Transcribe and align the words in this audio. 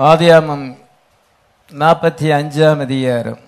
ஆதியாமம் 0.00 0.62
நாற்பத்தி 1.80 2.28
அஞ்சாம் 2.36 2.80
அதிகாரம். 2.80 3.40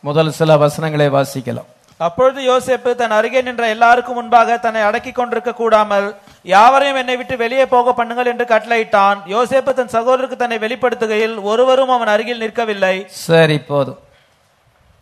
முதல் 0.00 0.30
சில 0.38 0.56
வசனங்களை 0.62 1.06
வாசிக்கலாம். 1.08 1.68
அப்பொழுது 1.96 2.40
யோசேப்பு 2.50 2.94
தன் 2.94 3.14
அருகே 3.18 3.42
நின்ற 3.42 3.68
எல்லாருக்கும் 3.74 4.18
முன்பாக 4.18 4.58
தன்னை 4.64 4.82
அடக்கிக் 4.82 5.14
கொண்டிருக்க 5.14 5.52
கூடாமல் 5.52 6.08
யாவரையும் 6.54 7.00
என்னை 7.02 7.16
விட்டு 7.16 7.36
வெளியே 7.36 7.66
போக 7.66 7.94
பண்ணுங்கள் 7.98 8.30
என்று 8.32 8.46
கட்டளையிட்டான். 8.54 9.18
யோசேப்பு 9.34 9.72
தன் 9.78 9.94
சகோதரருக்கு 9.96 10.36
தன்னை 10.42 10.58
வெளிப்படுத்துகையில் 10.58 11.36
ஒருவரும் 11.52 11.88
அவன் 11.88 12.12
அருகில் 12.14 12.42
நிற்கவில்லை. 12.44 13.06
சரி 13.06 13.58
போதும். 13.58 13.98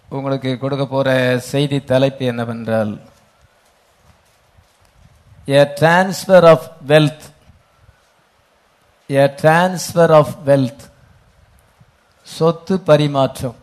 உங்களுக்கு 0.08 0.58
கொடுக்க 0.58 0.86
போற 0.86 1.38
செய்தி 1.52 1.80
தலைப்பு 1.84 2.24
என்னவென்றால் 2.24 2.94
a 5.48 5.64
transfer 5.78 6.42
of 6.50 6.60
wealth 6.90 7.24
a 9.14 9.26
transfer 9.42 10.10
of 10.10 10.34
wealth 10.46 10.84
சொத்து 12.22 12.80
பரிமாற்றம். 12.80 13.56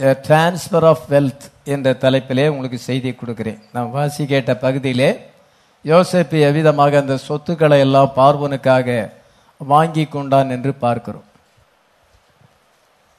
A 0.00 0.14
ஆஃப் 0.84 1.04
வெல்த் 1.10 1.44
என்ற 1.64 1.92
தலைப்பிலே 1.92 2.48
உங்களுக்கு 2.48 2.78
செய்தி 2.78 3.12
கொடுக்கிறேன். 3.12 3.60
நான் 3.72 3.90
வாசி 3.90 4.26
கேட்ட 4.26 4.54
பகுதியிலே 4.56 5.10
யோசிப்பு 5.84 6.36
எவ்விதமாக 6.48 6.98
அந்த 6.98 7.16
சொத்துக்களை 7.16 7.78
எல்லாம் 7.78 8.12
பார்வனுக்காக 8.16 9.12
வாங்கி 9.56 10.04
கொண்டான் 10.06 10.50
என்று 10.50 10.74
பார்க்கிறோம். 10.74 11.24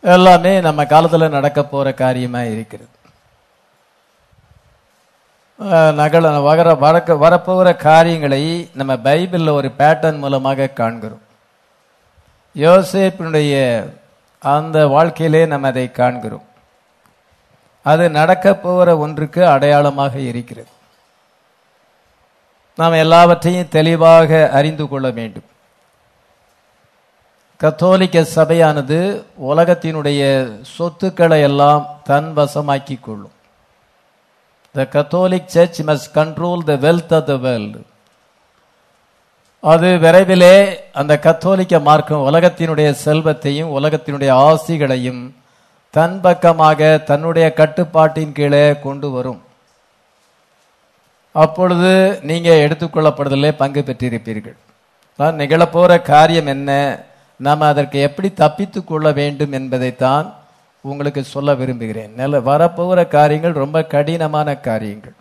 எல்லாமே 0.01 0.61
நம்ம 0.61 0.85
காலத்தில் 0.85 1.35
நடக்க 1.37 1.63
போற 1.63 1.93
காரியமா 1.93 2.41
இருக்கிறது. 2.41 2.89
நகல 5.65 6.41
வகர 6.41 6.73
வரக்க 6.73 7.13
வரப்போகிற 7.13 7.75
காரியங்களை 7.75 8.69
நம்ம 8.73 8.93
பைபிளில் 8.93 9.51
ஒரு 9.51 9.71
பேட்டர்ன் 9.77 10.17
மூலமாக 10.17 10.67
காண்கிறோம். 10.67 11.21
யோசேப்பினுடைய 12.55 13.83
அந்த 14.39 14.87
வாழ்க்கையிலே 14.87 15.45
நம்ம 15.45 15.67
அதை 15.67 15.91
காண்கிறோம். 15.91 16.43
அது 17.83 18.09
நடக்க 18.09 18.55
போகிற 18.55 18.97
ஒன்றுக்கு 18.97 19.47
அடையாளமாக 19.47 20.19
இருக்கிறது. 20.19 20.67
நாம் 22.75 22.91
எல்லாவற்றையும் 22.91 23.69
தெளிவாக 23.69 24.49
அறிந்து 24.49 24.87
கொள்ள 24.87 25.09
வேண்டும். 25.11 25.43
கத்தோலிக்க 27.57 28.25
சபையானது 28.35 29.23
உலகத்தினுடைய 29.41 30.51
சொத்துக்களை 30.61 31.41
எல்லாம் 31.41 31.99
தன் 32.03 32.33
வசமாக்கிக் 32.35 32.99
கொள்ளும். 32.99 33.35
The 34.77 34.87
Catholic 34.91 35.45
church 35.45 35.81
must 35.81 36.09
control 36.13 36.63
the 36.63 36.73
wealth 36.73 37.13
of 37.13 37.25
the 37.25 37.35
world 37.35 37.85
அது 39.59 39.87
விரைவிலே 39.87 40.79
அந்த 40.93 41.19
கத்தோலிக்க 41.19 41.79
மார்க்கம் 41.79 42.25
உலகத்தினுடைய 42.25 42.91
செல்வத்தையும் 42.91 43.77
உலகத்தினுடைய 43.79 44.31
ஆசிகளையும் 44.47 45.31
தன் 45.89 46.21
பக்கமாக 46.21 46.97
தன்னுடைய 46.97 47.53
கட்டுப்பாட்டின் 47.53 48.31
கீழே 48.31 48.79
கொண்டு 48.79 49.09
வரும். 49.09 49.41
அப்பொழுது 51.31 52.19
நீங்க 52.21 52.49
எடுத்துக்கொள்ளப்படுதலே 52.49 53.51
பங்கு 53.51 53.83
பெற்றிருப்பீர்கள். 53.85 54.57
நான் 55.17 55.37
நிகழப்போற 55.37 56.01
காரியம் 56.01 56.45
என்ன? 56.45 56.99
நாம் 57.35 57.61
அதற்கு 57.61 57.99
எப்படி 57.99 58.33
தப்பித்துக் 58.33 58.87
கொள்ள 58.87 59.11
வேண்டும் 59.11 59.51
என்பதைத்தான் 59.51 60.35
உங்களுக்கு 60.81 61.23
சொல்ல 61.23 61.53
விரும்புகிறேன். 61.53 62.13
நல்ல 62.13 62.39
வரப்போகிற 62.39 63.07
காரியங்கள் 63.07 63.51
ரொம்ப 63.51 63.85
கடினமான 63.85 64.55
காரியங்கள். 64.55 65.13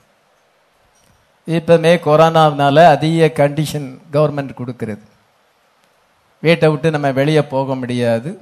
இப்பமே 1.47 1.93
கொரோனாவினால 2.07 2.85
அதிக 2.85 3.49
கண்டிஷன் 3.49 3.99
கவர்மெண்ட் 4.13 4.57
கொடுக்கறது. 4.65 5.05
வீட்டை 6.41 6.69
விட்டு 6.69 6.91
நம்ம 6.91 7.13
வெளியே 7.13 7.43
போக 7.43 7.75
முடியாது. 7.75 8.39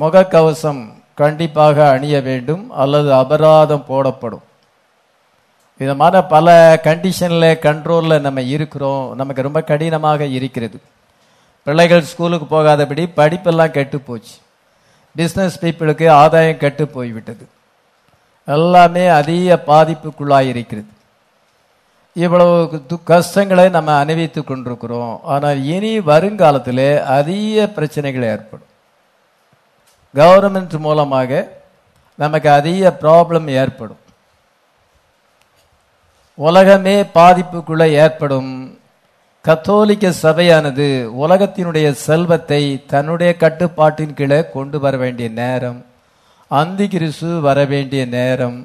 முகக்கவசம் 0.00 0.92
கண்டிப்பாக 1.14 1.90
அணிய 1.90 2.20
வேண்டும் 2.20 2.70
அல்லது 2.70 3.14
அபராதம் 3.14 3.84
போடப்படும். 3.86 4.42
விதமான 5.78 6.22
பல 6.22 6.74
கண்டிஷனில் 6.82 7.58
கண்ட்ரோலில் 7.60 8.20
நம்ம 8.20 8.40
இருக்கிறோம். 8.40 9.14
நமக்கு 9.14 9.42
ரொம்ப 9.42 9.62
கடினமாக 9.62 10.24
இருக்கிறது. 10.24 10.80
பிள்ளைகள் 11.62 12.02
ஸ்கூலுக்கு 12.02 12.56
போகாதபடி 12.56 13.08
படிப்பெல்லாம் 13.16 13.70
கெட்டு 13.70 14.00
போச்சு. 14.00 14.32
பிஸ்னஸ் 15.16 15.50
பீப்புளுக்கு 15.60 16.10
ஆதாயம் 16.10 16.56
கெட்டு 16.56 16.88
போய்விட்டது. 16.88 17.48
எல்லாமே 18.46 19.06
அதிக 19.06 19.62
பாதிப்புக்குள்ளாக 19.66 20.40
இருக்கிறது 20.40 20.88
இவ்வளவு 22.14 22.82
து- 22.88 22.98
கஷ்டங்களை 23.04 23.68
நம்ம 23.68 23.96
அனுபவித்து 23.96 24.44
கொண்டிருக்கிறோம். 24.44 25.20
ஆனால் 25.24 25.64
இனி 25.64 26.00
வருங்காலத்தில் 26.00 27.00
அதிக 27.00 27.66
பிரச்சனைகள் 27.66 28.22
ஏற்படும். 28.22 28.66
கவர்மெண்ட் 30.14 30.78
மூலமாக 30.78 31.48
நமக்கு 32.14 32.50
அதிக 32.50 32.96
ப்ராப்ளம் 33.00 33.48
ஏற்படும். 33.48 33.98
உலகமே 36.34 37.02
பாதிப்புக்குள்ளே 37.02 37.88
ஏற்படும். 37.88 38.78
கத்தோலிக்க 39.46 40.06
சபையானது 40.22 40.86
உலகத்தினுடைய 41.24 41.88
செல்வத்தை 42.06 42.62
தன்னுடைய 42.92 43.30
கட்டுப்பாட்டின் 43.42 44.14
கீழே 44.18 44.38
கொண்டு 44.54 44.76
வர 44.84 44.94
வேண்டிய 45.02 45.28
நேரம். 45.42 45.78
அந்தி 46.60 46.86
கிறிசு 46.94 47.28
வர 47.46 47.58
வேண்டிய 47.72 48.02
நேரம். 48.16 48.58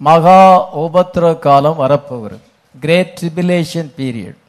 மகா 0.00 0.40
உபத்திர 0.84 1.24
காலம் 1.46 1.80
வரப்போகிறது. 1.82 2.44
கிரேட் 2.84 3.14
ட்ரிபிலேஷன் 3.18 3.90
பீரியட் 3.98 4.40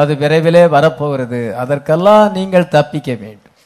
அது 0.00 0.12
விரைவிலே 0.22 0.64
வரப்போகிறது. 0.76 1.40
அதற்கெல்லாம் 1.62 2.32
நீங்கள் 2.36 2.72
தப்பிக்க 2.76 3.10
வேண்டும். 3.22 3.56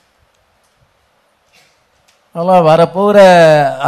அதெல்லாம் 2.32 2.68
வரப்போகிற 2.72 3.18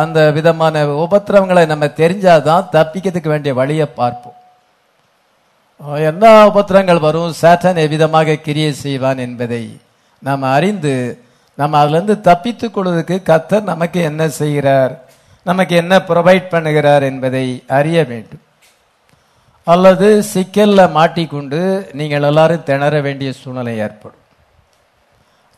அந்த 0.03 0.19
விதமான 0.39 0.85
உபத்திரவங்களை 1.05 1.65
நம்ம 1.73 1.87
தெரிஞ்சாதான் 2.03 2.69
தப்பிக்கிறதுக்கு 2.77 3.33
வேண்டிய 3.35 3.55
வழியை 3.61 3.89
பார்ப்போம். 4.03 4.38
எந்த 5.81 6.27
உபத்திரங்கள் 6.51 7.01
வரும். 7.01 7.33
சேட்டன் 7.41 7.83
எவ்விதமாக 7.85 8.41
கிரியை 8.47 8.73
செய்வான் 8.73 9.19
என்பதை 9.19 9.81
நாம் 10.19 10.43
அறிந்து 10.43 11.23
நம்ம 11.55 11.85
அதுலேருந்து 11.85 12.21
தப்பித்துக் 12.21 12.75
கொள்வதற்கு 12.75 13.17
கத்தர் 13.31 13.71
நமக்கு 13.73 14.01
என்ன 14.01 14.29
செய்கிறார்? 14.29 14.93
நமக்கு 15.43 15.77
என்ன 15.77 15.99
ப்ரொவைட் 16.09 16.47
பண்ணுகிறார் 16.51 17.03
என்பதை 17.03 17.47
அறிய 17.67 18.05
வேண்டும். 18.05 18.43
அல்லது 19.65 20.23
சிக்கலில் 20.23 20.95
மாட்டிக்கொண்டு 20.99 21.91
நீங்கள் 21.93 22.23
எல்லாரும் 22.23 22.63
திணற 22.63 23.01
வேண்டிய 23.01 23.33
சூழ்நிலை 23.33 23.79
ஏற்படும். 23.79 24.25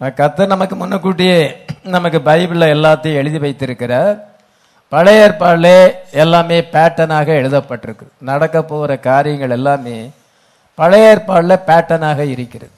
கத்தர் 0.01 0.53
நமக்கு 0.55 0.75
முன்னக்கூட்டியே 0.77 1.41
நமக்கு 1.83 2.19
பைபிளில் 2.19 2.75
எல்லாத்தையும் 2.77 3.21
எழுதி 3.23 3.39
வைத்திருக்கிறார். 3.39 4.17
பழைய 4.93 5.19
ஏற்பாடிலே 5.27 5.79
எல்லாமே 6.23 6.61
பேட்டர்னாக 6.61 7.29
எழுதப்பட்டிருக்கு. 7.41 8.07
நடக்க 8.31 8.63
போகிற 8.63 8.97
காரியங்கள் 9.09 9.55
எல்லாமே 9.59 9.97
பழைய 10.81 11.05
ஏற்பாடில் 11.13 11.65
பேட்டர்னாக 11.69 12.19
இருக்கிறது. 12.35 12.75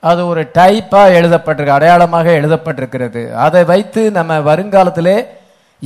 அது 0.00 0.26
ஒரு 0.26 0.42
டைப்பா 0.58 1.00
எழுதப்பட்டிருக்கு 1.18 1.76
அடையாளமாக 1.76 2.30
எழுதப்பட்டிருக்கிறது. 2.40 3.22
அதை 3.46 3.64
வைத்து 3.64 4.10
நம்ம 4.18 4.38
வருங்காலத்திலே 4.48 5.16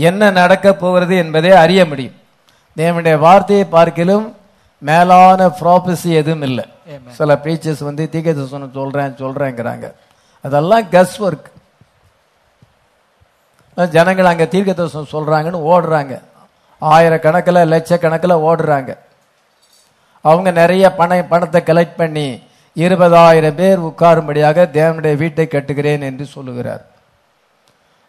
என்ன 0.08 0.30
நடக்க 0.40 0.74
போகிறது 0.74 1.16
என்பதை 1.16 1.50
அறிய 1.64 1.84
முடியும். 1.84 2.18
தேவனுடைய 2.76 3.16
வார்த்தையை 3.18 3.64
பார்க்கிலும் 3.76 4.26
மேலான 4.78 5.40
ப்ராபஸி 5.60 6.10
எதுவும் 6.20 6.42
இல்லை. 6.42 6.64
சில 7.18 7.34
பிரீச்சர்ஸ் 7.44 7.84
வந்து 7.88 8.08
தீர்க்கதரிசனம் 8.12 8.76
சொல்றேன் 8.78 9.18
சொல்றேங்கிறாங்க. 9.22 9.86
அதெல்லாம் 10.42 10.86
கஸ் 10.90 11.18
ஒர்க் 11.26 11.48
ஜனங்கள் 13.76 14.30
அங்கே 14.32 14.48
தீர்க்க 14.48 14.72
தரிசனம் 14.72 15.12
சொல்கிறாங்கன்னு 15.14 15.60
ஓடுறாங்க. 15.72 16.20
ஆயிரக்கணக்கில் 16.82 17.68
லட்சக்கணக்கில் 17.72 18.42
ஓடுறாங்க. 18.48 18.96
அவங்க 20.20 20.50
நிறைய 20.50 20.94
பண 20.94 21.24
பணத்தை 21.24 21.60
கலெக்ட் 21.66 21.96
பண்ணி 21.96 22.42
இருபதாயிரம் 22.76 23.58
பேர் 23.60 23.80
உட்காரும்படியாக 23.80 24.66
தேவனுடைய 24.78 25.16
வீட்டை 25.16 25.46
கட்டுகிறேன் 25.46 26.00
என்று 26.00 26.24
சொல்லுகிறார். 26.24 26.82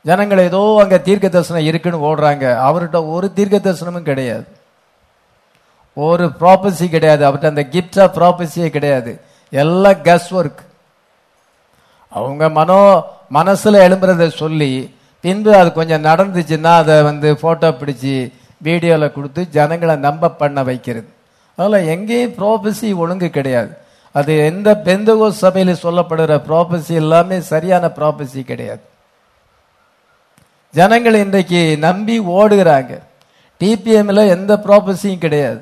ஜனங்கள் 0.02 0.38
ஏதோ 0.38 0.80
அங்கே 0.82 1.02
தீர்க்க 1.02 1.28
தரிசனம் 1.30 1.68
இருக்குன்னு 1.70 2.06
ஓடுறாங்க. 2.10 2.46
அவர்கிட்ட 2.68 3.10
ஒரு 3.10 3.34
தீர்க்க 3.34 3.58
தரிசனமும் 3.58 4.10
கிடையாது. 4.12 4.46
ஒரு 5.94 6.26
ப்ராப்பர்சி 6.40 6.90
கிடையாது. 6.90 7.22
அவர்கிட்ட 7.28 7.54
அந்த 7.54 7.66
கிஃப்ட் 7.72 8.02
ஆஃப் 8.02 8.18
ப்ராப்பர்சியே 8.18 8.70
கிடையாது. 8.70 9.22
எல்லாம் 9.50 9.94
கஸ் 9.94 10.32
ஒர்க் 10.32 10.62
அவங்க 12.10 12.50
மனோ 12.50 13.04
மனசில் 13.30 13.74
எழும்புறத 13.74 14.28
சொல்லி 14.28 14.96
பின்பு 15.24 15.52
அது 15.60 15.70
கொஞ்சம் 15.80 16.06
நடந்துச்சுன்னா 16.10 16.72
அதை 16.82 16.96
வந்து 17.10 17.30
ஃபோட்டோ 17.42 17.70
பிடிச்சி 17.82 18.14
வீடியோவில் 18.68 19.14
கொடுத்து 19.16 19.42
ஜனங்களை 19.58 19.96
நம்ப 20.08 20.32
பண்ண 20.42 20.60
வைக்கிறது. 20.70 21.08
அதில் 21.58 21.90
எங்கேயும் 21.94 22.36
ப்ராபஸி 22.40 22.90
ஒழுங்கு 23.04 23.30
கிடையாது. 23.38 23.72
அது 24.20 24.32
எந்த 24.50 24.70
பெந்தகோ 24.86 25.28
சபையில் 25.44 25.82
சொல்லப்படுகிற 25.84 26.34
ப்ராபஸி 26.48 26.94
எல்லாமே 27.04 27.38
சரியான 27.52 27.86
ப்ராபஸி 27.98 28.42
கிடையாது. 28.52 28.84
ஜனங்கள் 30.74 31.16
இன்றைக்கு 31.24 31.62
நம்பி 31.88 32.16
ஓடுகிறாங்க. 32.40 32.94
டிபிஎம்ல 33.62 34.22
எந்த 34.36 34.54
ப்ராபஸியும் 34.66 35.24
கிடையாது. 35.26 35.62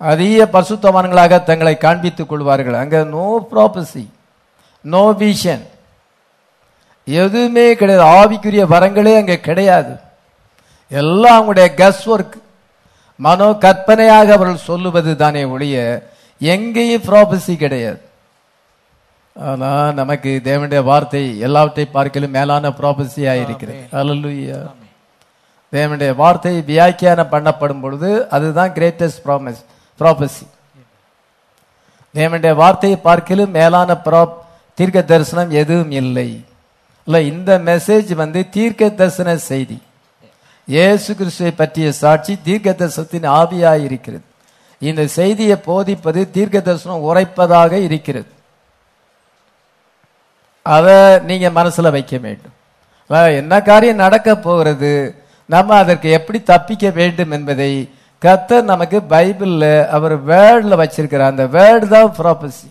அதிக 0.00 0.46
பசுத்தவான்களாக 0.56 1.34
தங்களை 1.50 1.74
காண்பித்துக் 1.84 2.30
கொள்வார்கள். 2.30 2.80
அங்க 2.82 2.96
நோ 3.14 3.26
ப்ராபசி 3.52 4.04
நோ 4.84 5.04
விஷன் 5.22 5.64
எதுவுமே 7.04 7.74
கிடையாது. 7.74 8.04
ஆவிக்குரிய 8.04 8.66
வரங்களே 8.72 9.16
அங்க 9.16 9.36
கிடையாது. 9.36 9.96
எல்லாம் 10.88 11.42
அவங்களுடைய 11.42 11.68
கஸ் 11.76 12.06
ஒர்க் 12.06 12.32
மனோ 13.16 13.54
கற்பனையாக 13.54 14.32
அவர்கள் 14.32 14.56
சொல்லுவது 14.56 15.16
தானே 15.16 15.44
ஒழிய 15.44 16.06
எங்கேயும் 16.38 17.02
ப்ராபசி 17.02 17.56
கிடையாது. 17.56 18.00
ஆனா 19.34 19.92
நமக்கு 19.92 20.40
தேவனுடைய 20.44 20.82
வார்த்தை 20.82 21.38
எல்லாவற்றை 21.38 21.88
பார்க்கலும் 21.94 22.30
மேலான 22.30 22.68
ப்ராபசியா 22.68 23.42
இருக்கிறது. 23.42 23.86
அல்லேலூயா 23.92 24.70
தேவனுடைய 25.72 26.14
வார்த்தை 26.14 26.60
வியாக்கியானம் 26.60 27.30
பண்ணப்படும் 27.30 27.80
பொழுது 27.80 28.28
அதுதான் 28.28 28.70
கிரேட்டஸ்ட் 28.70 29.22
ப்ராமிஸ் 29.24 29.64
ப்ராபசி 29.98 30.46
தேவனுடைய 32.14 32.54
வார்த்தையை 32.54 32.98
பார்க்கலும் 32.98 33.50
மேலான 33.50 33.92
ப்ரா- 34.04 34.32
தீர்க்க 34.74 35.02
தரிசனம் 35.02 35.50
எதுவும் 35.50 35.90
இல்லை. 35.90 36.44
இல்லை 37.06 37.20
இந்த 37.32 37.50
மெசேஜ் 37.70 38.10
வந்து 38.22 38.40
தீர்க்க 38.56 38.88
தரிசன 39.00 39.36
செய்தி. 39.50 39.76
இயேசு 40.68 41.10
கிறிஸ்துவை 41.18 41.52
பற்றிய 41.56 41.88
சாட்சி 42.02 42.34
தீர்க்க 42.46 42.76
தரிசனத்தின் 42.80 43.26
ஆவியாக 43.40 43.84
இருக்கிறது. 43.88 44.24
இந்த 44.90 45.02
செய்தியை 45.18 45.56
போதிப்பது 45.66 46.20
தீர்க்க 46.36 46.66
தரிசனம் 46.68 47.04
உரைப்பதாக 47.08 47.72
இருக்கிறது. 47.88 48.30
அதை 50.66 50.96
நீங்க 51.28 51.48
மனசுல 51.58 51.90
வைக்க 51.96 52.16
வேண்டும். 52.26 52.54
என்ன 53.40 53.54
காரியம் 53.68 54.02
நடக்க 54.04 54.28
போகிறது? 54.46 54.92
நம்ம 55.48 55.74
அதற்கு 55.82 56.08
எப்படி 56.18 56.38
தப்பிக்க 56.52 56.90
வேண்டும் 57.00 57.34
என்பதை 57.36 57.72
கத்தர் 58.22 58.70
நமக்கு 58.72 58.98
பைபிள்ல 59.12 59.64
அவர் 59.96 60.14
வேர்டில் 60.30 60.80
வச்சிருக்கிறார். 60.82 61.32
அந்த 61.32 61.46
வேர்டு 61.56 61.86
தான் 61.94 62.14
ப்ராபசி 62.18 62.68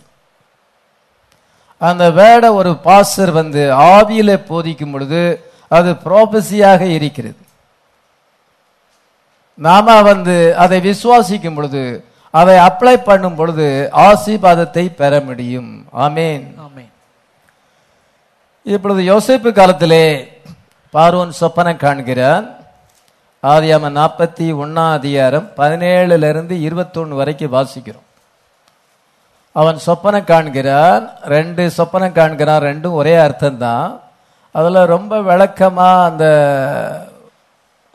அந்த 1.88 2.04
வேர்டை 2.18 2.50
ஒரு 2.60 2.70
பாஸ்டர் 2.86 3.32
வந்து 3.40 3.62
ஆவியில 3.92 4.30
போதிக்கும் 4.50 4.92
பொழுது 4.94 5.22
அது 5.76 5.90
ப்ராபசியாக 6.04 6.82
இருக்கிறது. 6.96 7.40
நாம 9.66 10.02
வந்து 10.10 10.36
அதை 10.62 10.78
விசுவாசிக்கும் 10.90 11.56
பொழுது 11.58 11.82
அதை 12.40 12.54
அப்ளை 12.68 12.94
பண்ணும் 13.08 13.38
பொழுது 13.40 13.66
ஆசீர்வாதத்தை 14.08 14.84
பெற 15.00 15.12
முடியும். 15.28 15.70
ஆமேன். 16.06 16.44
ஆமென். 16.66 16.90
இப்பொழுது 18.72 19.00
யோசேப்பு 19.12 19.50
காலத்திலே 19.52 20.04
பார்வோன் 20.94 21.38
சொப்பனம் 21.40 21.82
காண்கிறான் 21.84 22.46
ஆதியாம 23.42 23.88
நாற்பத்தி 23.98 24.46
ஒன்னாம் 24.62 24.92
அதிகாரம் 25.00 25.46
பதினேழுல 25.56 26.28
இருந்து 26.28 26.54
இருபத்தொன்னு 26.68 27.20
வரைக்கும் 27.20 27.54
வாசிக்கிறோம். 27.56 28.08
அவன் 29.60 29.78
சொப்பனம் 29.86 30.28
காண்கிறான் 30.30 31.04
ரெண்டு 31.34 31.62
சொப்பனம் 31.76 32.16
காண்கிறான் 32.18 32.64
ரெண்டும் 32.68 32.98
ஒரே 33.00 33.14
அர்த்தம்தான். 33.26 33.90
அதில் 34.58 34.90
ரொம்ப 34.94 35.22
விளக்கமாக 35.28 36.06
அந்த 36.08 36.24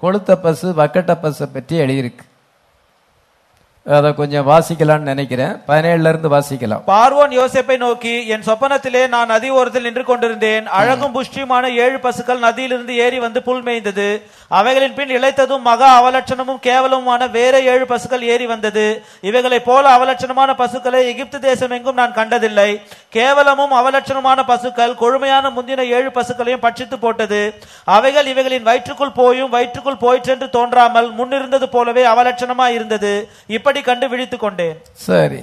கொளுத்த 0.01 0.35
பசு 0.45 0.67
வக்கட்ட 0.79 1.13
பசை 1.21 1.47
பற்றி 1.53 1.75
எழுதியிருக்கு. 1.83 2.25
அதை 3.97 4.13
கொஞ்சம் 4.13 4.47
வாசிக்கலாம்னு 4.49 5.09
நினைக்கிறேன். 5.11 5.53
பதினேழுல 5.67 6.09
இருந்து 6.09 6.29
வாசிக்கலாம். 6.29 6.81
பார்வோன் 6.87 7.31
யோசேப்பை 7.37 7.77
நோக்கி 7.77 8.27
என் 8.27 8.41
சொப்பனத்திலே 8.41 9.07
நான் 9.07 9.27
நதி 9.27 9.49
ஓரத்தில் 9.49 9.81
நின்று 9.81 10.03
கொண்டிருந்தேன். 10.03 10.67
அழகும் 10.67 11.15
புஷ்டியுமான 11.15 11.65
ஏழு 11.85 11.99
பசுக்கள் 11.99 12.39
நதியிலிருந்து 12.39 12.95
ஏறி 13.05 13.19
வந்து 13.19 13.43
புல் 13.43 13.63
மேய்ந்தது. 13.63 14.21
அவைகளின் 14.47 14.93
பின் 14.93 15.09
இளைத்ததும் 15.09 15.61
மகா 15.61 15.89
அவலட்சணமும் 15.99 16.61
கேவலமுமான 16.67 17.31
வேற 17.31 17.59
ஏழு 17.59 17.85
பசுக்கள் 17.85 18.21
ஏறி 18.21 18.45
வந்தது. 18.45 18.85
இவைகளைப் 19.21 19.65
போல 19.65 19.97
அவலட்சணமான 19.97 20.53
பசுக்களை 20.53 21.07
எகிப்து 21.07 21.39
தேசம் 21.39 21.71
எங்கும் 21.71 21.95
நான் 21.95 22.13
கண்டதில்லை. 22.13 22.81
கேவலமும் 23.15 23.73
அவலட்சணமான 23.79 24.39
பசுக்கள் 24.47 24.95
கொழுமையான 24.95 25.49
முந்தின 25.49 25.81
ஏழு 25.81 26.09
பசுக்களையும் 26.09 26.63
பட்சித்து 26.65 26.95
போட்டது. 26.99 27.53
அவைகள் 27.83 28.25
இவைகளின் 28.25 28.63
வயிற்றுக்குள் 28.63 29.11
போயும் 29.11 29.49
வயிற்றுக்குள் 29.49 30.01
போயிற்றென்று 30.01 30.49
தோன்றாமல் 30.49 31.11
முன்னிருந்தது 31.13 31.69
போலவே 31.69 32.05
அவலட்சணமாய் 32.05 32.73
இருந்தது. 32.73 33.29
இப்படி 33.47 33.78
கண்டு 33.81 33.99
கண்டுபிடித்து 33.99 34.37
கொண்டேன். 34.37 34.77
சரி. 34.93 35.41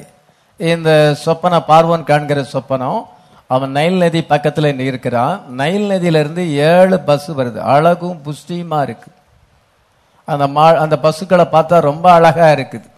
இந்த 0.56 1.14
சொப்பன 1.14 1.58
பார்வன் 1.68 2.04
காண்கிற 2.04 2.44
சொப்பனம் 2.52 3.02
அவன் 3.46 3.70
நைல் 3.70 3.96
நதி 3.96 4.20
பக்கத்துல 4.28 4.78
இருக்கிறான் 4.78 5.40
நைல் 5.48 5.90
நதியில 5.90 6.20
இருந்து 6.22 6.54
ஏழு 6.54 7.00
பஸ் 7.00 7.30
வருது. 7.30 7.58
அழகும் 7.58 8.20
புஷ்டியுமா 8.24 8.82
இருக்கு. 8.82 9.10
அந்த 10.24 10.46
மா 10.46 10.64
அந்த 10.84 10.98
பஸ்ஸுக்களை 11.02 11.46
பார்த்தா 11.52 11.80
ரொம்ப 11.80 12.12
அழகா 12.12 12.46
இருக்குது. 12.48 12.88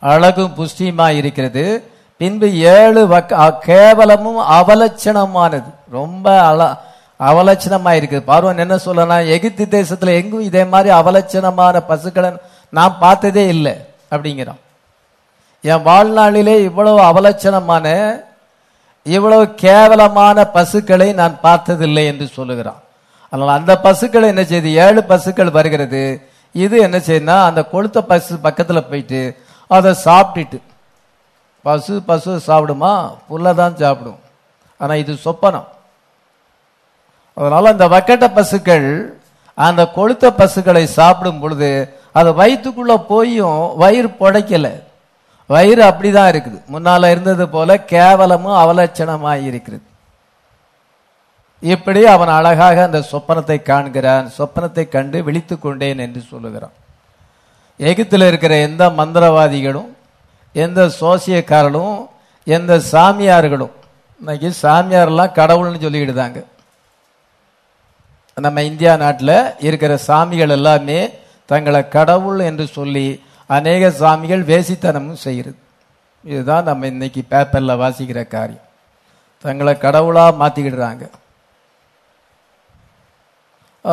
அழகும் 0.00 0.54
புஷ்டியுமா 0.56 1.08
இருக்கிறது. 1.16 1.88
பின்பு 2.16 2.48
ஏழு 2.54 3.06
கேவலமும் 3.66 4.40
அவலட்சணமானது. 4.60 5.70
ரொம்ப 5.90 6.40
அல 6.46 6.76
அவலட்சணமா 7.18 7.90
இருக்குது. 7.98 8.22
பார்வன் 8.26 8.58
என்ன 8.58 8.78
சொல்லலாம் 8.78 9.26
எகிப்து 9.26 9.64
தேசத்துல 9.70 10.06
எங்கும் 10.06 10.40
இதே 10.40 10.64
மாதிரி 10.64 10.96
அவலட்சணமான 10.96 11.80
பசுக்களை 11.86 12.30
நான் 12.70 12.98
பார்த்ததே 12.98 13.48
இல்லை 13.48 13.74
அப்படிங்கிறான். 14.10 14.60
என் 15.60 15.84
வாழ்நாளிலே 15.84 16.58
இவ்வளவு 16.60 17.00
அவலட்சணமான 17.00 17.86
இவ்வளவு 19.02 19.54
கேவலமான 19.54 20.44
பசுக்களை 20.44 21.12
நான் 21.12 21.40
பார்த்ததில்லை 21.40 22.06
என்று 22.06 22.26
சொல்லுகிறான். 22.26 22.82
அதனால் 23.30 23.56
அந்த 23.58 23.80
பசுக்கள் 23.80 24.22
என்ன 24.22 24.42
செய்யுது 24.42 24.70
ஏழு 24.84 25.04
பசுக்கள் 25.04 25.50
வருகிறது. 25.50 26.28
இது 26.52 26.78
என்ன 26.78 26.98
செய்யுதுன்னா 26.98 27.36
அந்த 27.44 27.68
கொளுத்த 27.72 28.00
பசு 28.00 28.38
பக்கத்தில் 28.38 28.88
போயிட்டு 28.90 29.38
அதை 29.66 29.94
சாப்பிட்டுட்டு 30.04 30.58
பசு 31.62 32.02
பசு 32.02 32.40
சாப்பிடுமா? 32.46 32.92
புல்லை 33.28 33.54
தான் 33.54 33.76
சாப்பிடும். 33.76 34.18
ஆனால் 34.76 34.96
இது 34.96 35.12
சொப்பனம். 35.24 35.66
அதனால் 37.34 37.66
அந்த 37.66 37.88
வக்கட்ட 37.88 38.26
பசுக்கள் 38.34 39.18
அந்த 39.54 39.82
கொளுத்த 39.96 40.30
பசுக்களை 40.30 40.86
சாப்பிடும் 40.86 41.40
பொழுது 41.40 41.98
அது 42.18 42.30
வயிற்றுக்குள்ள 42.40 42.94
போயும் 43.12 43.60
வயிறு 43.82 44.08
புடைக்கல. 44.20 44.66
வயிறு 45.50 45.82
அப்படிதான் 45.88 46.30
இருக்குது. 46.32 46.58
முன்னால 46.74 47.10
இருந்தது 47.14 47.44
போல 47.54 47.76
கேவலமும் 47.92 48.60
அவலட்சணமாக 48.62 49.46
இருக்கிறது 49.50 49.84
இப்படி 51.62 52.00
அவன் 52.12 52.32
அழகாக 52.36 52.78
அந்த 52.88 53.00
சொப்பனத்தை 53.10 53.58
காண்கிறான். 53.70 54.26
சொப்பனத்தை 54.38 54.84
கண்டு 54.94 55.18
விழித்து 55.26 55.54
கொண்டேன் 55.58 56.02
என்று 56.06 56.20
சொல்லுகிறான். 56.30 56.74
எகிப்தில் 57.80 58.26
இருக்கிற 58.30 58.54
எந்த 58.68 58.84
மந்திரவாதிகளும் 58.98 59.90
எந்த 60.64 60.80
சோசியக்காரர்களும் 61.00 61.96
எந்த 62.56 62.72
சாமியார்களும் 62.92 63.74
இன்னைக்கு 64.20 64.48
சாமியாரெல்லாம் 64.62 65.36
கடவுள்னு 65.38 65.84
சொல்லிக்கிடுதாங்க. 65.84 66.40
நம்ம 68.36 68.62
இந்தியா 68.70 68.92
நாட்டில் 69.02 69.36
இருக்கிற 69.66 69.92
சாமிகள் 70.06 70.54
எல்லாமே 70.58 70.98
தங்களை 71.50 71.82
கடவுள் 71.96 72.40
என்று 72.50 72.66
சொல்லி 72.76 73.06
அநேக 73.56 73.88
சாமிகள் 74.02 74.42
வேசித்தனமும் 74.50 75.22
செய்கிறது. 75.24 75.58
இதுதான் 76.24 76.68
நம்ம 76.68 76.86
இன்னைக்கு 76.92 77.22
பேப்பரில் 77.32 77.80
வாசிக்கிற 77.82 78.20
காரியம். 78.34 78.66
தங்களை 79.44 79.74
கடவுளாக 79.78 80.38
மாற்றிக்கிடுறாங்க 80.40 81.04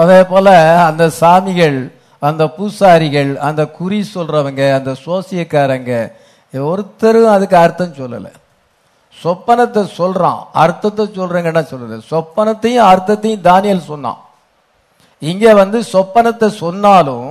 அதே 0.01 0.19
போல் 0.31 0.53
அந்த 0.89 1.03
சாமிகள் 1.21 1.79
அந்த 2.27 2.43
பூசாரிகள் 2.57 3.31
அந்த 3.47 3.61
குறி 3.77 3.99
சொல்கிறவங்க 4.15 4.61
அந்த 4.77 4.91
சோசியக்காரங்க 5.05 5.91
ஒருத்தரும் 6.53 7.33
அதுக்கு 7.35 7.57
அர்த்தம் 7.63 7.97
சொல்லலை. 7.99 8.31
சொப்பனத்தை 9.23 9.81
சொல்கிறான் 9.99 10.41
அர்த்தத்தை 10.63 11.03
சொல்கிறேங்கன்னா 11.17 11.63
சொல்லலை? 11.71 11.97
சொப்பனத்தையும் 12.11 12.87
அர்த்தத்தையும் 12.91 13.45
தானியல் 13.49 13.89
சொன்னான். 13.91 14.19
இங்க 15.29 15.53
வந்து 15.61 15.79
சொப்பனத்தை 15.93 16.47
சொன்னாலும் 16.63 17.27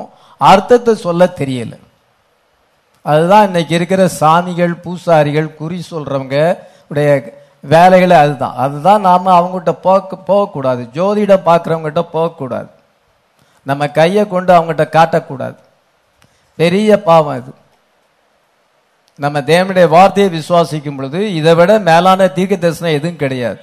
அர்த்தத்தை 0.50 0.92
சொல்ல 1.06 1.22
தெரியல. 1.40 1.74
அதுதான் 3.10 3.46
இன்னைக்கு 3.48 3.72
இருக்கிற 3.78 4.02
சாமிகள் 4.20 4.74
பூசாரிகள் 4.84 5.48
குறி 5.60 5.78
சொல்றவங்க 5.90 6.36
உடைய 6.90 7.10
வேலைகளை 7.72 8.16
அதுதான். 8.24 8.56
அதுதான் 8.64 9.06
நாம 9.08 9.32
அவங்ககிட்ட 9.38 9.72
போக 9.86 10.16
போகக்கூடாது. 10.28 10.82
ஜோதிடம் 10.96 11.48
பார்க்குறவங்ககிட்ட 11.48 12.04
போகக்கூடாது. 12.16 12.70
நம்ம 13.66 13.88
கையை 13.98 14.22
கொண்டு 14.28 14.50
அவங்ககிட்ட 14.56 14.86
காட்டக்கூடாது. 14.96 15.58
பெரிய 16.58 16.90
பாவம் 17.08 17.38
இது 17.40 17.52
நம்ம 19.24 19.38
தேவனுடைய 19.50 19.86
வார்த்தையை 19.88 20.28
விசுவாசிக்கும் 20.38 20.98
பொழுது 20.98 21.20
இதை 21.38 21.52
விட 21.54 21.72
மேலான 21.88 22.28
தீர்க்க 22.36 22.56
தரிசனம் 22.56 22.96
எதுவும் 22.98 23.22
கிடையாது. 23.22 23.58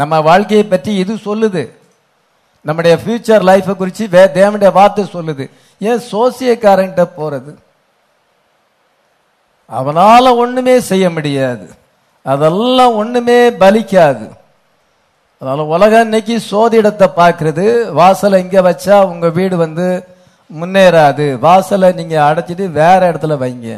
நம்ம 0.00 0.20
வாழ்க்கையை 0.28 0.64
பற்றி 0.66 0.90
இது 1.02 1.14
சொல்லுது. 1.28 1.62
நம்முடைய 2.66 2.94
ஃபியூச்சர் 3.02 3.46
லைஃபை 3.50 3.74
குறித்து 3.76 4.04
வே 4.14 4.22
தேவனுடைய 4.38 4.70
வார்த்தை 4.78 5.04
சொல்லுது. 5.16 5.44
ஏன் 5.80 6.02
சோசியக்காரங்கிட்ட 6.12 7.04
போகிறது 7.18 7.52
அவனால் 9.70 10.36
ஒன்றுமே 10.42 10.74
செய்ய 10.90 11.06
முடியாது. 11.16 11.66
அதெல்லாம் 12.26 12.96
ஒன்றுமே 13.02 13.38
பலிக்காது. 13.62 14.26
அதனால் 15.42 15.70
உலகம் 15.74 16.06
இன்னைக்கு 16.06 16.34
சோதிடத்தை 16.50 17.06
பார்க்குறது. 17.20 17.64
வாசலை 18.00 18.38
இங்கே 18.44 18.60
வச்சா 18.68 18.96
உங்கள் 19.12 19.34
வீடு 19.38 19.56
வந்து 19.56 19.86
முன்னேறாது. 20.50 21.26
வாசலை 21.46 21.88
நீங்கள் 22.00 22.26
அடைச்சிட்டு 22.28 22.66
வேற 22.80 23.00
இடத்துல 23.12 23.36
வைங்க. 23.44 23.70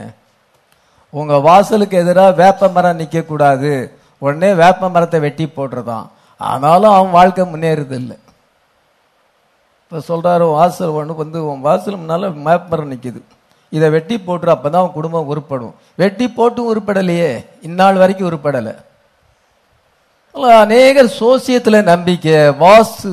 உங்கள் 1.13 1.45
வாசலுக்கு 1.49 1.97
எதிராக 2.03 2.37
வேப்ப 2.43 2.69
மரம் 2.75 3.01
நிற்கக்கூடாது 3.01 3.73
உடனே 4.19 4.51
வேப்ப 4.63 4.89
மரத்தை 4.89 5.19
வெட்டி 5.25 5.47
போடுறதான் 5.57 6.07
ஆனாலும் 6.41 6.95
அவன் 6.97 7.17
வாழ்க்கை 7.19 7.45
முன்னேறுது 7.53 7.97
இல்லை 8.03 8.17
இப்போ 9.93 10.05
சொல்கிறாரு 10.11 10.45
வாசல் 10.53 10.93
ஒன்று 10.99 11.15
வந்து 11.15 11.39
உன் 11.47 11.61
வாசல் 11.61 11.97
முன்னால் 11.97 12.23
மேப்பரம் 12.45 12.69
மரம் 12.69 13.25
இதை 13.69 13.91
வெட்டி 13.95 14.17
போட்டுரு 14.27 14.53
அப்பதான் 14.55 14.85
உன் 14.85 14.93
குடும்பம் 14.93 15.29
உருப்படும். 15.33 15.75
வெட்டி 15.95 16.27
போட்டும் 16.37 16.71
உருப்படலையே. 16.73 17.45
இந்நாள் 17.63 18.01
வரைக்கும் 18.03 18.29
உருப்படலை. 18.31 18.75
அநேகர் 20.61 21.11
சோசியத்தில் 21.21 21.83
நம்பிக்கை 21.83 22.33
வாஸ்து 22.65 23.11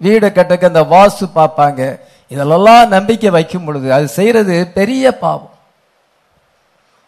வீடை 0.00 0.30
கட்டக்க 0.38 0.72
அந்த 0.72 0.82
வாஸ்து 0.94 1.24
பார்ப்பாங்க. 1.34 2.00
இதெல்லாம் 2.28 2.88
நம்பிக்கை 2.88 3.30
வைக்கும் 3.30 3.64
பொழுது 3.64 3.92
அது 3.92 4.08
செய்கிறது 4.08 4.68
பெரிய 4.74 5.16
பாவம். 5.24 5.54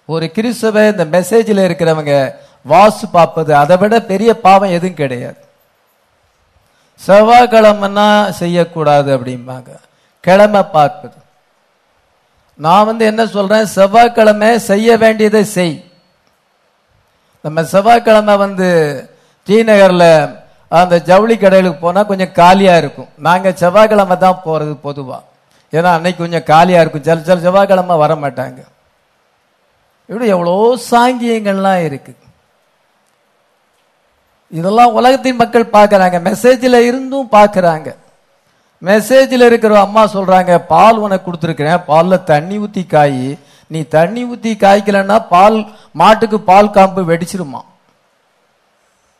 ஒரு 0.07 0.31
கிறிஸ்தவ 0.31 0.87
இந்த 0.89 1.05
மெசேஜில் 1.05 1.67
இருக்கிறவங்க 1.69 2.35
வாஸ்து 2.69 3.07
பார்ப்பது 3.13 3.55
அதை 3.55 3.77
விட 3.77 4.01
பெரிய 4.01 4.41
பாவம் 4.41 4.77
எதுவும் 4.79 5.01
கிடையாது. 5.05 5.41
செவ்வாய்க்கிழமைன்னா 7.07 8.31
செய்யக்கூடாது 8.31 9.19
அப்படிம்பாங்க. 9.19 9.71
கிழமை 10.21 10.63
பார்ப்பது. 10.63 11.17
நான் 12.59 12.87
வந்து 12.87 13.05
என்ன 13.05 13.27
சொல்றேன்? 13.27 13.67
செவ்வாய்க்கிழமை 13.67 14.59
செய்ய 14.59 14.97
வேண்டியதை 14.97 15.45
செய். 15.45 15.75
நம்ம 17.45 17.65
செவ்வாய்க்கிழமை 17.65 18.37
வந்து 18.37 18.69
டி 19.49 19.63
நகர்ல 19.63 20.05
அந்த 20.69 20.99
ஜவுளி 20.99 21.35
கடைகளுக்கு 21.35 21.81
போனா 21.81 22.03
கொஞ்சம் 22.03 22.33
காலியா 22.33 22.77
இருக்கும். 22.77 23.09
நாங்க 23.19 23.53
செவ்வாய்க்கிழமை 23.53 24.17
தான் 24.17 24.43
போறது 24.45 24.75
பொதுவா. 24.85 25.19
ஏன்னா 25.73 25.91
அன்னைக்கு 25.97 26.23
கொஞ்சம் 26.25 26.49
காலியா 26.53 26.81
இருக்கும். 26.81 27.03
சில 27.03 27.21
சில 27.21 27.41
செவ்வாய்க்கிழமை 27.41 27.97
வர 27.97 28.15
மாட்டாங்க. 28.15 28.61
இப்படி 30.09 30.27
எவ்வளோ 30.29 30.79
சாங்கியங்கள்லாம் 30.91 31.83
இருக்குது 31.89 32.21
இதெல்லாம் 34.59 34.95
உலகத்தின் 34.99 35.41
மக்கள் 35.43 35.73
பார்க்கறாங்க. 35.77 36.17
மெசேஜில் 36.29 36.79
இருந்தும் 36.89 37.29
பார்க்கறாங்க. 37.39 37.89
மெசேஜில் 38.83 39.45
இருக்கிற 39.49 39.81
அம்மா 39.81 40.03
சொல்றாங்க 40.15 40.53
பால் 40.73 40.97
உனக்கு 40.97 41.27
கொடுத்துருக்கிறேன். 41.27 41.85
பாலில் 41.91 42.27
தண்ணி 42.33 42.57
ஊற்றி 42.59 42.83
காய். 42.87 43.39
நீ 43.67 43.81
தண்ணி 43.97 44.23
ஊற்றி 44.25 44.53
காய்க்கலன்னா 44.65 45.17
பால் 45.35 45.59
மாட்டுக்கு 46.01 46.41
பால் 46.51 46.75
காம்பு 46.77 47.03
வெடிச்சிருமா? 47.11 47.61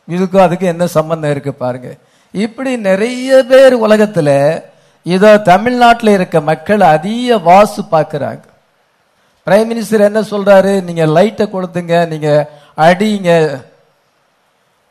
இதுக்கும் 0.07 0.45
அதுக்கு 0.45 0.65
என்ன 0.65 0.85
சம்பந்தம் 0.97 1.31
இருக்கு 1.31 1.53
பாருங்க. 1.53 1.89
இப்படி 2.31 2.71
நிறைய 2.89 3.43
பேர் 3.51 3.73
உலகத்தில் 3.85 4.35
இதோ 5.15 5.31
தமிழ்நாட்டில் 5.51 6.15
இருக்க 6.17 6.37
மக்கள் 6.41 6.81
அதிக 6.95 7.37
வாசு 7.37 7.81
பார்க்குறாங்க. 7.91 8.43
பிரைம் 9.47 9.69
மினிஸ்டர் 9.71 10.07
என்ன 10.09 10.21
சொல்றாரு? 10.21 10.73
நீங்க 10.87 11.05
லைட்டை 11.05 11.45
கொடுத்துங்க 11.47 11.95
நீங்க 12.07 12.29
அடிங்க. 12.77 13.31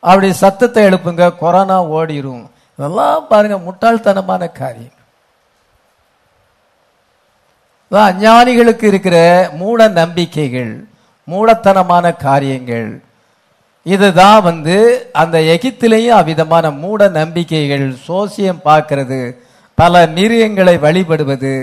அப்படி 0.09 0.29
சத்தத்தை 0.43 0.81
எழுப்புங்க 0.87 1.25
கொரோனா 1.43 1.77
ஓடிரும். 1.97 2.43
இதெல்லாம் 2.79 3.27
பாருங்க 3.31 3.57
முட்டாள்தனமான 3.67 4.43
காரியம். 4.61 4.97
இதான் 7.91 8.09
அஞ்ஞானிகளுக்கு 8.11 8.85
இருக்கிற 8.91 9.17
மூட 9.61 9.87
நம்பிக்கைகள் 10.01 10.73
மூடத்தனமான 11.31 12.05
காரியங்கள் 12.27 12.87
இதுதான் 13.85 14.39
வந்து 14.47 14.75
அந்த 15.21 15.37
எகிப்திலேயும் 15.53 16.17
அவ்விதமான 16.17 16.65
மூட 16.83 17.07
நம்பிக்கைகள் 17.19 17.85
சோசியம் 18.07 18.61
பார்க்கறது 18.67 19.19
பல 19.77 20.03
மிருகங்களை 20.17 20.75
வழிபடுவது 20.85 21.53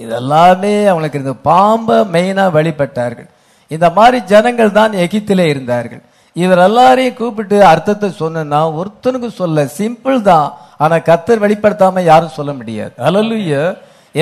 இதெல்லாமே 0.00 0.74
அவங்களுக்கு 0.90 1.22
இந்த 1.22 1.34
பாம்பை 1.50 1.96
மெயினாக 2.14 2.54
வழிபட்டார்கள். 2.56 3.28
இந்த 3.74 3.86
மாதிரி 3.98 4.18
ஜனங்கள் 4.32 4.76
தான் 4.78 4.92
எகிப்திலே 5.04 5.46
இருந்தார்கள். 5.52 6.02
இவர் 6.42 6.62
எல்லாரையும் 6.68 7.18
கூப்பிட்டு 7.18 7.56
அர்த்தத்தை 7.72 8.08
சொன்னா 8.22 8.60
ஒருத்தனுக்கு 8.80 9.28
சொல்ல 9.40 9.64
சிம்பிள் 9.78 10.18
தான். 10.30 10.48
ஆனா 10.82 10.96
கத்தர் 11.10 11.42
வெளிப்படுத்தாம 11.44 12.02
யாரும் 12.10 12.36
சொல்ல 12.38 12.52
முடியாது. 12.58 12.94
அலலுய 13.08 13.52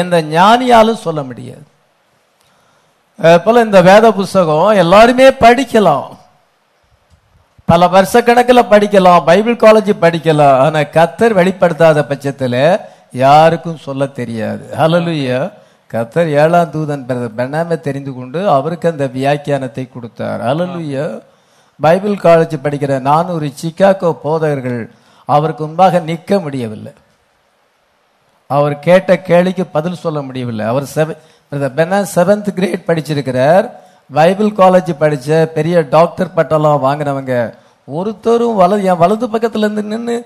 எந்த 0.00 0.16
ஞானியாலும் 0.36 1.04
சொல்ல 1.06 1.20
முடியாது. 1.30 1.64
போல 3.44 3.62
இந்த 3.66 3.80
வேத 3.88 4.06
புஸ்தகம் 4.20 4.78
எல்லாருமே 4.82 5.26
படிக்கலாம். 5.44 6.06
பல 7.70 7.86
வருஷ 7.96 8.22
கணக்கில் 8.28 8.70
படிக்கலாம் 8.72 9.26
பைபிள் 9.28 9.56
காலேஜ் 9.64 9.92
படிக்கலாம் 10.06 10.56
ஆனா 10.64 10.80
கத்தர் 10.96 11.36
வெளிப்படுத்தாத 11.40 11.98
பட்சத்தில் 12.08 12.62
யாருக்கும் 13.24 13.84
சொல்ல 13.84 14.06
தெரியாது. 14.20 14.64
அலலுய 14.84 15.28
கத்தர் 15.92 16.28
ஏழாம் 16.42 16.72
தூதன் 16.74 17.04
பெண்ணாம 17.38 17.78
தெரிந்து 17.86 18.12
கொண்டு 18.18 18.40
அவருக்கு 18.56 18.86
அந்த 18.92 19.06
வியாக்கியானத்தை 19.18 19.84
கொடுத்தார். 19.88 20.40
ஹalleluya 20.48 21.04
பைபிள் 21.80 22.16
காலேஜ் 22.24 22.54
படிக்கிற 22.64 23.00
நானூறு 23.10 23.52
சிக்காகோ 23.60 24.10
போதகர்கள் 24.24 24.82
அவருக்கு 25.28 25.62
முன்பாக 25.66 25.98
நிற்க 26.08 26.38
முடியவில்லை. 26.44 26.92
அவர் 28.50 28.74
கேட்ட 28.86 29.10
கேள்விக்கு 29.28 29.64
பதில் 29.76 30.02
சொல்ல 30.04 30.18
முடியவில்லை. 30.22 30.64
அவர் 30.66 30.86
செவன்த் 32.14 32.50
கிரேட் 32.58 32.86
படிச்சிருக்கிறார். 32.88 33.66
பைபிள் 34.18 34.50
காலேஜ் 34.60 34.90
படித்த 35.02 35.50
பெரிய 35.54 35.76
டாக்டர் 35.96 36.34
பட்டம்லாம் 36.36 36.84
வாங்கினவங்க 36.86 37.34
ஒருத்தரும் 37.88 38.58
வலது 38.60 38.84
என் 38.90 39.02
வலது 39.02 39.26
பக்கத்தில் 39.34 39.64
இருந்து 39.66 39.82
நின்று 39.92 40.16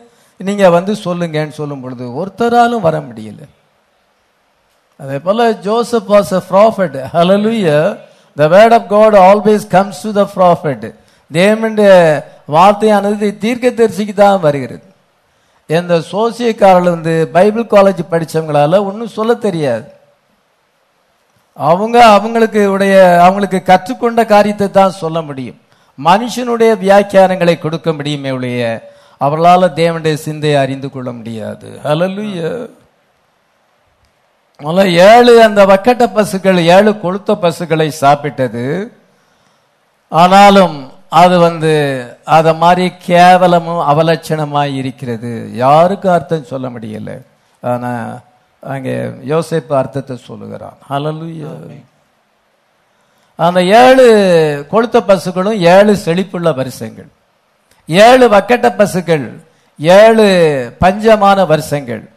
நீங்கள் 0.40 0.74
வந்து 0.76 0.92
சொல்லுங்கன்னு 1.04 1.58
சொல்லும் 1.60 1.80
பொழுது 1.80 2.04
ஒருத்தராலும் 2.20 2.84
வர 2.86 2.96
முடியல. 3.08 3.40
அதே 5.00 5.18
போல் 5.26 5.42
Joseph 5.66 6.08
was 6.14 6.32
a 6.38 6.42
prophet 6.50 6.96
hallelujah 7.14 7.68
the 8.36 8.48
word 8.54 8.74
of 8.78 8.88
God 8.94 9.16
always 9.30 9.66
comes 9.76 10.02
to 10.06 10.12
the 10.20 10.24
prophet. 10.36 10.82
தேவனுடைய 11.36 11.90
வார்த்தையானது 12.54 13.38
தீர்க்க 13.44 13.68
தரிசிக்கு 13.68 14.14
தான் 14.14 14.44
வருகிறது. 14.46 14.84
இந்த 15.66 15.94
சோசியக்காரர்கள் 16.12 16.96
வந்து 16.96 17.14
பைபிள் 17.36 17.72
காலேஜ் 17.74 18.02
படித்தவங்களால 18.12 18.84
ஒன்றும் 18.88 19.16
சொல்ல 19.16 19.34
தெரியாது. 19.46 19.86
அவங்க 21.56 21.96
அவங்களுக்கு 22.16 22.60
உடைய 22.72 22.96
அவங்களுக்கு 23.24 23.58
கற்றுக்கொண்ட 23.62 24.24
காரியத்தை 24.24 24.70
தான் 24.70 24.98
சொல்ல 25.02 25.18
முடியும். 25.22 25.58
மனுஷனுடைய 25.98 26.72
வியாக்கியானங்களை 26.84 27.58
கொடுக்க 27.58 27.92
முடியுமே 27.92 28.30
ஒழிய 28.30 28.92
அவர்களால் 29.20 29.74
தேவனுடைய 29.80 30.14
சிந்தையை 30.26 30.58
அறிந்து 30.60 30.90
கொள்ள 30.90 31.12
முடியாது. 31.12 31.68
அலலுய 31.84 32.40
முதல்ல 34.60 34.84
ஏழு 35.08 35.32
அந்த 35.42 35.60
வக்கட்ட 35.66 36.04
பசுக்கள் 36.14 36.60
ஏழு 36.76 36.90
கொளுத்த 37.02 37.34
பசுக்களை 37.34 37.88
சாப்பிட்டது. 38.00 38.64
ஆனாலும் 40.08 40.76
அது 41.10 41.38
வந்து 41.38 41.72
அத 42.24 42.54
மாதிரி 42.54 42.92
கேவலமும் 43.06 43.82
அவலட்சணமாய் 43.90 44.74
இருக்கிறது. 44.74 45.50
யாருக்கும் 45.54 46.12
அர்த்தம் 46.12 46.44
சொல்ல 46.44 46.68
முடியல? 46.68 47.22
ஆனா 47.60 48.20
அங்கே 48.60 48.96
யோசிப்பு 49.04 49.72
அர்த்தத்தை 49.72 50.16
சொல்லுகிறான். 50.16 50.76
ஹalleluya. 50.90 51.48
அந்த 53.36 53.62
ஏழு 53.64 54.06
கொளுத்த 54.70 55.00
பசுக்களும் 55.00 55.58
ஏழு 55.58 55.98
செழிப்புள்ள 56.04 56.54
வருஷங்கள். 56.54 57.08
ஏழு 57.86 58.28
வக்கட்ட 58.28 58.76
பசுக்கள் 58.76 59.40
ஏழு 59.78 60.26
பஞ்சமான 60.80 61.46
வருஷங்கள். 61.46 62.08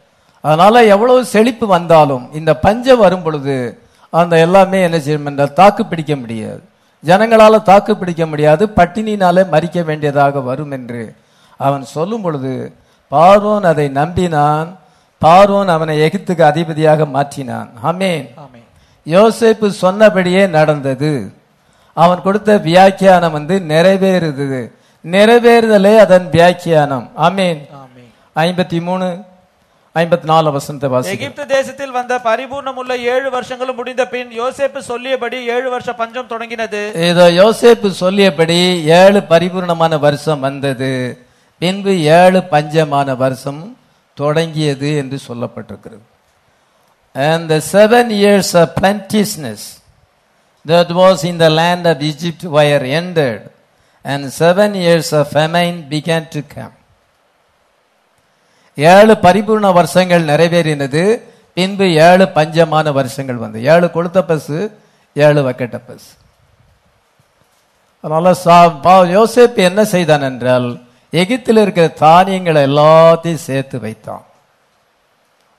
அதனால 0.41 0.83
எவ்வளவு 0.83 1.25
செழிப்பு 1.25 1.67
வந்தாலும் 1.67 2.33
இந்த 2.33 2.57
பஞ்சம் 2.57 2.97
வரும் 2.97 3.23
பொழுது 3.23 3.77
அந்த 4.09 4.39
எல்லாமே 4.39 4.81
என்ன 4.81 4.99
செய்யும் 4.99 5.25
என்றால் 5.25 5.53
தாக்கு 5.53 5.85
பிடிக்க 5.85 6.15
முடியாது. 6.15 6.61
ஜனங்களால 7.05 7.61
தாக்கு 7.61 7.97
பிடிக்க 7.97 8.25
முடியாது 8.25 8.67
பட்டினினாலே 8.67 9.49
மறிக்க 9.49 9.83
வேண்டியதாக 9.83 10.39
வரும் 10.39 10.71
என்று 10.71 11.15
அவன் 11.57 11.83
சொல்லும் 11.83 12.21
பொழுது 12.21 12.73
பார்வோன் 13.11 13.65
அதை 13.65 13.87
நம்பினான் 13.87 14.79
பார்வோன் 15.25 15.65
அவனை 15.65 15.99
எகிப்துக்கு 15.99 16.41
அதிபதியாக 16.41 17.05
மாற்றினான். 17.05 17.69
ஆமென். 17.81 18.33
ஆமென். 18.35 18.63
யோசேப்பு 19.05 19.67
சொன்னபடியே 19.67 20.47
நடந்தது. 20.47 21.33
அவன் 21.93 22.21
கொடுத்த 22.21 22.57
வியாக்கியானம் 22.57 23.31
வந்து 23.31 23.59
நிறைவேறுது. 23.67 24.71
நிறைவேறுதலே 25.11 25.97
அதன் 25.97 26.29
வியாக்கியானம். 26.29 27.11
ஆமென். 27.15 27.69
ஐம்பத்தி 28.35 28.81
மூணு 28.81 29.23
ஐம்பத்தி 29.99 30.27
நாலு 30.31 30.49
வசனத்தை 30.55 30.89
வாசி 30.91 31.09
எகிப்து 31.13 31.43
தேசத்தில் 31.47 31.95
வந்த 31.95 32.17
பரிபூர்ணமுள்ள 32.27 32.93
ஏழு 33.13 33.29
வருஷங்களும் 33.33 33.77
முடிந்த 33.79 34.03
பின் 34.13 34.29
யோசேப்பு 34.41 34.79
சொல்லியபடி 34.89 35.37
ஏழு 35.55 35.67
வருஷ 35.73 35.89
பஞ்சம் 36.01 36.29
தொடங்கினது. 36.33 36.81
இதோ 37.09 37.25
யோசேப்பு 37.39 37.89
சொல்லியபடி 38.03 38.57
ஏழு 38.99 39.19
பரிபூர்ணமான 39.33 39.99
வருஷம் 40.05 40.39
வந்தது. 40.47 40.91
பின்பு 41.61 41.93
ஏழு 42.19 42.39
பஞ்சமான 42.53 43.17
வருஷம் 43.23 43.61
தொடங்கியது 44.21 44.89
என்று 45.01 45.19
சொல்லப்பட்டிருக்கிறது. 45.27 46.03
And 47.13 47.49
the 47.53 47.61
seven 47.75 48.09
years 48.23 48.49
of 48.61 48.67
plenteousness 48.81 49.61
that 50.65 50.89
was 51.01 51.25
in 51.29 51.37
the 51.43 51.49
land 51.59 51.85
of 51.91 52.01
Egypt 52.11 52.43
were 52.57 52.83
ended, 52.99 53.39
and 54.05 54.31
seven 54.43 54.71
years 54.85 55.09
of 55.19 55.25
famine 55.37 55.77
began 55.95 56.25
to 56.35 56.43
come. 56.55 56.75
ஏழு 58.75 59.17
பரிபூர்ண 59.21 59.73
வருஷங்கள் 59.73 60.25
நிறைவேறினது. 60.25 61.19
பின்பு 61.53 61.93
ஏழு 61.93 62.29
பஞ்சமான 62.35 62.91
வருஷங்கள் 62.91 63.35
வந்து. 63.35 63.63
ஏழு 63.63 63.89
கொளுத்த 63.93 64.21
பசு 64.21 64.79
ஏழு 65.13 65.49
வக்கட்ட 65.49 65.81
பசு 65.87 66.11
அதனால 68.01 68.31
சா- 68.31 68.79
பா- 68.79 69.17
யோசேப்பு 69.17 69.55
என்ன 69.55 69.85
செய்தான் 69.85 70.21
என்றால் 70.21 70.81
எகிப்தில் 71.11 71.57
இருக்கிற 71.57 71.87
தானியங்களை 71.87 72.63
எல்லாத்தையும் 72.63 73.33
சேர்த்து 73.33 73.79
வைத்தான். 73.79 74.23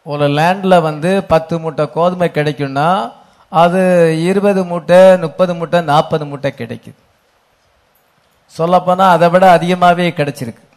ஒரு 0.05 0.29
லேண்டில் 0.29 0.83
வந்து 0.83 1.25
பத்து 1.25 1.59
மூட்டை 1.59 1.91
கோதுமை 1.91 2.31
கிடைக்கும்னா 2.35 3.13
அது 3.49 4.17
இருபது 4.23 4.65
மூட்டை 4.65 5.19
முப்பது 5.19 5.55
மூட்டை 5.55 5.81
நாற்பது 5.81 6.27
மூட்டை 6.27 6.55
கிடைக்குது. 6.57 6.95
சொல்லப்போனால் 8.47 9.11
அதை 9.11 9.29
விட 9.29 9.51
அதிகமாகவே 9.51 10.11
கிடைச்சிருக்கு. 10.11 10.72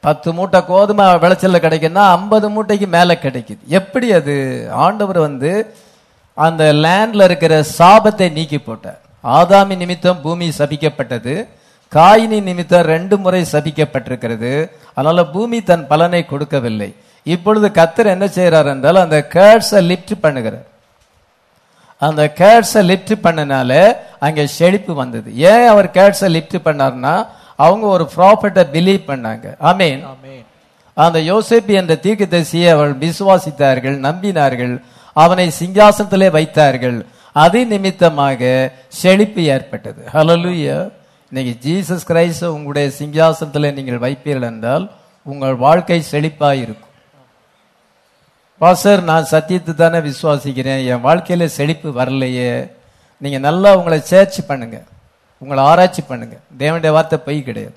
பத்து 0.00 0.32
மூட்டை 0.32 0.64
கோதுமை 0.64 1.04
விளைச்சல்ல 1.24 1.58
கிடைக்குன்னா 1.64 2.02
ஐம்பது 2.16 2.48
மூட்டைக்கு 2.50 2.86
மேல 2.86 3.18
கிடைக்குது. 3.22 3.62
எப்படி 3.66 4.12
அது? 4.12 4.36
ஆண்டவர் 4.72 5.18
வந்து 5.18 5.74
அந்த 6.34 6.72
லேண்ட்ல 6.72 7.24
இருக்கிற 7.24 7.64
சாபத்தை 7.78 8.32
நீக்கி 8.32 8.58
போட்டார். 8.58 9.00
ஆதாமி 9.24 9.76
நிமித்தம் 9.76 10.20
பூமி 10.20 10.48
சபிக்கப்பட்டது 10.58 11.34
காயினி 11.92 12.38
நிமித்தம் 12.42 12.88
ரெண்டு 12.94 13.18
முறை 13.18 13.44
சபிக்கப்பட்டிருக்கிறது. 13.52 14.70
அதனால 14.94 15.24
பூமி 15.26 15.62
தன் 15.62 15.86
பலனை 15.86 16.26
கொடுக்கவில்லை. 16.26 16.94
இப்பொழுது 17.22 17.68
கத்தர் 17.68 18.14
என்ன 18.14 18.26
செய்யறாரு 18.26 18.70
என்றால் 18.74 19.04
அந்த 19.04 19.18
கேர்ட்ஸை 19.34 19.80
லிப்ட் 19.90 20.14
பண்ணுகிறார். 20.22 20.66
அந்த 21.98 22.32
கேட்ஸை 22.40 22.82
லிப்ட் 22.90 23.14
பண்ணனால 23.22 23.96
அங்கே 24.18 24.46
செழிப்பு 24.46 24.94
வந்தது. 24.94 25.36
ஏன் 25.36 25.66
அவர் 25.66 25.88
கேட்ஸை 25.90 26.28
லிப்ட் 26.36 26.58
பண்ணார்னா 26.64 27.14
அவங்க 27.64 27.86
ஒரு 27.94 28.04
ப்ராஃபிட்டை 28.16 28.64
பிலீவ் 28.74 29.02
பண்ணாங்க. 29.10 29.46
ஆமீன். 29.70 30.02
அந்த 31.04 31.18
யோசேப்பு 31.32 31.72
என்ற 31.80 31.94
தீர்க்கதரிசியை 32.02 32.68
அவள் 32.74 32.92
விசுவாசித்தார்கள் 33.04 33.96
நம்பினார்கள். 34.06 34.74
அவனை 35.12 35.46
சிங்காசனத்திலே 35.60 36.28
வைத்தார்கள். 36.30 36.98
அது 37.44 37.66
நிமித்தமாக 37.66 38.40
செழிப்பு 39.02 39.42
ஏற்பட்டது. 39.54 40.02
ஹalleluya 40.14 40.76
இன்னைக்கு 41.32 41.54
ஜீசஸ் 41.64 42.06
கிரைஸ்ட் 42.10 42.44
உங்களுடைய 42.56 42.86
சிங்காசனத்திலே 42.98 43.70
நீங்கள் 43.78 44.02
வைப்பீர்கள் 44.04 44.48
என்றால் 44.50 44.84
உங்கள் 45.22 45.54
வாழ்க்கை 45.54 45.98
செழிப்பாய் 46.12 46.60
இருக்கும். 46.64 46.92
பாஸ்டர் 48.58 49.02
நான் 49.02 49.30
சத்தியத்தை 49.32 49.74
தானே 49.74 49.98
விசுவாசிக்கிறேன். 49.98 50.80
என் 50.92 51.04
வாழ்க்கையில 51.04 51.44
செழிப்பு 51.58 51.90
வரலையே. 51.90 52.52
நீங்க 53.24 53.38
நல்லா 53.38 53.76
உங்களை 53.76 53.98
சேர்ச் 54.12 54.46
பண்ணுங்க. 54.46 54.78
உங்களை 55.38 55.64
ஆராய்ச்சி 55.64 56.02
பண்ணுங்க. 56.02 56.36
தேவனுடைய 56.58 56.90
வார்த்தை 56.90 57.18
பொய் 57.18 57.42
கிடையாது. 57.42 57.76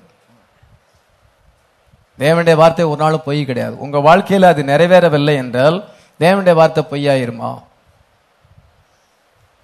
தேவனுடைய 2.18 2.54
வார்த்தை 2.54 2.84
ஒரு 2.84 3.00
நாளும் 3.02 3.22
பொய் 3.24 3.44
கிடையாது. 3.44 3.78
உங்க 3.78 3.98
வாழ்க்கையில் 3.98 4.48
அது 4.48 4.62
நிறைவேறவில்லை 4.62 5.34
என்றால் 5.34 5.88
தேவனுடைய 6.20 6.54
வார்த்தை 6.54 6.84
பொய்யாயிருமா? 6.90 7.62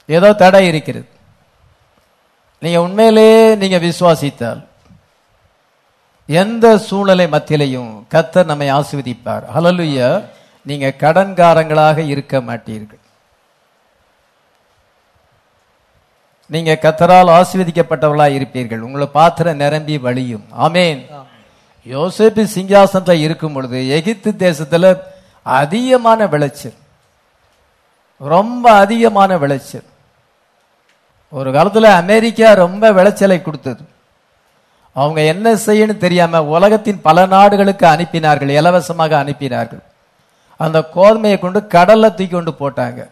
ஏதோ 0.06 0.32
தடை 0.32 0.66
இருக்கிறது. 0.66 1.08
நீங்க 2.58 2.80
உண்மையிலேயே 2.80 3.54
நீங்க 3.54 3.78
விசுவாசித்தால் 3.78 4.66
எந்த 6.26 6.78
சூழ்நிலை 6.78 7.26
மத்தியிலையும் 7.26 7.92
கத்தர் 8.14 8.44
நம்மை 8.44 8.72
ஆசிர்வதிப்பார். 8.72 9.44
ஹalleluya 9.54 10.24
நீங்க 10.62 10.94
கடன்காரங்களாக 10.98 11.98
இருக்க 11.98 12.38
மாட்டீர்கள். 12.38 13.02
நீங்க 16.48 16.78
கத்தரால் 16.82 17.30
ஆசீர்வதிக்கப்பட்டவர்களாக 17.30 18.36
இருப்பீர்கள். 18.38 18.78
உங்களை 18.78 19.06
பாத்திரம் 19.06 19.56
நிரம்பி 19.56 19.98
வழியும். 19.98 20.44
ஆமேன். 20.60 21.06
யோசேப்பு 21.88 22.46
சிங்காசனத்துல 22.54 23.12
இருக்கும் 23.12 23.52
பொழுது 23.52 23.88
எகிப்து 23.88 24.34
தேசத்துல 24.38 25.00
அதிகமான 25.42 26.26
விளைச்சல். 26.26 26.72
ரொம்ப 28.18 28.72
அதிகமான 28.72 29.36
விளைச்சல். 29.36 29.82
ஒரு 31.30 31.50
காலத்துல 31.50 31.82
அமெரிக்கா 31.82 32.52
ரொம்ப 32.52 32.92
விளைச்சலை 32.92 33.42
கொடுத்தது. 33.42 33.82
அவங்க 34.92 35.20
என்ன 35.20 35.54
செய்யணும் 35.54 35.96
தெரியாம 35.96 36.44
உலகத்தின் 36.44 37.00
பல 37.00 37.26
நாடுகளுக்கு 37.26 37.86
அனுப்பினார்கள் 37.86 38.48
இலவசமாக 38.48 39.24
அனுப்பினார்கள். 39.24 39.82
அந்த 40.56 40.84
கோதுமையை 40.94 41.38
கொண்டு 41.38 41.60
கடல்ல 41.60 42.00
தூக்கி 42.00 42.28
கொண்டு 42.28 42.50
போட்டாங்க. 42.50 43.08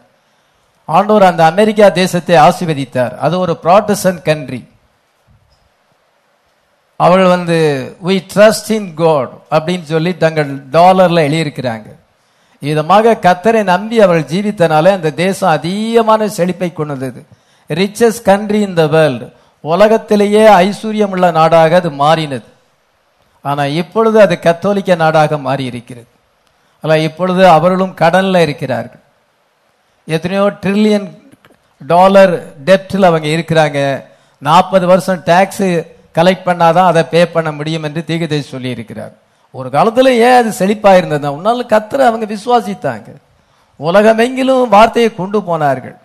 ஆண்டவர் 0.88 1.31
அந்த 1.31 1.42
அமெரிக்கா 1.53 1.87
தேசத்தை 2.01 2.35
ஆசீர்வதித்தார். 2.46 3.14
அது 3.25 3.35
ஒரு 3.44 3.55
ப்ராட்டஸ்டன் 3.64 4.20
கண்ட்ரி 4.29 4.62
அவள் 7.01 7.25
வந்து 7.35 7.57
வி 8.09 8.16
ட்ரஸ்ட் 8.33 8.70
இன் 8.77 8.90
கோட் 9.01 9.33
அப்படின்னு 9.57 9.87
சொல்லி 9.94 10.12
தங்கள் 10.25 10.51
டாலர்ல 10.77 11.25
எழுதியிருக்கிறாங்க. 11.29 11.88
இதமாக 12.62 13.16
கத்தரை 13.27 13.62
நம்பி 13.72 13.96
அவள் 14.05 14.22
ஜீவித்தனாலே 14.31 14.90
அந்த 14.99 15.11
தேசம் 15.25 15.55
அதிகமான 15.57 16.29
செழிப்பை 16.37 16.70
கொண்டது. 16.72 17.20
Richest 17.70 18.27
country 18.31 18.61
in 18.66 18.79
the 18.81 18.85
world 18.94 19.27
உலகத்திலேயே 19.64 20.44
ஐஸ்வர்யம் 20.64 21.14
உள்ள 21.14 21.27
நாடாக 21.38 21.77
அது 21.81 21.90
மாறினது. 22.05 22.49
ஆனால் 23.44 23.75
இப்பொழுது 23.81 24.18
அது 24.27 24.35
கத்தோலிக்க 24.46 24.96
நாடாக 25.03 25.38
மாறி 25.46 25.64
இருக்கிறது 25.72 26.09
ஆனால் 26.85 27.05
இப்பொழுது 27.09 27.42
அவர்களும் 27.57 27.94
கடனில் 28.03 28.44
இருக்கிறார்கள். 28.46 29.03
எத்தனையோ 30.14 30.45
ட்ரில்லியன் 30.64 31.07
டாலர் 31.81 32.33
டெப்டில் 32.69 33.09
அவங்க 33.09 33.29
இருக்கிறாங்க. 33.37 33.79
நாற்பது 34.42 34.85
வருஷம் 34.90 35.23
டேக்ஸ் 35.31 35.66
கலெக்ட் 36.19 36.47
பண்ணாதான் 36.49 36.90
அதை 36.90 37.03
பே 37.14 37.21
பண்ண 37.35 37.49
முடியும் 37.59 37.87
என்று 37.88 38.03
தீகதேசி 38.11 38.47
சொல்லி 38.55 38.71
இருக்கிறார் 38.77 39.14
ஒரு 39.59 39.69
காலத்தில் 39.77 40.11
ஏன் 40.27 40.38
அது 40.40 40.51
செழிப்பாக 40.61 41.01
இருந்தது 41.01 41.29
உன்னால 41.37 41.64
கத்திர 41.73 42.01
அவங்க 42.09 42.27
விசுவாசித்தாங்க. 42.35 43.09
உலகமெங்கிலும் 43.81 44.73
வார்த்தையை 44.75 45.11
கொண்டு 45.14 45.38
போனார்கள். 45.49 45.97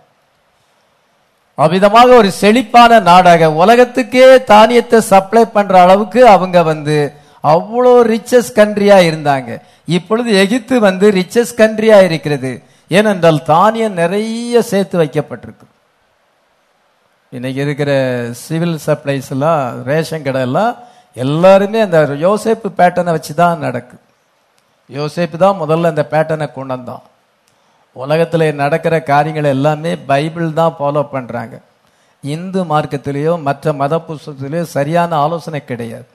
அவ்விதமாக 1.57 2.09
ஒரு 2.21 2.29
செழிப்பான 2.41 2.99
நாடாக 3.09 3.49
உலகத்துக்கே 3.63 4.25
தானியத்தை 4.53 4.99
சப்ளை 5.11 5.43
பண்ற 5.55 5.73
அளவுக்கு 5.85 6.21
அவங்க 6.35 6.57
வந்து 6.71 6.97
அவ்வளோ 7.53 7.93
ரிச்சஸ் 8.13 8.51
கண்ட்ரியா 8.59 8.97
இருந்தாங்க. 9.09 9.49
இப்பொழுது 9.97 10.31
எகிப்து 10.43 10.75
வந்து 10.89 11.05
ரிச்சஸ் 11.19 11.53
கண்ட்ரியா 11.61 11.99
இருக்கிறது. 12.09 12.51
ஏனென்றால் 12.97 13.39
தானியம் 13.51 13.99
நிறைய 14.01 14.61
சேர்த்து 14.71 14.95
வைக்கப்பட்டிருக்கு. 15.01 15.67
இன்னைக்கு 17.33 17.59
இருக்கிற 17.65 17.91
சிவில் 18.45 18.77
சப்ளைஸ் 18.85 19.29
எல்லாம் 19.35 19.61
ரேஷன் 19.89 20.25
கடை 20.25 20.41
எல்லாம் 20.47 20.71
எல்லாருமே 21.23 21.79
அந்த 21.85 21.99
யோசேப்பு 22.25 22.69
பேட்டனை 22.79 23.11
வச்சு 23.15 23.33
தான் 23.41 23.63
நடக்குது 23.65 24.03
யோசேப்பு 24.97 25.37
தான் 25.43 25.59
முதல்ல 25.61 25.91
அந்த 25.93 26.03
பேட்டனை 26.13 26.47
கொண்டு 26.57 26.73
வந்தான். 26.75 27.03
உலகத்தில் 27.95 28.45
நடக்கிற 28.63 28.95
காரியங்கள் 29.11 29.53
எல்லாமே 29.55 29.91
பைபிள் 30.09 30.49
தான் 30.59 30.75
ஃபாலோ 30.77 31.03
பண்ணுறாங்க 31.13 31.55
இந்து 32.23 32.61
மார்க்கத்திலேயோ 32.71 33.33
மற்ற 33.47 33.73
மத 33.81 33.93
புஸ்தகத்திலேயோ 34.07 34.65
சரியான 34.77 35.11
ஆலோசனை 35.25 35.61
கிடையாது. 35.71 36.09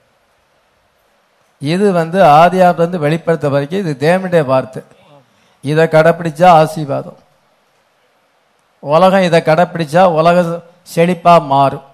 இது 1.62 1.86
வந்து 2.00 2.18
ஆதியாவிலிருந்து 2.42 2.98
வெளிப்படுத்த 3.06 3.46
வரைக்கும் 3.54 3.82
இது 3.84 3.94
தேவனுடைய 4.06 4.44
வார்த்தை. 4.52 4.82
இதை 5.72 5.84
கடைப்பிடிச்சா 5.94 6.48
ஆசீர்வாதம். 6.60 7.20
உலகம் 8.82 9.26
இதை 9.28 9.40
கடைப்பிடிச்சா 9.40 10.02
உலக 10.18 10.38
செழிப்பாக 10.94 11.46
மாறும். 11.54 11.86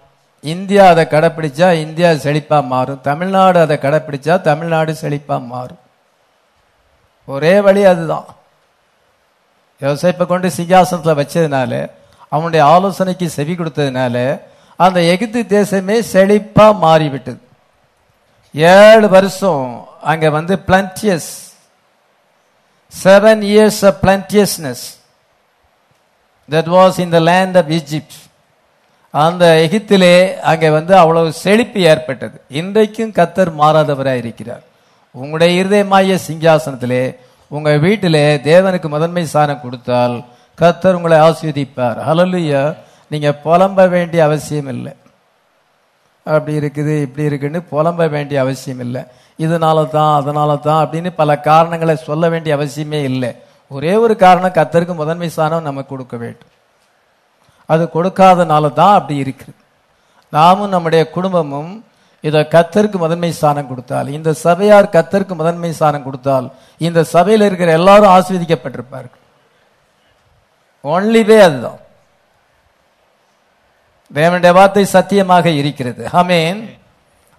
இந்தியா 0.44 0.84
அதை 0.92 1.04
கடைப்பிடிச்சா 1.04 1.68
இந்தியா 1.84 2.08
செழிப்பாக 2.24 2.70
மாறும். 2.72 3.00
தமிழ்நாடு 3.08 3.58
அதை 3.64 3.76
கடைப்பிடிச்சா 3.82 4.34
தமிழ்நாடு 4.50 4.92
செழிப்பாக 5.02 5.46
மாறும். 5.52 5.80
ஒரே 7.28 7.54
வழி 7.66 7.82
அதுதான். 7.92 8.28
யோசேப்பை 9.82 10.24
கொண்டு 10.26 10.48
சிங்காசனத்தில் 10.56 11.20
வச்சதுனால 11.20 11.72
அவனுடைய 12.28 12.62
ஆலோசனைக்கு 12.74 13.26
செவி 13.36 13.54
கொடுத்ததுனால 13.54 14.16
அந்த 14.76 14.98
எகிப்து 15.12 15.40
தேசமே 15.56 15.96
செழிப்பாக 16.12 16.78
மாறிவிட்டது. 16.84 17.40
ஏழு 18.54 19.06
வருஷம் 19.16 19.64
அங்கே 20.10 20.28
வந்து 20.36 20.54
plenteous 20.68 21.30
seven 22.92 23.42
years 23.52 23.80
of 23.88 23.94
plenteousness 24.04 24.80
that 26.48 26.66
was 26.76 26.98
in 27.04 27.10
the 27.16 27.22
land 27.30 27.56
of 27.62 27.68
Egypt. 27.80 28.14
அந்த 29.14 29.44
எகிப்திலே 29.64 30.14
அங்கே 30.50 30.68
வந்து 30.76 30.92
அவ்வளவு 31.00 31.30
செழிப்பு 31.44 31.80
ஏற்பட்டது. 31.92 32.36
இன்றைக்கும் 32.60 33.12
கத்தர் 33.18 33.50
மாறாதவராக 33.60 34.22
இருக்கிறார். 34.22 34.62
உங்களுடைய 35.14 35.50
இருதயமாய 35.60 36.18
சிங்காசனத்திலே 36.28 37.02
உங்கள் 37.56 37.82
வீட்டிலே 37.86 38.24
தேவனுக்கு 38.50 38.88
முதன்மை 38.94 39.24
சாணம் 39.34 39.62
கொடுத்தால் 39.64 40.16
கத்தர் 40.60 40.96
உங்களை 40.98 41.18
ஆஸ்வதிப்பார் 41.26 41.98
ஹalleluya 42.08 42.62
நீங்கள் 43.12 43.40
புலம்ப 43.44 43.88
வேண்டிய 43.94 44.20
அவசியம் 44.28 44.70
இல்லை. 44.74 44.92
அப்படி 46.34 46.52
இருக்குது 46.60 46.94
இப்படி 47.06 47.24
இருக்குன்னு 47.28 47.60
புலம்ப 47.72 48.00
வேண்டிய 48.14 48.36
அவசியம் 48.44 48.82
இல்லை. 48.86 49.02
இதனால 49.38 49.78
தான் 49.96 50.12
அதனால 50.20 50.50
தான் 50.66 50.80
அப்படின்னு 50.84 51.10
பல 51.20 51.30
காரணங்களை 51.50 51.94
சொல்ல 52.08 52.28
வேண்டிய 52.32 52.56
அவசியமே 52.56 53.00
இல்லை. 53.10 53.30
ஒரே 53.70 53.94
ஒரு 54.04 54.14
காரணம் 54.24 54.56
கத்தருக்கு 54.58 54.94
முதன்மை 55.02 55.28
ஸ்தானம் 55.34 55.66
நம்ம 55.68 55.82
கொடுக்க 55.92 56.14
வேண்டும். 56.16 56.50
அது 57.68 57.84
கொடுக்காதனால 57.96 58.72
தான் 58.80 58.96
அப்படி 58.98 59.16
இருக்குது. 59.24 59.58
நாமும் 60.32 60.72
நம்முடைய 60.74 61.02
குடும்பமும் 61.16 61.72
இதை 62.24 62.40
கத்தருக்கு 62.54 62.98
முதன்மை 63.04 63.30
ஸ்தானம் 63.36 63.68
கொடுத்தால் 63.70 64.08
இந்த 64.16 64.30
சபையார் 64.44 64.94
கத்தருக்கு 64.96 65.34
முதன்மை 65.40 65.70
ஸ்தானம் 65.78 66.04
கொடுத்தால் 66.08 66.46
இந்த 66.80 67.00
சபையில் 67.14 67.46
இருக்கிற 67.48 67.72
எல்லாரும் 67.80 68.12
ஆஸ்வதிக்கப்பட்டிருப்பார்கள் 68.16 69.20
ஒன்லி 70.84 71.22
வே 71.30 71.38
அதுதான். 71.46 71.80
தேவனுடைய 74.14 74.52
வார்த்தை 74.58 74.84
சத்தியமாக 74.96 75.50
இருக்கிறது. 75.60 76.02
ஆமென் 76.20 76.62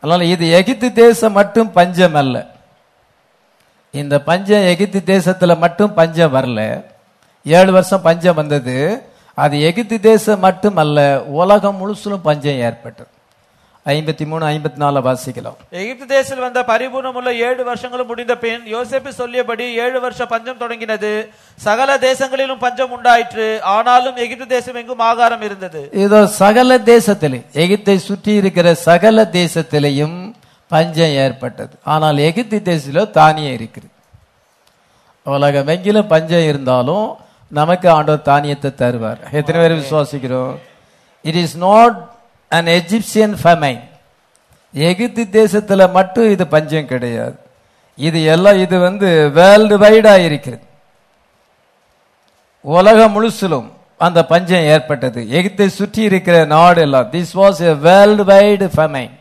அதனால 0.03 0.25
இது 0.25 0.49
எகிப்து 0.49 0.93
தேசம் 0.93 1.31
மட்டும் 1.31 1.71
பஞ்சம் 1.71 2.15
அல்ல. 2.15 2.45
இந்த 3.91 4.21
பஞ்சம் 4.21 4.63
எகிப்து 4.63 4.99
தேசத்துல 5.05 5.57
மட்டும் 5.57 5.93
பஞ்சம் 5.93 6.33
வரல. 6.35 6.83
ஏழு 7.43 7.71
வருஷம் 7.71 8.01
பஞ்சம் 8.01 8.35
வந்தது. 8.35 8.75
அது 9.33 9.61
எகிப்து 9.61 9.99
தேசம் 9.99 10.39
மட்டும் 10.39 10.75
அல்ல 10.75 11.23
உலகம் 11.23 11.79
முழுசுலும் 11.81 12.23
பஞ்சம் 12.23 12.59
ஏற்பட்டது. 12.67 13.12
ஐம்பத்தி 13.91 14.25
மூணு 14.31 14.43
ஐம்பத்தி 14.49 14.79
நாலு 14.83 14.99
வாசிக்கலாம். 15.07 15.55
எகிப்து 15.79 16.05
தேசத்தில் 16.13 16.43
வந்த 16.45 16.59
பரிபூர்ணமுள்ள 16.69 17.29
ஏழு 17.47 17.61
வருஷங்களும் 17.69 18.09
முடிந்த 18.11 18.35
பின் 18.43 18.61
யோசேப்பு 18.73 19.11
சொல்லியபடி 19.17 19.65
ஏழு 19.85 19.97
வருஷ 20.03 20.25
பஞ்சம் 20.33 20.61
தொடங்கினது. 20.61 21.11
சகல 21.65 21.97
தேசங்களிலும் 22.05 22.61
பஞ்சம் 22.65 22.93
உண்டாயிற்று. 22.97 23.47
ஆனாலும் 23.73 24.19
எகிப்து 24.25 24.47
தேசம் 24.53 24.77
எங்கும் 24.81 25.03
ஆகாரம் 25.09 25.43
இருந்தது. 25.47 25.81
இதோ 26.03 26.21
சகல 26.41 26.77
தேசத்திலே 26.93 27.41
எகிப்தை 27.63 27.97
சுற்றி 28.07 28.33
இருக்கிற 28.43 28.73
சகல 28.87 29.25
தேசத்திலேயும் 29.39 30.17
பஞ்சம் 30.71 31.15
ஏற்பட்டது. 31.25 31.73
ஆனால் 31.95 32.23
எகிப்து 32.29 32.59
தேசத்திலோ 32.71 33.05
தானியம் 33.19 33.57
இருக்குது 33.57 33.89
உலகம் 35.25 35.69
எங்கிலும் 35.75 36.11
பஞ்சம் 36.15 36.47
இருந்தாலும் 36.51 37.05
நமக்கு 37.59 37.87
ஆண்டவர் 37.97 38.27
தானியத்தை 38.31 38.69
தருவார். 38.81 39.19
எத்தனை 39.39 39.57
பேர் 39.61 39.79
விசுவாசிக்கிறோம்? 39.81 40.55
It 41.25 41.41
is 41.45 41.57
not 41.67 41.97
and 42.55 42.69
Egyptian 42.79 43.35
famine 43.41 43.81
எகிப்து 44.73 45.23
தேசத்தில் 45.39 45.93
மட்டும் 45.97 46.29
இது 46.33 46.45
பஞ்சம் 46.53 46.91
கிடையாது. 46.91 47.35
இது 48.07 48.19
எல்லாம் 48.33 48.59
இது 48.65 48.75
வந்து 48.87 49.07
வேர்ல்டு 49.37 49.75
வைடாக 49.83 50.25
இருக்கிறது. 50.27 50.63
உலகம் 52.65 53.13
முழுசிலும் 53.15 53.67
அந்த 54.05 54.19
பஞ்சம் 54.31 54.67
ஏற்பட்டது. 54.73 55.19
எகிப்தை 55.37 55.67
சுற்றி 55.79 56.01
இருக்கிற 56.09 56.37
நாடு 56.55 56.79
எல்லாம் 56.85 57.09
this 57.15 57.33
was 57.41 57.59
a 57.71 57.73
world 57.87 58.23
wide 58.31 58.67
famine 58.75 59.13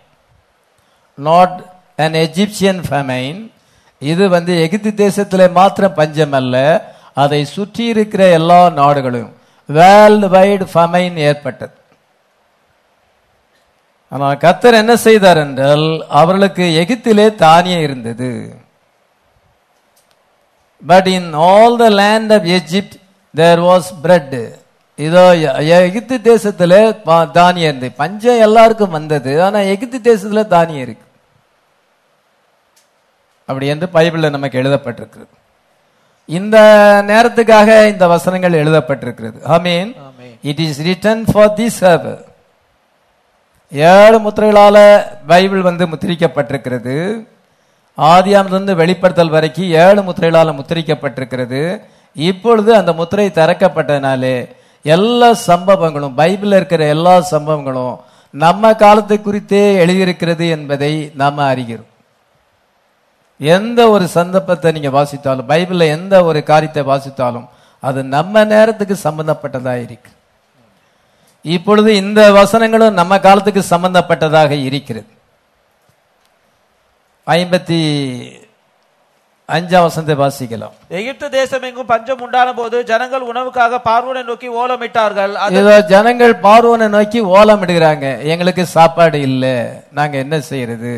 not 1.28 1.58
an 2.04 2.16
Egyptian 2.26 2.80
famine 2.88 3.40
இது 4.02 4.24
வந்து 4.36 4.52
எகிப்து 4.64 4.90
தேசத்தில் 5.04 5.54
மாத்திரம் 5.58 5.98
பஞ்சம் 6.00 6.34
அல்ல. 6.40 6.56
அதை 7.22 7.40
சுற்றி 7.56 7.84
இருக்கிற 7.92 8.22
எல்லா 8.38 8.60
நாடுகளும் 8.80 9.30
வேர்ல்டு 9.68 10.28
வைடு 10.36 10.66
ஃபெமைன் 10.72 11.16
ஏற்பட்டது. 11.28 11.74
ஆனால் 14.12 14.40
கத்தர் 14.44 14.80
என்ன 14.80 14.94
செய்தார் 15.04 15.40
என்றால் 15.42 15.86
அவர்களுக்கு 16.20 16.64
எகிப்திலே 16.80 17.26
தானியம் 17.44 17.84
இருந்தது. 17.86 18.30
But 20.82 21.08
in 21.16 21.30
all 21.50 21.76
the 21.82 21.86
land 22.00 22.32
of 22.36 22.48
Egypt 22.58 22.96
there 23.34 23.62
was 23.68 23.88
bread 24.04 24.40
இதோ 24.98 25.22
எகிப்து 25.86 26.16
தேசத்துல 26.30 26.72
தானியம் 27.38 27.70
இருந்தது 27.70 27.98
பஞ்சம் 28.02 28.42
எல்லாருக்கும் 28.46 28.96
வந்தது 28.96 29.32
ஆனா 29.46 29.60
எகிப்து 29.74 29.98
தேசத்துல 30.08 30.42
தானியம் 30.54 30.84
இருக்கு. 30.86 31.06
அப்படி 33.48 33.66
என்று 33.74 33.86
பைபிள்ல 33.94 34.30
நமக்கு 34.36 34.60
எழுதப்பட்டிருக்கிறது. 34.62 35.32
இந்த 36.28 36.56
நேரத்துக்காக 37.10 37.70
இந்த 37.92 38.04
வசனங்கள் 38.14 38.60
எழுதப்பட்டிருக்கிறது. 38.62 39.38
ஆமீன் 39.56 39.90
amen. 40.08 40.36
It 40.50 40.62
is 40.66 40.82
written 40.88 41.24
for 41.30 41.52
this 41.60 41.80
ஏழு 43.72 44.18
முத்திரைகளால 44.20 44.76
பைபிள் 45.26 45.60
வந்து 45.60 45.86
முத்திரிக்கப்பட்டிருக்கிறது. 45.86 47.26
ஆதியாமிலிருந்து 47.98 48.74
வெளிப்படுத்தல் 48.74 49.28
வரைக்கும் 49.28 49.70
ஏழு 49.70 50.02
முத்திரைகளால 50.02 50.52
முத்திரிக்கப்பட்டிருக்கிறது. 50.58 51.82
இப்பொழுது 52.14 52.76
அந்த 52.76 52.92
முத்திரை 52.92 53.26
திறக்கப்பட்டனாலே 53.28 54.50
எல்லா 54.82 55.32
சம்பவங்களும் 55.46 56.16
பைபிளில் 56.16 56.56
இருக்கிற 56.56 56.86
எல்லா 56.86 57.26
சம்பவங்களும் 57.30 57.96
நம்ம 58.30 58.74
காலத்தை 58.74 59.20
குறித்தே 59.20 59.84
எழுதியிருக்கிறது 59.84 60.48
என்பதை 60.48 61.10
நாம் 61.14 61.38
அறிகிறோம். 61.38 61.90
எந்த 63.38 63.88
ஒரு 63.88 64.08
சந்தர்ப்பத்தை 64.08 64.72
நீங்க 64.72 64.88
வாசித்தாலும் 64.88 65.48
பைபிளில் 65.48 65.94
எந்த 65.98 66.24
ஒரு 66.24 66.42
காரியத்தை 66.42 66.82
வாசித்தாலும் 66.82 67.46
அது 67.80 68.02
நம்ம 68.02 68.44
நேரத்துக்கு 68.44 68.96
சம்பந்தப்பட்டதாக 69.04 69.82
இருக்கு. 69.82 70.10
இப்பொழுது 71.44 71.90
இந்த 72.02 72.20
வசனங்களும் 72.40 72.98
நம்ம 73.00 73.18
காலத்துக்கு 73.26 73.62
சம்பந்தப்பட்டதாக 73.70 74.52
இருக்கிறது. 74.68 75.10
ஐம்பத்தி 77.26 77.80
அஞ்சாம் 79.48 79.84
வசனத்தை 79.86 80.14
வாசிக்கலாம். 80.22 80.74
எகிப்து 80.98 81.26
தேசம் 81.30 81.64
எங்கும் 81.68 81.88
பஞ்சம் 81.90 82.22
உண்டான 82.24 82.48
போது 82.58 82.76
ஜனங்கள் 82.90 83.26
உணவுக்காக 83.30 83.80
பார்வோனை 83.88 84.22
நோக்கி 84.28 84.48
ஓலமிட்டார்கள். 84.60 85.34
ஏதோ 85.60 85.74
ஜனங்கள் 85.92 86.34
பார்வோனை 86.46 86.88
நோக்கி 86.96 87.20
ஓலமிடுகிறாங்க. 87.36 88.06
எங்களுக்கு 88.32 88.64
சாப்பாடு 88.76 89.20
இல்லை. 89.28 89.54
நாங்க 89.98 90.16
என்ன 90.24 90.40
செய்யறது? 90.40 90.94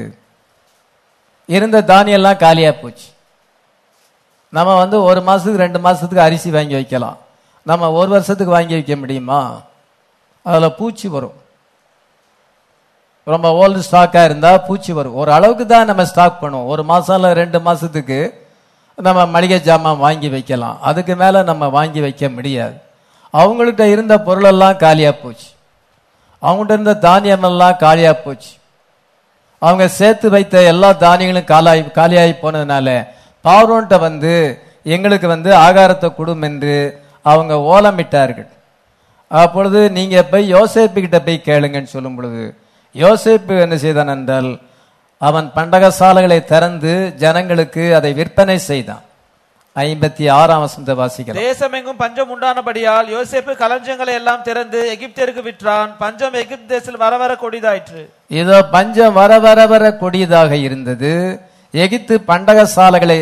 இருந்த 1.49 1.85
தானியெல்லாம் 1.93 2.43
காலியா 2.45 2.73
போச்சு. 2.83 3.09
நம்ம 4.57 4.75
வந்து 4.83 4.97
ஒரு 5.03 5.21
மாசத்துக்கு 5.29 5.65
ரெண்டு 5.67 5.81
மாசத்துக்கு 5.87 6.27
அரிசி 6.29 6.51
வாங்கி 6.51 6.75
வைக்கலாம். 6.81 7.19
நம்ம 7.71 7.91
ஒரு 8.01 8.11
வருஷத்துக்கு 8.17 8.57
வாங்கி 8.59 8.75
வைக்க 8.79 8.97
முடியுமா? 8.97 9.43
அதில் 10.47 10.77
பூச்சி 10.79 11.09
வரும். 11.09 11.37
ரொம்ப 13.33 13.49
ஓல்டு 13.61 13.83
ஸ்டாக்காக 13.89 14.25
இருந்தால் 14.29 14.65
பூச்சி 14.67 14.93
வரும். 14.93 15.15
ஒரு 15.21 15.31
அளவுக்கு 15.33 15.67
தான் 15.67 15.87
நம்ம 15.91 16.05
ஸ்டாக் 16.11 16.41
பண்ணுவோம். 16.43 16.67
ஒரு 16.73 16.83
மாதம் 16.91 17.17
இல்லை 17.17 17.31
ரெண்டு 17.43 17.59
மாதத்துக்கு 17.67 18.19
நம்ம 19.07 19.21
மளிகை 19.27 19.59
ஜாமான் 19.69 20.03
வாங்கி 20.07 20.29
வைக்கலாம். 20.35 20.77
அதுக்கு 20.89 21.15
மேலே 21.23 21.43
நம்ம 21.51 21.69
வாங்கி 21.69 22.01
வைக்க 22.01 22.29
முடியாது. 22.29 22.77
அவங்கள்ட்ட 23.35 23.85
இருந்த 23.95 24.15
பொருளெல்லாம் 24.27 24.77
காலியாக 24.77 25.17
போச்சு. 25.23 25.49
அவங்கள்ட்ட 26.43 26.77
இருந்த 26.79 26.95
தானியமெல்லாம் 27.09 27.81
காலியாக 27.85 28.17
போச்சு. 28.25 28.53
அவங்க 29.67 29.85
சேர்த்து 29.89 30.27
வைத்த 30.31 30.63
எல்லா 30.73 30.91
தானியங்களும் 31.05 31.51
காலாய் 31.53 31.83
காலியாகி 31.99 32.35
போனதுனால 32.43 32.89
பார்வோன்ட்ட 33.45 33.97
வந்து 34.07 34.33
எங்களுக்கு 34.95 35.27
வந்து 35.29 35.51
ஆகாரத்தை 35.67 36.09
கொடும் 36.19 36.45
என்று 36.49 36.75
அவங்க 37.23 37.55
ஓலமிட்டார்கள். 37.73 38.51
அப்பொழுது 39.43 39.81
நீங்க 39.97 40.17
போய் 40.33 40.53
யோசேப்பு 40.57 40.99
கிட்ட 41.05 41.19
போய் 41.27 41.47
கேளுங்கன்னு 41.49 41.95
சொல்லும் 41.95 42.17
பொழுது 42.19 42.45
யோசேப்பு 42.95 43.55
என்ன 43.65 43.77
செய்தான் 43.85 44.13
என்றால் 44.15 44.51
அவன் 45.29 45.47
பண்டகசாலைகளை 45.57 46.39
திறந்து 46.53 46.93
ஜனங்களுக்கு 47.23 47.85
அதை 47.99 48.11
விற்பனை 48.19 48.57
செய்தான். 48.71 49.03
ஐம்பத்தி 49.77 50.25
ஆறாம் 50.39 50.63
வசனத்தை 50.65 50.95
வாசிக்கலாம். 51.01 51.45
தேசம் 51.45 51.75
எங்கும் 51.79 52.01
பஞ்சம் 52.03 52.33
உண்டானபடியால் 52.35 53.09
யோசேப்பு 53.15 53.53
களஞ்சியங்களை 53.63 54.13
எல்லாம் 54.21 54.45
திறந்து 54.49 54.81
எகிப்தியருக்கு 54.95 55.43
விற்றான். 55.49 55.91
பஞ்சம் 56.03 56.37
எகிப்து 56.43 56.69
தேசத்தில் 56.75 57.03
வர 57.05 57.15
வர 57.23 57.33
கொடிதாயிற்று. 57.45 58.03
இதோ 58.41 58.59
பஞ்சம் 58.77 59.17
வர 59.21 59.39
வர 59.47 59.61
வர 59.73 59.85
கொடியதாக 60.03 60.53
இருந்தது. 60.67 61.13
எகிப்து 61.85 62.15
பண்டகசாலைகளை 62.31 63.19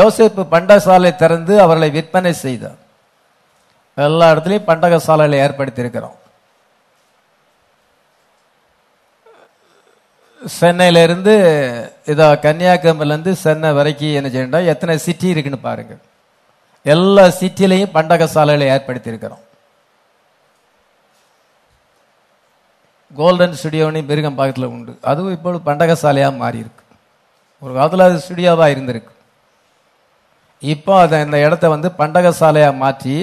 யோசேப்பு 0.00 0.42
பண்டகசாலை 0.54 1.12
திறந்து 1.22 1.54
அவர்களை 1.64 1.88
விற்பனை 1.96 2.32
செய்தார் 2.44 2.78
எல்லா 4.04 4.26
இடத்துலையும் 4.32 4.68
பண்டகசாலைகளை 4.70 5.36
ஏற்படுத்தி 5.46 5.82
இருக்கிறோம் 5.84 6.16
சென்னையிலேருந்து 10.42 11.34
இதோ 12.12 12.26
கன்னியாகுமரிலேருந்து 12.44 13.32
சென்னை 13.44 13.70
வரைக்கும் 13.78 14.16
என்ன 14.18 14.28
செய்யணும் 14.34 14.70
எத்தனை 14.72 14.94
சிட்டி 15.06 15.32
இருக்குன்னு 15.32 15.66
பாருங்க 15.68 15.94
எல்லா 16.94 17.24
சிட்டிலையும் 17.40 17.94
பண்டகசாலைகளை 17.96 18.66
ஏற்படுத்தி 18.74 19.12
இருக்கிறோம் 19.12 19.42
கோல்டன் 23.18 23.56
ஸ்டுடியோன்னு 23.58 24.00
மிருகம்பாக்கத்தில் 24.10 24.72
உண்டு. 24.74 24.92
அதுவும் 25.10 25.34
இப்போது 25.36 25.58
பண்டகசாலையா 25.68 26.28
மாறி 26.42 26.58
இருக்கு 26.64 26.82
ஒரு 27.62 27.72
காலத்தில் 27.76 28.06
அது 28.06 28.24
ஸ்டுடியோவாக 28.24 28.72
இருந்திருக்கு. 28.74 29.12
இப்போ 30.62 30.92
அதை 31.04 31.16
இந்த 31.26 31.38
இடத்த 31.46 31.68
வந்து 31.74 31.88
பண்டக 32.00 32.32
சாலையாக 32.40 32.80
மாற்றி 32.82 33.14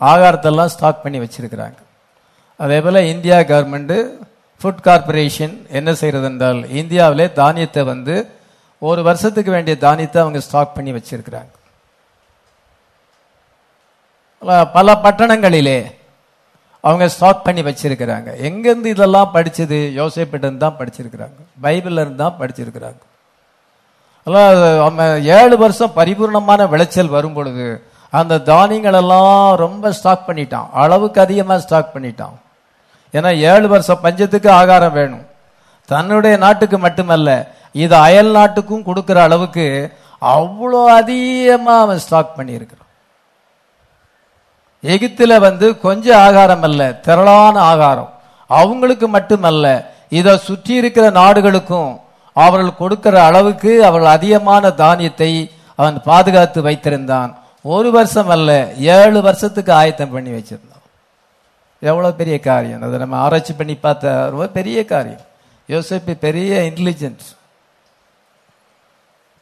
ஆகாரத்தெல்லாம் 0.00 0.66
ஸ்டாக் 0.66 1.02
பண்ணி 1.02 1.18
வச்சிருக்கிறாங்க. 1.18 1.74
அதே 2.56 2.80
போல் 2.80 2.94
இந்தியா 2.94 3.38
கவர்மெண்ட்டு 3.38 4.08
ஃபுட் 4.62 4.80
கார்ப்பரேஷன் 4.80 5.66
என்ன 5.68 5.94
செய்கிறது 5.94 6.26
என்றால் 6.26 6.70
இந்தியாவிலே 6.70 7.32
தானியத்தை 7.32 7.82
வந்து 7.82 8.30
ஒரு 8.78 9.02
வருஷத்துக்கு 9.02 9.50
வேண்டிய 9.50 9.76
தானியத்தை 9.76 10.22
அவங்க 10.22 10.40
ஸ்டாக் 10.40 10.74
பண்ணி 10.74 10.92
வச்சிருக்கிறாங்க. 10.92 11.46
பல- 14.72 15.00
பட்டணங்களிலே 15.02 15.94
அவங்க 16.80 17.08
ஸ்டாக் 17.08 17.44
பண்ணி 17.44 17.62
வச்சிருக்கிறாங்க. 17.62 18.28
எங்கேருந்து 18.42 18.84
இதெல்லாம் 18.84 19.30
படித்தது 19.30 19.92
யோசேப்பிட்ட 19.96 20.34
இருந்து 20.34 20.56
தான் 20.56 20.76
படிச்சிருக்கிறாங்க. 20.78 21.32
பைபிள்ல 21.62 21.92
இருந்து 21.92 22.16
தான் 22.16 22.36
படிச்சிருக்கிறாங்க. 22.40 22.98
அதெல்லாம் 24.24 25.22
ஏழு 25.24 25.58
வருஷம் 25.58 25.92
பரிபூர்ணமான 25.96 26.68
விளைச்சல் 26.68 27.08
வரும் 27.08 27.32
பொழுது 27.32 27.82
அந்த 28.18 28.40
தானியங்கள் 28.50 28.98
எல்லாம் 29.02 29.56
ரொம்ப 29.64 29.92
ஸ்டாக் 29.98 30.26
பண்ணிட்டான். 30.28 30.68
அளவுக்கு 30.82 31.18
அதிகமாக 31.26 31.62
ஸ்டாக் 31.64 31.94
பண்ணிட்டான். 31.94 32.36
ஏன்னா 33.16 33.30
ஏழு 33.52 33.66
வருஷம் 33.74 34.02
பஞ்சத்துக்கு 34.06 34.50
ஆகாரம் 34.60 34.96
வேணும். 34.98 35.24
தன்னுடைய 35.90 36.34
நாட்டுக்கு 36.44 36.78
மட்டுமல்ல 36.86 37.30
இது 37.84 37.94
அயல் 38.06 38.32
நாட்டுக்கும் 38.38 38.86
கொடுக்குற 38.88 39.18
அளவுக்கு 39.28 39.66
அவ்வளோ 40.22 40.80
அதிகமாக 41.00 41.84
அவன் 41.84 42.02
ஸ்டாக் 42.04 42.36
பண்ணியிருக்கிறான். 42.38 42.90
எகிப்துல 44.92 45.34
வந்து 45.46 45.66
கொஞ்சம் 45.86 46.20
ஆகாரம் 46.26 46.64
அல்ல 46.68 46.82
திரளான 47.06 47.56
ஆகாரம். 47.72 48.10
அவங்களுக்கு 48.50 49.06
மட்டுமல்ல 49.16 49.66
இதை 50.18 50.34
சுற்றி 50.48 50.74
இருக்கிற 50.80 51.06
நாடுகளுக்கும் 51.20 51.90
அவர்கள் 52.36 52.78
கொடுக்கிற 52.80 53.16
அளவுக்கு 53.28 53.72
அவர்கள் 53.88 54.14
அதிகமான 54.16 54.70
தானியத்தை 54.82 55.30
அவன் 55.78 55.96
பாதுகாத்து 56.08 56.60
வைத்திருந்தான். 56.68 57.30
ஒரு 57.72 57.88
வருஷம் 57.96 58.30
அல்ல 58.34 58.50
ஏழு 58.96 59.18
வருஷத்துக்கு 59.26 59.72
ஆயத்தம் 59.80 60.12
பண்ணி 60.14 60.30
வச்சிருந்தோம். 60.30 60.84
எவ்வளவு 61.82 62.18
பெரிய 62.20 62.36
காரியம்? 62.40 62.82
அதை 62.86 62.98
நம்ம 63.02 63.16
ஆராய்ச்சி 63.24 63.52
பண்ணி 63.60 63.74
பார்த்த 63.86 64.12
ரொம்ப 64.32 64.46
பெரிய 64.58 64.78
காரியம். 64.92 65.24
யோசிப்பு 65.74 66.12
பெரிய 66.26 66.52
இன்டெலிஜென்ஸ் 66.68 67.26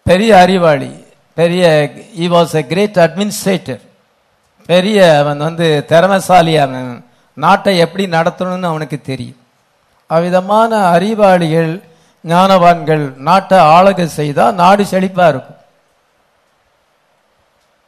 பெரிய 0.07 0.31
அறிவாளி 0.45 0.93
பெரிய 1.41 1.65
he 2.25 2.27
was 2.35 2.55
a 2.61 2.63
great 2.73 2.99
administrator 3.05 3.83
பெரிய 4.71 4.99
அவன் 5.23 5.41
வந்து 5.47 5.67
திறமைசாலியான 5.89 6.75
அவன் 6.83 7.05
நாட்டை 7.37 7.73
எப்படி 7.85 8.05
நடத்தணும்னு 8.17 8.71
அவனுக்கு 8.73 8.99
தெரியும். 9.11 9.41
அவ்விதமான 10.07 10.71
அறிவாளிகள் 10.97 11.73
ஞானவான்கள் 12.25 13.05
நாட்டை 13.29 13.59
ஆளுகை 13.75 14.07
செய்தால் 14.19 14.59
நாடு 14.63 14.83
செழிப்பாக 14.93 15.33
இருக்கும். 15.35 15.54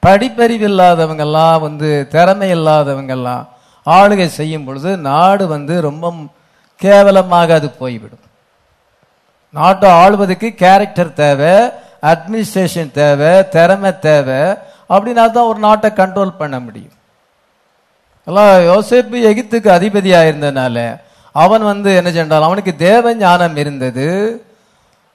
படிப்பறிவு 0.06 0.66
இல்லாதவங்கெல்லாம் 0.70 1.58
வந்து 1.66 1.90
திறமை 2.14 2.48
இல்லாதவங்கெல்லாம் 2.56 3.44
ஆளுகை 3.86 4.26
செய்யும் 4.38 4.66
பொழுது 4.66 4.90
நாடு 5.08 5.44
வந்து 5.54 5.74
ரொம்ப 5.88 6.12
கேவலமாக 6.80 7.54
அது 7.58 7.68
போய்விடும். 7.82 8.24
நாட்டை 9.54 9.88
ஆளுவதற்கு 10.02 10.48
கேரக்டர் 10.62 11.12
தேவை 11.22 11.52
அட்மினிஸ்ட்ரேஷன் 12.10 12.90
தேவை 13.00 13.30
திறமை 13.54 13.92
தேவை. 14.08 14.40
அப்படின்னா 14.94 15.24
தான் 15.36 15.48
ஒரு 15.50 15.58
நாட்டை 15.66 15.88
கண்ட்ரோல் 16.00 16.38
பண்ண 16.40 16.56
முடியும். 16.66 16.96
எல்லாம் 18.28 18.52
யோசிப்பு 18.70 19.16
எகிப்துக்கு 19.30 19.68
அதிபதியாக 19.78 20.30
இருந்தனால 20.30 20.76
அவன் 21.34 21.64
வந்து 21.70 21.90
என்ன 22.00 22.10
சென்றால் 22.10 22.46
அவனுக்கு 22.48 22.72
தேவ 22.76 23.14
ஞானம் 23.14 23.56
இருந்தது. 23.62 24.08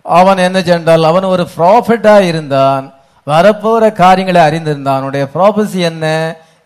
அவன் 0.06 0.40
என்ன 0.48 0.60
சென்றால் 0.70 1.10
அவன் 1.12 1.32
ஒரு 1.34 1.44
ப்ராஃபிட்டாக 1.56 2.28
இருந்தான். 2.32 2.86
வரப்போற 3.28 3.92
காரியங்களை 3.94 4.42
அறிந்திருந்தான் 4.42 5.00
அவனுடைய 5.00 5.28
ப்ராபசி 5.34 5.80
என்ன? 5.92 6.06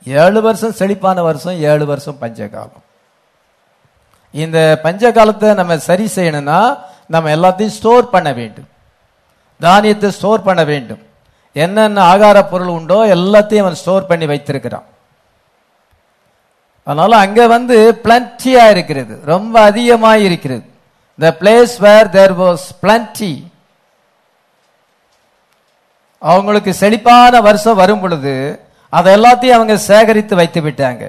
ஏழு 0.06 0.42
வருஷம் 0.42 0.78
செழிப்பான 0.80 1.22
வருஷம் 1.22 1.58
ஏழு 1.60 1.86
வருஷம் 1.86 2.22
பஞ்சகாலம். 2.22 2.84
இந்த 4.34 4.80
பஞ்ச 4.84 5.12
காலத்தை 5.12 5.54
நம்ம 5.54 5.78
சரி 5.78 6.06
செய்யணும்னா 6.16 6.60
நம்ம 7.08 7.30
எல்லாத்தையும் 7.36 7.76
ஸ்டோர் 7.80 8.10
பண்ண 8.10 8.34
வேண்டும். 8.34 8.70
தானியத்தை 9.62 10.10
ஸ்டோர் 10.10 10.46
பண்ண 10.48 10.64
வேண்டும். 10.64 11.02
என்னென்ன 11.54 12.04
ஆகார 12.14 12.38
பொருள் 12.50 12.76
உண்டோ 12.78 12.98
எல்லாத்தையும் 13.16 13.66
அவன் 13.66 13.82
ஸ்டோர் 13.82 14.10
பண்ணி 14.10 14.26
வைத்திருக்கிறான். 14.26 14.88
அதனால 16.84 17.18
அங்க 17.18 17.48
வந்து 17.48 18.00
பிளண்டியா 18.04 18.70
இருக்கிறது. 18.70 19.14
ரொம்ப 19.26 19.62
அதிகமாக 19.62 20.26
இருக்கிறது. 20.28 20.66
The 21.20 21.36
place 21.40 21.76
where 21.80 22.10
there 22.10 22.36
was 22.40 22.66
plenty 22.82 23.34
அவங்களுக்கு 26.30 26.72
செழிப்பான 26.82 27.42
வருஷம் 27.48 27.80
வரும் 27.82 28.02
பொழுது 28.04 28.34
அதை 28.98 29.10
எல்லாத்தையும் 29.18 29.58
அவங்க 29.58 29.76
சேகரித்து 29.90 30.34
வைத்து 30.40 30.60
விட்டாங்க. 30.68 31.04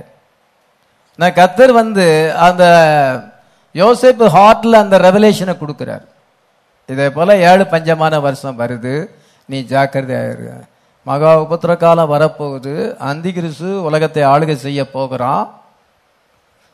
நான் 1.21 1.39
கத்தர் 1.41 1.73
வந்து 1.83 2.07
அந்த 2.47 2.65
யோசேப்பு 3.83 4.27
ஹார்ட்ல 4.37 4.81
அந்த 4.85 4.97
ரெவலேஷனை 5.07 5.55
கொடுக்குறார். 5.61 6.05
இதே 6.93 7.07
போல 7.17 7.37
ஏழு 7.51 7.65
பஞ்சமான 7.75 8.21
வருஷம் 8.27 8.59
வருது. 8.59 8.95
நீ 9.51 9.59
ஜாக்கிரதையாயிரு 9.73 10.49
மகா 11.09 11.31
உபத்திர 11.43 11.73
காலம் 11.77 12.13
வரப்போகுது. 12.13 12.75
அந்திகிரிசு 13.11 13.71
உலகத்தை 13.89 14.23
ஆளுகை 14.33 14.57
செய்ய 14.67 14.81
போகிறான். 14.97 15.45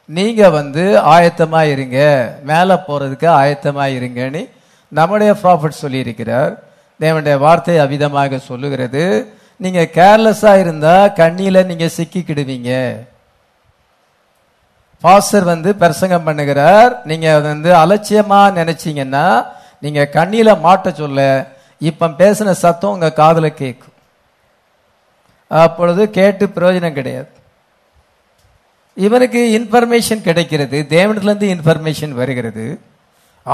நீங்க 0.09 0.43
வந்து 0.59 0.85
ஆயத்தமாக 1.15 1.73
இருங்க. 1.75 1.99
மேலே 2.51 2.75
போறதுக்கு 2.89 3.29
ஆயத்தமாக 3.41 3.97
இருங்கன்னு 3.99 4.43
நம்முடைய 4.99 5.33
ப்ராஃபிட் 5.43 5.83
சொல்லியிருக்கிறார். 5.83 6.55
தேவனுடைய 7.03 7.37
வார்த்தை 7.45 7.77
அவிதமாக 7.85 8.39
சொல்லுகிறது. 8.51 9.05
நீங்க 9.65 9.81
கேர்லெஸ்ஸா 9.97 10.53
இருந்தா 10.65 10.95
கண்ணியில 11.21 11.59
நீங்க 11.71 11.87
சிக்கிக்கிடுவீங்க. 11.97 12.71
பாஸ்டர் 15.05 15.47
வந்து 15.53 15.71
பிரசங்கம் 15.83 16.27
பண்ணுகிறார். 16.27 16.93
நீங்க 17.11 17.29
வந்து 17.51 17.71
அலட்சியமா 17.83 18.41
நினைச்சீங்கன்னா 18.61 19.27
நீங்க 19.85 20.03
கண்ணியில 20.17 20.51
மாட்ட 20.67 20.89
சொல்ல 21.01 21.21
இப்ப 21.91 22.09
பேசின 22.21 22.53
சத்தம் 22.65 22.95
உங்க 22.97 23.09
காதல 23.21 23.47
கேட்கும் 23.63 23.97
அப்பொழுது 25.51 26.03
கேட்டு 26.19 26.45
பிரயோஜனம் 26.57 26.99
கிடையாது. 26.99 27.31
இவனுக்கு 29.07 29.41
இன்ஃபர்மேஷன் 29.59 30.27
கிடைக்கிறது. 30.29 30.79
தேவனத்துல 30.97 31.31
இருந்து 31.31 31.49
இன்ஃபர்மேஷன் 31.55 32.15
வருகிறது. 32.21 32.67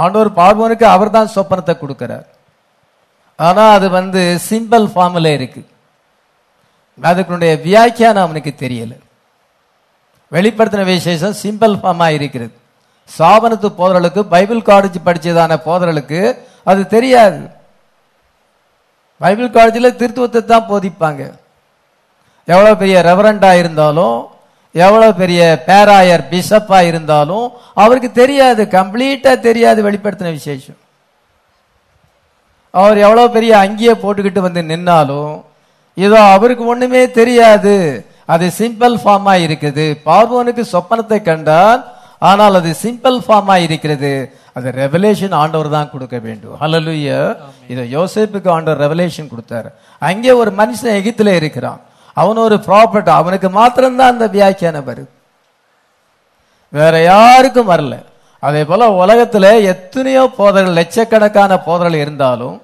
ஆண்டோர் 0.03 0.31
பார்வனுக்கு 0.41 0.87
அவர் 0.95 1.17
தான் 1.17 1.33
சொப்பனத்தை 1.37 1.75
கொடுக்கிறார். 1.83 2.27
ஆனா 3.39 3.65
அது 3.77 3.87
வந்து 3.99 4.21
சிம்பிள் 4.51 4.87
ஃபார்ம்ல 4.93 5.33
இருக்கு. 5.39 5.61
அதுக்குடைய 7.09 7.53
வியாக்கியானம் 7.67 8.25
அவனுக்கு 8.27 8.53
தெரியல. 8.65 8.95
வெளிப்படுத்தின 10.33 10.85
விசேஷம் 10.85 11.37
சிம்பிள் 11.43 11.75
ஃபார்மா 11.83 12.09
இருக்கிறது. 12.17 12.55
சாபனத்து 13.19 13.69
போதலுக்கு 13.81 14.23
பைபிள் 14.33 14.63
காலேஜ் 14.71 14.99
படிச்சதான 15.07 15.53
போதலுக்கு 15.69 16.21
அது 16.71 16.83
தெரியாது. 16.97 17.41
பைபிள் 19.21 19.55
காலேஜில் 19.57 19.97
திருத்துவத்தை 20.01 20.41
தான் 20.45 20.69
போதிப்பாங்க. 20.73 21.23
எவ்வளோ 22.49 22.73
பெரிய 22.83 22.97
ரெவரண்டா 23.11 23.53
இருந்தாலும் 23.63 24.19
எவ்வளோ 24.75 25.09
பெரிய 25.23 25.41
பேராயர் 25.69 26.29
பிஷப்பா 26.33 26.79
இருந்தாலும் 26.91 27.47
அவருக்கு 27.83 28.11
தெரியாது 28.21 28.63
கம்ப்ளீட்டா 28.77 29.33
தெரியாது 29.49 29.81
வெளிப்படுத்தின 29.89 30.33
விசேஷம். 30.39 30.81
அவர் 32.75 32.99
எவ்வளவு 33.07 33.35
பெரிய 33.37 33.53
அங்கிய 33.65 33.93
போட்டுக்கிட்டு 34.03 34.41
வந்து 34.47 34.63
நின்னாலும் 34.73 35.35
இதோ 35.97 36.19
அவருக்கு 36.35 36.65
ஒண்ணுமே 36.73 37.03
தெரியாது. 37.19 37.77
அது 38.35 38.47
சிம்பிள் 38.59 38.95
ஃபார்மா 39.03 39.35
இருக்குது. 39.45 39.87
பார்வோனுக்கு 40.09 40.65
சொப்பனத்தை 40.75 41.19
கண்டான் 41.29 41.81
ஆனால் 42.29 42.59
அது 42.61 42.71
சிம்பிள் 42.83 43.17
ஃபார்மா 43.25 43.57
இருக்கிறது. 43.67 44.13
அது 44.57 44.69
ரெவலேஷன் 44.83 45.35
ஆண்டவர் 45.41 45.69
தான் 45.75 45.91
கொடுக்க 45.93 46.17
வேண்டும். 46.27 46.57
ஹalleluya 46.63 47.19
இதை 47.73 47.83
யோசேப்புக்கு 47.97 48.49
ஆண்டவர் 48.57 48.83
ரெவலேஷன் 48.87 49.31
கொடுத்தாரு. 49.33 49.69
அங்கே 50.03 50.33
ஒரு 50.41 50.51
மனுஷன் 50.61 50.97
எகிப்துல 51.01 51.33
இருக்கிறான். 51.41 51.81
அவன் 52.17 52.45
ஒரு 52.47 52.57
ப்ராப்பர்ட் 52.69 53.11
அவனுக்கு 53.21 53.49
மாத்திரம்தான் 53.59 54.13
அந்த 54.15 54.27
வியாக்கியானம் 54.37 54.89
வருது. 54.89 55.11
வேற 56.73 56.95
யாருக்கும் 57.13 57.71
வரல. 57.73 57.95
அதே 58.41 58.65
போல 58.65 59.05
உலகத்துல 59.05 59.63
எத்தனையோ 59.63 60.31
போதகர்கள் 60.37 60.73
லட்சக்கணக்கான 60.73 61.59
போதகர்கள் 61.59 62.01
இருந்தாலும் 62.01 62.61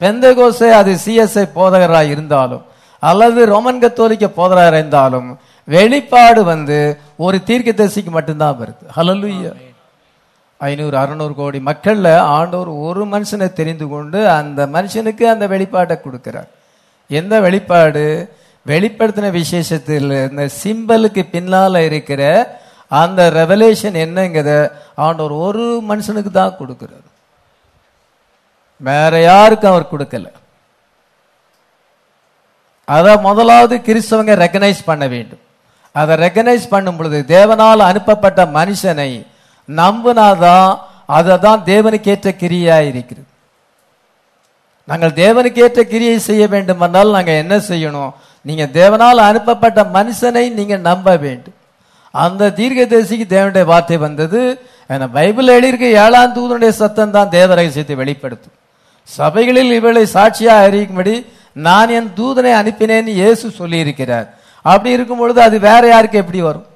பெந்தகோசை 0.00 0.70
அது 0.70 0.96
சிஎஸ்ஐ 1.04 1.48
போதகராக 1.54 2.08
இருந்தாலும் 2.08 2.64
அல்லது 3.00 3.46
ரோமன் 3.46 3.80
கத்தோலிக்க 3.80 4.26
போதகராக 4.26 4.66
இருந்தாலும் 4.66 5.38
வெளிப்பாடு 5.64 6.44
வந்து 6.44 6.98
ஒரு 7.16 7.42
தீர்க்க 7.42 7.84
தரிசிக்கு 7.84 8.10
மட்டும்தான் 8.10 8.58
வருது. 8.60 8.98
ஹலலுயா 8.98 9.52
ஐநூறு 10.58 10.96
அறுநூறு 10.96 11.34
கோடி 11.34 11.62
மக்கள்ல 11.66 12.16
ஆண்டவர் 12.16 12.66
ஒரு 12.66 13.06
மனுஷனை 13.06 13.52
தெரிந்து 13.52 13.88
கொண்டு 13.88 14.28
அந்த 14.28 14.66
மனுஷனுக்கு 14.66 15.22
அந்த 15.22 15.48
வெளிப்பாட்டை 15.48 15.96
கொடுக்கிறார். 16.00 16.48
எந்த 17.08 17.40
வெளிப்பாடு? 17.40 18.28
வெளிப்படுத்தின 18.66 19.30
விசேஷத்தில் 19.30 20.10
இந்த 20.30 20.48
சிம்பலுக்கு 20.64 21.24
பின்னால 21.32 21.76
இருக்கிற 21.76 22.22
அந்த 22.90 23.20
ரெவலேஷன் 23.40 23.96
என்னங்கிறத 24.04 24.50
ஆண்டவர் 25.06 25.34
ஒரு 25.46 25.64
மனுஷனுக்கு 25.90 26.30
தான் 26.40 26.58
கொடுக்கிறார். 26.60 27.06
வேற 28.88 29.12
யாருக்கும் 29.30 29.72
அவர் 29.72 29.92
கொடுக்கல. 29.92 30.26
அதை 32.88 33.12
முதலாவது 33.28 33.74
கிறிஸ்தவங்க 33.86 34.34
ரெக்கனைஸ் 34.44 34.82
பண்ண 34.88 35.04
வேண்டும். 35.14 35.42
அதை 35.94 36.14
ரெக்கனைஸ் 36.24 36.66
பண்ணும் 36.74 36.98
பொழுது 36.98 37.18
தேவனால் 37.36 37.88
அனுப்பப்பட்ட 37.90 38.40
மனுஷனை 38.58 39.10
நம்பினாதான் 39.68 40.70
அதை 41.18 41.34
தான் 41.46 41.60
தேவனுக்கேற்ற 41.72 42.28
கிரியா 42.42 42.76
இருக்கிறது. 42.90 43.28
நாங்கள் 44.90 45.16
தேவனுக்கேற்ற 45.22 45.80
கிரியை 45.92 46.16
செய்ய 46.28 46.42
வேண்டுமென்றால் 46.54 47.14
நாங்கள் 47.16 47.40
என்ன 47.42 47.54
செய்யணும்? 47.70 48.12
நீங்கள் 48.48 48.74
தேவனால் 48.80 49.28
அனுப்பப்பட்ட 49.28 49.80
மனுஷனை 49.96 50.44
நீங்கள் 50.58 50.86
நம்ப 50.90 51.16
வேண்டும். 51.24 51.56
அந்த 52.24 52.52
தீர்க்கதரிசிக்கு 52.58 53.26
தேவனுடைய 53.34 53.64
வார்த்தை 53.72 53.96
வந்தது. 54.06 54.40
பைபிள் 55.16 55.52
எழுதியிருக்க 55.54 55.86
ஏழாம் 56.04 56.34
தூதனுடைய 56.36 56.72
சத்தம் 56.80 57.14
தான் 57.16 57.32
தேவ 57.36 57.50
ரகசியத்தை 57.58 57.96
வெளிப்படுத்தும். 58.02 58.56
சபைகளில் 59.18 59.72
இவளை 59.78 60.04
சாட்சியாக 60.16 60.64
அறிவிக்கும்படி 60.68 61.14
நான் 61.66 61.92
என் 61.98 62.10
தூதனை 62.18 62.52
அனுப்பினேன்னு 62.60 63.12
இயேசு 63.20 63.46
சொல்லியிருக்கிறார். 63.58 64.26
அப்படி 64.64 64.94
இருக்கும் 64.96 65.20
பொழுது 65.22 65.40
அது 65.48 65.56
வேற 65.68 65.82
யாருக்கு 65.94 66.20
எப்படி 66.22 66.40
வரும்? 66.48 66.66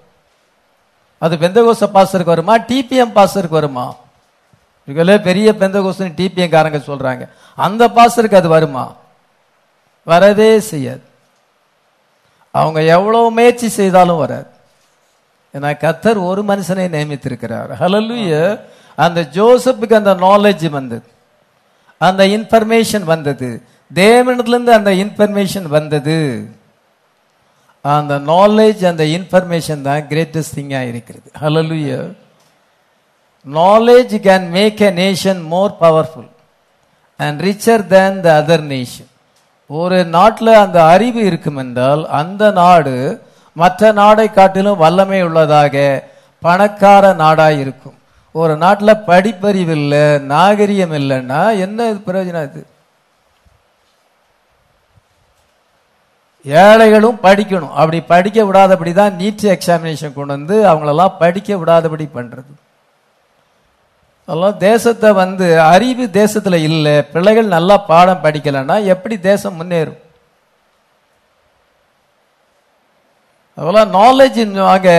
அது 1.24 1.34
பெந்தகோச 1.42 1.82
பாஸ்டருக்கு 1.96 2.34
வருமா? 2.34 2.54
டிபிஎம் 2.70 3.16
பாஸ்டருக்கு 3.18 3.58
வருமா? 3.60 3.86
இதுல 4.90 5.14
பெரிய 5.28 5.48
பெந்தகோசன் 5.60 6.16
டிபிஎம் 6.18 6.54
காரங்க 6.54 6.78
சொல்றாங்க. 6.90 7.24
அந்த 7.66 7.82
பாஸ்டருக்கு 7.96 8.40
அது 8.42 8.48
வருமா? 8.56 8.84
வரவே 10.10 10.50
செய்யாது. 10.70 11.04
அவங்க 12.54 12.80
எவ்வளவு 12.96 13.26
முயற்சி 13.38 13.68
செய்தாலும் 13.80 14.22
வராது. 14.22 14.49
ஏன்னா 15.54 15.70
கத்தர் 15.84 16.24
ஒரு 16.24 16.42
மனுஷனை 16.44 16.86
நியமித்திருக்கிறார். 16.96 17.70
ஹalleluya 17.80 18.60
அந்த 18.96 19.20
ஜோசப்புக்கு 19.32 19.94
அந்த 19.94 20.14
நாலேஜ் 20.14 20.70
வந்தது. 20.70 21.08
அந்த 21.98 22.26
இன்ஃபர்மேஷன் 22.26 23.04
வந்தது. 23.04 23.62
தேவனிடத்திலிருந்து 23.94 24.70
அந்த 24.70 24.90
இன்ஃபர்மேஷன் 24.90 25.68
வந்தது. 25.68 26.48
அந்த 27.82 28.18
நாலேஜ் 28.18 28.84
அந்த 28.86 29.04
இன்ஃபர்மேஷன் 29.04 29.82
தான் 29.82 30.02
கிரேட்டஸ்ட் 30.02 30.56
திங்கா 30.56 30.80
இருக்கிறது. 30.88 31.30
Hallelujah 31.40 32.14
knowledge 33.46 34.14
can 34.26 34.48
make 34.48 34.80
a 34.80 34.90
nation 34.90 35.42
more 35.44 35.76
powerful 35.80 36.30
and 37.16 37.40
richer 37.40 37.86
than 37.86 38.20
the 38.20 38.40
other 38.40 38.64
nation 38.72 39.08
ஒரு 39.66 40.04
நாட்டில் 40.04 40.52
அந்த 40.52 40.84
அறிவு 40.84 41.20
இருக்கும் 41.24 41.56
என்றால் 41.56 42.08
அந்த 42.08 42.50
நாடு 42.50 43.22
மற்ற 43.56 43.92
நாடை 44.00 44.26
காட்டிலும் 44.30 44.82
வல்லமை 44.84 45.20
உள்ளதாக 45.28 45.76
பணக்கார 46.42 47.04
நாடாக 47.22 47.60
இருக்கும். 47.62 47.96
ஒரு 48.34 48.54
நாட்டில் 48.62 49.02
படிப்பறிவு 49.08 49.74
இல்லை 49.80 50.04
நாகரிகம் 50.32 50.94
இல்லைன்னா 51.00 51.40
என்ன 51.64 51.88
இது 51.90 52.00
பிரயோஜனம் 52.08 52.46
இது? 52.48 52.62
ஏழைகளும் 56.46 57.18
படிக்கணும். 57.24 57.74
அப்படி 57.80 57.98
படிக்க 58.12 58.44
விடாதபடி 58.48 58.92
தான் 59.00 59.16
நீட் 59.20 59.46
எக்ஸாமினேஷன் 59.54 60.16
கொண்டு 60.18 60.36
வந்து 60.36 60.56
அவங்களெல்லாம் 60.70 61.18
படிக்க 61.22 61.56
விடாதபடி 61.62 62.06
பண்ணுறது 62.16 62.52
அதெல்லாம் 64.28 64.58
தேசத்தை 64.68 65.08
வந்து 65.22 65.46
அறிவு 65.72 66.04
தேசத்தில் 66.20 66.64
இல்லை 66.68 66.94
பிள்ளைகள் 67.12 67.54
நல்லா 67.56 67.76
பாடம் 67.90 68.22
படிக்கலைன்னா 68.24 68.76
எப்படி 68.94 69.16
தேசம் 69.30 69.58
முன்னேறும்? 69.60 70.00
அதெல்லாம் 73.60 73.90
நாலேஜ் 74.00 74.38
அங்க 74.74 74.90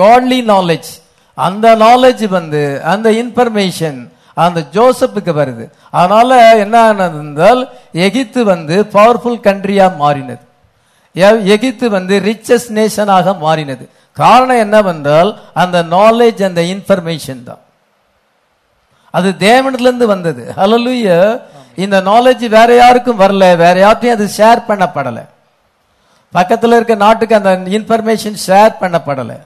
காட்லி 0.00 0.38
நாலேஜ் 0.52 0.90
அந்த 1.38 1.66
நாலேஜ் 1.84 2.24
வந்து 2.36 2.62
அந்த 2.92 3.08
இன்ஃபர்மேஷன் 3.22 3.98
அந்த 4.44 4.60
ஜோசப்புக்கு 4.76 5.32
வருது. 5.40 5.64
அதனால 5.98 6.38
என்ன 6.64 6.76
ஆனது 6.86 7.18
என்றால் 7.24 7.60
எகிப்து 8.06 8.40
வந்து 8.52 8.76
பவர்ஃபுல் 8.96 9.38
கண்ட்ரியா 9.48 9.86
மாறினது. 10.02 10.42
எகித்து 11.16 11.50
எகிப்து 11.54 11.86
வந்து 11.96 12.14
ரிச்சஸ்ட் 12.28 12.72
நேஷனாக 12.78 13.34
மாறினது. 13.44 13.84
காரணம் 14.20 14.62
என்னவென்றால் 14.64 15.30
அந்த 15.62 15.76
நாலேஜ் 15.96 16.42
அந்த 16.48 16.62
இன்ஃபர்மேஷன் 16.72 17.44
தான். 17.48 17.62
அது 19.10 19.28
தேவனிலிருந்து 19.46 20.06
வந்தது. 20.14 20.42
ஹலலுய 20.56 21.06
இந்த 21.84 21.96
நாலேஜ் 22.10 22.44
வேற 22.56 22.70
யாருக்கும் 22.82 23.20
வரல 23.20 23.44
வேற 23.64 23.76
யார்ட்டையும் 23.84 24.16
அது 24.18 24.26
ஷேர் 24.38 24.68
பண்ணப்படலை. 24.68 25.24
பக்கத்தில் 26.36 26.76
இருக்க 26.76 26.94
நாட்டுக்கு 27.04 27.34
அந்த 27.40 27.50
இன்ஃபர்மேஷன் 27.76 28.38
ஷேர் 28.46 28.74
பண்ணப்படலை. 28.82 29.36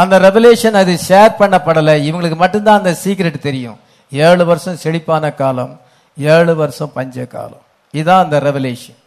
அந்த 0.00 0.14
ரெவலேஷன் 0.26 0.76
அது 0.80 0.92
ஷேர் 1.08 1.34
பண்ணப்படலை. 1.40 1.94
இவங்களுக்கு 2.08 2.38
மட்டும்தான் 2.42 2.80
அந்த 2.80 2.92
சீக்ரெட் 3.04 3.46
தெரியும். 3.48 3.78
ஏழு 4.12 4.44
வருஷம் 4.50 4.80
செழிப்பான 4.82 5.30
காலம் 5.40 5.72
ஏழு 6.16 6.54
வருஷம் 6.60 6.94
பஞ்ச 6.96 7.24
காலம். 7.34 7.62
இதுதான் 7.94 8.24
அந்த 8.24 8.38
ரெவலேஷன் 8.48 8.98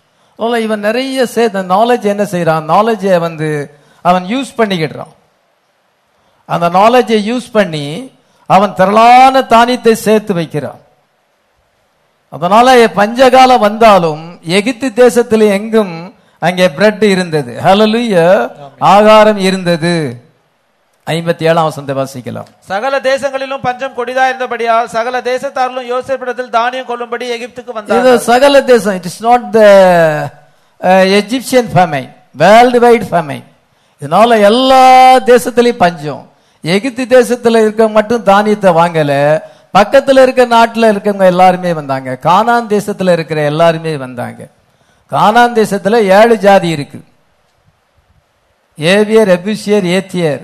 இவன் 0.66 0.86
நிறைய 0.88 1.26
சே 1.34 1.44
நாலேஜ் 1.48 2.06
என்ன 2.14 2.24
செய்யறான் 2.34 2.70
நாலேஜை 2.74 3.18
வந்து 3.26 3.50
அவன் 4.10 4.24
யூஸ் 4.34 4.52
பண்ணிக்கிடுறான். 4.60 5.12
அந்த 6.54 6.70
நாலேஜை 6.78 7.18
யூஸ் 7.32 7.50
பண்ணி 7.58 7.86
அவன் 8.56 8.74
திரளான 8.80 9.42
தானியத்தை 9.54 9.94
சேர்த்து 10.06 10.34
வைக்கிறான். 10.40 10.82
அதனால 12.36 12.76
பஞ்சகாலம் 13.00 13.66
வந்தாலும் 13.68 14.24
எகிப்து 14.58 14.88
தேசத்தில் 15.04 15.46
எங்கும் 15.58 15.94
அங்கே 16.48 16.66
பிரெட் 16.78 17.04
இருந்தது. 17.14 17.52
ஹalleluya 17.66 18.26
ஆகாரம் 18.94 19.40
இருந்தது. 19.48 19.94
ஐம்பத்தி 21.08 21.44
ஏழாம் 21.50 21.68
வசந்த 21.70 21.92
வாசிக்கலாம். 22.00 22.48
சகல 22.72 22.94
தேசங்களிலும் 23.10 23.62
பஞ்சம் 23.68 23.96
கொடிதா 23.98 24.24
இருந்தபடியால் 24.32 24.88
சகல 24.96 25.16
தேசத்தாரிலும் 25.32 25.88
யோசேப்பிடத்தில் 25.92 26.50
தானியம் 26.58 26.88
கொள்ளும்படி 26.92 27.26
எகிப்துக்கு 27.36 27.72
இது 27.72 27.78
வந்தார் 27.78 28.26
சகல 28.32 28.62
தேசம். 28.72 28.96
It 29.00 29.08
is 29.10 29.22
not 29.28 29.46
the 29.58 29.62
Egyptian 31.20 31.70
famine 31.74 32.10
world 32.44 32.80
wide 32.86 33.06
famine 33.12 33.46
இதனால 34.02 34.40
எல்லா 34.50 34.84
தேசத்திலையும் 35.32 35.82
பஞ்சம். 35.86 36.24
எகிப்து 36.64 37.04
தேசத்துல 37.16 37.62
இருக்க 37.66 37.88
மட்டும் 37.98 38.24
தானியத்தை 38.32 38.72
வாங்கல. 38.80 39.12
பக்கத்துல 39.78 40.24
இருக்க 40.26 40.46
நாட்டுல 40.56 40.90
இருக்கவங்க 40.94 41.28
எல்லாருமே 41.34 41.74
வந்தாங்க. 41.80 42.18
கானான் 42.28 42.72
தேசத்துல 42.76 43.12
இருக்கிற 43.18 43.42
எல்லாருமே 43.52 43.94
வந்தாங்க. 44.06 44.42
கானான் 45.12 45.52
தேசத்தில் 45.52 46.10
ஏழு 46.10 46.38
ஜாதி 46.38 46.70
இருக்கு. 46.70 47.04
ஏவியர் 48.78 49.28
எபிசியர் 49.28 49.86
ஏத்தியர் 49.86 50.42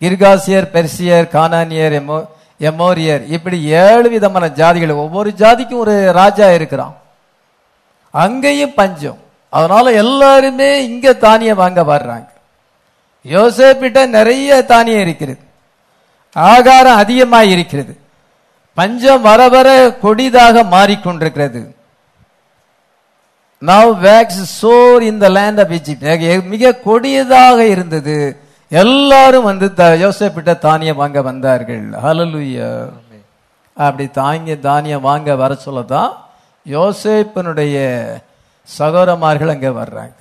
கிர்காசியர் 0.00 0.68
பெர்சியர் 0.72 1.28
கானானியர் 1.28 1.92
எமோ 1.92 2.26
எமோரியர். 2.60 3.30
இப்படி 3.30 3.62
ஏழு 3.62 4.08
விதமான 4.08 4.46
ஜாதிகள் 4.46 4.90
ஒவ்வொரு 4.90 5.32
ஜாதிக்கும் 5.36 5.76
ஒரு 5.76 6.12
ராஜா 6.12 6.50
இருக்கிறான். 6.50 6.96
அங்கேயும் 8.10 8.74
பஞ்சம். 8.74 9.18
அதனால 9.50 9.92
எல்லாருமே 9.92 10.86
இங்க 10.88 11.12
தானியம் 11.12 11.56
வாங்க 11.56 11.82
வர்றாங்க. 11.82 12.28
யோசேப்பிட்ட 13.28 14.06
நிறைய 14.06 14.64
தானியம் 14.64 15.00
இருக்கிறது. 15.00 15.40
ஆகாரம் 16.32 16.96
அதிகமாக 16.96 17.44
இருக்கிறது. 17.44 17.98
பஞ்சம் 18.74 19.22
வர 19.22 19.48
வர 19.48 19.96
கொடிதாக 20.00 20.62
மாறிக்கொண்டிருக்கிறது. 20.62 21.74
நவ் 23.66 23.98
வேக்ஸ் 23.98 24.62
சோர் 24.62 25.02
இந்த 25.02 25.28
the 25.28 25.34
land 25.34 25.58
of 25.58 26.44
மிக 26.44 26.74
கொடியதாக 26.74 27.66
இருந்தது. 27.66 28.36
எல்லாரும் 28.68 29.44
வந்து 29.44 29.74
த- 29.74 29.96
யோசேப்பிட்ட 29.96 30.58
தானியம் 30.58 30.96
வாங்க 30.96 31.22
வந்தார்கள். 31.22 31.88
ஹலலுயா 31.90 32.92
அப்படி 33.74 34.08
தாங்கிய 34.08 34.58
தானியம் 34.58 35.00
வாங்க 35.00 35.34
வர 35.34 35.58
சொல்லதான் 35.66 36.12
யோசேப்பினுடைய 36.68 38.06
சகோதரமார்கள் 38.62 39.48
அங்க 39.48 39.68
வர்றாங்க. 39.68 40.14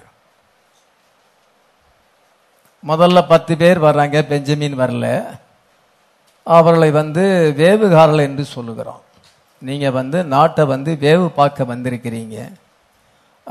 முதல்ல 2.87 3.27
பத்து 3.27 3.57
பேர் 3.57 3.81
வர்றாங்க 3.81 4.21
பெஞ்சமின் 4.21 4.79
வரல. 4.79 5.25
அவர்களை 6.43 6.91
வந்து 6.91 7.53
வேவுகாரல் 7.57 8.19
என்று 8.19 8.45
சொல்லுகிறோம். 8.45 9.01
நீங்க 9.59 9.91
வந்து 9.91 10.23
நாட்டை 10.23 10.65
வந்து 10.65 10.97
வேவு 11.01 11.27
பார்க்க 11.27 11.63
வந்திருக்கிறீங்க. 11.63 12.53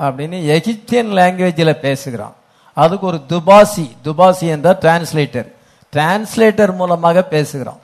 அப்படின்னு 0.01 0.39
எகிப்தியன் 0.57 1.11
லாங்குவேஜில் 1.19 1.73
பேசுகிறான். 1.73 2.35
அதுக்கு 2.75 3.07
ஒரு 3.07 3.21
துபாசி 3.27 3.97
துபாசி 4.03 4.47
என்ற 4.47 4.79
டிரான்ஸ்லேட்டர் 4.81 5.53
டிரான்ஸ்லேட்டர் 5.97 6.75
மூலமாக 6.75 7.23
பேசுகிறான். 7.23 7.81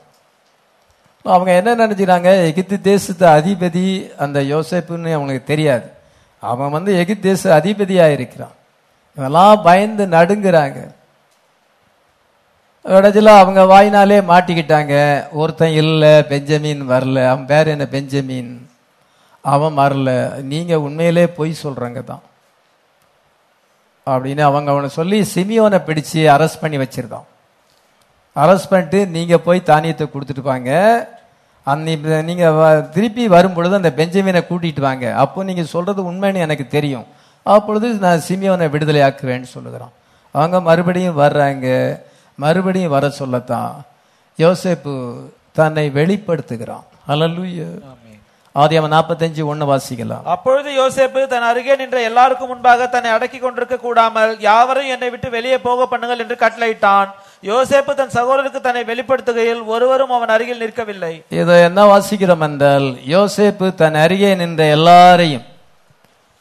அவங்க 1.22 1.54
என்ன 1.54 1.74
நினைச்சுக்கிறாங்க? 1.74 2.44
எகிப்து 2.46 2.80
தேசத்து 2.80 3.26
அதிபதி 3.26 4.16
அந்த 4.16 4.40
யோசேப்புன்னு 4.40 5.12
அவங்களுக்கு 5.12 5.44
தெரியாது. 5.44 5.90
அவன் 6.40 6.70
வந்து 6.70 6.98
எகிப்து 6.98 7.28
தேச 7.28 7.54
அதிபதியாக 7.54 8.12
இருக்கிறான் 8.12 8.56
இவெல்லாம் 9.16 9.62
பயந்து 9.62 10.06
நடுங்குறாங்க. 10.06 10.96
கடைசியில் 12.82 13.26
அவங்க 13.26 13.62
வாயினாலே 13.64 14.20
மாட்டிக்கிட்டாங்க. 14.20 15.24
ஒருத்தன் 15.32 15.70
இல்லை 15.70 16.22
பெஞ்சமின் 16.22 16.90
வரல. 16.90 17.28
அவன் 17.28 17.46
பேர் 17.46 17.66
என்ன? 17.66 17.86
பெஞ்சமின். 17.86 18.70
அவன் 19.48 19.78
வரல. 19.78 20.34
நீங்க 20.34 20.80
உண்மையிலே 20.80 21.28
பொய் 21.28 21.56
சொல்றங்க 21.62 22.04
தான் 22.04 22.20
அப்படின்னு 24.06 24.40
அவங்க 24.40 24.70
அவனை 24.70 24.88
சொல்லி 24.88 25.20
சிமியோனை 25.20 25.78
பிடிச்சு 25.78 26.12
அரெஸ்ட் 26.12 26.60
பண்ணி 26.60 26.76
வச்சிருக்கான். 26.76 27.24
அரெஸ்ட் 28.36 28.70
பண்ணிட்டு 28.70 29.06
நீங்க 29.06 29.38
போய் 29.38 29.62
தானியத்தை 29.62 30.06
கொடுத்துட்டு 30.06 30.40
வாங்க. 30.40 30.70
அன்னி 31.64 31.96
நீங்க 31.96 32.50
வ- 32.50 32.88
திருப்பி 32.88 33.28
வரும் 33.28 33.52
பொழுது 33.52 33.74
அந்த 33.74 33.92
பெஞ்சமினை 33.92 34.44
கூட்டிட்டு 34.50 34.80
வாங்க. 34.80 35.14
அப்போ 35.14 35.44
நீங்க 35.44 35.62
சொல்றது 35.62 36.12
உண்மைன்னு 36.12 36.34
எனக்கு 36.34 36.66
தெரியும். 36.66 37.06
அப்பொழுது 37.42 37.88
நான் 37.88 38.22
சிமியோனை 38.28 38.70
விடுதலை 38.70 39.00
ஆக்குவேன்னு 39.00 39.42
சொல்லுகிறான். 39.42 39.90
அவங்க 40.32 40.60
மறுபடியும் 40.60 41.18
வர்றாங்க. 41.18 41.98
மறுபடியும் 42.34 42.90
வர 42.90 43.10
சொல்லத்தான். 43.10 43.82
யோசேப்பு 44.38 45.14
தன்னை 45.52 45.90
வெளிப்படுத்துகிறான். 45.90 46.82
அல்லூயா 47.08 47.96
ஆதியாம 48.54 48.88
நாற்பத்தஞ்சு 48.94 49.42
ஒண்ணு 49.52 49.64
வாசிக்கலாம். 49.70 50.24
அப்பொழுது 50.34 50.68
யோசேப்பு 50.78 51.20
தன் 51.32 51.46
அருகே 51.48 51.74
நின்ற 51.80 51.98
எல்லாருக்கும் 52.08 52.50
முன்பாக 52.52 52.86
தன்னை 52.94 53.10
அடக்கி 53.16 53.38
கொண்டிருக்க 53.38 53.76
கூடாமல் 53.82 54.32
யாவரையும் 54.46 54.94
என்னை 54.96 55.10
விட்டு 55.14 55.28
வெளியே 55.36 55.58
போக 55.66 55.86
பண்ணுங்கள் 55.92 56.22
என்று 56.24 56.36
கட்டளையிட்டான். 56.44 57.10
யோசேப்பு 57.50 57.92
தன் 58.00 58.14
சகோதரருக்கு 58.16 58.60
தன்னை 58.66 58.82
வெளிப்படுத்துகையில் 58.90 59.62
ஒருவரும் 59.74 60.14
அவன் 60.16 60.34
அருகில் 60.36 60.62
நிற்கவில்லை. 60.64 61.14
இதை 61.40 61.56
என்ன 61.68 61.80
வாசிக்கிறோம் 61.92 62.44
என்றால் 62.48 62.88
யோசேப்பு 63.14 63.68
தன் 63.82 64.00
அருகே 64.04 64.32
நின்ற 64.42 64.64
எல்லாரையும் 64.78 65.46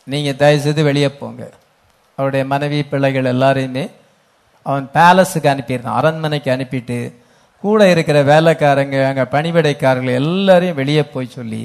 நீங்க 0.08 0.32
தயவு 0.42 0.66
செய்து 0.66 0.84
வெளியே 0.90 1.12
போங்க. 1.22 1.44
அவருடைய 2.18 2.44
மனைவி 2.52 2.78
பிள்ளைகள் 2.92 3.32
எல்லாரையுமே 3.36 3.86
அவன் 4.66 4.86
பேலஸுக்கு 4.98 5.50
அனுப்பியிருந்தான். 5.54 5.98
அரண்மனைக்கு 6.00 6.50
அனுப்பிட்டு 6.54 7.00
கூட 7.64 7.82
இருக்கிற 7.94 8.18
வேலைக்காரங்க 8.34 8.98
அங்க 9.10 9.24
பணிவிடைக்காரர்கள் 9.36 10.20
எல்லாரையும் 10.22 10.80
வெளியே 10.80 11.04
போய் 11.14 11.36
சொல்லி 11.36 11.62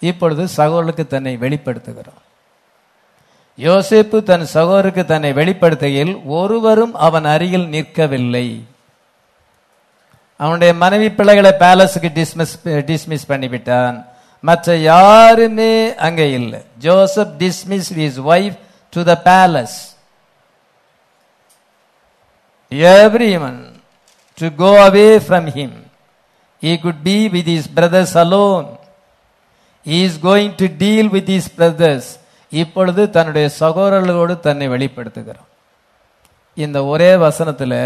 இப்பொழுது 0.00 0.48
சகோதரருக்கு 0.56 1.06
தன்னை 1.06 1.36
வெளிப்படுத்துகிறார். 1.36 2.22
யோசிப்பு 3.58 4.22
தன் 4.22 4.46
சகோதருக்கு 4.54 5.04
தன்னை 5.04 5.32
வெளிப்படுத்துகையில் 5.32 6.22
ஒருவரும் 6.24 6.94
அவன் 6.94 7.24
அருகில் 7.24 7.66
நிற்கவில்லை. 7.66 8.60
அவனுடைய 10.36 10.74
மனைவி 10.74 11.10
பிள்ளைகளை 11.10 11.52
பேலஸுக்கு 11.58 12.08
டிஸ்மிஸ் 12.18 12.54
டிஸ்மிஸ் 12.64 13.28
பண்ணிவிட்டான். 13.28 14.06
மற்ற 14.40 14.76
யாருமே 14.76 15.94
அங்கே 15.94 16.32
இல்லை. 16.32 16.60
Joseph 16.78 17.34
dismiss 17.38 17.96
his 17.96 18.20
wife 18.20 18.58
to 18.90 19.04
the 19.04 19.20
palace 19.24 19.94
everyone 22.70 23.72
to 24.34 24.46
go 24.46 24.70
away 24.88 25.18
from 25.28 25.46
him. 25.46 25.70
He 26.60 26.78
could 26.78 27.02
be 27.04 27.28
with 27.28 27.46
his 27.46 27.66
brothers 27.68 28.14
alone. 28.14 28.66
His 29.86 30.18
going 30.28 30.54
to 30.60 30.66
deal 30.82 31.10
with 31.16 31.30
his 31.38 31.50
brothers 31.58 32.08
இப்பொழுது 32.52 33.02
தன்னுடைய 33.16 33.46
சகோதரர்களோடு 33.60 34.34
தன்னை 34.46 34.66
வெளிப்படுத்துகிறோம் 34.68 35.50
இந்த 36.56 36.78
ஒரே 36.92 37.10
வசனத்தில் 37.16 37.78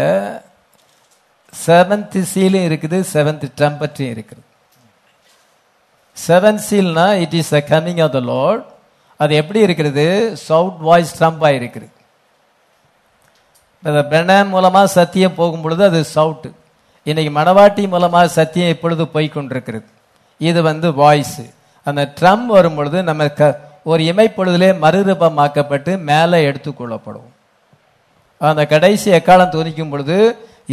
செவன்த் 1.53 2.17
சீலும் 2.31 2.65
இருக்குது 2.67 2.97
செவன்த் 3.13 3.45
டெம்பர்ட்டும் 3.61 4.11
இருக்குது. 4.13 4.41
Seven 6.17 6.61
சீல்னா 6.67 7.07
it 7.23 7.35
is 7.41 7.53
a 7.59 7.61
coming 7.71 8.01
of 8.05 8.13
the 8.17 8.19
lord 8.31 8.63
அது 9.19 9.33
எப்படி 9.41 9.59
இருக்கிறது? 9.67 10.05
சவுட் 10.49 10.79
வாய்ஸ் 10.87 11.15
ட்ரம்பாக 11.19 11.57
இருக்குது. 11.59 11.87
இந்த 13.83 14.01
மூலமாக 14.13 14.49
மூலமா 14.55 14.81
சத்தியம் 14.97 15.37
போகும் 15.39 15.63
பொழுது 15.63 15.83
அது 15.89 15.99
சவுட்டு 16.15 16.49
இன்னைக்கு 17.05 17.31
மணவாட்டி 17.37 17.83
மூலமாக 17.93 18.27
சத்தியம் 18.39 18.73
இப்பொழுது 18.75 19.03
போய்கொண்டிருக்கிறது 19.13 19.87
இது 20.41 20.59
வந்து 20.69 20.87
வாய்ஸு 21.01 21.45
அந்த 21.87 22.01
ட்ரம் 22.19 22.45
வரும் 22.55 22.75
பொழுது 22.75 22.97
நம்ம 23.09 23.27
க 23.39 23.49
ஒரு 23.91 24.01
இமைப்பொழுதிலே 24.11 24.69
மறுரூபமாக்கப்பட்டு 24.83 25.91
மேலே 26.09 26.39
எடுத்துக்கொள்ளப்படும். 26.49 27.27
அந்த 28.41 28.63
கடைசி 28.73 29.07
எக்காலம் 29.11 29.53
துணிக்கும் 29.55 29.91
பொழுது 29.93 30.17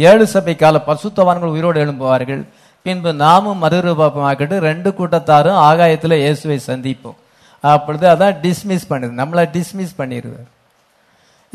ஏழு 0.09 0.25
சபை 0.33 0.55
கால 0.55 0.81
பசுத்தவான்கள் 0.89 1.53
உயிரோடு 1.55 1.79
எழும்புவார்கள். 1.85 2.43
பின்பு 2.85 3.11
நாமும் 3.23 3.63
மறுரூபமாக்கிட்டு 3.63 4.57
ரெண்டு 4.69 4.89
கூட்டத்தாரும் 4.97 5.59
ஆகாயத்தில் 5.69 6.21
இயேசுவை 6.21 6.59
சந்திப்போம். 6.67 7.17
அப்பொழுது 7.63 8.05
அதான் 8.13 8.37
டிஸ்மிஸ் 8.45 8.89
பண்ணுது 8.89 9.13
நம்மளை 9.21 9.43
டிஸ்மிஸ் 9.55 9.97
பண்ணிடுவார் 9.97 10.47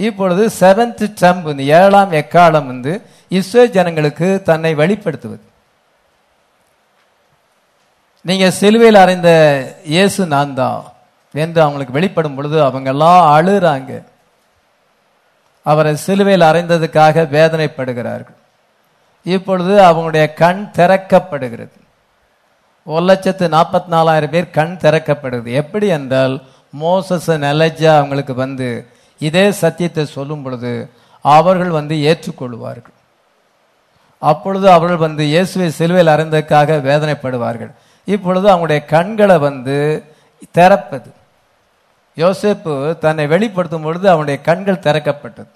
இப்பொழுது 0.07 0.45
செவன்த் 0.61 1.03
ட்ரம்ப் 1.19 1.49
இந்த 1.53 1.65
ஏழாம் 1.81 2.13
எக்காலம் 2.21 2.71
வந்து 2.73 2.93
இஸ்ரோ 3.39 3.63
ஜனங்களுக்கு 3.77 4.29
தன்னை 4.49 4.73
வெளிப்படுத்துவது. 4.81 5.45
நீங்க 8.29 8.47
சிலுவையில் 8.59 9.03
அறைந்த 9.05 9.31
இயேசு 9.95 10.21
நான் 10.35 10.55
தான் 10.61 10.83
என்று 11.35 11.61
அவங்களுக்கு 11.65 11.97
வெளிப்படும் 11.97 12.37
பொழுது 12.37 12.57
அவங்க 12.67 12.89
எல்லாம் 12.95 13.25
அழுறாங்க. 13.37 13.93
அவரை 15.67 15.93
சிலுவையில் 16.05 16.47
அறைந்ததுக்காக 16.51 17.25
வேதனைப்படுகிறார்கள். 17.37 18.39
இப்பொழுது 19.35 19.75
அவங்களுடைய 19.89 20.25
கண் 20.43 20.63
திறக்கப்படுகிறது. 20.79 21.77
ஒரு 22.87 23.05
லட்சத்து 23.11 23.45
நாற்பத்தி 23.57 23.91
நாலாயிரம் 23.97 24.35
பேர் 24.35 24.55
கண் 24.59 24.75
திறக்கப்படுகிறது. 24.85 25.51
எப்படி 25.63 25.87
என்றால் 25.99 26.35
மோசஸ் 26.83 27.31
நெலஜா 27.47 27.93
அவங்களுக்கு 28.01 28.35
வந்து 28.45 28.69
இதே 29.21 29.47
சத்தியத்தை 29.63 30.05
சொல்லும் 30.17 30.43
பொழுது 30.45 30.73
அவர்கள் 31.25 31.73
வந்து 31.79 31.95
ஏற்றுக்கொள்வார்கள். 32.11 32.97
அப்பொழுது 34.23 34.67
அவர்கள் 34.77 35.05
வந்து 35.07 35.23
இயேசுவை 35.35 35.69
சிலுவையில் 35.79 36.15
அறைந்ததுக்காக 36.15 36.79
வேதனைப்படுவார்கள். 36.91 37.73
இப்பொழுது 38.05 38.49
அவங்களுடைய 38.49 38.85
கண்களை 38.85 39.39
வந்து 39.39 40.05
திறப்பது. 40.51 41.13
யோசேப்பு 42.17 42.99
தன்னை 42.99 43.27
வெளிப்படுத்தும் 43.27 43.83
பொழுது 43.83 44.09
அவனுடைய 44.09 44.41
கண்கள் 44.41 44.77
திறக்கப்பட்டது. 44.77 45.49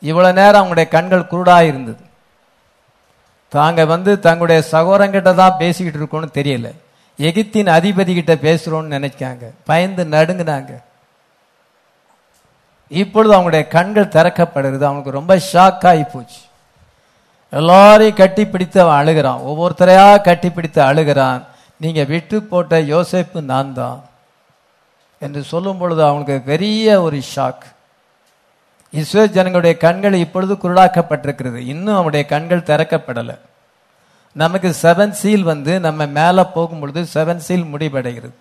இவ்வளவு 0.00 0.32
நேரம் 0.32 0.66
அவங்களுடைய 0.66 0.88
கண்கள் 0.88 1.30
குருடா 1.30 1.62
இருந்தது. 1.62 2.06
தாங்க 3.48 3.84
வந்து 3.84 4.20
தங்களுடைய 4.20 4.62
சகோதரங்கிட்ட 4.70 5.34
தான் 5.34 5.54
பேசிக்கிட்டு 5.58 6.06
இருக்கோம்னு 6.06 6.24
தெரியல. 6.24 6.72
எகிப்தின் 7.18 7.68
அதிபதி 7.68 8.14
கிட்ட 8.14 8.34
பேசுறோம்னு 8.34 8.92
நினைக்காங்க. 8.96 9.50
பயந்து 9.64 10.04
நடுங்கினாங்க. 10.04 10.82
இப்பொழுது 12.88 13.34
அவங்களுடைய 13.34 13.68
கண்கள் 13.68 14.06
திறக்கப்படுறது 14.06 14.82
அவனுக்கு 14.82 15.10
ரொம்ப 15.10 15.36
ஷாக் 15.52 15.86
ஆகி 15.86 16.02
போச்சு. 16.02 16.40
எல்லாரையும் 17.50 18.16
கட்டி 18.16 18.46
பிடித்து 18.46 18.80
அவன் 18.80 18.98
அழுகிறான். 19.00 19.40
ஒவ்வொருத்தரையா 19.50 20.20
கட்டி 20.20 20.50
பிடித்து 20.50 20.82
அழுகிறான். 20.82 21.42
நீங்க 21.76 22.04
விட்டு 22.04 22.42
போட்ட 22.42 22.80
யோசேப்பு 22.80 23.40
நான் 23.40 23.74
தான். 23.74 24.04
என்று 25.18 25.42
சொல்லும் 25.42 25.78
பொழுது 25.78 26.04
அவனுக்கு 26.04 26.40
பெரிய 26.40 27.02
ஒரு 27.02 27.22
ஷாக் 27.36 27.64
இஸ்ரோ 28.92 29.26
ஜனங்களுடைய 29.26 29.76
கண்கள் 29.76 30.12
இப்பொழுது 30.12 30.54
குருடாக்கப்பட்டிருக்கிறது. 30.54 31.56
இன்னும் 31.56 31.94
அவனுடைய 31.94 32.26
கண்கள் 32.26 32.68
திறக்கப்படலை. 32.70 33.38
நமக்கு 34.32 34.74
செவன் 34.82 35.10
சீல் 35.10 35.42
வந்து 35.42 35.80
நம்ம 35.80 36.06
மேலே 36.06 36.42
போகும் 36.42 36.80
பொழுது 36.80 37.06
செவன் 37.14 37.36
சீல் 37.36 37.70
முடிவடைகிறது. 37.72 38.36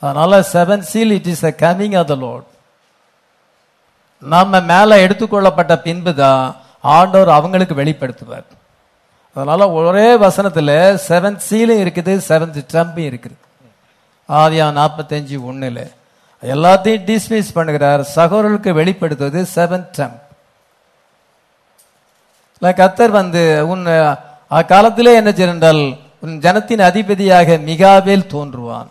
அதனால 0.00 0.40
seven 0.40 0.78
seal 0.78 1.10
it 1.10 1.26
is 1.26 1.44
a 1.44 1.54
coming 1.58 1.98
of 1.98 2.06
the 2.06 2.14
lord 2.14 2.44
நம்ம 4.18 4.60
மேலே 4.60 5.06
எடுத்துக்கொள்ளப்பட்ட 5.06 5.76
பின்பு 5.76 6.14
தான் 6.14 6.56
ஆண்டவர் 6.82 7.28
அவங்களுக்கு 7.28 7.74
வெளிப்படுத்துவார். 7.74 8.48
அதனால 9.34 9.70
ஒரே 9.70 10.16
வசனத்தில் 10.16 10.98
செவன் 11.08 11.36
சீலும் 11.36 11.82
இருக்குது 11.84 12.20
செவன்த் 12.28 12.64
ட்ரம்பும் 12.72 13.08
இருக்குது. 13.10 13.36
ஆதியா 14.28 14.66
நாற்பத்தஞ்சு 14.78 15.44
ஒன்றில் 15.44 15.90
எல்லாத்தையும் 16.42 17.04
டிஸ்மிஸ் 17.08 17.54
பண்ணுகிறார். 17.54 18.00
சகோதரர்களுக்கு 18.00 18.72
வெளிப்படுத்துவது 18.72 19.46
செவன் 19.54 19.88
ட்ரம்ப் 19.96 20.20
கத்தர் 22.62 23.10
வந்து 23.10 23.68
உன் 23.68 23.86
அக்காலத்திலே 24.50 25.14
என்ன 25.14 25.32
செய்தால் 25.32 25.96
உன் 26.20 26.38
ஜனத்தின் 26.38 26.80
அதிபதியாக 26.80 27.52
மிகாவேல் 27.52 28.30
தோன்றுவான். 28.32 28.86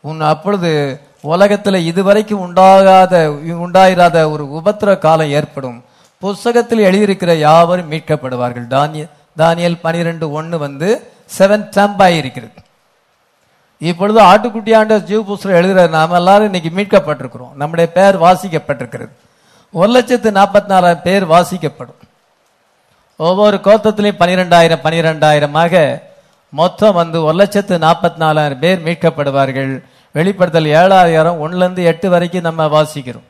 உன் 0.00 0.20
அப்பொழுது 0.20 1.00
உலகத்தில் 1.20 1.74
இதுவரைக்கும் 1.74 2.42
உண்டாகாத 2.46 3.26
உண்டாயிராத 3.66 4.30
ஒரு 4.30 4.44
உபத்திர 4.52 4.98
காலம் 4.98 5.30
ஏற்படும். 5.30 5.84
புஸ்தகத்தில் 6.20 6.84
எழுதியிருக்கிற 6.84 7.34
யாவரும் 7.34 7.90
மீட்கப்படுவார்கள். 7.90 8.66
தானிய 8.66 9.06
தானியல் 9.38 9.78
பனிரெண்டு 9.82 10.32
ஒன்று 10.32 10.58
வந்து 10.58 10.88
செவன் 11.38 11.68
ட்ரம்ப் 11.74 12.02
ஆகியிருக்கிறது 12.06 12.58
இப்பொழுது 13.78 14.20
ஆட்டுக்குட்டியாண்ட 14.20 14.98
ஜீவ 15.02 15.22
புஸ்தகம் 15.22 15.58
எழுதுகிற 15.58 15.86
நாம 15.86 16.16
எல்லாரும் 16.16 16.52
இன்னைக்கு 16.52 16.70
மீட்கப்பட்டிருக்கிறோம். 16.80 17.54
நம்முடைய 17.54 17.92
பெயர் 17.92 18.20
வாசிக்கப்பட்டிருக்கிறது. 18.20 19.08
ஒரு 19.72 19.92
லட்சத்து 19.92 20.30
நாற்பத்தி 20.30 20.66
நாலாயிரம் 20.66 21.02
பேர் 21.02 21.26
வாசிக்கப்படும். 21.26 22.00
ஒவ்வொரு 23.16 23.56
கோத்தத்திலையும் 23.56 24.20
பனிரெண்டாயிரம் 24.22 24.84
பனிரெண்டாயிரமாக 24.84 26.02
மொத்தம் 26.50 26.94
வந்து 26.94 27.24
ஒரு 27.24 27.36
லட்சத்து 27.36 27.78
நாற்பத்தி 27.78 28.16
நாலாயிரம் 28.16 28.58
பேர் 28.58 28.82
மீட்கப்படுவார்கள். 28.82 29.84
வெளிப்படுத்தல் 30.12 30.72
ஏழாயிரம் 30.80 31.40
ஒன்றுலேருந்து 31.44 31.82
எட்டு 31.84 32.10
வரைக்கும் 32.10 32.48
நம்ம 32.50 32.66
வாசிக்கிறோம். 32.66 33.28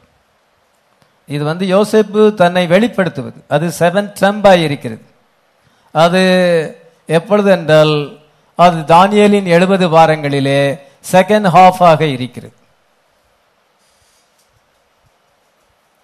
இது 1.35 1.43
வந்து 1.51 1.65
யோசேப்பு 1.75 2.23
தன்னை 2.41 2.63
வெளிப்படுத்துவது. 2.75 3.39
அது 3.55 3.67
செவன் 3.81 4.09
ட்ரம்பாய் 4.21 4.63
இருக்கிறது. 4.69 5.05
அது 6.05 6.23
எப்பொழுது 7.19 7.51
என்றால் 7.57 7.95
அது 8.65 8.79
தானியலின் 8.95 9.49
எழுபது 9.57 9.87
வாரங்களிலே 9.97 10.63
செகண்ட் 11.13 11.49
ஹாஃப் 11.57 11.83
ஆக 11.91 12.03
இருக்கிறது. 12.17 12.55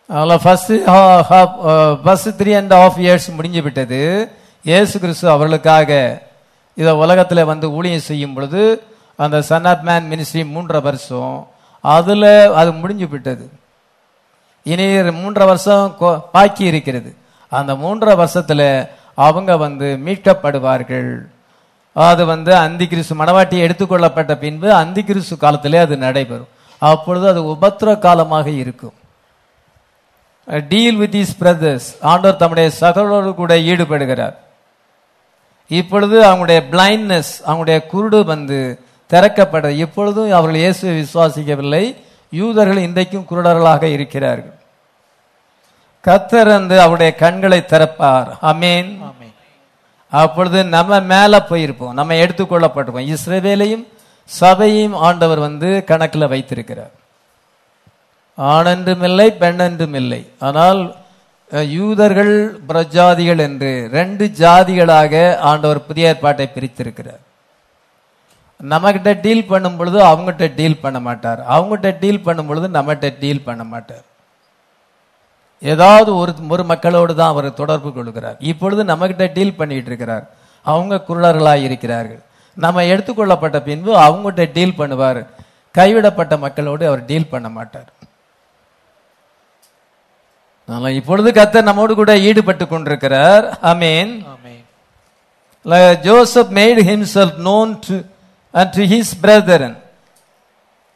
அதில் 0.08 0.42
first 0.44 0.74
first 2.04 2.36
three 2.40 2.52
and 2.60 2.74
half 2.80 2.98
years 3.04 3.28
முடிஞ்சு 3.38 3.62
விட்டது. 3.66 4.00
ஏசு 4.78 4.96
கிறிஸ்து 5.02 5.26
அவர்களுக்காக 5.34 5.90
இதை 6.80 6.92
உலகத்தில் 7.04 7.48
வந்து 7.52 7.66
ஊழியம் 7.78 8.08
செய்யும் 8.10 8.34
பொழுது 8.36 8.62
அந்த 9.24 9.36
சன் 9.50 9.68
ஆஃப் 9.72 9.84
மேன் 9.88 10.08
மினிஸ்ட்ரி 10.12 10.42
மூன்றரை 10.54 10.80
வருஷம் 10.88 11.36
அதில் 11.94 12.28
அது 12.60 12.70
முடிஞ்சு 12.82 13.06
விட்டது. 13.14 13.46
இனி 14.72 14.86
மூன்றரை 15.20 15.46
வருஷம் 15.52 15.96
பாக்கி 16.34 16.64
இருக்கிறது. 16.70 17.10
அந்த 17.58 17.72
மூன்றரை 17.82 18.14
வருஷத்துல 18.22 18.62
அவங்க 19.26 19.52
வந்து 19.64 19.88
மீட்கப்படுவார்கள். 20.06 21.10
அது 22.06 22.22
வந்து 22.30 22.52
அந்தி 22.64 22.86
கிறிஸ்து 22.86 23.14
மணவாட்டி 23.20 23.56
எடுத்துக்கொள்ளப்பட்ட 23.66 24.32
பின்பு 24.44 24.68
அந்தி 24.82 25.02
கிறிஸ்து 25.08 25.36
காலத்திலே 25.44 25.78
அது 25.84 25.96
நடைபெறும். 26.06 26.50
அப்பொழுது 26.78 27.26
அது 27.32 27.42
உபத்திர 27.54 27.98
காலமாக 28.06 28.48
இருக்கும். 28.62 28.96
டீல் 30.72 30.98
வித் 31.02 31.14
இஸ் 31.20 31.36
பிரதர்ஸ் 31.42 31.86
ஆண்டோர் 32.10 32.40
தம்முடைய 32.42 32.68
சகோதரரோடு 32.80 33.30
கூட 33.34 33.54
ஈடுபடுகிறார். 33.70 34.36
இப்பொழுது 35.70 36.16
அவங்களுடைய 36.28 36.60
பிளைண்ட்னஸ் 36.72 37.32
அவங்களுடைய 37.46 37.78
குருடு 37.92 38.18
வந்து 38.32 38.58
திறக்கப்பட 39.12 39.68
இப்பொழுதும் 39.84 40.36
அவர்கள் 40.38 40.60
இயேசுவை 40.64 40.94
விசுவாசிக்கவில்லை. 41.00 41.84
யூதர்கள் 42.30 42.76
இன்றைக்கும் 42.76 43.26
குருடர்களாக 43.30 43.82
இருக்கிறார்கள். 43.82 44.54
கத்தர் 46.04 46.46
வந்து 46.46 46.80
அவருடைய 46.80 47.14
கண்களை 47.14 47.64
திறப்பார். 47.72 48.28
அமேன் 48.42 48.90
அப்பொழுது 50.12 50.64
நம்ம 50.64 51.00
மேல 51.00 51.46
போயிருப்போம். 51.48 51.92
நம்ம 51.92 52.14
எடுத்துக்கொள்ளப்பட்டிருப்போம். 52.14 53.14
இஸ்ரவேலையும் 53.14 53.86
சபையும் 54.24 54.94
ஆண்டவர் 54.94 55.38
வந்து 55.38 55.84
கணக்கில் 55.84 56.28
வைத்திருக்கிறார். 56.28 56.94
ஆணென்றும் 58.38 59.02
இல்லை 59.02 59.34
பெண்ணென்றும் 59.40 59.94
இல்லை 59.94 60.30
ஆனால் 60.38 60.80
யூதர்கள் 61.50 62.60
பிரஜாதிகள் 62.68 63.38
என்று 63.38 63.88
ரெண்டு 63.92 64.24
ஜாதிகளாக 64.38 65.36
ஆண்டவர் 65.50 65.86
புதிய 65.86 66.08
ஏற்பாட்டை 66.08 66.48
பிரித்திருக்கிறார். 66.54 67.22
நம்மகிட்ட 68.60 69.10
டீல் 69.24 69.48
பண்ணும் 69.52 69.78
பொழுது 69.78 69.98
அவங்ககிட்ட 70.10 70.46
டீல் 70.58 70.82
பண்ண 70.84 70.98
மாட்டார். 71.06 71.40
அவங்ககிட்ட 71.54 71.90
டீல் 72.02 72.24
பண்ணும் 72.26 72.48
பொழுது 72.50 72.68
நம்மகிட்ட 72.76 73.08
டீல் 73.22 73.46
பண்ண 73.48 73.64
மாட்டார். 73.72 74.04
ஏதாவது 75.72 76.10
ஒரு 76.20 76.32
ஒரு 76.54 76.64
மக்களோடு 76.70 77.12
தான் 77.20 77.32
அவர் 77.34 77.48
தொடர்பு 77.60 77.90
கொள்கிறார். 77.92 78.38
இப்பொழுது 78.50 78.84
நம்மகிட்ட 78.92 79.26
டீல் 79.36 79.58
பண்ணிட்டு 79.60 79.90
இருக்கிறார். 79.92 80.24
அவங்க 80.66 81.02
குருடர்களாய் 81.08 81.66
இருக்கிறார்கள். 81.68 82.22
நம்ம 82.64 82.84
எடுத்துக்கொள்ளப்பட்ட 82.92 83.58
பின்பு 83.68 83.92
அவங்ககிட்ட 84.06 84.44
டீல் 84.56 84.78
பண்ணுவார். 84.80 85.20
கைவிடப்பட்ட 85.78 86.34
மக்களோடு 86.44 86.84
அவர் 86.90 87.04
டீல் 87.10 87.32
பண்ண 87.34 87.48
மாட்டார். 87.58 87.90
அதனால 90.68 90.92
இப்பொழுது 91.00 91.28
கர்த்தர் 91.38 91.68
நம்மோடு 91.68 91.94
கூட 91.94 92.12
ஈடுபட்டு 92.28 92.64
கொண்டிருக்கிறார். 92.66 93.44
Ameen 93.72 94.14
amen. 94.32 94.62
Like 95.70 96.02
Joseph 96.06 96.50
made 96.58 96.78
himself 96.88 97.30
known 97.46 97.68
to 98.56 98.62
unto 98.62 98.84
his 98.90 99.04
brethren. 99.22 99.76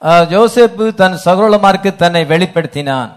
Uh, 0.03 0.27
Joseph 0.27 0.97
தன் 0.97 1.21
சகோதரமாருக்கு 1.25 1.97
தன்னை 1.97 2.25
வெளிப்படுத்தினான் 2.25 3.13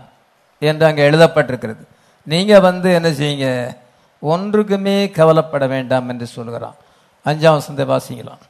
என்று 0.60 0.86
அங்க 0.86 1.02
எழுதப்பட்டிருக்கிறது. 1.04 1.86
நீங்க 2.24 2.60
வந்து 2.60 2.94
என்ன 2.94 3.10
செய்யுங்க? 3.10 3.78
ஒன்றுக்குமே 4.30 5.12
கவலைப்பட 5.12 5.68
வேண்டாம் 5.68 6.10
என்று 6.10 6.26
சொல்கிறான். 6.26 6.76
அஞ்சாம் 7.26 7.52
வசந்த 7.52 7.84
வாசிக்கலாம். 7.84 8.42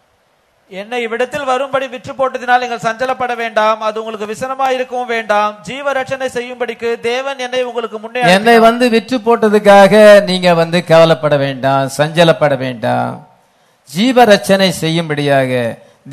என்னை 0.67 1.01
இவ்விடத்தில் 1.01 1.43
வரும்படி 1.43 1.87
விற்று 1.87 2.13
போட்டதினால் 2.13 2.59
நீங்கள் 2.59 2.77
சஞ்சலப்பட 2.77 3.35
வேண்டாம். 3.35 3.81
அது 3.81 4.03
உங்களுக்கு 4.03 4.35
விசனமா 4.35 4.69
இருக்கவும் 4.69 5.05
வேண்டாம். 5.05 5.55
ஜீவ 5.61 5.91
ரட்சணை 5.91 6.27
செய்யும்படிக்கு 6.33 6.99
தேவன் 6.99 7.39
என்னை 7.39 7.63
உங்களுக்கு 7.63 7.99
முன்னே 7.99 8.21
என்னை 8.21 8.59
வந்து 8.59 8.89
விற்று 8.89 9.17
போட்டதுக்காக 9.17 10.23
நீங்க 10.23 10.53
வந்து 10.53 10.83
கவலைப்பட 10.83 11.37
வேண்டாம் 11.37 11.89
சஞ்சலப்பட 11.97 12.57
வேண்டாம். 12.57 13.27
ஜீவ 13.93 14.25
ரச்சனை 14.31 14.69
செய்யும்படியாக 14.83 15.51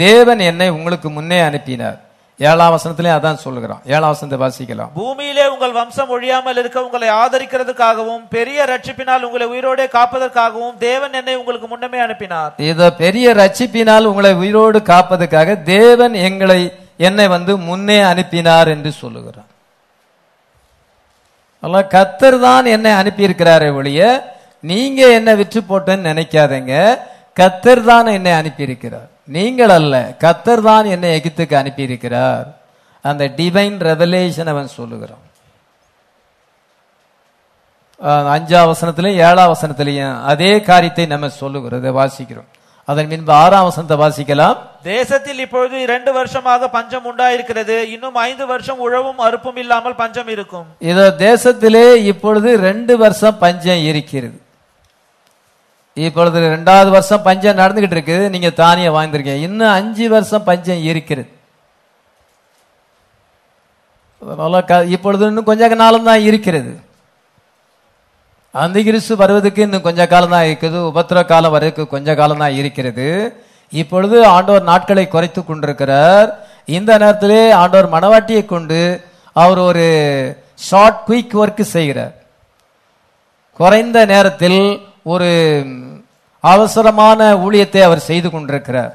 தேவன் 0.05 0.41
என்னை 0.51 0.69
உங்களுக்கு 0.77 1.09
முன்னே 1.17 1.39
அனுப்பினார். 1.49 1.99
ஏழாம் 2.41 2.73
வசனத்திலே 2.75 3.11
அதான் 3.15 3.41
சொல்லுகிறான். 3.45 3.81
ஏழாம் 3.93 4.13
வசனத்தை 4.13 4.39
வாசிக்கலாம். 4.43 4.91
பூமியிலே 4.99 5.45
உங்கள் 5.55 5.75
வம்சம் 5.79 6.13
ஒழியாமல் 6.15 6.59
இருக்க 6.61 6.79
உங்களை 6.87 7.09
ஆதரிக்கிறதுக்காகவும் 7.23 8.23
பெரிய 8.37 8.59
ரட்சிப்பினால் 8.73 9.27
உங்களை 9.29 9.47
உயிரோடே 9.53 9.87
காப்பதற்காகவும் 9.97 10.77
தேவன் 10.87 11.17
என்னை 11.21 11.35
உங்களுக்கு 11.41 11.69
முன்னமே 11.73 12.01
அனுப்பினார். 12.07 12.53
இத 12.71 12.91
பெரிய 13.03 13.35
ரட்சிப்பினால் 13.43 14.09
உங்களை 14.13 14.33
உயிரோடு 14.43 14.81
காப்பதற்காக 14.93 15.59
தேவன் 15.75 16.17
எங்களை 16.29 16.61
என்னை 17.09 17.27
வந்து 17.37 17.53
முன்னே 17.69 18.01
அனுப்பினார் 18.13 18.73
என்று 18.75 18.93
சொல்லுகிறான் 19.03 19.51
அல்ல 21.63 21.79
கத்தர் 21.95 22.39
தான் 22.49 22.67
என்னை 22.75 22.93
அனுப்பியிருக்கிறாரே 23.01 23.71
ஒழிய 23.79 24.03
நீங்க 24.71 25.01
என்ன 25.19 25.31
விற்று 25.41 25.61
போட்டேன்னு 25.71 26.11
நினைக்காதீங்க. 26.11 26.75
கத்தர் 27.41 27.83
தான் 27.91 28.15
என்னை 28.19 28.33
அனுப்பியிருக்கிறார். 28.41 29.09
நீங்கள் 29.37 29.75
அல்ல 29.79 29.95
கத்தர் 30.25 30.63
தான் 30.71 30.87
என்னை 30.95 31.11
எகிப்துக்கு 31.19 31.57
அனுப்பியிருக்கிறார். 31.63 32.47
அந்த 33.05 33.25
டிவைன் 33.41 33.77
ரெவலேஷன் 33.91 34.53
அவன் 34.53 34.77
சொல்லுகிறான். 34.79 35.25
அஞ்சாம் 38.35 38.71
வசனத்திலையும் 38.71 39.21
ஏழாம் 39.29 39.53
வசனத்திலையும் 39.53 40.17
அதே 40.33 40.53
காரியத்தை 40.69 41.05
நம்ம 41.13 41.29
சொல்லுகிறத 41.41 41.91
வாசிக்கிறோம். 42.01 42.49
அதன் 42.91 43.11
பின்பு 43.11 43.33
ஆறாம் 43.43 43.67
வசனத்தை 43.67 43.97
வாசிக்கலாம். 44.03 44.57
தேசத்தில் 44.93 45.41
இப்பொழுது 45.45 45.77
இரண்டு 45.87 46.11
வருஷமாக 46.19 46.69
பஞ்சம் 46.77 47.07
உண்டாயிருக்கிறது. 47.11 47.77
இன்னும் 47.95 48.17
ஐந்து 48.29 48.45
வருஷம் 48.53 48.81
உழவும் 48.87 49.21
அறுப்பும் 49.27 49.59
இல்லாமல் 49.63 49.99
பஞ்சம் 50.03 50.31
இருக்கும். 50.35 50.67
இதோ 50.91 51.07
தேசத்திலே 51.27 51.87
இப்பொழுது 52.13 52.51
ரெண்டு 52.69 52.97
வருஷம் 53.03 53.39
பஞ்சம் 53.45 53.83
இருக்கிறது. 53.91 54.39
இப்பொழுது 56.07 56.39
ரெண்டாவது 56.57 56.91
வருஷம் 56.97 57.25
பஞ்சம் 57.29 57.61
நடந்துகிட்டு 57.61 57.97
இருக்குது. 57.97 58.31
நீங்க 58.35 58.51
தானியம் 58.63 58.97
வாங்கிருக்கீங்க 58.97 59.43
இன்னும் 59.49 59.75
அஞ்சு 59.79 60.05
வருஷம் 60.15 60.47
பஞ்சம் 60.49 60.83
இருக்கிறது. 60.91 61.31
இப்பொழுது 64.95 65.23
இன்னும் 65.31 65.49
கொஞ்ச 65.51 65.69
காலம் 65.83 66.09
தான் 66.09 66.25
இருக்கிறது. 66.29 66.73
அந்த 68.63 68.79
கிறிஸ்து 68.87 69.15
வருவதற்கு 69.23 69.61
இன்னும் 69.67 69.87
கொஞ்ச 69.87 70.01
காலம் 70.13 70.35
தான் 70.37 70.49
இருக்குது. 70.51 70.79
உபத்திர 70.91 71.19
காலம் 71.33 71.55
வரைக்கும் 71.57 71.93
கொஞ்ச 71.95 72.15
காலம் 72.21 72.43
தான் 72.43 72.57
இருக்கிறது. 72.61 73.09
இப்பொழுது 73.83 74.17
ஆண்டவர் 74.35 74.69
நாட்களை 74.71 75.05
குறைத்து 75.09 75.41
கொண்டிருக்கிறார். 75.43 76.29
இந்த 76.79 76.91
நேரத்திலே 77.03 77.43
ஆண்டவர் 77.63 77.93
மணவாட்டியை 77.97 78.43
கொண்டு 78.55 78.81
அவர் 79.43 79.61
ஒரு 79.69 79.87
ஷார்ட் 80.69 81.03
குயிக் 81.09 81.37
ஒர்க் 81.43 81.63
செய்கிறார். 81.77 82.15
குறைந்த 83.61 83.99
நேரத்தில் 84.13 84.61
ஒரு 85.13 85.31
அவசரமான 86.45 87.21
ஊழியத்தை 87.45 87.81
அவர் 87.89 88.07
செய்து 88.11 88.29
கொண்டிருக்கிறார். 88.31 88.95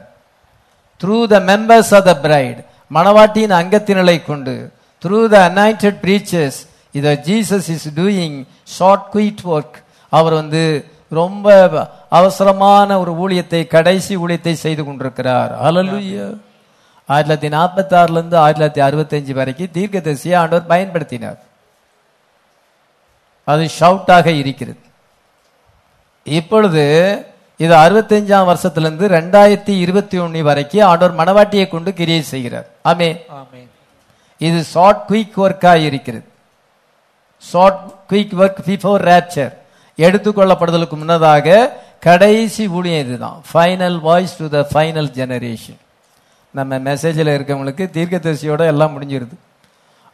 Through 1.01 1.17
the 1.33 1.37
members 1.49 1.91
of 1.97 2.07
the 2.09 2.13
bride 2.25 2.59
மணவாட்டியின் 2.95 3.55
அங்கத்தினரை 3.61 4.17
கொண்டு 4.29 4.55
த்ரூ 5.03 5.19
த 5.33 5.37
அனாயிண்டட் 5.49 5.99
பிரீச்சர்ஸ் 6.05 6.59
இத 6.99 7.13
Jesus 7.27 7.69
is 7.75 7.87
doing 7.99 8.37
short 8.77 9.07
quick 9.13 9.43
work 9.55 9.77
அவர் 10.11 10.35
வந்து 10.41 10.63
ரொம்ப 11.19 11.47
அவசரமான 12.19 12.89
ஒரு 13.01 13.11
ஊழியத்தை 13.23 13.61
கடைசி 13.75 14.13
ஊழியத்தை 14.23 14.53
செய்து 14.65 14.83
கொண்டிருக்கிறார். 14.83 15.51
ஹalleluya 15.63 16.27
ஆயிரத்தி 17.09 17.47
தொள்ளாயிரத்தி 17.47 17.49
நாற்பத்தி 17.57 17.93
ஆறுல 18.01 18.17
இருந்து 18.19 18.37
ஆயிரத்தி 18.43 18.61
தொள்ளாயிரத்தி 18.61 18.81
அறுபத்தஞ்சு 18.87 19.33
வரைக்கும் 19.39 19.73
தீர்க்கதரிசியை 19.75 20.35
ஆண்டவர் 20.41 20.71
பயன்படுத்தினார். 20.71 21.39
அது 23.51 23.63
ஷவுட்டாக 23.79 24.27
இருக்கிறது. 24.41 24.81
இப்பொழுது 26.25 26.83
இது 27.59 27.73
அறுபத்தஞ்சாம் 27.83 28.47
வருஷத்திலிருந்து 28.51 29.05
ரெண்டாயிரத்தி 29.17 29.73
இருபத்தி 29.83 30.17
ஒன்னு 30.23 30.39
வரைக்கும் 30.47 30.87
ஆண்டவர் 30.91 31.19
மணவாட்டியை 31.19 31.65
கொண்டு 31.73 31.89
கிரியை 31.99 32.23
செய்கிறார். 32.33 32.67
ஆமே 32.91 33.09
இது 34.41 34.59
ஷார்ட் 34.71 35.03
குயிக் 35.09 35.37
ஒர்க்காக 35.43 35.81
இருக்கிறது. 35.89 36.25
Short 37.43 37.83
quick 38.11 38.35
work 38.41 38.61
before 38.69 39.03
rapture 39.09 39.53
எடுத்துக்கொள்ளப்படுதலுக்கு 39.97 40.95
முன்னதாக 41.01 41.57
கடைசி 42.07 42.63
ஊழியம் 42.77 43.03
இதுதான். 43.05 43.37
Final 43.51 43.97
voice 44.07 44.37
to 44.39 44.47
the 44.55 44.61
final 44.71 45.09
generation 45.19 45.79
நம்ம 46.53 46.79
மெசேஜில் 46.89 47.31
இருக்கவங்களுக்கு 47.35 47.85
தீர்க்கதரிசியோட 47.95 48.61
எல்லாம் 48.73 48.93
முடிஞ்சிருது. 48.95 49.35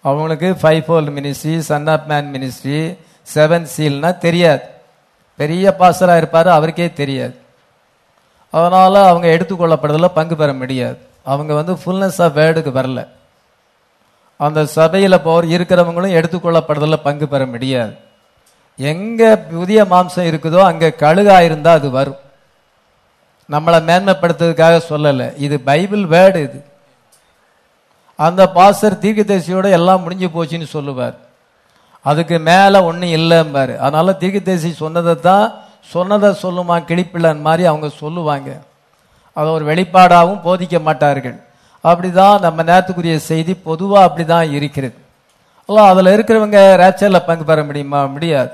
அவங்களுக்கு 0.05 0.49
five 0.61 0.83
fold 0.85 1.09
ministry 1.17 1.55
son 1.71 1.89
of 1.95 2.05
man 2.11 2.29
ministry 2.35 2.79
seven 3.35 3.67
சீல்னா 3.75 4.11
தெரியாது. 4.27 4.63
பெரிய 5.35 5.75
பாஸ்டராக 5.79 6.17
இருப்பார் 6.17 6.47
அவருக்கே 6.47 6.93
தெரியாது. 6.93 7.35
அதனால் 8.49 8.95
அவங்க 8.95 9.27
எடுத்துக்கொள்ளப்படுறதில் 9.27 10.15
பங்கு 10.17 10.35
பெற 10.35 10.53
முடியாது. 10.53 10.97
அவங்க 11.23 11.53
வந்து 11.53 11.73
ஃபுல்னஸ் 11.73 12.21
ஆஃப் 12.21 12.37
வேர்டுக்கு 12.37 12.71
வரல. 12.79 13.07
அந்த 14.37 14.65
சபையில் 14.65 15.21
போர் 15.21 15.45
இருக்கிறவங்களும் 15.45 16.15
எடுத்துக்கொள்ளப்படுறதில் 16.19 17.05
பங்கு 17.07 17.27
பெற 17.27 17.45
முடியாது. 17.45 17.93
எங்கே 18.77 19.35
புதிய 19.35 19.83
மாம்சம் 19.83 20.29
இருக்குதோ 20.31 20.59
அங்கே 20.63 20.89
கழுகா 20.89 21.41
இருந்தா 21.41 21.71
அது 21.71 21.89
வரும். 21.89 22.19
நம்மளை 23.49 23.79
மேன்மைப்படுத்துறதுக்காக 23.89 24.81
சொல்லலை. 24.89 25.37
இது 25.37 25.59
பைபிள் 25.59 26.03
வேர்டு 26.03 26.35
இது. 26.35 26.63
அந்த 28.15 28.49
பாஸ்டர் 28.49 29.01
தீர்க்கதரிசியோட 29.03 29.69
எல்லாம் 29.71 30.01
முடிஞ்சு 30.01 30.27
போச்சுன்னு 30.27 30.63
சொல்லுவார். 30.63 31.15
அதுக்கு 32.03 32.39
மேல 32.39 32.83
ஒன்றும் 32.83 33.09
இல்லைம்பாரு. 33.09 33.77
அதனால 33.77 34.13
தீர்க்கதரிசி 34.13 34.73
சொன்னதை 34.73 35.15
தான் 35.19 35.53
சொன்னதை 35.79 36.29
சொல்லுமா 36.29 36.81
கிளிப்பிள்ளன் 36.81 37.41
மாதிரி 37.41 37.65
அவங்க 37.65 37.89
சொல்லுவாங்க. 37.89 38.57
அதை 39.33 39.49
ஒரு 39.49 39.65
வெளிப்பாடாகவும் 39.65 40.41
போதிக்க 40.43 40.81
மாட்டார்கள். 40.81 41.43
அப்படிதான் 41.83 42.39
நம்ம 42.39 42.63
நேரத்துக்குரிய 42.63 43.15
செய்தி 43.15 43.53
பொதுவாக 43.53 44.05
அப்படிதான் 44.05 44.51
இருக்கிறது. 44.51 44.95
அல்ல 45.67 45.81
அதில் 45.81 46.05
இருக்கிறவங்க 46.05 46.75
ரேச்சரில் 46.75 47.25
பங்கு 47.25 47.43
பெற 47.43 47.63
முடியுமா? 47.63 48.05
முடியாது. 48.05 48.51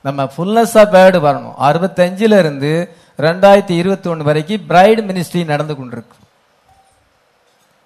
நம்ம 0.00 0.24
ஃபுல்னஸாக 0.24 0.86
பேர்டு 0.94 1.18
வரணும். 1.18 1.54
அறுபத்தஞ்சுல 1.60 2.38
இருந்து 2.38 2.96
ரெண்டாயிரத்தி 3.18 3.70
இருபத்தி 3.70 4.10
ஒன்று 4.10 4.24
வரைக்கும் 4.24 4.66
பிரைட் 4.66 5.00
மினிஸ்ட்ரி 5.00 5.44
நடந்து 5.44 5.74
கொண்டிருக்கு. 5.74 6.14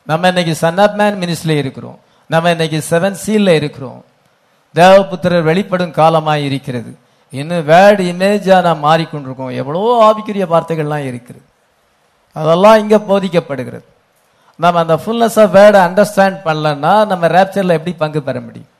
நம்ம 0.02 0.28
இன்னைக்கு 0.28 0.54
சன் 0.54 0.78
ஆஃப் 0.78 0.94
மேன் 0.94 1.20
மினிஸ்ட்ரியில் 1.20 1.56
இருக்கிறோம். 1.56 1.98
நம்ம 2.26 2.50
இன்னைக்கு 2.50 2.84
செவன் 2.90 3.10
சீலில் 3.10 3.54
இருக்கிறோம். 3.54 4.04
தேவபுத்திரர் 4.80 5.48
வெளிப்படும் 5.50 5.96
காலமாய் 5.98 6.46
இருக்கிறது 6.48 6.90
இன்னும் 7.38 7.68
வேர்டு 7.72 8.02
இமேஜா 8.12 8.56
நாம் 8.66 8.84
மாறிக்கொண்டிருக்கோம். 8.88 9.52
எவ்வளோ 9.60 9.82
ஆவிக்குரிய 10.06 10.44
வார்த்தைகள்லாம் 10.52 11.06
இருக்குது. 11.10 11.40
அதெல்லாம் 12.36 12.80
இங்க 12.82 12.96
போதிக்கப்படுகிறது. 13.10 13.86
நம்ம 14.64 14.80
அந்த 14.84 14.94
ஃபுல்னஸ் 15.02 15.38
ஆஃப் 15.42 15.54
வேர்டை 15.58 15.80
அண்டர்ஸ்டாண்ட் 15.88 16.38
பண்ணலன்னா 16.46 16.92
நம்ம 17.10 17.28
ரேப்சர்ல 17.36 17.76
எப்படி 17.78 17.94
பங்கு 18.02 18.20
பெற 18.28 18.36
முடியும்? 18.46 18.70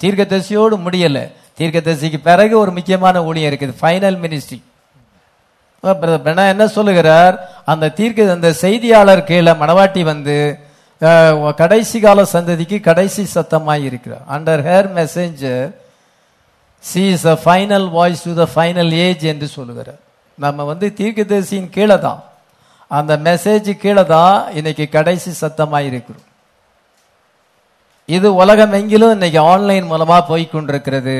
தீர்க்கதரிசியோடு 0.00 0.76
முடியலை. 0.86 1.24
தீர்க்கதரிசிக்கு 1.58 2.18
பிறகு 2.28 2.54
ஒரு 2.62 2.70
முக்கியமான 2.76 3.16
ஊழியம் 3.28 3.50
இருக்குது. 3.52 3.74
ஃபைனல் 3.80 4.18
மினிஸ்ட்ரி 4.24 4.60
என்ன 6.52 6.64
சொல்லுகிறார்? 6.76 7.34
அந்த 7.72 7.90
தீர்க்க 7.98 8.36
அந்த 8.36 8.50
செய்தியாளர் 8.64 9.28
கீழே 9.30 9.52
மணவாட்டி 9.62 10.02
வந்து 10.10 10.36
கடைசி 11.60 11.98
கால 12.06 12.24
சந்ததிக்கு 12.32 12.78
கடைசி 12.88 13.22
சத்தமாய் 13.36 13.86
இருக்கிறார். 13.88 14.24
Under 14.34 14.62
her 14.68 14.88
messenger 14.98 15.64
she 16.84 17.02
is 17.14 17.26
a 17.34 17.36
final 17.44 17.86
voice 17.98 18.24
to 18.26 18.32
the 18.42 18.44
final 18.54 18.92
age 19.06 19.24
என்று 19.32 19.46
சொல்லுகிறார். 19.56 20.00
நம்ம 20.38 20.64
வந்து 20.70 20.86
தீர்க்கதரிசியின் 21.00 21.72
கீழே 21.76 21.96
தான். 22.06 22.20
அந்த 22.90 23.12
மெசேஜ் 23.26 23.70
கீழே 23.82 24.04
தான் 24.14 24.36
இன்னைக்கு 24.58 24.84
கடைசி 24.96 25.30
சத்தமாக 25.42 25.88
இருக்கிறோம். 25.90 26.26
இது 28.08 28.28
உலகம் 28.42 28.74
எங்கிலும் 28.78 29.14
இன்னைக்கு 29.16 29.40
ஆன்லைன் 29.52 29.90
மூலமாக 29.92 30.22
போய் 30.30 30.44
கொண்டிருக்கிறது 30.54 31.16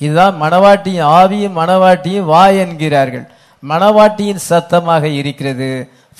இதுதான் 0.00 0.34
மணவாட்டியின் 0.44 1.08
ஆவியும் 1.20 1.58
மணவாட்டியும் 1.60 2.28
வா 2.32 2.44
என்கிறார்கள். 2.64 3.26
மணவாட்டியின் 3.62 4.42
சத்தமாக 4.50 5.04
இருக்கிறது. 5.20 5.68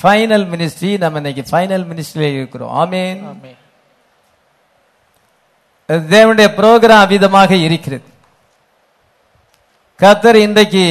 ஃபைனல் 0.02 0.46
மினிஸ்ட்ரி 0.52 0.98
நம்ம 0.98 1.16
இன்னைக்கு 1.16 1.44
ஃபைனல் 1.50 1.84
மினிஸ்ட்ரியில 1.90 2.32
இருக்கிறோம். 2.38 2.72
ஆமேன். 2.82 3.22
தேவனுடைய 5.88 6.48
ப்ரோக்ராம் 6.58 7.06
விதமாக 7.06 7.54
இருக்கிறது. 7.54 8.02
கர்த்தர் 9.96 10.36
இன்றைக்கு 10.36 10.84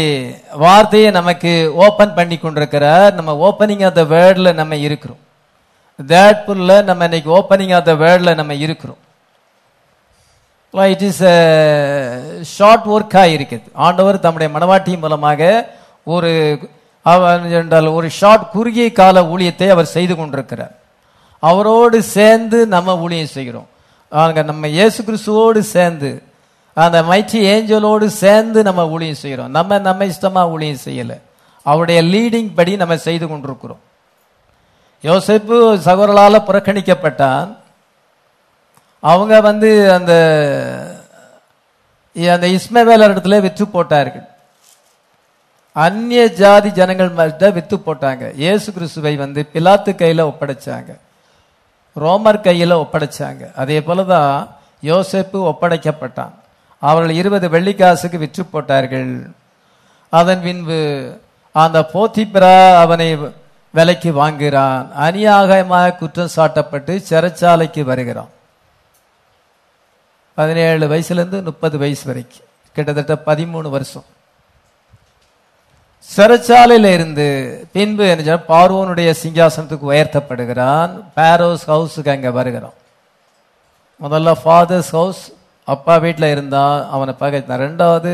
வார்த்தையை 0.52 1.12
நமக்கு 1.12 1.72
ஓபன் 1.76 2.14
பண்ணி 2.14 2.38
கொண்டிருக்கிறார். 2.38 3.14
நம்ம 3.14 3.32
ஓப்பனிங் 3.48 3.86
ஆஃப் 3.86 3.96
த 3.96 4.02
வேர்ட்ல 4.02 4.54
நம்ம 4.54 4.76
இருக்கிறோம். 4.76 5.22
தேட்புல்ல 6.08 6.84
நம்ம 6.84 7.04
இன்னைக்கு 7.04 7.30
ஓப்பனிங் 7.38 7.76
ஆஃப் 7.76 7.86
த 7.86 7.94
வேர்ட்ல 7.94 8.36
நம்ம 8.36 8.54
இருக்கிறோம். 8.54 9.02
இட் 10.72 11.02
இஸ் 11.02 11.24
ஷார்ட் 12.56 12.86
ஒர்க்காக 12.86 13.34
இருக்குது 13.34 13.72
ஆண்டவர் 13.74 14.20
தம்முடைய 14.20 14.58
மனவாட்டி 14.58 15.00
மூலமாக 15.00 15.70
ஒரு 16.04 16.32
அவர் 17.04 17.52
என்றால் 17.60 17.88
ஒரு 17.88 18.10
ஷார்ட் 18.10 18.52
குறுகிய 18.52 18.92
கால 18.92 19.22
ஊழியத்தை 19.22 19.68
அவர் 19.70 19.94
செய்து 19.96 20.16
கொண்டிருக்கிறார். 20.16 20.74
அவரோடு 21.40 22.04
சேர்ந்து 22.04 22.68
நம்ம 22.68 22.98
ஊழியம் 22.98 23.34
செய்கிறோம். 23.38 23.68
அவங்க 24.10 24.44
நம்ம 24.44 24.68
இயேசு 24.68 25.00
கிறிஸ்துவோடு 25.04 25.60
சேர்ந்து 25.60 26.24
அந்த 26.74 27.02
மைச்சி 27.02 27.40
ஏஞ்சலோடு 27.54 28.06
சேர்ந்து 28.06 28.64
நம்ம 28.64 28.90
ஊழியம் 28.90 29.22
செய்கிறோம். 29.24 29.52
நம்ம 29.52 29.80
நம்ம 29.80 30.06
இஷ்டமாக 30.06 30.50
ஊழியம் 30.50 30.84
செய்யலை. 30.86 31.18
அவருடைய 31.64 32.00
லீடிங் 32.04 32.52
படி 32.56 32.76
நம்ம 32.76 32.98
செய்து 32.98 33.28
கொண்டிருக்கிறோம். 33.28 33.82
யோசேப்பு 35.04 35.58
சகோதரலால 35.88 36.36
புறக்கணிக்கப்பட்டான். 36.48 37.50
அவங்க 39.00 39.42
வந்து 39.42 39.70
அந்த 39.94 40.14
அந்த 42.36 42.48
இஸ்மவேலர் 42.48 43.14
இடத்துல 43.14 43.42
விற்று 43.42 43.68
போட்டார்கள். 43.68 44.28
அந்நிய 45.74 46.32
ஜாதி 46.32 46.72
ஜனங்கள் 46.72 47.16
கிட்ட 47.16 47.50
வித்து 47.50 47.76
போட்டாங்க. 47.78 48.32
இயேசு 48.36 48.74
கிறிஸ்துவை 48.74 49.16
வந்து 49.16 49.50
பிலாத்து 49.54 49.96
கையில் 49.96 50.24
ஒப்படைச்சாங்க. 50.24 50.98
ரோமர் 51.96 52.42
கையில் 52.42 52.72
ஒப்படைச்சாங்க. 52.72 53.56
அதே 53.56 53.80
போலதான் 53.80 54.48
யோசேப்பு 54.84 55.40
ஒப்படைக்கப்பட்டான். 55.52 56.32
அவர்கள் 56.80 57.16
இருபது 57.16 57.50
வெள்ளிக்காசுக்கு 57.50 58.18
விற்று 58.18 58.46
போட்டார்கள். 58.46 59.34
அதன் 60.10 60.42
பின்பு 60.42 60.80
அந்த 61.52 61.90
போத்திபிரா 61.94 62.78
அவனை 62.78 63.18
விலைக்கு 63.72 64.12
வாங்குகிறான். 64.12 64.88
அநியாகமாக 64.94 65.96
குற்றம் 65.96 66.36
சாட்டப்பட்டு 66.36 67.04
சிறைச்சாலைக்கு 67.10 67.84
வருகிறான். 67.84 68.30
பதினேழு 70.36 70.88
வயசுலேருந்து 70.88 71.44
முப்பது 71.44 71.78
வயசு 71.78 72.06
வரைக்கும். 72.06 72.48
கிட்டத்தட்ட 72.74 73.22
பதிமூணு 73.26 73.70
வருஷம். 73.70 74.04
சிறைச்சாலையில 76.10 76.88
இருந்து 76.98 77.26
பின்பு 77.76 78.04
என்ன 78.14 78.36
பார்வோனுடைய 78.52 79.10
சிங்காசனத்துக்கு 79.22 79.88
உயர்த்தப்படுகிறான். 79.94 80.92
பேரோஸ் 81.18 81.64
ஹவுஸுக்கு 81.72 82.12
அங்க 82.16 82.32
வருகிறான். 82.32 82.76
முதல்ல 84.02 84.32
ஃபாதர்ஸ் 84.44 84.92
ஹவுஸ் 84.98 85.22
அப்பா 85.68 85.96
வீட்டில் 86.06 86.34
இருந்தான் 86.36 86.78
அவனை 86.96 87.14
பகைத்தான். 87.24 87.64
ரெண்டாவது 87.68 88.14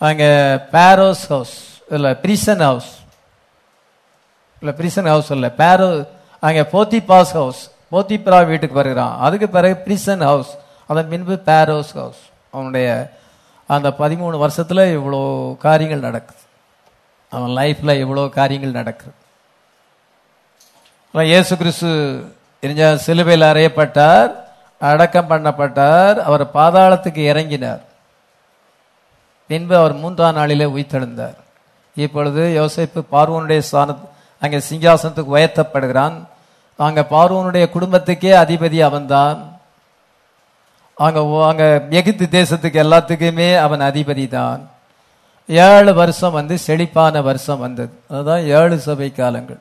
அங்கே 0.00 0.30
பேரோஸ் 0.74 1.24
ஹவுஸ் 1.32 1.56
இல்லை 1.96 2.10
பிரிசன் 2.24 2.64
ஹவுஸ் 2.68 2.90
இல்லை 4.62 4.74
பிரிசன் 4.80 5.10
ஹவுஸ் 5.12 5.30
இல்லை 5.36 5.50
பேரோ 5.62 5.88
அங்கே 6.42 6.64
போத்திபாஸ் 6.74 7.34
ஹவுஸ் 7.40 7.62
போத்திப்ரா 7.92 8.40
வீட்டுக்கு 8.50 8.80
வருகிறான். 8.80 9.14
அதுக்கு 9.26 9.48
பிறகு 9.56 9.76
பிரிசன் 9.86 10.24
ஹவுஸ் 10.30 10.50
அதன் 10.90 11.08
பின்பு 11.12 11.36
பேரோஸ் 11.48 11.94
ஹவுஸ் 12.00 12.20
அவனுடைய 12.54 12.88
அந்த 13.68 13.88
பதிமூணு 14.02 14.36
வருஷத்தில் 14.44 14.84
இவ்வளோ 14.98 15.22
காரியங்கள் 15.66 16.06
நடக்குது. 16.08 16.42
அவன் 17.32 17.52
லைஃப்பில் 17.60 18.00
இவ்வளோ 18.02 18.22
காரியங்கள் 18.38 18.78
நடக்குது. 18.80 19.14
அப்புறம் 21.06 21.28
இயேசு 21.32 21.52
கிறிஸ்து 21.60 21.90
இருந்த 22.62 22.84
சிலுவையில் 23.06 23.50
அறையப்பட்டார் 23.50 24.30
அடக்கம் 24.80 25.30
பண்ணப்பட்டார் 25.32 26.16
அவர் 26.28 26.44
பாதாளத்துக்கு 26.56 27.22
இறங்கினார். 27.32 27.82
பின்பு 29.50 29.74
அவர் 29.80 29.94
மூன்றாம் 30.02 30.38
நாளிலே 30.38 30.66
உயிர்த்தெழுந்தார். 30.74 31.36
இப்பொழுது 31.96 32.42
யோசைப்பு 32.58 33.00
பார்வனுடைய 33.14 33.60
ஸ்தான 33.68 33.96
அங்கே 34.42 34.58
சிங்காசனத்துக்கு 34.68 35.36
உயர்த்தப்படுகிறான். 35.36 36.16
அங்கே 36.78 37.02
பார்வனுடைய 37.14 37.64
குடும்பத்துக்கே 37.74 38.32
அதிபதி 38.42 38.78
அவன்தான். 38.88 39.38
அங்கே 40.98 41.20
அங்கே 41.22 41.22
அங்க 41.50 41.64
எகிப்து 42.00 42.26
தேசத்துக்கு 42.38 42.78
எல்லாத்துக்குமே 42.84 43.48
அவன் 43.64 43.82
அதிபதி 43.90 44.26
தான் 44.38 44.60
ஏழு 45.48 45.94
வருஷம் 45.94 46.36
வந்து 46.38 46.58
செழிப்பான 46.58 47.22
வருஷம் 47.22 47.58
வந்தது. 47.58 47.92
அதுதான் 48.10 48.44
ஏழு 48.58 48.78
சபை 48.78 49.12
காலங்கள். 49.12 49.60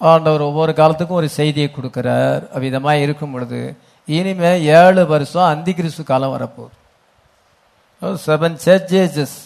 ஆண்டவர் 0.00 0.40
ஒவ்வொரு 0.40 0.74
காலத்துக்கும் 0.74 1.20
ஒரு 1.20 1.28
செய்தியை 1.28 1.70
கொடுக்கிறார். 1.72 2.42
அவ்விதமாக 2.54 3.02
இருக்கும் 3.04 3.32
பொழுது 3.32 3.76
இனிமே 4.04 4.62
ஏழு 4.62 5.06
வருஷம் 5.06 5.50
அந்தி 5.52 5.74
கிறிஸ்து 5.74 6.04
காலம் 6.04 6.34
வரப்போகுது. 6.36 6.76
செவன் 8.26 8.58
சர்ச்சேஜஸ் 8.64 9.36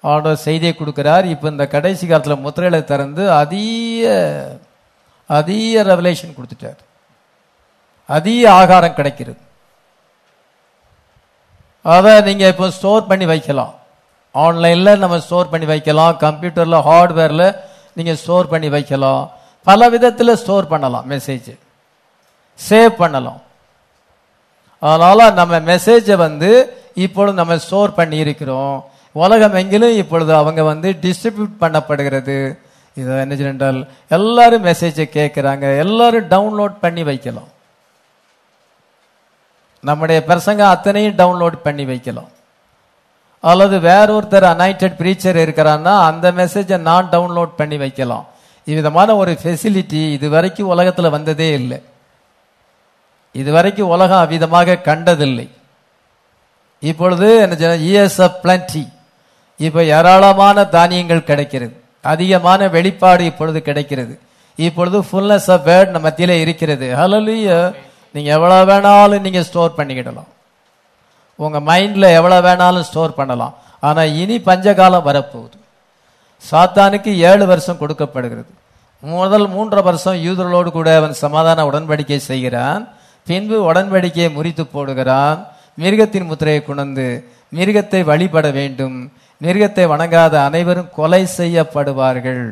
ஆண்டவர் 0.00 0.44
செய்தியை 0.46 0.74
கொடுக்கிறார். 0.78 1.24
இப்போ 1.24 1.48
இந்த 1.48 1.66
கடைசி 1.66 2.06
காலத்தில் 2.06 2.44
முத்திரையில 2.46 2.84
திறந்து 2.84 3.32
அதிக 3.32 4.12
அதிக 5.26 5.82
ரெவலேஷன் 5.82 6.36
கொடுத்துட்டார். 6.36 6.80
அதிக 8.06 8.52
ஆகாரம் 8.52 8.94
கிடைக்கிறது. 8.94 9.40
அதை 11.84 12.20
நீங்கள் 12.20 12.50
இப்போ 12.52 12.70
ஸ்டோர் 12.70 13.06
பண்ணி 13.06 13.26
வைக்கலாம். 13.26 13.74
ஆன்லைனில் 14.34 15.00
நம்ம 15.02 15.18
ஸ்டோர் 15.26 15.50
பண்ணி 15.52 15.66
வைக்கலாம் 15.72 16.18
கம்ப்யூட்டரில் 16.24 16.84
ஹார்ட்வேரில் 16.88 17.48
நீங்கள் 17.96 18.18
ஸ்டோர் 18.22 18.50
பண்ணி 18.52 18.68
வைக்கலாம். 18.76 19.22
பல 19.66 19.88
விதத்தில் 19.94 20.38
ஸ்டோர் 20.42 20.70
பண்ணலாம் 20.72 21.06
மெசேஜ் 21.12 21.50
சேவ் 22.68 22.92
பண்ணலாம். 23.02 23.40
அதனால் 24.82 25.34
நம்ம 25.40 25.58
மெசேஜை 25.72 26.16
வந்து 26.26 26.50
இப்பொழுது 27.04 27.36
நம்ம 27.40 27.56
ஸ்டோர் 27.64 27.96
பண்ணி 27.98 28.16
இருக்கிறோம். 28.24 28.76
உலகம் 29.12 29.58
எங்கிலும் 29.60 29.98
இப்பொழுது 30.02 30.32
அவங்க 30.40 30.62
வந்து 30.72 30.88
டிஸ்ட்ரிபியூட் 31.04 31.54
பண்ணப்படுகிறது. 31.62 32.38
இது 32.96 33.18
என்ன 33.24 33.34
என்றால் 33.52 33.78
எல்லாரும் 34.16 34.66
மெசேஜை 34.68 35.06
கேட்குறாங்க 35.18 35.64
எல்லாரும் 35.84 36.28
டவுன்லோட் 36.34 36.76
பண்ணி 36.84 37.02
வைக்கலாம். 37.10 37.50
நம்முடைய 39.84 40.20
பிரசங்க 40.28 40.62
அத்தனையும் 40.74 41.18
டவுன்லோட் 41.20 41.56
பண்ணி 41.66 41.84
வைக்கலாம். 41.92 42.30
அல்லது 43.40 43.80
வேற 43.80 44.06
ஒருத்தர் 44.18 44.46
அனைட்டட் 44.54 44.96
பிரீச்சர் 45.00 45.36
இருக்கிறான்னா 45.36 45.92
அந்த 46.08 46.32
மெசேஜை 46.32 46.78
நான் 46.88 47.10
டவுன்லோட் 47.12 47.52
பண்ணி 47.56 47.76
வைக்கலாம். 47.76 48.26
இவ்விதமான 48.66 49.16
ஒரு 49.16 49.32
ஃபெசிலிட்டி 49.42 50.00
இது 50.16 50.28
வரைக்கும் 50.28 50.72
உலகத்தில் 50.74 51.14
வந்ததே 51.16 51.52
இல்லை. 51.60 51.78
இதுவரைக்கும் 53.34 53.92
உலகம் 53.94 54.22
அவ்விதமாக 54.24 54.80
கண்டதில்லை. 54.88 55.46
இப்பொழுது 56.78 57.28
என்ன 57.44 57.74
இஎஸ் 57.90 58.20
ஆஃப் 58.26 58.38
பிளண்டி 58.44 58.84
இப்போ 59.56 59.80
ஏராளமான 59.84 60.64
தானியங்கள் 60.64 61.28
கிடைக்கிறது. 61.30 61.74
அதிகமான 62.02 62.68
வெளிப்பாடு 62.68 63.22
இப்பொழுது 63.30 63.62
கிடைக்கிறது. 63.68 64.14
இப்பொழுது 64.56 64.98
ஃபுல்னஸ் 65.08 65.50
ஆஃப் 65.54 65.66
வேர்ட் 65.68 65.94
நம்ம 65.94 66.12
இருக்கிறது. 66.44 66.86
ஹலோ 67.00 67.18
நீங்கள் 68.14 68.34
எவ்வளோ 68.34 68.58
வேணாலும் 68.70 69.24
நீங்கள் 69.26 69.46
ஸ்டோர் 69.48 69.78
பண்ணிக்கிடலாம். 69.78 70.28
உங்கள் 71.44 71.66
மைண்டில் 71.70 72.14
எவ்வளோ 72.18 72.38
வேணாலும் 72.46 72.86
ஸ்டோர் 72.88 73.18
பண்ணலாம். 73.18 73.54
ஆனால் 73.88 74.14
இனி 74.20 74.36
பஞ்சகாலம் 74.48 75.06
வரப்போகுது. 75.08 75.56
சாத்தானுக்கு 76.44 77.10
ஏழு 77.30 77.44
வருஷம் 77.50 77.80
கொடுக்கப்படுகிறது. 77.82 78.50
முதல் 79.02 79.46
மூன்று 79.54 79.80
வருஷம் 79.88 80.18
யூதர்களோடு 80.26 80.70
கூட 80.76 80.88
அவன் 81.00 81.20
சமாதான 81.24 81.64
உடன்படிக்கை 81.70 82.20
செய்கிறான். 82.30 82.82
பின்பு 83.26 83.56
உடன்படிக்கையை 83.70 84.30
முறித்து 84.36 84.64
போடுகிறான். 84.74 85.38
மிருகத்தின் 85.82 86.28
முத்திரையை 86.30 86.60
கொண்டு 86.62 87.06
மிருகத்தை 87.58 88.00
வழிபட 88.10 88.46
வேண்டும். 88.58 88.96
மிருகத்தை 89.40 89.84
வணங்காத 89.92 90.34
அனைவரும் 90.48 90.92
கொலை 90.96 91.22
செய்யப்படுவார்கள். 91.38 92.44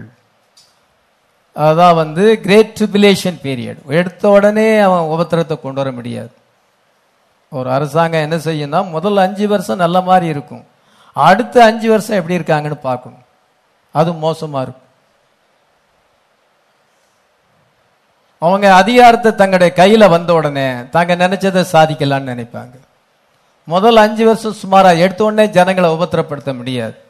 அதான் 1.56 1.98
வந்து 2.02 2.24
கிரேட் 2.44 2.74
ட்ரிபிலேஷன் 2.78 3.38
பீரியட் 3.44 3.80
எடுத்த 3.98 4.30
உடனே 4.36 4.68
அவன் 4.86 5.10
உபத்திரத்தை 5.14 5.56
கொண்டு 5.60 5.80
வர 5.82 5.90
முடியாது. 5.98 6.32
ஒரு 7.48 7.70
அரசாங்கம் 7.70 8.20
என்ன 8.20 8.36
செய்யும்னா 8.36 8.90
முதல் 8.90 9.16
அஞ்சு 9.16 9.48
வருஷம் 9.48 9.76
நல்ல 9.76 10.00
மாதிரி 10.00 10.26
இருக்கும். 10.26 10.66
அடுத்த 11.12 11.64
அஞ்சு 11.64 11.88
வருஷம் 11.90 12.16
எப்படி 12.16 12.38
இருக்காங்கன்னு 12.38 12.74
பார்க்கணும். 12.74 13.24
அது 13.92 14.12
மோசமா 14.12 14.60
இருக்கும். 14.62 14.84
அவங்க 18.38 18.74
அதிகாரத்தை 18.74 19.34
தங்களுடைய 19.34 19.72
கையில 19.76 20.08
வந்த 20.08 20.32
உடனே 20.32 20.88
தாங்க 20.90 21.16
நினைச்சதை 21.16 21.64
சாதிக்கலாம்னு 21.72 22.32
நினைப்பாங்க. 22.32 22.74
முதல் 23.64 23.96
அஞ்சு 23.96 24.24
வருஷம் 24.24 24.56
சுமாரா 24.62 24.98
எடுத்த 24.98 25.24
உடனே 25.24 25.48
ஜனங்களை 25.48 25.90
உபத்திரப்படுத்த 25.90 26.56
முடியாது. 26.56 27.04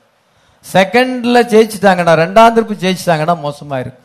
செகண்ட்ல 0.72 1.40
ஜெயிச்சிட்டாங்கன்னா 1.52 2.14
ரெண்டாம் 2.22 2.54
திருப்பு 2.56 2.74
ஜெயிச்சிட்டாங்கன்னா 2.84 3.36
மோசமா 3.46 3.78
இருக்கும். 3.78 4.04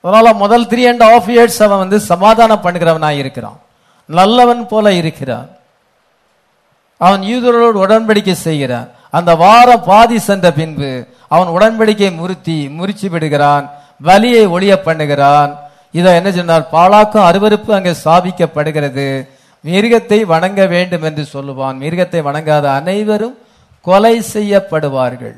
அதனால 0.00 0.32
முதல் 0.32 0.66
த்ரீ 0.66 0.88
அண்ட் 0.88 1.02
ஆஃப் 1.02 1.28
இயர்ஸ் 1.28 1.62
அவன் 1.62 1.78
வந்து 1.78 2.00
சமாதானம் 2.00 2.62
பண்ணுகிறவனாக 2.62 3.10
இருக்கிறான். 3.10 3.60
நல்லவன் 4.06 4.68
போல 4.68 4.92
இருக்கிறான். 4.92 5.48
அவன் 6.96 7.20
யூதர்களோடு 7.20 7.78
உடன்படிக்கை 7.84 8.32
செய்கிறான். 8.32 8.88
அந்த 9.10 9.34
வாரம் 9.34 9.84
பாதி 9.84 10.18
சென்ற 10.18 10.52
பின்பு 10.52 11.06
அவன் 11.28 11.48
உடன்படிக்கை 11.48 12.14
முறுத்தி 12.14 12.68
முறிச்சு 12.78 13.08
விடுகிறான். 13.10 13.70
வலியை 14.00 14.46
ஒளிய 14.46 14.74
பண்ணுகிறான். 14.84 15.52
இதை 15.90 16.14
என்ன 16.14 16.32
சொன்னார்? 16.32 16.68
பாலாக்கும் 16.72 17.26
அருவருப்பு 17.28 17.70
அங்கே 17.70 17.94
ஸ்தாபிக்கப்படுகிறது 18.04 19.28
மிருகத்தை 19.64 20.20
வணங்க 20.20 20.66
வேண்டும் 20.66 21.02
என்று 21.02 21.26
சொல்லுவான். 21.32 21.76
மிருகத்தை 21.82 22.20
வணங்காத 22.22 22.74
அனைவரும் 22.74 23.38
கொலை 23.80 24.22
செய்யப்படுவார்கள். 24.32 25.36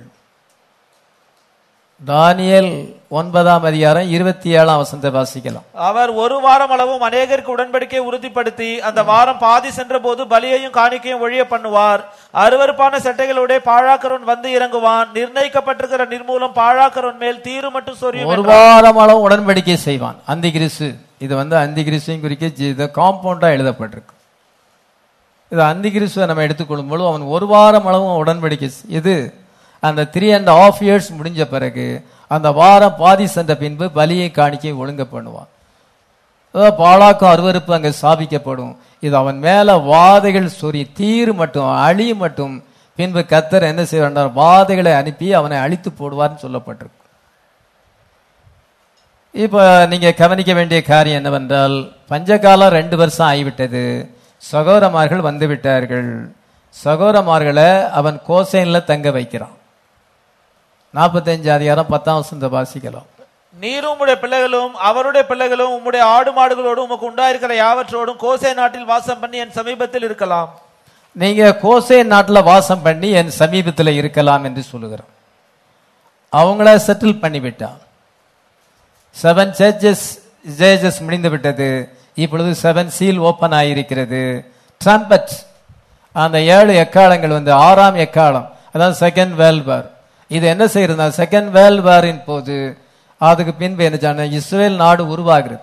தானியல் 2.06 2.94
ஒன்பதாம் 3.18 3.64
அதிகாரம் 3.68 4.06
இருபத்தி 4.16 4.48
ஏழாம் 4.58 4.78
வசனத்தை 4.80 5.10
வாசிக்கலாம். 5.16 5.64
அவர் 5.88 6.10
ஒரு 6.22 6.36
வாரம் 6.44 6.72
அளவும் 6.74 7.02
அநேகருக்கு 7.08 7.50
உடன்படிக்கை 7.54 8.00
உறுதிப்படுத்தி 8.08 8.68
அந்த 8.88 9.00
வாரம் 9.10 9.40
பாதி 9.42 9.70
சென்ற 9.78 9.98
போது 10.06 10.22
பலியையும் 10.32 10.74
காணிக்கையும் 10.78 11.22
ஒழிய 11.24 11.42
பண்ணுவார். 11.50 12.00
அருவருப்பான 12.44 13.00
செட்டைகளுடைய 13.06 13.58
பாழாக்கரன் 13.68 14.24
வந்து 14.30 14.48
இறங்குவான். 14.56 15.10
நிர்ணயிக்கப்பட்டிருக்கிற 15.18 16.06
நிர்மூலம் 16.14 16.56
பாழாக்கரன் 16.60 17.20
மேல் 17.22 17.38
தீரு 17.46 17.70
மட்டும் 17.76 18.00
சொரியும் 18.02 18.32
ஒரு. 18.32 18.44
வாரம் 18.52 19.00
அளவு 19.04 19.20
உடன்படிக்கை 19.28 19.76
செய்வான். 19.88 20.18
அந்தி 20.34 20.50
கிறிஸ்து 20.56 20.88
இது 21.26 21.34
வந்து 21.42 21.56
அந்தி 21.64 21.84
கிறிஸ்துவையும் 21.88 22.24
குறிக்க 22.24 22.90
காம்பவுண்டா 23.00 23.50
எழுதப்பட்டிருக்கு. 23.56 24.14
இது 25.52 25.62
அந்தி 25.72 25.90
கிறிஸ்துவை 25.98 26.28
நம்ம 26.30 26.46
எடுத்துக்கொள்ளும் 26.48 26.90
பொழுது 26.92 27.08
அவன் 27.12 27.28
ஒரு 27.36 27.48
வாரம் 27.54 27.86
அளவும் 27.92 28.18
உடன்படிக்கை 28.24 28.70
இது 28.98 29.14
அந்த 29.88 30.08
த்ரீ 30.16 30.28
அண்ட் 30.38 30.52
ஆஃப் 30.64 30.82
இயர்ஸ் 30.86 31.08
முடிஞ்ச 31.20 31.42
பிறகு 31.54 31.86
அந்த 32.30 32.48
வாரம் 32.60 32.98
பாதி 33.02 33.26
சென்ற 33.36 33.52
பின்பு 33.62 33.86
பலியை 33.98 34.28
காணிக்கை 34.38 34.72
ஒழுங்க 34.82 35.04
பண்ணுவான். 35.14 35.48
அதாவது 36.54 36.74
பாலாக்கும் 36.82 37.32
அருவருப்பு 37.34 37.72
அங்கே 37.76 37.90
ஸ்தாபிக்கப்படும் 38.00 38.74
இது 39.06 39.14
அவன் 39.22 39.38
மேல 39.46 39.76
வாதைகள் 39.92 40.54
சொறி 40.60 40.82
தீர் 40.98 41.32
மட்டும் 41.40 41.70
அழி 41.86 42.06
மட்டும். 42.24 42.54
பின்பு 42.98 43.20
கத்தர் 43.32 43.70
என்ன 43.70 43.82
செய்வார் 43.92 44.36
வாதைகளை 44.42 44.92
அனுப்பி 44.98 45.28
அவனை 45.38 45.56
அழித்து 45.64 45.90
போடுவார்னு 46.00 46.42
சொல்லப்பட்டிருக்கு. 46.44 47.00
இப்போ 49.34 49.62
நீங்க 49.92 50.08
கவனிக்க 50.20 50.52
வேண்டிய 50.58 50.80
காரியம் 50.90 51.20
என்னவென்றால் 51.20 51.76
பஞ்சகாலம் 52.10 52.74
ரெண்டு 52.78 52.96
வருஷம் 53.00 53.28
ஆகிவிட்டது. 53.30 53.82
சகோதரமார்கள் 54.42 55.26
வந்து 55.28 55.46
விட்டார்கள். 55.52 56.10
சகோதரமார்களை 56.84 57.68
அவன் 57.98 58.18
கோசைனில் 58.28 58.88
தங்க 58.90 59.10
வைக்கிறான். 59.16 59.56
நாற்பத்தஞ்சு 60.96 61.48
அதிகாரம் 61.54 61.88
பத்தாம் 61.92 62.18
வசந்த 62.20 62.46
வாசிக்கலாம். 62.54 63.06
நீரும் 63.62 63.92
உம்முடைய 63.92 64.16
பிள்ளைகளும் 64.24 64.74
அவருடைய 64.88 65.22
பிள்ளைகளும் 65.30 65.72
உம்முடைய 65.76 66.02
ஆடு 66.16 66.30
மாடுகளோடும் 66.38 66.86
உமக்கு 66.86 67.06
உண்டாயிருக்கிற 67.10 67.52
யாவற்றோடும் 67.62 68.18
கோசே 68.24 68.50
நாட்டில் 68.58 68.90
வாசம் 68.92 69.20
பண்ணி 69.22 69.36
என் 69.44 69.56
சமீபத்தில் 69.58 70.06
இருக்கலாம். 70.08 70.50
நீங்க 71.22 71.42
கோசே 71.64 71.98
நாட்டுல 72.12 72.42
வாசம் 72.50 72.84
பண்ணி 72.86 73.08
என் 73.20 73.32
சமீபத்துல 73.38 73.94
இருக்கலாம் 74.00 74.44
என்று 74.48 74.62
சொல்லுகிறான் 74.72 75.10
அவங்கள 76.32 76.68
செட்டில் 76.86 77.20
பண்ணி 77.24 77.40
விட்டான் 77.46 77.80
செவன் 79.22 79.54
சேஜஸ் 79.60 80.06
ஜேஜஸ் 80.60 81.00
முடிந்து 81.06 81.30
விட்டது. 81.34 81.68
இப்பொழுது 82.22 82.50
செவன் 82.64 82.92
சீல் 82.98 83.20
ஓபன் 83.28 83.56
ஆகியிருக்கிறது 83.60 84.22
ட்ரம்பட் 84.80 85.34
அந்த 86.12 86.38
ஏழு 86.56 86.72
எக்காலங்கள் 86.84 87.36
வந்து 87.38 87.52
ஆறாம் 87.66 87.98
எக்காலம் 88.06 88.48
அதாவது 88.74 88.96
செகண்ட் 89.04 89.34
வேர்ல்ட் 89.42 89.68
வார் 89.70 89.86
இது 90.28 90.46
என்ன 90.46 90.64
செய்யறதுனா 90.64 91.08
செகண்ட் 91.16 91.50
வேர்ல்ட் 91.50 91.86
வாரின் 91.86 92.22
போது 92.26 92.76
அதுக்கு 93.18 93.52
பின்பு 93.54 93.84
என்ன 93.84 94.24
இஸ்ரேல் 94.24 94.76
நாடு 94.76 95.08
உருவாகிறது. 95.08 95.62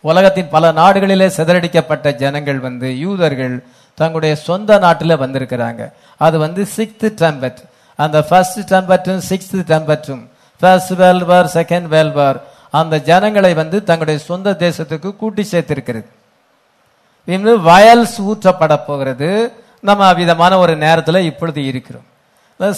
உலகத்தின் 0.00 0.48
பல 0.48 0.72
நாடுகளிலே 0.72 1.28
சிதறடிக்கப்பட்ட 1.36 2.14
ஜனங்கள் 2.14 2.58
வந்து 2.58 2.98
யூதர்கள் 2.98 3.64
தங்களுடைய 3.94 4.34
சொந்த 4.36 4.78
நாட்டில் 4.78 5.20
வந்திருக்கிறாங்க. 5.20 5.92
அது 6.16 6.38
வந்து 6.38 6.66
சிக்ஸ்த் 6.76 7.12
டெம்பட் 7.22 7.60
அந்த 7.94 8.22
ஃபர்ஸ்ட் 8.22 8.74
டெம்பட்டும் 8.74 9.20
sixth 9.28 9.62
டெம்பட்டும் 9.72 10.28
first 10.60 10.90
world 10.90 11.22
war 11.22 11.50
second 11.54 11.82
world 11.82 12.14
war 12.14 12.40
அந்த 12.70 13.00
ஜனங்களை 13.00 13.54
வந்து 13.54 13.82
தங்களுடைய 13.82 14.24
சொந்த 14.24 14.56
தேசத்துக்கு 14.58 15.16
கூட்டி 15.16 15.48
சேர்த்திருக்கிறது. 15.50 16.06
இன்னும் 17.24 17.68
வயல்ஸ் 17.68 18.16
ஊற்றப்பட 18.18 18.80
போகிறது. 18.86 19.52
நம்ம 19.80 20.12
விதமான 20.14 20.58
ஒரு 20.58 20.76
நேரத்தில் 20.76 21.14
இப்பொழுது 21.14 21.64
இருக்கிறோம். 21.64 22.04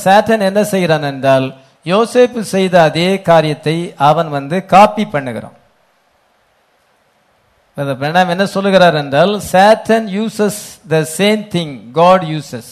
சேட்டன் 0.05 0.47
என்ன 0.49 0.61
செய்கிறான் 0.73 1.07
என்றால் 1.13 1.47
யோசேப்பு 1.87 2.41
செய்த 2.55 2.75
அதே 2.89 3.09
காரியத்தை 3.29 3.77
அவன் 4.09 4.29
வந்து 4.37 4.57
காப்பி 4.75 5.05
பண்ணுகிறான். 5.15 5.57
என்ன 8.35 8.45
சொல்லுகிறார் 8.55 8.97
என்றால் 9.03 9.33
Satan 9.53 10.07
uses 10.17 10.61
the 10.93 11.01
same 11.17 11.43
thing 11.55 11.75
God 11.99 12.25
uses 12.35 12.71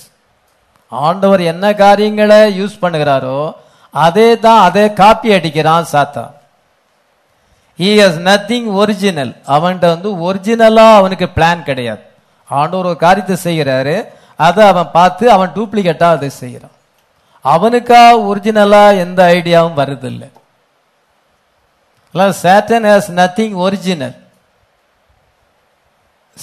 ஆண்டவர் 0.93 1.43
என்ன 1.53 1.65
காரியங்களை 1.85 2.41
யூஸ் 2.61 2.77
பண்ணுகிறாரோ 2.83 3.41
அதே 3.95 4.29
தான் 4.45 4.61
அதே 4.69 4.85
காப்பி 5.01 5.29
அடிக்கிறான் 5.37 5.91
சாத்தா 5.93 6.25
ஹி 7.79 7.91
ஹஸ் 8.01 8.21
நத்திங் 8.29 8.69
ஒரிஜினல் 8.81 9.33
அவன்கிட்ட 9.55 9.87
வந்து 9.95 10.11
ஒரிஜினலாக 10.27 10.99
அவனுக்கு 11.01 11.27
பிளான் 11.37 11.67
கிடையாது. 11.69 12.03
ஆண்டவர் 12.51 12.89
ஒரு 12.91 12.99
காரியத்தை 13.07 13.37
செய்கிறாரு 13.47 13.97
அதை 14.47 14.63
அவன் 14.73 14.95
பார்த்து 14.97 15.25
அவன் 15.37 15.55
டூப்ளிகேட்டாக 15.57 16.17
அதை 16.17 16.31
செய்கிறான். 16.43 16.77
அவனுக்கா 17.45 18.03
ஒரிஜினலா 18.29 18.85
எந்த 18.99 19.21
ஐடியாவும் 19.33 19.79
வருதில்லை 19.81 20.29
Satan 22.43 22.87
has 22.91 23.11
nothing 23.21 23.55
original 23.55 24.17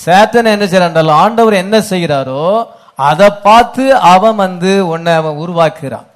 Satan 0.05 0.51
என்ன 0.55 0.65
செய்யறான் 0.65 1.11
ஆண்டவர் 1.23 1.53
என்ன 1.53 1.77
செய்கிறாரோ 1.79 2.65
அதை 2.95 3.29
பார்த்து 3.29 3.95
அவன் 3.95 4.35
வந்து 4.35 4.87
உன்னை 4.87 5.13
அவன் 5.13 5.39
உருவாக்குறான். 5.43 6.07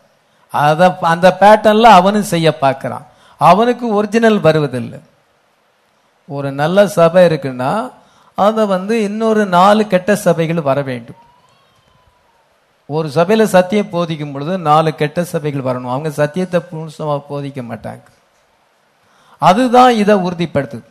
அத 0.50 0.98
அந்த 1.14 1.28
பேட்டர்ன்ல 1.40 1.82
அவனும் 1.82 2.32
செய்ய 2.34 2.48
பார்க்குறான். 2.62 3.06
அவனுக்கு 3.38 3.86
ஒரிஜினல் 3.98 4.40
வருவதில்லை. 4.40 5.00
ஒரு 6.26 6.52
நல்ல 6.52 6.88
சபை 6.88 7.26
இருக்குன்னா 7.28 7.92
அதை 8.36 8.66
வந்து 8.66 9.04
இன்னொரு 9.04 9.46
நாலு 9.46 9.88
கெட்ட 9.88 10.16
சபைகள் 10.16 10.68
வர 10.70 10.82
வேண்டும். 10.82 11.22
ஒரு 12.86 13.08
சபையில 13.08 13.44
சத்தியம் 13.44 13.90
போதிக்கும் 13.90 14.32
பொழுது 14.32 14.58
நாலு 14.58 14.96
கெட்ட 14.96 15.24
சபைகள் 15.24 15.62
வரணும். 15.62 15.92
அவங்க 15.94 16.10
சத்தியத்தை 16.10 16.62
புதுசமா 16.72 17.22
போதிக்க 17.30 17.62
மாட்டாங்க. 17.70 18.02
அதுதான் 19.38 19.94
இதை 19.94 20.16
உறுதிப்படுத்துது. 20.16 20.84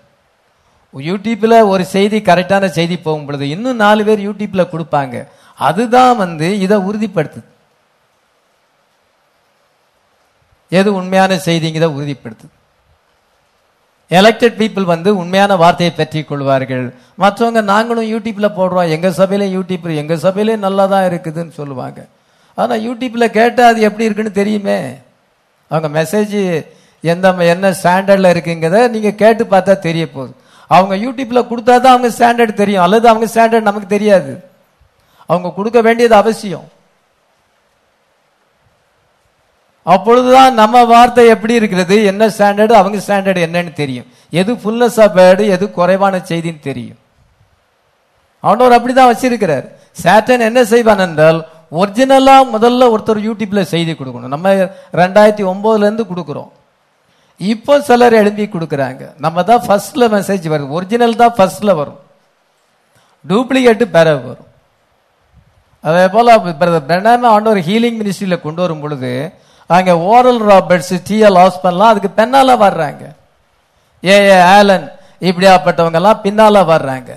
யூடியூப்ல 0.97 1.66
ஒரு 1.66 1.84
செய்தி 1.84 2.20
கரெக்டான 2.20 2.66
செய்தி 2.66 2.99
போகும் 2.99 3.26
பொழுது 3.26 3.49
இன்னும் 3.49 3.76
நாலு 3.76 4.05
பேர் 4.05 4.30
யூடியூப்ல 4.30 4.66
கொடுப்பாங்க. 4.72 5.28
அதுதான் 5.57 6.16
வந்து 6.16 6.61
இதை 6.61 6.78
உறுதிப்படுத்துது. 6.78 7.45
எது 10.68 10.95
உண்மையான 10.95 11.34
செய்திங்கிறத 11.34 11.88
உறுதிப்படுத்துது. 12.01 12.61
எலெக்டட் 14.18 14.58
பீப்புள் 14.60 14.86
வந்து 14.94 15.10
உண்மையான 15.20 15.56
வார்த்தையை 15.62 15.92
பற்றி 15.96 16.20
கொள்வார்கள். 16.22 16.84
மற்றவங்க 17.22 17.60
நாங்களும் 17.72 18.10
யூடியூப்ல 18.12 18.48
போடுறோம். 18.58 18.88
எங்க 18.96 19.08
சபையில 19.20 19.44
யூடியூப் 19.56 19.86
எங்க 20.02 20.16
சபையிலே 20.24 20.56
நல்லா 20.66 20.84
தான் 20.86 21.06
இருக்குதுன்னு 21.10 21.54
சொல்லுவாங்க. 21.60 22.00
ஆனா 22.58 22.74
யூடியூப்ல 22.86 23.26
கேட்டா 23.38 23.66
அது 23.72 23.80
எப்படி 23.88 24.04
இருக்குன்னு 24.04 24.38
தெரியுமே. 24.40 24.78
அவங்க 25.70 25.88
மெசேஜ் 25.98 26.36
எந்த 27.12 27.28
என்ன 27.54 27.70
ஸ்டாண்டர்ட்ல 27.82 28.32
இருக்குங்கிறத 28.34 28.80
நீங்க 28.94 29.10
கேட்டு 29.22 29.44
பார்த்தா 29.44 29.74
தெரிய 29.88 30.04
போகுது. 30.10 30.32
அவங்க 30.66 30.94
யூடியூப்ல 31.04 31.40
கொடுத்தா 31.50 31.74
தான் 31.84 31.94
அவங்க 31.94 32.10
ஸ்டாண்டர்ட் 32.18 32.60
தெரியும். 32.62 32.82
அல்லது 32.82 33.06
அவங்க 33.08 33.26
ஸ்டாண்டர்ட் 33.34 33.68
நமக்கு 33.70 33.88
தெரியாது. 33.96 34.32
அவங்க 35.26 35.48
கொடுக்க 35.58 35.80
வேண்டியது 35.80 36.14
அவசியம். 36.14 36.66
அப்பொழுதுதான் 39.85 40.55
நம்ம 40.55 40.85
வார்த்தை 40.85 41.26
எப்படி 41.35 41.55
இருக்கிறது? 41.55 41.97
என்ன 42.11 42.26
ஸ்டாண்டர்டு 42.26 42.74
அவங்க 42.80 42.99
ஸ்டாண்டர்டு 43.07 43.41
என்னன்னு 43.47 43.72
தெரியும். 43.72 44.07
எது 44.41 44.53
ஃபுல்னஸ் 44.62 44.99
ஆஃப் 45.05 45.16
வேர்டு 45.18 45.45
எது 45.55 45.64
குறைவான 45.78 46.20
செய்தின்னு 46.30 46.61
தெரியும். 46.68 46.99
ஆண்டவர் 48.41 48.76
அப்படிதான் 48.78 49.11
வச்சிருக்கிறார். 49.12 49.66
சேட்டன் 50.03 50.47
என்ன 50.49 50.61
செய்வான் 50.72 51.05
என்றால் 51.07 51.41
ஒரிஜினலா 51.80 52.37
முதல்ல 52.55 52.89
ஒருத்தர் 52.95 53.20
யூடியூப்ல 53.28 53.61
செய்தி 53.74 53.93
கொடுக்கணும். 53.93 54.35
நம்ம 54.35 54.49
ரெண்டாயிரத்தி 55.01 55.45
ஒன்பதுல 55.53 55.87
இருந்து 55.89 56.07
கொடுக்குறோம். 56.11 56.51
இப்போ 57.41 57.74
சிலர் 57.89 58.18
எழுப்பி 58.22 58.45
கொடுக்குறாங்க. 58.47 59.03
நம்ம 59.24 59.43
தான் 59.51 59.62
ஃபர்ஸ்ட்ல 59.66 60.07
மெசேஜ் 60.16 60.47
வருது. 60.53 60.74
ஒரிஜினல் 60.78 61.20
தான் 61.22 61.37
ஃபர்ஸ்ட்ல 61.37 61.74
வரும். 61.80 62.01
டூப்ளிகேட்டு 63.28 63.85
பிறகு 63.97 64.22
வரும். 64.30 64.49
அதே 65.87 66.05
போல 66.09 66.37
பிரணாம 66.61 67.30
ஆண்டவர் 67.37 67.66
ஹீலிங் 67.68 67.99
மினிஸ்ட்ரியில் 68.01 68.45
கொண்டு 68.45 68.61
வரும் 68.64 68.83
பொழுது 68.85 69.11
அங்க 69.72 69.98
ஓரல் 69.98 70.42
ராபர்ட்ஸ் 70.42 70.94
டிஎல் 71.08 71.38
ஹாஸ்பன்லாம் 71.42 71.92
அதுக்கு 71.92 72.22
பின்னால 72.22 72.50
வர்றாங்க. 72.64 73.02
ஏ 74.06 74.20
ஏ 74.20 74.40
ஆலன் 74.40 74.92
இப்படியாப்பட்டவங்க 75.20 75.94
எல்லாம் 75.94 76.20
பின்னால 76.22 76.56
வர்றாங்க. 76.66 77.10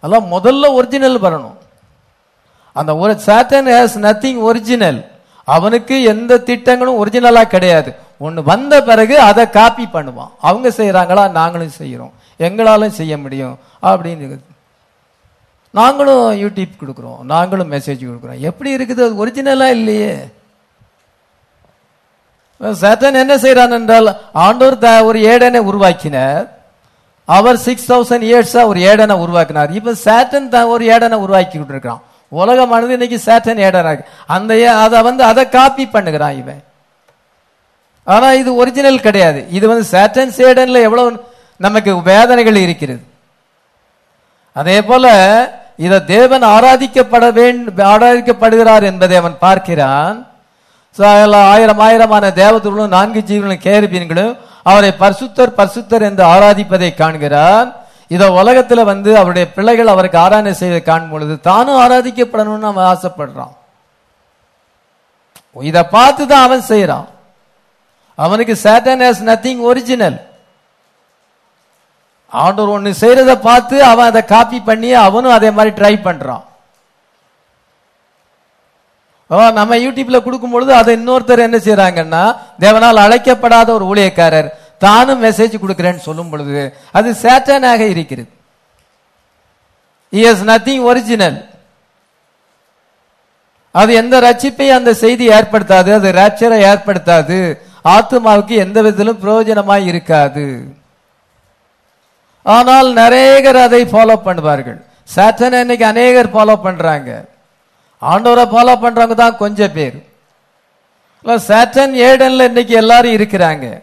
அதெல்லாம் 0.00 0.32
முதல்ல 0.32 0.72
ஒரிஜினல் 0.72 1.20
வரணும். 1.20 1.56
அந்த 2.72 2.96
ஒரு 2.96 3.18
சாட்டன் 3.26 3.68
ஹேஸ் 3.72 3.96
நத்திங் 3.96 4.38
ஒரிஜினல் 4.38 5.10
அவனுக்கு 5.44 6.02
எந்த 6.02 6.38
திட்டங்களும் 6.38 7.06
ஒரிஜினலா 7.06 7.42
கிடையாது. 7.42 7.94
ஒன்று 8.18 8.42
வந்த 8.42 8.82
பிறகு 8.82 9.20
அதை 9.20 9.50
காப்பி 9.50 9.88
பண்ணுவான். 9.92 10.30
அவங்க 10.40 10.68
செய்யறாங்களா 10.68 11.30
நாங்களும் 11.30 11.78
செய்யறோம் 11.78 12.10
எங்களாலும் 12.38 12.96
செய்ய 13.00 13.18
முடியும். 13.18 13.58
அப்படின்னு 13.82 14.38
நாங்களும் 15.70 16.32
யூடியூப் 16.32 16.78
கொடுக்குறோம். 16.80 17.20
நாங்களும் 17.20 17.72
மெசேஜ் 17.72 18.04
கொடுக்குறோம். 18.04 18.38
எப்படி 18.38 18.76
இருக்குது? 18.76 19.00
அது 19.04 19.26
ஒரிஜினலா 19.26 19.66
இல்லையே? 19.66 20.18
சேட்டன் 22.60 23.12
என்ன 23.12 23.36
செய்யறான் 23.36 23.70
என்றால் 23.70 24.20
ஆண்டோர் 24.34 24.78
த- 24.78 25.04
ஒரு 25.04 25.20
ஏடனை 25.20 25.58
உருவாக்கினார். 25.58 26.58
அவர் 27.24 27.56
சிக்ஸ் 27.56 27.92
தௌசண்ட் 27.92 28.22
இயர்ஸா 28.22 28.64
ஒரு 28.64 28.80
ஏடனை 28.80 29.16
உருவாக்கினார். 29.16 29.70
இப்ப 29.70 29.92
சேட்டன் 30.04 30.48
தான் 30.48 30.64
ஒரு 30.64 30.84
ஏடனை 30.84 31.18
உருவாக்கிட்டு 31.18 31.98
உலக 32.28 32.56
உலகமானது 32.56 32.88
இன்னைக்கு 32.88 33.20
சேட்டன் 33.24 33.58
ஏடனா 33.58 33.86
இருக்கு 33.86 34.04
அந்த 34.26 34.54
ஏ- 34.54 34.66
அதை 34.66 35.02
வந்து 35.02 35.24
அதை 35.24 35.48
காப்பி 35.48 35.84
பண்ணுகிறான் 35.84 36.36
இவன். 36.36 36.62
ஆனா 38.04 38.32
இது 38.32 38.54
ஒரிஜினல் 38.54 39.00
கிடையாது. 39.00 39.46
இது 39.50 39.68
வந்து 39.68 39.88
சேட்டன் 39.90 40.40
சேடன்ல 40.40 40.82
எவ்வளவு 40.82 41.24
நமக்கு 41.56 42.02
வேதனைகள் 42.02 42.56
இருக்கிறது. 42.56 43.00
அதே 44.52 44.82
போல 44.82 45.06
இதை 45.76 46.04
தேவன் 46.04 46.42
ஆராதிக்கப்பட 46.42 47.32
வேண்டும் 47.32 47.76
ஆராதிக்கப்படுகிறார் 47.76 48.82
என்பதை 48.82 49.16
அவன் 49.16 49.38
பார்க்கிறான். 49.38 50.29
ஆயிரம் 50.98 51.82
ஆயிரமான 51.86 52.30
தேவதூர்களும் 52.40 52.94
நான்கு 52.96 53.20
ஜீவனும் 53.28 53.64
கேருபீன்களும் 53.66 54.32
அவரை 54.70 54.90
பரிசுத்தர் 55.02 55.56
பரிசுத்தர் 55.58 56.06
என்று 56.08 56.24
ஆராதிப்பதை 56.34 56.90
காண்கிறான் 56.94 57.68
இத 58.14 58.24
உலகத்துல 58.40 58.84
வந்து 58.90 59.10
அவருடைய 59.18 59.46
பிள்ளைகள் 59.56 59.92
அவருக்கு 59.92 60.18
ஆராதனை 60.24 60.52
செய்வதை 60.60 60.82
காணும் 60.82 61.12
பொழுது 61.12 61.34
தானும் 61.48 61.80
ஆராதிக்கப்படணும்னு 61.84 62.70
அவன் 62.70 62.88
ஆசைப்படுறான். 62.92 63.54
இத 65.70 65.78
பார்த்து 65.94 66.22
தான் 66.26 66.46
அவன் 66.46 66.68
செய்யறான் 66.72 67.06
அவனுக்கு 68.18 68.54
சேட்டன் 68.64 69.02
ஹேஸ் 69.04 69.22
நத்திங் 69.30 69.62
ஒரிஜினல் 69.70 70.18
ஆண்டவர் 72.32 72.74
ஒன்று 72.74 72.90
செய்யறத 73.02 73.32
பார்த்து 73.48 73.76
அவன் 73.92 74.08
அதை 74.10 74.22
காப்பி 74.34 74.58
பண்ணி 74.68 74.90
அவனும் 75.06 75.36
அதே 75.38 75.50
மாதிரி 75.56 75.72
ட்ரை 75.80 75.94
பண்றான். 76.06 76.44
நம்ம 79.58 79.76
யூடியூப்ல 79.84 80.18
கொடுக்கும் 80.22 80.54
பொழுது 80.54 80.72
அதை 80.80 80.92
இன்னொருத்தர் 80.98 81.46
என்ன 81.48 81.58
செய்யறாங்கன்னா 81.66 82.22
தேவனால் 82.64 83.04
அழைக்கப்படாத 83.04 83.68
ஒரு 83.76 83.84
ஊழியக்காரர் 83.92 84.48
தானும் 84.84 85.22
மெசேஜ் 85.26 85.54
கொடுக்கிறேன்னு 85.62 86.06
சொல்லும் 86.08 86.30
பொழுது 86.32 86.62
அது 86.98 87.08
சேட்டனாக 87.22 87.80
இருக்கிறது. 87.94 88.30
இஸ் 90.12 90.44
நத்திங் 90.50 90.84
ஒரிஜினல் 90.90 91.38
அது 93.80 93.90
எந்த 94.02 94.14
ரட்சிப்பையும் 94.26 94.78
அந்த 94.80 94.92
செய்தி 95.04 95.24
ஏற்படுத்தாது 95.38 95.90
அது 95.98 96.08
ரேப்சரை 96.20 96.58
ஏற்படுத்தாது. 96.70 97.38
ஆத்மாவுக்கு 97.96 98.54
எந்த 98.64 98.78
விதத்திலும் 98.84 99.20
பிரயோஜனமாய் 99.24 99.86
இருக்காது. 99.90 100.46
ஆனால் 102.46 102.88
நிறைய 103.02 103.52
அதை 103.66 103.82
ஃபாலோ 103.92 104.16
பண்ணுவார்கள். 104.28 104.78
சேட்டன் 105.14 105.60
இன்னைக்கு 105.64 105.86
அநேகர் 105.94 106.34
ஃபாலோ 106.34 106.56
பண்றாங்க. 106.66 107.10
ஆண்டவரை 108.02 108.44
ஃபாலோ 108.52 108.74
பண்றவங்க 108.84 109.14
தான் 109.14 109.36
கொஞ்சம் 109.36 109.72
பேர். 109.72 109.98
இல்லை 111.22 111.36
சேட்டன் 111.48 111.94
ஏடன்ல 112.08 112.44
இன்னைக்கு 112.50 112.74
எல்லாரும் 112.74 113.16
இருக்கிறாங்க. 113.18 113.82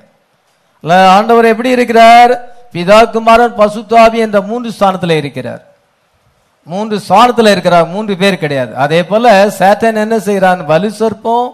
இல்லை 0.81 0.97
ஆண்டவர் 1.05 1.45
எப்படி 1.45 1.69
இருக்கிறார்? 1.69 2.33
பிதா 2.73 3.09
குமாரன் 3.11 3.57
பசுத்தாவி 3.57 4.17
என்ற 4.25 4.41
மூன்று 4.41 4.71
ஸ்தானத்தில் 4.71 5.19
இருக்கிறார். 5.21 5.61
மூன்று 6.63 6.99
ஸ்தானத்தில் 6.99 7.51
இருக்கிறார் 7.51 7.87
மூன்று 7.87 8.17
பேர் 8.17 8.37
கிடையாது. 8.37 8.75
அதே 8.75 9.03
போல 9.03 9.47
சேட்டன் 9.59 10.01
என்ன 10.05 10.17
செய்யறான் 10.17 10.65
வலு 10.65 10.91
சொற்பம் 10.91 11.51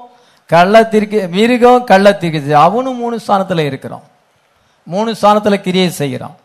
கள்ளத்திற்கு 0.50 1.30
மிருகம் 1.30 1.86
கள்ளத்திற்கு. 1.92 2.52
அவனும் 2.52 2.98
மூணு 2.98 3.20
ஸ்தானத்தில் 3.20 3.68
இருக்கிறான். 3.70 4.04
மூணு 4.84 5.16
ஸ்தானத்தில் 5.16 5.62
கிரியை 5.62 5.90
செய்கிறான். 5.90 6.36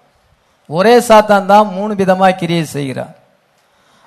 ஒரே 0.67 0.99
சாத்தான் 0.99 1.47
தான் 1.47 1.67
மூணு 1.67 1.95
விதமாக 1.95 2.33
கிரியை 2.33 2.65
செய்கிறான். 2.65 3.15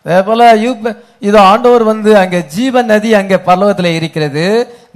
அதே 0.06 0.20
போல 0.28 0.41
இதோ 0.66 0.91
இது 1.28 1.38
ஆண்டவர் 1.52 1.84
வந்து 1.91 2.12
அங்கே 2.22 2.39
ஜீவன் 2.54 2.89
நதி 2.91 3.10
அங்கே 3.22 3.38
பரலோகத்துல 3.47 3.89
இருக்கிறது 3.99 4.45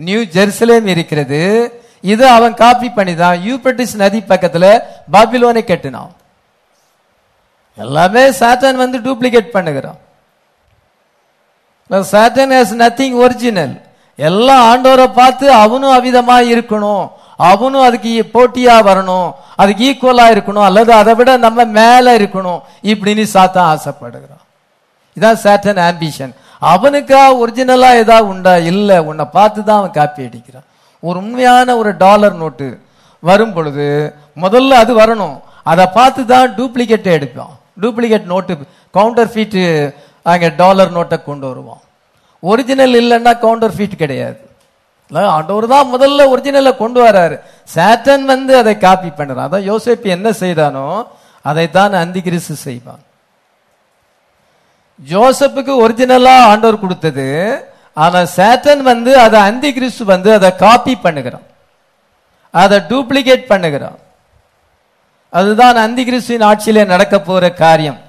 நியூ 0.07 0.21
ஜெருசலேம் 0.35 0.87
இருக்கிறது. 0.93 1.41
இது 2.13 2.23
அவன் 2.37 2.53
காப்பி 2.61 2.87
பண்ணிதான் 2.95 3.37
யூப்ரட்டிஸ் 3.49 3.93
நதி 4.03 4.19
பக்கத்தில் 4.31 4.71
பாபிலோனை 5.13 5.63
கட்டினான். 5.71 6.13
எல்லாமே 7.83 8.23
சாட்டன் 8.39 8.81
வந்து 8.83 8.97
டூப்ளிகேட் 9.05 9.55
பண்ணுகிறான். 9.55 9.99
சாட்டன் 12.13 12.53
ஹேஸ் 12.55 12.73
நத்திங் 12.83 13.17
ஒரிஜினல் 13.23 13.75
எல்லாம் 14.29 14.63
ஆண்டோரை 14.69 15.07
பார்த்து 15.19 15.45
அவனும் 15.63 15.95
அவிதமா 15.97 16.37
இருக்கணும். 16.53 17.05
அவனும் 17.49 17.85
அதுக்கு 17.87 18.11
போட்டியா 18.35 18.75
வரணும். 18.89 19.29
அதுக்கு 19.61 19.83
ஈக்குவலா 19.89 20.25
இருக்கணும். 20.35 20.67
அல்லது 20.69 20.91
அதை 21.01 21.13
விட 21.19 21.31
நம்ம 21.45 21.65
மேல 21.79 22.15
இருக்கணும். 22.19 22.61
இப்படின்னு 22.91 23.25
சாத்தான் 23.35 23.71
ஆசைப்படுகிறான். 23.73 24.44
இதான் 25.17 25.39
சேட்டன் 25.43 25.81
ஆம்பிஷன் 25.89 26.33
அவனுக்கா 26.71 27.21
ஒரிஜினலா 27.41 27.89
ஏதாவது 28.01 28.27
உண்டா? 28.33 28.53
இல்ல. 28.71 28.89
உன்னை 29.09 29.25
பார்த்து 29.37 29.59
தான் 29.67 29.79
அவன் 29.81 29.97
காப்பி 29.99 30.21
அடிக்கிறான். 30.27 30.67
ஒரு 31.07 31.17
உண்மையான 31.23 31.75
ஒரு 31.81 31.91
டாலர் 32.03 32.35
நோட்டு 32.43 32.67
வரும் 33.29 33.53
பொழுது 33.57 33.87
முதல்ல 34.43 34.79
அது 34.83 34.91
வரணும். 35.01 35.37
அதை 35.71 35.85
பார்த்து 35.97 36.21
தான் 36.33 36.47
டூப்ளிகேட் 36.57 37.07
எடுப்பான். 37.17 37.53
டூப்ளிகேட் 37.81 38.31
நோட்டு 38.33 38.53
கவுண்டர் 38.97 39.31
ஃபீட்டு 39.33 39.61
அங்கே 40.31 40.49
டாலர் 40.61 40.91
நோட்டை 40.97 41.17
கொண்டு 41.29 41.45
வருவான். 41.49 41.81
ஒரிஜினல் 42.43 42.95
இல்லைன்னா 43.01 43.33
கவுண்டர் 43.45 43.75
ஃபீட் 43.77 44.01
கிடையாது. 44.03 44.41
ஆண்டவர் 45.37 45.67
தான் 45.73 45.91
முதல்ல 45.93 46.21
ஒரிஜினலை 46.33 46.71
கொண்டு 46.83 46.99
வராரு. 47.07 47.35
சேட்டன் 47.75 48.23
வந்து 48.33 48.53
அதை 48.61 48.73
காப்பி 48.85 49.09
பண்ணுறான். 49.17 49.47
அதான் 49.47 49.67
யோசேப்பு 49.71 50.07
என்ன 50.17 50.29
செய்தானோ 50.43 50.85
அதைத்தான் 51.45 51.93
அந்தி 52.03 52.21
செய்வான். 52.67 53.03
ஜோசப்புக்கு 55.09 55.73
ஒரிஜினலா 55.85 56.35
ஆண்டவர் 56.51 56.79
கொடுத்தது 56.79 57.25
ஆனா 57.93 58.19
சேட்டன் 58.19 58.83
வந்து 58.91 59.17
அதை 59.17 59.39
அந்தி 59.39 59.73
கிறிஸ்து 59.73 60.05
வந்து 60.05 60.33
அதை 60.33 60.55
காப்பி 60.55 60.97
பண்ணுகிறான். 61.03 61.45
அதை 62.51 62.77
டூப்ளிகேட் 62.77 63.45
பண்ணுகிறான். 63.49 63.97
அதுதான் 65.29 65.75
அந்தி 65.75 66.03
கிறிஸ்துவின் 66.05 66.47
ஆட்சியிலே 66.47 66.85
நடக்க 66.85 67.19
போற 67.19 67.51
காரியம். 67.51 67.99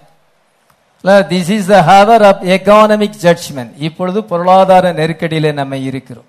This 1.04 1.50
is 1.50 1.66
the 1.66 1.80
hour 1.80 2.24
of 2.26 2.42
economic 2.42 3.20
judgement 3.22 3.72
இப்பொழுது 3.78 4.24
பொருளாதார 4.24 4.92
நெருக்கடியில 4.92 5.52
நம்ம 5.52 5.76
இருக்கிறோம். 5.76 6.28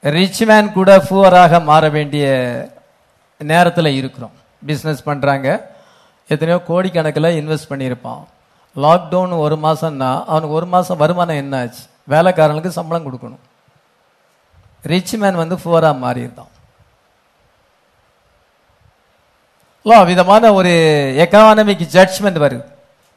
ரிச் 0.00 0.42
மேன் 0.42 0.72
கூட 0.72 0.98
புவராக 0.98 1.60
மாற 1.60 1.88
வேண்டிய 1.88 2.24
நேரத்தில் 3.38 3.96
இருக்கிறோம். 4.00 4.32
பிஸ்னஸ் 4.66 5.04
பண்றாங்க. 5.04 5.73
எத்தனையோ 6.28 6.62
கோடிக்கணக்கில் 6.68 7.36
இன்வெஸ்ட் 7.40 7.70
பண்ணியிருப்பான். 7.70 8.22
லாக்டவுன் 8.76 9.38
ஒரு 9.38 9.56
மாதம்னா 9.56 10.24
அவனுக்கு 10.24 10.54
ஒரு 10.54 10.66
மாதம் 10.66 10.96
வருமானம் 10.96 11.36
என்ன 11.36 11.58
ஆச்சு? 11.60 11.82
வேலைக்காரனுக்கு 12.08 12.66
சம்பளம் 12.66 13.06
கொடுக்கணும். 13.06 13.42
ரிச் 14.82 15.14
மேன் 15.14 15.40
வந்து 15.42 15.56
ஃபுவராக 15.56 16.00
மாறியிருந்தான். 16.04 16.52
லோ 19.86 20.04
விதமான 20.06 20.52
ஒரு 20.52 20.72
எக்கனாமிக் 21.24 21.86
ஜட்ஜ்மெண்ட் 21.94 22.42
வருது. 22.44 22.64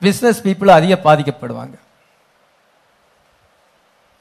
பிஸ்னஸ் 0.01 0.43
பீப்புள் 0.43 0.67
அதிக 0.67 0.99
பாதிக்கப்படுவாங்க. 1.03 1.75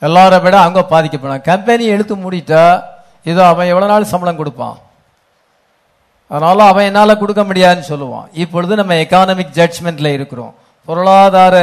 எல்லாரை 0.03 0.43
விட 0.43 0.59
அவங்க 0.61 0.81
பாதிக்கப்படுவாங்க. 0.91 1.43
கம்பெனி 1.43 1.85
எடுத்து 1.85 2.17
மூடிட்டா 2.17 2.83
இதோ 3.23 3.47
அவன் 3.47 3.67
எவ்வளோ 3.67 3.87
நாள் 3.87 4.05
சம்பளம் 4.05 4.37
கொடுப்பான்? 4.37 4.77
அதனால 6.29 6.65
அவன் 6.65 6.85
என்னால 6.85 7.17
கொடுக்க 7.17 7.45
முடியாதுன்னு 7.45 7.89
சொல்லுவான். 7.89 8.29
இப்பொழுது 8.33 8.77
நம்ம 8.77 8.95
எக்கானமிக் 8.95 9.55
ஜட்ஜ்மெண்ட்ல 9.55 10.13
இருக்கிறோம். 10.13 10.55
பொருளாதார 10.85 11.57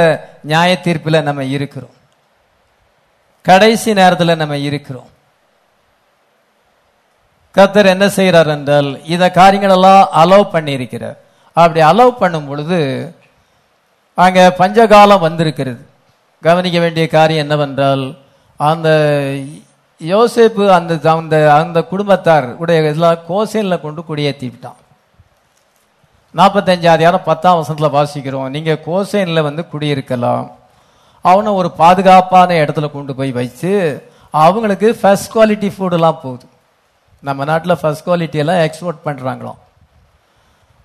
நியாய 0.44 0.80
தீர்ப்பில் 0.80 1.22
நம்ம 1.22 1.44
இருக்கிறோம். 1.44 1.94
கடைசி 3.42 3.94
நேரத்தில் 3.94 4.36
நம்ம 4.36 4.58
இருக்கிறோம். 4.58 5.10
கத்தர் 7.58 7.86
என்ன 7.86 8.06
செய்யறார் 8.08 8.48
என்றால் 8.48 9.06
இதை 9.06 9.30
காரியங்களெல்லாம் 9.30 10.06
அலோவ் 10.16 10.54
பண்ணியிருக்கிறார். 10.54 11.18
அப்படி 11.54 11.86
அலோவ் 11.86 12.18
பண்ணும் 12.18 12.48
பொழுது 12.48 12.80
அங்க 14.14 14.56
பஞ்சகாலம் 14.58 15.20
வந்திருக்கிறது. 15.20 15.86
கவனிக்க 16.42 16.80
வேண்டிய 16.80 17.08
காரியம் 17.08 17.42
என்னவென்றால் 17.42 18.18
அந்த 18.58 18.90
யோசேப்பு 20.02 20.64
அந்த 20.78 20.94
அந்த 21.12 21.36
அந்த 21.60 21.80
குடும்பத்தார் 21.92 22.48
உடைய 22.62 22.94
எல்லாம் 22.94 23.22
கோசேன்ல 23.28 23.76
கொண்டு 23.84 24.02
குடியேற்றி 24.08 24.48
விட்டான் 24.50 24.80
நாற்பத்தஞ்சு 26.36 26.88
அதிகாரம் 26.94 27.28
பத்தாம் 27.28 27.58
வசனத்தில் 27.58 27.96
வாசிக்கிறோம். 27.98 28.48
நீங்கள் 28.56 28.80
கோசேனில் 28.86 29.46
வந்து 29.48 29.64
குடியிருக்கலாம். 29.74 30.46
அவனை 31.26 31.50
ஒரு 31.60 31.70
பாதுகாப்பான 31.82 32.56
இடத்துல 32.64 32.88
கொண்டு 32.96 33.14
போய் 33.20 33.32
வச்சு 33.40 33.74
அவங்களுக்கு 34.44 34.88
ஃபர்ஸ்ட் 35.02 35.32
குவாலிட்டி 35.34 35.70
ஃபுட் 35.76 35.98
போகுது. 36.24 36.46
நம்ம 37.28 37.46
நாட்டில் 37.50 37.80
ஃபர்ஸ்ட் 37.82 38.06
குவாலிட்டி 38.08 38.42
எல்லாம் 38.44 38.64
எக்ஸ்போர்ட் 38.66 39.06
பண்ணுறாங்களாம் 39.06 39.60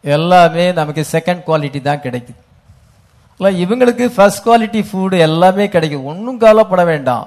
எல்லாமே 0.05 0.67
நமக்கு 0.81 1.03
செகண்ட் 1.15 1.43
குவாலிட்டி 1.49 1.81
தான் 1.89 2.05
கிடைக்குது. 2.05 2.39
இவங்களுக்கு 3.65 4.07
ஃபர்ஸ்ட் 4.15 4.45
குவாலிட்டி 4.47 4.83
ஃபுட் 4.91 5.17
எல்லாமே 5.29 5.67
கிடைக்கும் 5.75 6.07
ஒன்றும் 6.13 6.41
கவலைப்பட 6.45 6.85
வேண்டாம். 6.93 7.27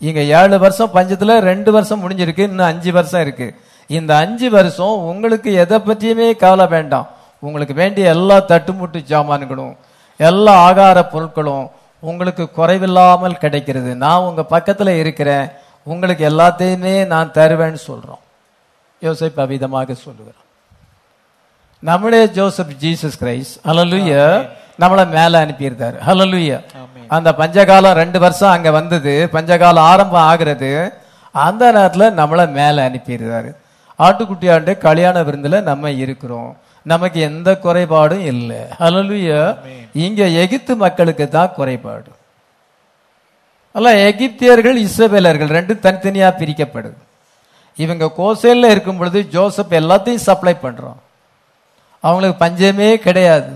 இங்க 0.00 0.20
ஏழு 0.20 0.58
வருஷம் 0.58 0.94
பஞ்சத்துல 0.94 1.38
ரெண்டு 1.38 1.72
வருஷம் 1.72 2.00
முடிஞ்சிருக்கு 2.02 2.38
இன்னும் 2.38 2.66
அஞ்சு 2.66 2.92
வருஷம் 2.92 3.20
இருக்கு. 3.20 3.54
இந்த 3.86 4.16
அஞ்சு 4.16 4.50
வருஷம் 4.50 4.98
உங்களுக்கு 5.04 5.52
எதை 5.52 5.78
பற்றியுமே 5.78 6.36
கவலை 6.36 6.66
வேண்டாம். 6.66 7.08
உங்களுக்கு 7.38 7.74
வேண்டிய 7.74 8.08
எல்லா 8.08 8.36
தட்டுமுட்டு 8.36 9.04
சாமான்களும் 9.04 9.76
எல்லா 10.16 10.54
ஆகார 10.70 11.06
பொருட்களும் 11.12 11.70
உங்களுக்கு 12.00 12.48
குறைவில்லாமல் 12.56 13.38
கிடைக்கிறது. 13.38 13.94
நான் 13.96 14.20
உங்க 14.20 14.44
பக்கத்துல 14.50 14.88
இருக்கிறேன். 14.88 15.48
உங்களுக்கு 15.82 16.28
எல்லாத்தையுமே 16.28 17.06
நான் 17.06 17.30
தருவேன்னு 17.30 17.78
சொல்றோம். 17.86 18.22
யோசிப்பு 19.02 19.40
அவிதமாக 19.44 19.92
சொல்லுகிறோம் 19.92 20.48
நம்முடைய 21.78 22.26
ஜோசப் 22.26 22.72
ஜீசஸ் 22.80 23.18
கிரைஸ்ட் 23.20 23.58
ஹalleluya. 23.64 24.48
நம்மள 24.80 25.00
மேல 25.16 25.44
அனுப்பியிருந்தாரு 25.44 25.96
ஹalleluya 26.08 26.58
அந்த 27.16 27.30
பஞ்சகாலம் 27.38 27.98
ரெண்டு 28.00 28.18
வருஷம் 28.24 28.54
அங்க 28.56 28.70
வந்தது. 28.70 29.28
பஞ்சகாலம் 29.32 29.86
ஆரம்பம் 29.92 30.26
ஆகிறது. 30.30 30.70
அந்த 31.32 31.72
நேரத்துல 31.72 32.06
நம்மள 32.20 32.40
மேல 32.58 32.88
அனுப்பியிருந்தாரு 32.88 33.50
ஆட்டுக்குட்டியாண்டு 33.98 34.72
கல்யாண 34.78 35.16
விருந்துல 35.20 35.62
நம்ம 35.62 35.90
இருக்கிறோம். 35.90 36.56
நமக்கு 36.82 37.20
எந்த 37.20 37.58
குறைபாடும் 37.64 38.24
இல்லை. 38.32 38.60
ஹalleluya 38.78 39.40
இங்க 39.92 40.28
எகிப்து 40.42 40.76
மக்களுக்கு 40.76 41.28
தான் 41.28 41.52
குறைபாடு. 41.56 42.10
அல்ல 43.72 43.90
எகிப்தியர்கள் 44.08 44.78
இஸ்ரவேலர்கள் 44.86 45.54
ரெண்டு 45.56 45.74
தனித்தனியா 45.82 46.28
பிரிக்கப்படுது. 46.40 47.00
இவங்க 47.76 48.10
கோசேல்ல 48.18 48.70
இருக்கும் 48.74 48.96
பொழுது 48.96 49.28
ஜோசப் 49.28 49.76
எல்லாத்தையும் 49.80 50.26
சப்ளை 50.28 50.54
பண்றான். 50.62 51.00
அவங்களுக்கு 52.00 52.38
பஞ்சமே 52.44 52.98
கிடையாது. 52.98 53.52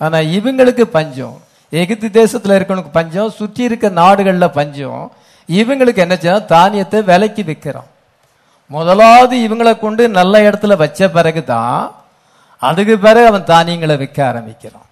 ஆனா 0.00 0.18
இவங்களுக்கு 0.36 0.84
பஞ்சம். 0.96 1.36
எகிப்து 1.72 2.08
தேசத்துல 2.18 2.56
இருக்கவனுக்கு 2.58 2.96
பஞ்சம் 2.98 3.36
சுற்றி 3.38 3.62
இருக்க 3.68 3.86
நாடுகள்ல 4.00 4.46
பஞ்சம். 4.58 5.04
இவங்களுக்கு 5.48 6.00
என்ன 6.04 6.14
செய்யணும் 6.20 6.50
தானியத்தை 6.54 7.00
விலைக்கு 7.10 7.42
விற்கிறோம் 7.50 7.90
முதலாவது 8.70 9.34
இவங்களை 9.46 9.72
கொண்டு 9.78 10.02
நல்ல 10.18 10.34
இடத்துல 10.48 10.76
வச்ச 10.76 11.08
பிறகுதான் 11.16 11.80
அதுக்கு 12.62 12.94
பிறகு 12.98 13.26
அவன் 13.26 13.48
தானியங்களை 13.52 13.96
விற்க 13.96 14.18
ஆரம்பிக்கிறான். 14.26 14.86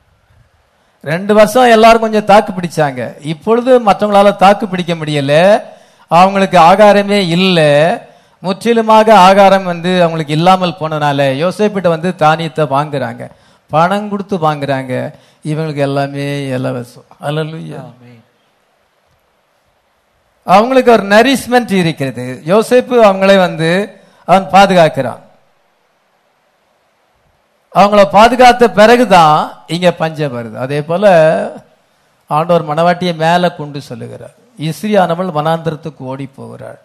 ரெண்டு 1.04 1.32
வருஷம் 1.34 1.72
எல்லாரும் 1.76 2.04
கொஞ்சம் 2.04 2.28
தாக்கு 2.30 2.52
பிடிச்சாங்க. 2.52 3.00
இப்பொழுது 3.32 3.70
மற்றவங்களால 3.88 4.36
தாக்கு 4.36 4.64
பிடிக்க 4.68 4.92
முடியல. 4.94 5.32
அவங்களுக்கு 6.10 6.58
ஆகாரமே 6.70 7.18
இல்லை. 7.36 7.70
முற்றிலுமாக 8.42 9.08
ஆகாரம் 9.28 9.64
வந்து 9.64 9.92
அவங்களுக்கு 10.02 10.36
இல்லாமல் 10.38 10.78
போனனால 10.80 11.28
யோசிப்பிட்ட 11.42 11.88
வந்து 11.88 12.10
தானியத்தை 12.24 12.64
வாங்குறாங்க. 12.76 13.22
பணம் 13.74 14.08
கொடுத்து 14.08 14.36
வாங்குறாங்க. 14.36 15.12
இவங்களுக்கு 15.50 15.82
எல்லாமே 15.88 16.26
இலவசம். 16.56 17.08
அல்லலுயா 17.22 17.82
அவங்களுக்கு 20.44 20.92
ஒரு 20.92 21.04
நரிஸ்மெண்ட் 21.04 21.72
இருக்கிறது. 21.72 22.42
யோசேப்பு 22.46 22.96
அவங்களை 23.10 23.38
வந்து 23.38 23.70
அவன் 24.26 24.48
பாதுகாக்கிறான். 24.50 25.22
அவங்கள 27.74 28.02
பாதுகாத்த 28.12 28.64
பிறகுதான் 28.64 29.52
இங்க 29.66 29.92
பஞ்சம் 29.92 30.34
வருது. 30.34 30.58
அதே 30.58 30.82
போல 30.82 31.04
ஆண்டவர் 32.26 32.68
மணவாட்டியை 32.68 33.14
மேல 33.14 33.52
கொண்டு 33.52 33.80
சொல்லுகிறார். 33.80 34.34
இஸ்ரியானவள் 34.58 35.30
வனாந்திரத்துக்கு 35.38 36.02
ஓடி 36.12 36.26
போகிறாள் 36.26 36.80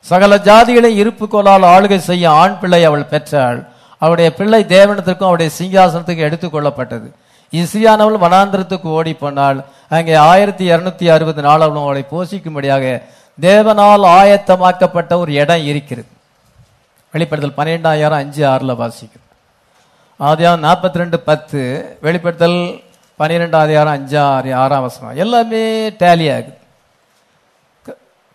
சகல 0.00 0.36
ஜாதிகளை 0.36 0.90
இருப்பு 1.02 1.28
கோலால் 1.28 1.62
ஆளுகை 1.62 1.98
செய்ய 1.98 2.30
ஆண் 2.30 2.58
பிள்ளை 2.58 2.84
அவள் 2.84 3.10
பெற்றாள். 3.12 3.60
அவருடைய 4.02 4.34
பிள்ளை 4.34 4.64
தேவனத்திற்கும் 4.64 5.22
அவருடைய 5.22 5.50
சிங்காசனத்துக்கு 5.58 6.24
எடுத்துக்கொள்ளப்பட்டது 6.28 7.10
இசியானவள் 7.50 8.18
வனாந்திரத்துக்கு 8.20 8.82
ஓடி 8.82 9.14
போனால் 9.14 9.64
அங்கே 9.88 10.14
ஆயிரத்தி 10.14 10.72
இருநூத்தி 10.72 11.08
அறுபது 11.08 11.42
நாள் 11.42 11.60
அவளும் 11.60 11.82
அவளை 11.82 12.04
போஷிக்கும்படியாக 12.10 13.02
தேவனால் 13.40 14.04
ஆயத்தமாக்கப்பட்ட 14.04 15.14
ஒரு 15.14 15.32
இடம் 15.32 15.64
இருக்கிறது. 15.64 16.06
வெளிப்படுத்தல் 17.12 17.66
பன்னிரெண்டாயிரம் 17.66 18.10
அஞ்சு 18.10 18.46
ஆறுல 18.46 18.76
வாசிக்கும் 18.76 19.22
ஆதியாரம் 20.20 20.66
நாற்பத்தி 20.66 20.94
ரெண்டு 20.94 21.20
பத்து 21.20 21.58
வெளிப்படுத்தல் 22.00 22.80
பன்னிரெண்டு 23.16 23.58
ஆதியாரம் 23.58 23.86
அஞ்சு 23.86 24.20
ஆறு 24.20 24.54
ஆறாம் 24.54 24.82
வசனம். 24.82 25.16
எல்லாமே 25.16 25.90
டேலி 25.90 26.32
ஆகுது. 26.32 26.58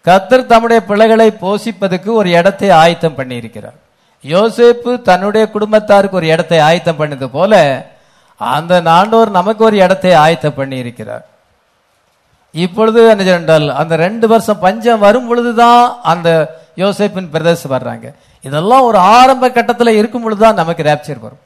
க- 0.03 0.43
தம்முடைய 0.43 0.83
பிள்ளைகளை 0.83 1.31
போஷிப்பதற்கு 1.41 2.05
ஒரு 2.05 2.29
இடத்தை 2.29 2.69
ஆயத்தம் 2.69 3.15
பண்ணியிருக்கிறார். 3.15 3.85
யோசேப்பு 4.23 5.01
தன்னுடைய 5.01 5.51
குடும்பத்தாருக்கு 5.51 6.19
ஒரு 6.19 6.27
இடத்தை 6.27 6.59
ஆயத்தம் 6.59 6.99
பண்ணது 6.99 7.27
போல 7.27 7.53
அந்த 8.37 8.81
நாண்டோர் 8.81 9.29
நமக்கு 9.29 9.63
ஒரு 9.63 9.77
இடத்தை 9.77 10.13
ஆயத்தம் 10.13 10.55
பண்ணி 10.55 10.77
இருக்கிறார் 10.77 11.25
இப்பொழுது 12.53 13.07
என்ன 13.09 13.23
என்றால் 13.23 13.69
அந்த 13.69 13.95
ரெண்டு 13.95 14.27
வருஷம் 14.27 14.59
பஞ்சம் 14.59 14.99
வரும் 14.99 15.27
பொழுதுதான் 15.27 15.99
அந்த 16.03 16.29
யோசேப்பின் 16.75 17.29
பிரதேசம் 17.33 17.71
வர்றாங்க. 17.71 18.07
இதெல்லாம் 18.41 18.81
ஒரு 18.81 18.97
ஆரம்ப 18.97 19.49
கட்டத்தில் 19.49 19.97
இருக்கும் 19.99 20.23
பொழுதுதான் 20.23 20.59
நமக்கு 20.61 20.83
ரேப்சர் 20.83 21.19
வரும். 21.19 21.43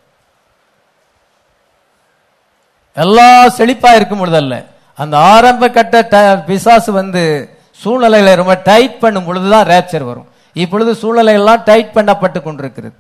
எல்லாம் 2.94 3.54
செழிப்பா 3.58 3.92
இருக்கும் 3.96 4.22
பொழுதல்ல. 4.22 4.66
அந்த 4.98 5.18
ஆரம்ப 5.18 5.70
கட்ட 5.70 6.44
பிசாசு 6.48 6.92
வந்து 6.92 7.24
சூழ்நிலைகளை 7.72 8.36
ரொம்ப 8.36 8.56
டைட் 8.64 9.00
பண்ணும் 9.00 9.26
பொழுதுதான் 9.26 9.68
ரேப்சர் 9.68 10.10
வரும். 10.12 10.28
இப்பொழுது 10.54 10.96
சூழலை 10.96 11.34
எல்லாம் 11.34 11.64
டைட் 11.64 11.96
பண்ணப்பட்டு 11.96 12.42
கொண்டிருக்கிறது. 12.44 12.98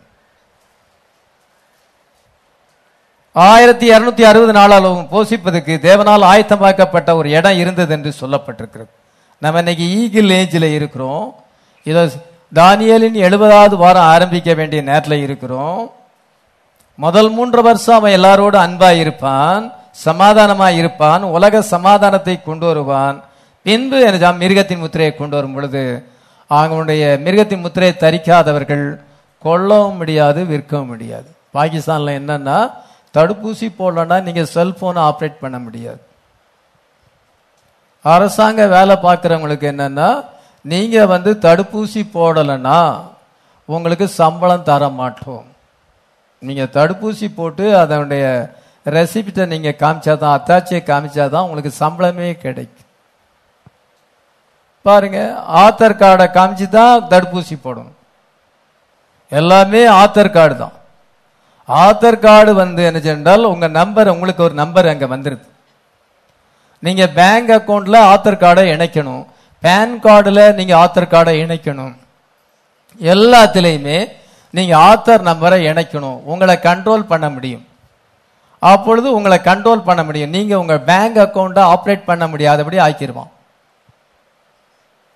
ஆயிரத்தி 3.35 3.85
இருநூத்தி 3.91 4.23
அறுபது 4.29 4.53
நாளாலும் 4.53 5.07
போஷிப்பதற்கு 5.11 5.73
தேவனால் 5.87 6.27
ஆயத்தமாக்கப்பட்ட 6.31 7.13
ஒரு 7.15 7.29
இடம் 7.29 7.57
இருந்தது 7.57 7.93
என்று 7.97 8.13
சொல்லப்பட்டிருக்கிறது. 8.21 8.91
நம்ம 9.37 9.57
இன்னைக்கு 9.57 9.85
ஈகிள் 10.01 10.29
ஏஜில் 10.29 10.73
இருக்கிறோம். 10.77 11.35
இதை 11.83 12.09
தானியலின் 12.55 13.17
எழுபதாவது 13.27 13.75
வாரம் 13.75 14.09
ஆரம்பிக்க 14.15 14.53
வேண்டிய 14.53 14.81
நேரத்தில் 14.81 15.23
இருக்கிறோம். 15.27 15.91
முதல் 16.95 17.29
மூன்று 17.29 17.61
வருஷம் 17.61 17.97
அவன் 17.99 18.17
எல்லாரோடு 18.19 18.55
அன்பாக 18.55 18.93
இருப்பான் 18.93 19.73
சமாதானமாக 19.91 20.71
இருப்பான் 20.71 21.23
உலக 21.23 21.61
சமாதானத்தை 21.61 22.43
கொண்டு 22.43 22.65
வருவான். 22.65 23.23
பின்பு 23.61 24.01
என்ன 24.01 24.31
மிருகத்தின் 24.31 24.79
முத்திரையை 24.79 25.15
கொண்டு 25.15 25.35
வரும் 25.35 25.53
பொழுது 25.53 25.83
அவங்களுடைய 26.57 27.03
மிருகத்தின் 27.25 27.63
முத்திரையை 27.65 27.95
தரிக்காதவர்கள் 28.05 28.85
கொல்லவும் 29.45 29.99
முடியாது 30.01 30.39
விற்கவும் 30.51 30.91
முடியாது. 30.93 31.29
பாகிஸ்தானில் 31.57 32.17
என்னன்னா 32.19 32.57
தடுப்பூசி 33.17 33.67
போடலன்னா 33.79 34.17
நீங்கள் 34.27 34.51
செல்போனை 34.55 34.99
ஆப்ரேட் 35.09 35.41
பண்ண 35.43 35.57
முடியாது. 35.65 36.01
அரசாங்க 38.13 38.61
வேலை 38.75 38.95
பார்க்குறவங்களுக்கு 39.07 39.65
என்னன்னா 39.73 40.09
நீங்கள் 40.71 41.11
வந்து 41.13 41.31
தடுப்பூசி 41.45 42.01
போடலைன்னா 42.17 42.79
உங்களுக்கு 43.69 44.05
சம்பளம் 44.21 44.67
தர 44.69 44.83
மாட்டோம். 45.01 45.45
நீங்கள் 46.47 46.73
தடுப்பூசி 46.77 47.27
போட்டு 47.39 47.65
அதனுடைய 47.81 48.25
ரெசிப்டை 48.95 49.43
நீங்கள் 49.53 49.79
காமிச்சாதான் 49.81 50.35
அத்தாச்சியை 50.37 50.81
காமிச்சாதான் 50.91 51.45
உங்களுக்கு 51.47 51.71
சம்பளமே 51.83 52.29
கிடைக்கும். 52.45 52.90
பாருங்க 54.85 55.19
ஆதார் 55.63 55.99
கார்டை 56.01 56.27
காமிச்சு 56.35 56.67
தான் 56.69 57.07
தடுப்பூசி 57.11 57.55
போடணும். 57.63 57.97
எல்லாமே 59.39 59.81
ஆதார் 60.01 60.35
கார்டு 60.37 60.55
தான். 60.57 60.75
ஆதார் 61.69 62.23
கார்டு 62.25 62.51
வந்து 62.53 62.81
என்ன 62.89 62.99
சென்றால் 62.99 63.51
உங்க 63.53 63.67
நம்பர் 63.79 64.13
உங்களுக்கு 64.13 64.43
ஒரு 64.47 64.55
நம்பர் 64.61 64.91
அங்க 64.93 65.05
வந்துருது. 65.05 65.45
நீங்க 66.85 67.03
பேங்க் 67.19 67.51
அக்கௌண்ட்டில் 67.57 68.05
ஆதார் 68.11 68.41
கார்டை 68.43 68.63
இணைக்கணும். 68.75 69.23
பேன் 69.63 69.93
கார்டுல 70.05 70.41
நீங்க 70.59 70.73
ஆதார் 70.83 71.13
கார்டை 71.13 71.35
இணைக்கணும். 71.43 71.93
எல்லாத்துலேயுமே 73.13 73.99
நீங்க 74.57 74.73
ஆதார் 74.89 75.27
நம்பரை 75.29 75.59
இணைக்கணும். 75.71 76.17
உங்களை 76.31 76.55
கண்ட்ரோல் 76.63 77.03
பண்ண 77.11 77.29
முடியும். 77.35 77.65
அப்பொழுது 78.71 79.07
உங்களை 79.17 79.37
கண்ட்ரோல் 79.43 79.87
பண்ண 79.89 80.01
முடியும். 80.07 80.33
நீங்க 80.37 80.53
உங்க 80.59 80.75
பேங்க் 80.89 81.19
அக்கௌண்ட்டை 81.25 81.63
ஆப்ரேட் 81.73 82.09
பண்ண 82.09 82.25
முடியாதபடி 82.33 82.79
ஆக்கிடுவான் 82.87 83.31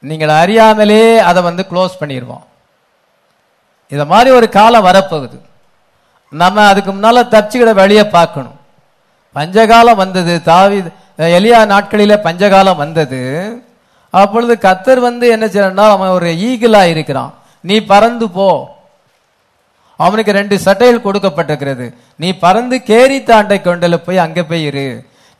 நீங்கள் 0.09 0.33
அறியாமலே 0.41 1.03
அதை 1.29 1.39
வந்து 1.47 1.63
க்ளோஸ் 1.71 1.99
பண்ணிடுவோம் 2.01 2.45
இதை 3.93 4.05
மாதிரி 4.11 4.29
ஒரு 4.37 4.47
காலம் 4.57 4.85
வரப்போகுது. 4.89 5.37
நம்ம 6.41 6.57
அதுக்கு 6.71 6.91
முன்னால் 6.91 7.31
தப்பிச்சுக்கிட 7.33 7.73
வழியை 7.81 8.05
பார்க்கணும். 8.17 8.57
பஞ்சகாலம் 9.35 10.01
வந்தது 10.03 10.33
தாவி 10.49 10.77
எளியா 11.37 11.59
நாட்களில 11.73 12.13
பஞ்சகாலம் 12.27 12.81
வந்தது. 12.83 13.21
அப்பொழுது 14.21 14.53
கத்தர் 14.65 14.99
வந்து 15.07 15.25
என்ன 15.35 15.45
செய்யறா 15.45 15.87
அவன் 15.95 16.15
ஒரு 16.17 16.29
ஈகிளா 16.47 16.81
இருக்கிறான். 16.93 17.33
நீ 17.69 17.75
பறந்து 17.91 18.25
போ. 18.37 18.49
அவனுக்கு 19.99 20.31
ரெண்டு 20.39 20.55
சட்டைகள் 20.65 21.05
கொடுக்கப்பட்டிருக்கிறது. 21.05 21.85
நீ 22.21 22.29
பறந்து 22.45 22.75
கேரி 22.91 23.19
தாண்டை 23.29 23.57
கொண்டல 23.61 23.97
போய் 24.07 24.23
அங்கே 24.25 24.43
போய் 24.49 24.65
இரு. 24.69 24.87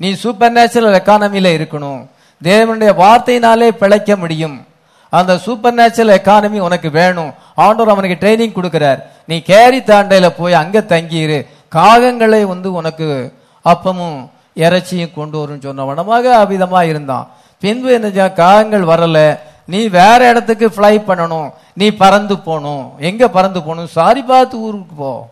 நீ 0.02 0.10
சூப்பர் 0.24 0.56
நேச்சுரல் 0.58 1.00
எக்கானமில 1.00 1.50
இருக்கணும். 1.58 2.02
தேவனுடைய 2.44 2.94
வார்த்தையினாலே 3.04 3.68
பிழைக்க 3.70 4.16
முடியும். 4.16 4.66
அந்த 5.10 5.38
சூப்பர் 5.38 5.74
நேச்சுரல் 5.74 6.20
எக்கானமி 6.20 6.60
உனக்கு 6.60 6.90
வேணும். 6.90 7.34
ஆண்டோர் 7.58 7.94
அவனுக்கு 7.94 8.28
ட்ரைனிங் 8.28 8.60
கொடுக்கிறார். 8.60 9.02
நீ 9.28 9.42
கேரி 9.42 9.80
தாண்டையில 9.80 10.30
போய் 10.30 10.54
அங்க 10.54 10.80
தங்கியிரு. 10.80 11.48
காகங்களை 11.76 12.44
வந்து 12.44 12.74
உனக்கு 12.74 13.34
அப்பமும் 13.66 14.30
இறைச்சியும் 14.54 15.14
கொண்டு 15.16 15.40
வரும் 15.40 15.62
சொன்ன 15.62 15.84
வனமாக 15.84 16.38
அவ்விதமா 16.38 16.82
இருந்தான். 16.82 17.30
பின்பு 17.60 17.94
என்ன 17.94 18.28
காகங்கள் 18.28 18.84
வரல. 18.84 19.40
நீ 19.66 19.88
வேற 19.88 20.30
இடத்துக்கு 20.30 20.68
ஃப்ளை 20.68 21.02
பண்ணணும். 21.08 21.52
நீ 21.74 21.90
பறந்து 21.90 22.40
போகணும். 22.40 22.92
எங்க 23.00 23.28
பறந்து 23.28 23.60
போகணும்? 23.60 23.88
சாரி 23.88 24.22
பார்த்து 24.22 24.60
ஊருக்கு 24.60 24.96
போ. 24.96 25.30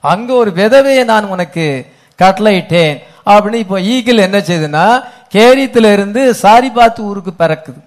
அங்க 0.00 0.34
ஒரு 0.34 0.50
விதவையை 0.50 1.04
நான் 1.04 1.24
உனக்கு 1.24 1.86
கட்டளையிட்டேன். 2.22 2.98
அப்படின்னு 3.26 3.54
இப்போ 3.54 3.80
ஈகிள் 3.80 4.16
என்ன 4.16 4.38
செய்யுதுன்னா 4.38 5.02
கேரியத்துல 5.34 5.92
இருந்து 5.92 6.34
சாரி 6.34 6.70
பார்த்து 6.70 7.02
ஊருக்கு 7.02 7.32
பறக்குது. 7.38 7.80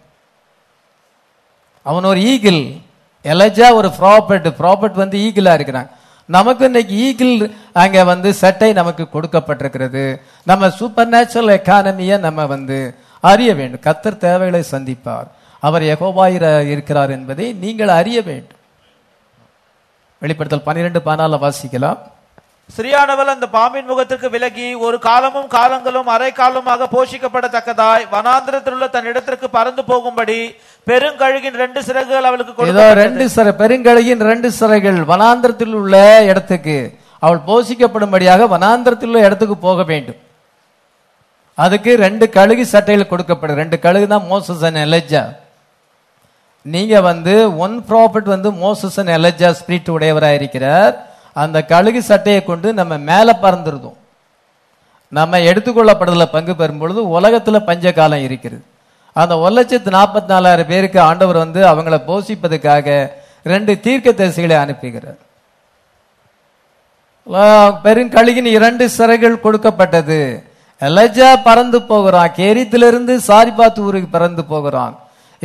அவன் 1.83 2.03
ஒரு 2.03 2.21
ஈகிள் 2.21 2.61
எலஜா 3.23 3.73
ஒரு 3.73 3.87
ப்ராப்பர்ட் 3.99 4.47
ப்ராப்பர்ட் 4.61 5.01
வந்து 5.03 5.17
ஈகிளா 5.19 5.53
இருக்கிறாங்க 5.57 5.89
நமக்கு 6.25 6.65
இன்னைக்கு 6.65 6.95
ஈகிள் 6.95 7.51
அங்க 7.73 8.03
வந்து 8.03 8.33
சட்டை 8.33 8.73
நமக்கு 8.73 9.07
கொடுக்கப்பட்டிருக்கிறது. 9.13 10.03
நம்ம 10.45 10.69
சூப்பர் 10.69 11.07
நேச்சுரல் 11.07 11.57
எக்கானமியை 11.57 12.19
நம்ம 12.19 12.45
வந்து 12.45 12.95
அறிய 13.19 13.55
வேண்டும். 13.55 13.83
கத்தர் 13.87 14.17
தேவைகளை 14.17 14.63
சந்திப்பார். 14.71 15.27
அவர் 15.59 15.81
எகோபாயிர 15.81 16.67
இருக்கிறார் 16.67 17.09
என்பதை 17.09 17.53
நீங்கள் 17.53 17.87
அறிய 17.87 18.21
வேண்டும். 18.21 18.61
வெளிப்படுத்தல் 20.19 20.67
பன்னிரெண்டு 20.67 20.99
பதினால 21.05 21.37
வாசிக்கலாம். 21.45 21.97
ஸ்ரீயானவள் 22.69 23.31
அந்த 23.33 23.47
பாம்பின் 23.55 23.89
முகத்திற்கு 23.89 24.27
விலகி 24.35 24.67
ஒரு 24.85 24.97
காலமும் 25.07 25.49
காலங்களும் 25.55 26.07
அரை 26.13 26.29
காலமாக 26.39 26.87
போஷிக்கப்படத்தக்கதாய் 26.93 28.05
வனாந்திரத்தில் 28.13 28.75
உள்ள 28.75 28.87
தன் 28.95 29.09
இடத்திற்கு 29.11 29.47
பறந்து 29.57 29.81
போகும்படி 29.89 30.37
பெருங்கழுகின் 30.87 31.59
ரெண்டு 31.63 31.79
சிறகுகள் 31.87 32.27
அவளுக்கு 32.29 32.69
ஏதோ. 32.71 32.87
ரெண்டு 33.03 33.25
சிறை 33.35 33.53
பெருங்கழுகின் 33.61 34.25
ரெண்டு 34.31 34.51
சிறைகள் 34.59 34.99
வனாந்திரத்தில் 35.11 35.75
உள்ள 35.81 35.95
இடத்துக்கு 36.31 36.77
அவள் 37.23 37.41
போஷிக்கப்படும்படியாக 37.49 38.47
வனாந்திரத்தில் 38.55 39.11
உள்ள 39.11 39.21
இடத்துக்கு 39.27 39.57
போக 39.67 39.83
வேண்டும். 39.91 40.19
அதுக்கு 41.57 41.91
ரெண்டு 42.05 42.25
கழுகு 42.37 42.63
சட்டைகள் 42.73 43.11
கொடுக்கப்படும். 43.13 43.59
ரெண்டு 43.63 43.77
கழுகு 43.85 44.07
தான் 44.13 44.27
மோசஸ் 44.33 44.67
அண்ட் 44.67 44.83
எலஜா 44.87 45.23
நீங்க 46.65 46.95
வந்து 47.11 47.33
ஒன் 47.65 47.75
ப்ராப்பர்ட் 47.89 48.29
வந்து 48.35 48.49
மோசஸ் 48.65 48.99
அண்ட் 49.01 49.17
எலஜா 49.19 49.49
ஸ்பிரிட் 49.59 49.95
உடையவராக 49.95 50.39
இருக்கிறார் 50.39 50.93
அந்த 51.41 51.57
கழுகு 51.71 52.01
சட்டையை 52.09 52.41
கொண்டு 52.43 52.67
நம்ம 52.79 52.97
மேலே 53.09 53.33
பறந்துருந்தோம் 53.43 53.99
நம்ம 55.17 55.39
எடுத்துக்கொள்ளப்படதில் 55.49 56.33
பங்கு 56.35 56.53
பெறும் 56.61 56.79
பொழுது 56.81 57.01
உலகத்தில் 57.17 57.67
பஞ்ச 57.69 57.91
காலம் 57.97 58.23
இருக்கிறது. 58.27 58.63
அந்த 59.15 59.33
ஒரு 59.43 59.53
லட்சத்து 59.57 59.89
நாற்பத்தி 59.97 60.31
நாலாயிரம் 60.33 60.69
பேருக்கு 60.71 60.99
ஆண்டவர் 61.09 61.43
வந்து 61.43 61.61
அவங்கள 61.71 61.97
போஷிப்பதற்காக 62.09 62.87
ரெண்டு 63.51 63.73
தீர்க்க 63.85 64.11
தரிசிகளை 64.11 64.57
அனுப்புகிறார் 64.63 65.19
பெருங்கழுகின் 67.83 68.49
இரண்டு 68.57 68.85
சிறைகள் 68.97 69.43
கொடுக்கப்பட்டது. 69.43 70.19
எலஜா 70.81 71.29
பறந்து 71.43 71.79
போகிறான் 71.91 72.33
கேரித்திலிருந்து 72.37 73.13
சாரிபாத் 73.27 73.79
ஊருக்கு 73.85 74.09
பறந்து 74.15 74.43
போகிறான். 74.51 74.95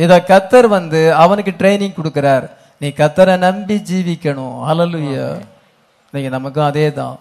இத 0.03 0.21
கத்தர் 0.31 0.67
வந்து 0.77 1.01
அவனுக்கு 1.23 1.51
ட்ரைனிங் 1.59 1.97
கொடுக்கிறார். 1.99 2.45
நீ 2.81 2.87
கத்தரை 2.97 3.37
நம்பி 3.45 3.77
ஜீவிக்கணும். 3.89 4.57
அலலுயா 4.71 5.27
இன்னைக்கு 6.09 6.29
நமக்கும் 6.35 6.67
அதே 6.67 6.85
தான் 6.99 7.17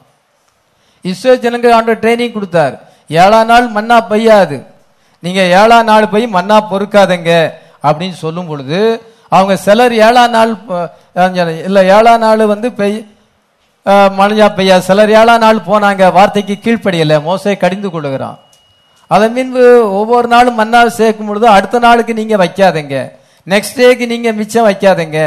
இஸ்ரோ 1.05 1.33
ஜனங்கள் 1.45 1.75
ஆண்டு 1.79 1.93
ட்ரைனிங் 2.03 2.37
கொடுத்தார். 2.37 2.75
ஏழாம் 3.23 3.51
நாள் 3.51 3.67
மண்ணா 3.75 3.97
பெய்யாது. 4.13 4.57
நீங்க 5.25 5.41
ஏழாம் 5.61 5.89
நாள் 5.91 6.07
போய் 6.13 6.25
மண்ணா 6.37 6.57
பொறுக்காதங்க 6.71 7.33
அப்படின்னு 7.89 8.17
சொல்லும் 8.25 8.49
பொழுது 8.51 8.81
அவங்க 9.35 9.55
சிலர் 9.67 9.95
ஏழாம் 10.07 10.35
நாள் 10.37 10.53
இல்லை 11.69 11.83
ஏழாம் 11.97 12.25
நாள் 12.27 12.45
வந்து 12.53 12.71
பெய் 12.81 12.97
மழையா 14.21 14.49
பெய்யா 14.57 14.79
சிலர் 14.89 15.13
ஏழாம் 15.21 15.45
நாள் 15.45 15.67
போனாங்க 15.69 16.03
வார்த்தைக்கு 16.17 16.57
கீழ்ப்படியலை. 16.65 17.19
மோசை 17.29 17.55
கடிந்து 17.65 17.89
கொள்ளுகிறான். 17.91 18.39
அதன் 19.15 19.37
பின்பு 19.37 19.63
ஒவ்வொரு 19.99 20.29
நாளும் 20.35 20.59
மண்ணா 20.61 20.81
சேர்க்கும் 21.01 21.31
பொழுது 21.31 21.49
அடுத்த 21.57 21.85
நாளுக்கு 21.87 22.19
நீங்க 22.21 22.37
வைக்காதீங்க. 22.45 22.97
நெக்ஸ்ட் 23.53 23.79
டேக்கு 23.81 24.07
நீங்க 24.15 24.33
மிச்சம் 24.41 24.69
வைக்காதீங்க. 24.71 25.21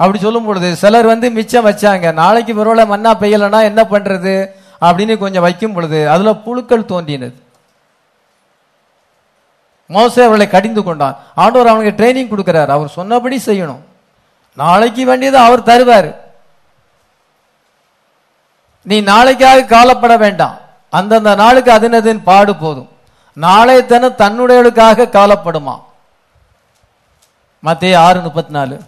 அப்படி 0.00 0.18
சொல்லும் 0.18 0.44
பொழுது 0.44 0.76
சிலர் 0.76 1.06
வந்து 1.06 1.30
மிச்சம் 1.30 1.66
வச்சாங்க. 1.66 2.12
நாளைக்கு 2.12 2.52
பரவாயில்ல 2.54 2.78
மண்ணா 2.78 3.12
பெய்யலைன்னா 3.20 3.62
என்ன 3.62 3.82
பண்றது? 3.82 4.48
அப்படின்னு 4.80 5.18
கொஞ்சம் 5.18 5.42
வைக்கும் 5.42 5.72
பொழுது 5.72 6.10
அதுல 6.10 6.34
புழுக்கள் 6.34 6.84
தோன்றினது. 6.84 7.34
மோசே 9.86 10.24
அவளை 10.24 10.48
கடிந்து 10.48 10.82
கொண்டான். 10.82 11.16
ஆண்டவர் 11.34 11.66
அவனுக்கு 11.66 12.04
ட்ரைனிங் 12.04 12.32
கொடுக்கிறார். 12.32 12.66
அவர் 12.66 12.88
சொன்னபடி 12.88 13.42
செய்யணும். 13.46 13.80
நாளைக்கு 14.56 15.04
வேண்டியது 15.04 15.38
அவர் 15.38 15.62
தருவார். 15.62 16.14
நீ 18.82 19.00
நாளைக்காக 19.00 19.66
காலப்பட 19.66 20.18
வேண்டாம். 20.18 20.56
அந்தந்த 20.90 21.34
நாளுக்கு 21.34 21.72
அதினதின் 21.72 22.22
பாடு 22.24 22.56
போதும். 22.56 22.88
நாளை 23.34 23.86
தினம் 23.86 24.18
தன்னுடையவளுக்காக 24.18 25.08
காலப்படுமா 25.08 25.80
மத்திய 27.60 28.00
ஆறு 28.00 28.20
முப்பத்தி 28.20 28.52
நாலு. 28.52 28.80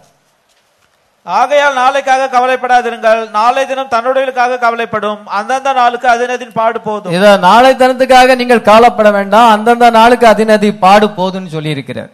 ஆகையால் 1.25 1.77
நாளைக்காக 1.81 2.23
கவலைப்படாதிருங்கள். 2.31 3.19
நாளை 3.37 3.61
தினம் 3.65 3.91
தன்னுடையலுக்காக 3.93 4.57
கவலைப்படும். 4.63 5.19
அந்தந்த 5.25 5.73
நாளுக்கு 5.73 6.07
அதினதின் 6.13 6.57
பாடு 6.57 6.81
போதும். 6.81 7.13
இத 7.17 7.37
நாளை 7.37 7.71
தினத்துக்காக 7.81 8.35
நீங்கள் 8.41 8.67
காலப்பட 8.71 9.11
வேண்டாம். 9.17 9.51
அந்தந்த 9.55 9.89
நாளுக்கு 9.99 10.27
அதினதி 10.31 10.69
பாடு 10.83 11.07
போதும்னு 11.19 11.53
சொல்லி 11.55 11.69
இருக்கிறார் 11.75 12.11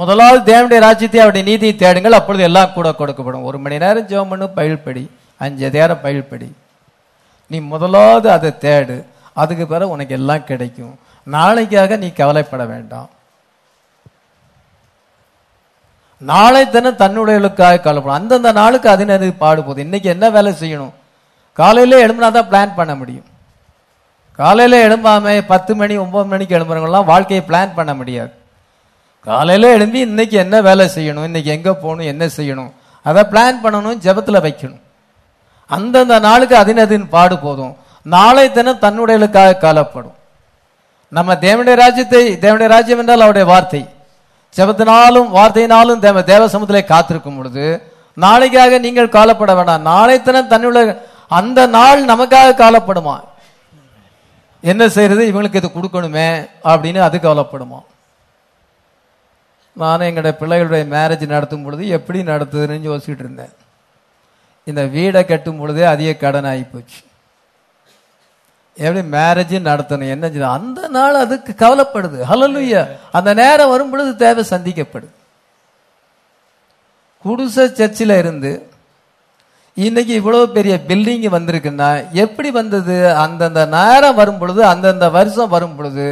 முதலாவது 0.00 0.40
தேவனுடைய 0.50 0.80
ராஜ்யத்தை 0.86 1.20
அவருடைய 1.20 1.44
நீதியை 1.50 1.74
தேடுங்கள். 1.76 2.16
அப்பொழுது 2.18 2.44
எல்லாம் 2.48 2.72
கூட 2.74 2.88
கொடுக்கப்படும். 2.98 3.46
ஒரு 3.50 3.58
மணி 3.58 3.78
நேரம் 3.84 4.08
ஜெபம் 4.10 4.32
பண்ணு 4.32 4.46
பயில்படி. 4.58 5.04
அஞ்சு 5.44 5.70
நேரம் 5.76 6.02
பயில் 6.04 6.28
படி 6.30 6.48
நீ 7.50 7.58
முதலாவது 7.72 8.28
அதை 8.36 8.50
தேடு. 8.64 8.96
அதுக்கு 9.42 9.66
பிறகு 9.66 9.94
உனக்கு 9.94 10.14
எல்லாம் 10.20 10.48
கிடைக்கும். 10.50 10.94
நாளைக்காக 11.36 11.96
நீ 12.02 12.08
கவலைப்பட 12.20 12.64
வேண்டாம். 12.74 13.08
நாளை 16.20 16.68
தினம் 16.68 16.96
தன்னுடையவர்களுக்காக 16.96 17.80
கவலைப்படும் 17.80 18.18
அந்தந்த 18.20 18.52
நாளுக்கு 18.52 18.88
அதினது 18.90 19.34
பாடுபோகுது 19.40 19.78
இன்னைக்கு 19.78 20.08
என்ன 20.08 20.30
வேலை 20.30 20.52
செய்யணும்? 20.52 20.92
காலையில 21.52 22.06
எழும்பினா 22.06 22.30
தான் 22.30 22.50
பிளான் 22.50 22.74
பண்ண 22.74 22.94
முடியும். 22.94 23.24
காலையில 24.32 24.88
எழும்பாம 24.88 25.42
பத்து 25.46 25.74
மணி 25.74 25.96
ஒன்பது 25.96 26.24
மணிக்கு 26.24 26.58
எழும்புறவங்கலாம் 26.58 27.04
வாழ்க்கையை 27.04 27.46
பிளான் 27.48 27.74
பண்ண 27.74 27.94
முடியாது. 27.94 28.32
காலையில 29.20 29.72
எழும்பி 29.72 29.98
இன்னைக்கு 29.98 30.36
என்ன 30.36 30.60
வேலை 30.60 30.86
செய்யணும்? 30.94 31.24
இன்னைக்கு 31.24 31.50
எங்க 31.50 31.74
போகணும்? 31.74 32.06
என்ன 32.06 32.26
செய்யணும்? 32.36 32.70
அதை 33.02 33.22
பிளான் 33.22 33.62
பண்ணணும் 33.62 34.00
ஜபத்தில் 34.06 34.44
வைக்கணும். 34.46 34.80
அந்தந்த 35.66 36.18
நாளுக்கு 36.18 36.56
அதினதின் 36.56 37.08
பாடு 37.08 37.38
போதும். 37.38 37.76
நாளை 38.02 38.52
தினம் 38.52 38.82
தன்னுடையலுக்காக 38.82 39.58
காலப்படும். 39.58 40.16
நம்ம 41.08 41.34
தேவனுடைய 41.34 41.74
ராஜ்யத்தை 41.74 42.36
தேவனுடைய 42.36 42.66
ராஜ்யம் 42.66 42.98
என்றால் 42.98 43.20
அவருடைய 43.20 43.48
வார்த்தை. 43.52 43.88
ஜபத்தினாலும் 44.56 45.28
வார்த்தையினாலும் 45.36 46.02
தேவ 46.06 46.22
தேவ 46.22 46.46
சமூகத்திலே 46.46 46.82
காத்திருக்கும் 46.84 47.36
பொழுது 47.36 47.66
நாளைக்காக 48.24 48.78
நீங்கள் 48.86 49.14
காலப்பட 49.16 49.52
வேண்டாம். 49.58 49.82
நாளை 49.82 50.16
தினம் 50.22 50.50
தன்னுடைய 50.52 50.94
அந்த 51.38 51.66
நாள் 51.76 52.00
நமக்காக 52.12 52.56
காலப்படுமா? 52.62 53.16
என்ன 54.60 54.88
செய்யறது 54.88 55.22
இவங்களுக்கு 55.30 55.60
இது 55.60 55.68
கொடுக்கணுமே 55.74 56.28
அப்படின்னு 56.70 57.00
அது 57.08 57.16
கவலைப்படுமா 57.18 57.80
நான் 59.80 60.06
எங்களுடைய 60.06 60.34
பிள்ளைகளுடைய 60.40 60.84
மேரேஜ் 60.94 61.34
நடத்தும் 61.34 61.64
பொழுது 61.64 61.82
எப்படி 61.96 62.20
நடத்துதுன்னு 62.30 62.88
யோசிச்சுட்டு 62.90 63.24
இருந்தேன். 63.24 63.54
இந்த 64.64 64.82
வீடை 64.94 65.20
கட்டும் 65.24 65.58
பொழுதே 65.58 65.84
அதிக 65.94 66.12
கடன் 66.12 66.48
ஆகி 66.50 66.64
போச்சு. 66.72 67.00
எப்படி 68.84 69.02
மேரேஜ் 69.16 69.54
நடத்தணும் 69.68 70.12
என்ன 70.14 70.26
செய்யணும்? 70.28 70.56
அந்த 70.58 70.80
நாள் 70.96 71.22
அதுக்கு 71.24 71.52
கவலைப்படுது. 71.64 72.18
ஹalleluya 72.30 72.82
அந்த 73.18 73.30
நேரம் 73.40 73.72
வரும் 73.74 73.90
பொழுது 73.92 74.10
தேவை 74.24 74.44
சந்திக்கப்படுது 74.54 75.14
குடிச 77.24 77.66
சர்ச்சில் 77.78 78.14
இருந்து 78.22 78.52
இன்னைக்கு 79.76 80.12
இவ்வளவு 80.20 80.46
பெரிய 80.56 80.74
பில்டிங் 80.88 81.26
வந்திருக்குன்னா 81.34 81.88
எப்படி 82.24 82.50
வந்தது? 82.58 82.96
அந்தந்த 83.24 83.62
நேரம் 83.74 84.18
வரும் 84.20 84.40
பொழுது 84.40 84.60
அந்தந்த 84.72 85.06
வருஷம் 85.16 85.52
வரும் 85.54 85.76
பொழுது 85.76 86.06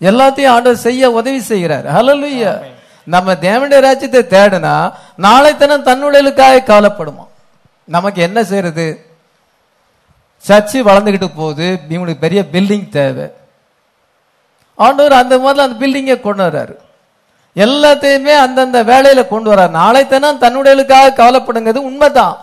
எல்லாத்தையும் 0.00 0.52
ஆண்டவர் 0.54 0.84
செய்ய 0.86 1.10
உதவி 1.18 1.40
செய்கிறார். 1.52 1.86
ஹalleluya 1.96 2.52
நம்ம 3.06 3.34
தேவனுடைய 3.46 3.80
ராஜ்யத்தை 3.88 4.22
தேடுனா 4.34 4.74
நாளை 5.26 5.52
தினம் 5.56 5.86
தன்னுடையலுக்காக 5.88 6.64
கவலைப்படுமா 6.70 7.24
நமக்கு 7.88 8.20
என்ன 8.28 8.38
செய்யறது? 8.50 8.86
சர்ச்சு 10.46 10.78
வளர்ந்துக்கிட்டு 10.88 11.28
போகுது 11.34 11.78
இவங்களுக்கு 11.88 12.18
பெரிய 12.20 12.44
பில்டிங் 12.52 12.88
தேவை. 12.88 13.30
ஆண்டவர் 14.74 15.12
அந்த 15.12 15.36
முதல்ல 15.38 15.66
அந்த 15.66 15.86
பில்டிங்கை 15.86 16.20
கொண்டு 16.20 16.44
வர்றாரு. 16.46 16.74
எல்லாத்தையுமே 17.56 18.34
அந்தந்த 18.36 18.82
வேலையில 18.82 19.28
கொண்டு 19.28 19.54
வர்றாரு. 19.54 19.70
நாளை 19.70 20.06
தினம் 20.06 20.40
தன்னுடையலுக்காக 20.40 21.16
கவலைப்படுங்கிறது 21.20 21.76
உண்மைதான். 21.76 22.36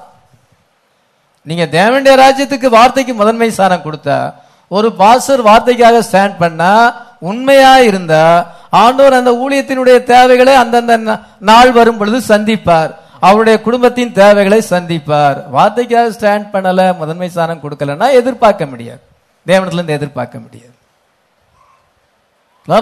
நீங்க 1.42 1.66
தேவண்டிய 1.66 2.14
ராஜ்யத்துக்கு 2.24 2.68
வார்த்தைக்கு 2.68 3.14
முதன்மை 3.14 3.52
சாரம் 3.52 3.82
கொடுத்தா 3.82 4.34
ஒரு 4.68 4.92
பாஸ்டர் 4.94 5.44
வார்த்தைக்காக 5.44 6.04
ஸ்டாண்ட் 6.12 6.36
பண்ணா 6.40 6.74
உண்மையா 7.20 7.78
இருந்தா 7.80 8.54
ஆண்டவர் 8.70 9.14
அந்த 9.14 9.32
ஊழியத்தினுடைய 9.32 10.04
தேவைகளை 10.04 10.56
அந்தந்த 10.56 11.20
நாள் 11.40 11.72
வரும் 11.72 11.98
பொழுது 11.98 12.20
சந்திப்பார். 12.36 12.92
அவருடைய 13.26 13.62
குடும்பத்தின் 13.62 14.12
தேவைகளை 14.12 14.66
சந்திப்பார். 14.70 15.44
வார்த்தைக்காக 15.54 16.08
ஸ்டாண்ட் 16.08 16.48
பண்ணல 16.54 16.98
முதன்மை 16.98 17.30
ஸ்தானம் 17.30 17.60
கொடுக்கலன்னா 17.60 18.12
எதிர்பார்க்க 18.12 18.66
முடியாது. 18.66 19.02
தேவனத்துல 19.48 19.74
இருந்து 19.74 19.94
எதிர்பார்க்க 19.94 20.40
முடியாது. 20.40 20.74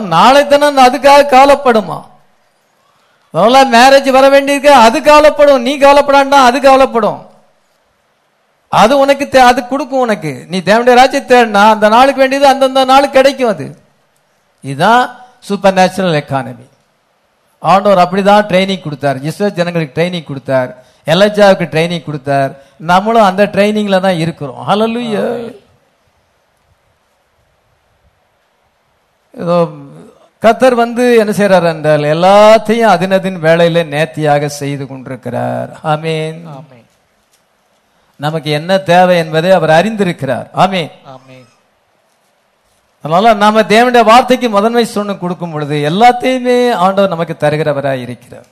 நாளை 0.07 0.48
தினம் 0.48 0.78
அதுக்காக 0.78 1.26
கவலைப்படுமா? 1.26 2.03
மேரேஜ் 3.34 4.10
வர 4.10 4.30
வேண்டியிருக்க 4.30 4.76
அது 4.76 5.02
கவலைப்படும். 5.02 5.61
நீ 5.61 5.78
கவலைப்படாண்டா 5.78 6.32
அது 6.32 6.60
கவலைப்படும். 6.60 7.28
அது 8.70 8.98
உனக்கு 8.98 9.28
தே- 9.32 9.38
அது 9.38 9.68
கொடுக்கும் 9.68 9.99
உனக்கு. 9.99 10.45
நீ 10.48 10.60
தேவனுடைய 10.60 10.94
ராஜ்யத்தை 10.94 11.41
தேடினா 11.41 11.70
அந்த 11.70 11.90
நாளுக்கு 11.90 12.20
வேண்டியது 12.20 12.48
அந்தந்த 12.48 12.86
நாளுக்கு 12.86 13.10
கிடைக்கும் 13.10 13.49
அது. 13.49 13.78
இதுதான் 14.61 15.15
சூப்பர் 15.40 15.74
நேச்சுரல் 15.74 16.24
எக்கானமி 16.24 16.72
ஆண்டவர் 17.64 18.02
அப்படிதான் 18.07 18.48
ட்ரைனிங் 18.52 18.84
கொடுத்தார். 18.84 19.22
இஸ்ரேல் 19.22 19.53
ஜனங்களுக்கு 19.53 20.02
ட்ரைனிங் 20.02 20.30
கொடுத்தார். 20.30 20.72
எலஜாவுக்கு 21.06 21.65
ட்ரைனிங் 21.76 22.03
கொடுத்தார். 22.03 22.52
நம்மளும் 22.77 23.22
அந்த 23.22 23.45
ட்ரைனிங்ல 23.45 23.99
தான் 23.99 24.18
இருக்கிறோம். 24.18 24.68
ஹalleluya 24.68 25.53
ஏதோ 29.38 29.68
கத்தர் 30.41 30.73
வந்து 30.73 31.03
என்ன 31.18 31.31
செய்றார் 31.31 31.64
என்றால் 31.64 32.02
எல்லாத்தையும் 32.02 32.94
அதினதின் 32.95 33.38
வேலையில 33.45 33.85
நேர்த்தியாக 33.85 34.48
செய்து 34.48 34.88
கொண்டிருக்கிறார். 34.88 35.69
ஆமீன். 35.69 36.40
ஆமென். 36.48 36.88
நமக்கு 38.15 38.52
என்ன 38.52 38.77
தேவை 38.77 39.18
என்பதை 39.18 39.52
அவர் 39.52 39.69
அறிந்திருக்கிறார். 39.69 40.48
ஆமீன். 40.56 40.91
ஆமென். 41.06 41.43
அதனால 43.04 43.34
நாம 43.44 43.62
தேவனுடைய 43.72 44.04
வார்த்தைக்கு 44.10 44.48
முதன்மை 44.56 44.84
சொன்ன 44.96 45.16
கொடுக்கும் 45.22 45.54
பொழுது 45.54 45.76
எல்லாத்தையுமே 45.90 46.58
ஆண்டவர் 46.84 47.14
நமக்கு 47.14 47.36
தருகிறவராய் 47.42 48.04
இருக்கிறார். 48.06 48.48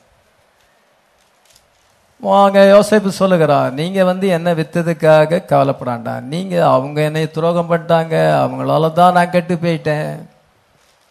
வாங்க 2.23 2.57
யோசிப்பு 2.71 3.11
சொல்லுகிறா 3.19 3.59
நீங்க 3.77 3.99
வந்து 4.09 4.25
என்ன 4.37 4.49
வித்ததுக்காக 4.57 5.39
கவலைப்படாண்டா. 5.51 6.15
நீங்க 6.33 6.55
அவங்க 6.73 6.97
என்னை 7.09 7.23
துரோகம் 7.37 7.69
பண்ணிட்டாங்க. 7.71 8.15
அவங்களால 8.41 8.91
தான் 8.99 9.15
நான் 9.17 9.33
கெட்டு 9.35 9.55
போயிட்டேன். 9.63 10.11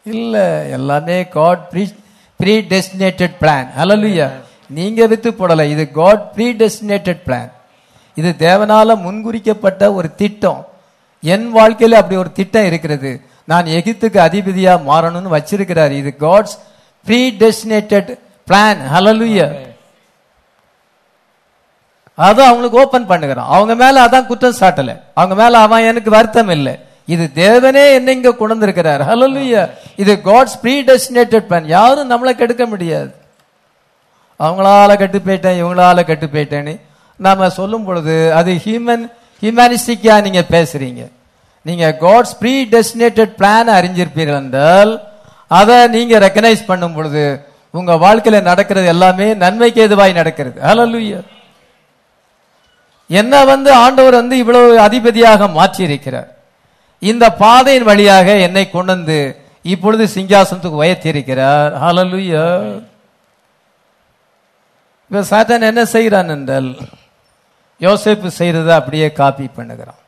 இல்ல 0.07 0.45
எல்லாமே 0.77 1.17
God 1.39 1.65
pre 1.73 1.85
predestinated 2.75 3.35
plan 3.41 3.67
hallelujah 3.85 4.29
நீங்க 4.79 5.07
வித்து 5.13 5.31
போடல. 5.41 5.65
இது 5.75 5.85
காட் 6.01 6.23
ப்ரீ 6.35 6.47
டெஸ்டினேட்டட் 6.63 7.25
பிளான் 7.27 7.51
இது 8.17 8.31
தேவனால 8.47 8.99
முன்குறிக்கப்பட்ட 9.07 9.83
ஒரு 9.99 10.09
திட்டம். 10.23 10.63
என் 11.33 11.49
வாழ்க்கையில 11.59 11.99
அப்படி 12.01 12.17
ஒரு 12.25 12.33
திட்டம் 12.39 12.69
இருக்கிறது. 12.71 13.11
நான் 13.51 13.73
எகிப்துக்கு 13.79 14.19
அதிபதியா 14.27 14.73
மாறணும்னு 14.91 15.35
வச்சிருக்கிறார். 15.37 15.93
இது 16.01 16.11
God's 16.25 16.57
pre 17.07 17.21
destinated 17.43 18.11
plan 18.49 18.81
hallelujah 18.95 19.49
அதை 22.27 22.43
அவங்களுக்கு 22.49 22.81
ஓபன் 22.83 23.11
பண்ணுகிறான். 23.11 23.51
அவங்க 23.55 23.75
மேல 23.83 24.01
அதான் 24.07 24.27
குற்றம் 24.31 24.59
சாட்டல. 24.63 24.93
அவங்க 25.19 25.35
மேல 25.43 25.53
அவன் 25.67 25.87
எனக்கு 25.91 26.11
வருத்தம் 26.17 26.53
இல்லை. 26.57 26.75
இது 27.15 27.25
தேவனே 27.43 27.85
என்ன 27.99 28.13
இங்க 28.17 28.31
கொண்டு 28.41 28.67
இருக்கிறார் 28.67 29.03
ஹalleluya 29.11 29.63
இது 30.03 30.13
காட்ஸ் 30.29 30.59
ப்ரீ 30.65 30.75
டெஸ்டினேட்டட் 30.91 31.49
பிளான் 31.49 31.71
யாரும் 31.77 32.11
நம்மளை 32.13 32.33
கெடுக்க 32.41 32.65
முடியாது. 32.73 33.11
அவங்களால 34.41 34.91
கெட்டு 35.01 35.19
போயிட்டேன் 35.25 35.59
இவங்களால 35.63 36.05
கெட்டு 36.11 36.27
போயிட்டேன்னு 36.35 36.75
நாம 37.27 37.49
சொல்லும் 37.57 37.87
பொழுது 37.89 38.15
அது 38.41 38.51
ஹியூமன் 38.67 39.03
ஹியூமனிஸ்டிக்கா 39.43 40.15
நீங்க 40.27 40.43
பேசுறீங்க. 40.55 41.03
நீங்க 41.67 41.87
காட்ஸ் 42.05 42.35
ப்ரீ 42.41 42.55
டெஸ்டினேட்டட் 42.75 43.33
பிளான் 43.41 43.71
அறிஞ்சிருப்பீர்கள் 43.79 44.41
என்றால் 44.45 44.93
அதை 45.59 45.77
நீங்க 45.95 46.15
ரெக்கனைஸ் 46.27 46.69
பண்ணும் 46.71 46.97
பொழுது 46.97 47.25
உங்க 47.79 47.93
வாழ்க்கையில 48.05 48.39
நடக்கிறது 48.49 48.87
எல்லாமே 48.93 49.27
நன்மைக்கு 49.43 49.81
எதுவாய் 49.87 50.19
நடக்கிறது. 50.21 50.57
ஹalleluya 50.69 51.21
என்ன 53.11 53.35
வந்து 53.53 53.71
ஆண்டவர் 53.85 54.17
வந்து 54.21 54.37
இவ்வளவு 54.43 54.69
அதிபதியாக 54.87 55.49
மாற்றி 55.59 55.83
இருக்கிறார் 55.89 56.31
இந்த 57.03 57.25
பாதையின் 57.43 57.89
வழியாக 57.91 58.29
என்னை 58.47 58.65
கொண்டு 58.71 58.93
வந்து 58.95 59.19
இப்பொழுது 59.65 60.05
சிங்காசனத்துக்கு 60.17 60.83
உயர்த்தியிருக்கிறார். 60.83 61.73
ஹalleluya 61.85 62.45
இப்ப 65.11 65.25
சாத்தான் 65.33 65.69
என்ன 65.71 65.85
செய்கிறான் 65.95 66.33
என்றால் 66.37 66.69
யோசேப்பு 67.81 68.29
செய்கிறத 68.41 68.71
அப்படியே 68.81 69.09
காப்பி 69.21 69.47
பண்ணுகிறான். 69.59 70.01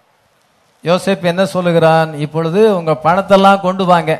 யோசேப் 0.84 1.24
என்ன 1.32 1.42
சொல்லுகிறான்? 1.46 2.14
இப்பொழுது 2.14 2.76
உங்க 2.76 2.92
பணத்தெல்லாம் 3.04 3.60
கொண்டு 3.60 3.84
வாங்க. 3.84 4.12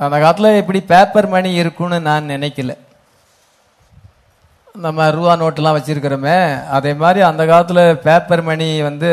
அந்த 0.00 0.16
காலத்தில் 0.18 0.56
இப்படி 0.56 0.80
பேப்பர் 0.80 1.28
மணி 1.28 1.52
இருக்கும்னு 1.52 2.00
நான் 2.00 2.28
நினைக்கல. 2.28 2.72
நம்ம 4.84 5.10
ரூபா 5.10 5.32
நோட்டெல்லாம் 5.36 5.76
வச்சிருக்கிறோமே. 5.78 6.38
அதே 6.68 6.92
மாதிரி 6.94 7.20
அந்த 7.20 7.46
காலத்தில் 7.46 7.98
பேப்பர் 7.98 8.42
மணி 8.42 8.82
வந்து 8.82 9.10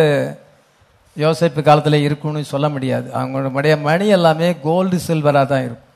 யோசிப்பு 1.18 1.62
காலத்தில் 1.62 2.04
இருக்குன்னு 2.08 2.44
சொல்ல 2.44 2.70
முடியாது. 2.70 3.12
அவங்களுடைய 3.20 3.82
மணி 3.82 4.08
எல்லாமே 4.08 4.56
கோல்டு 4.62 5.00
சில்வராக 5.08 5.46
தான் 5.46 5.66
இருக்கும். 5.68 5.90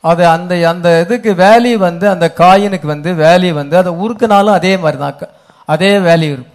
அது 0.00 0.22
அந்த 0.26 0.68
அந்த 0.68 0.88
இதுக்கு 1.00 1.32
வேல்யூ 1.44 1.74
வந்து 1.88 2.08
அந்த 2.08 2.32
காயினுக்கு 2.36 2.86
வந்து 2.86 3.12
வேல்யூ 3.12 3.52
வந்து 3.52 3.76
அதை 3.76 3.92
உருக்குனாலும் 4.04 4.58
அதே 4.60 4.76
மாதிரி 4.76 4.98
தான் 5.02 5.18
அதே 5.64 5.98
வேல்யூ 6.08 6.32
இருக்கும். 6.36 6.51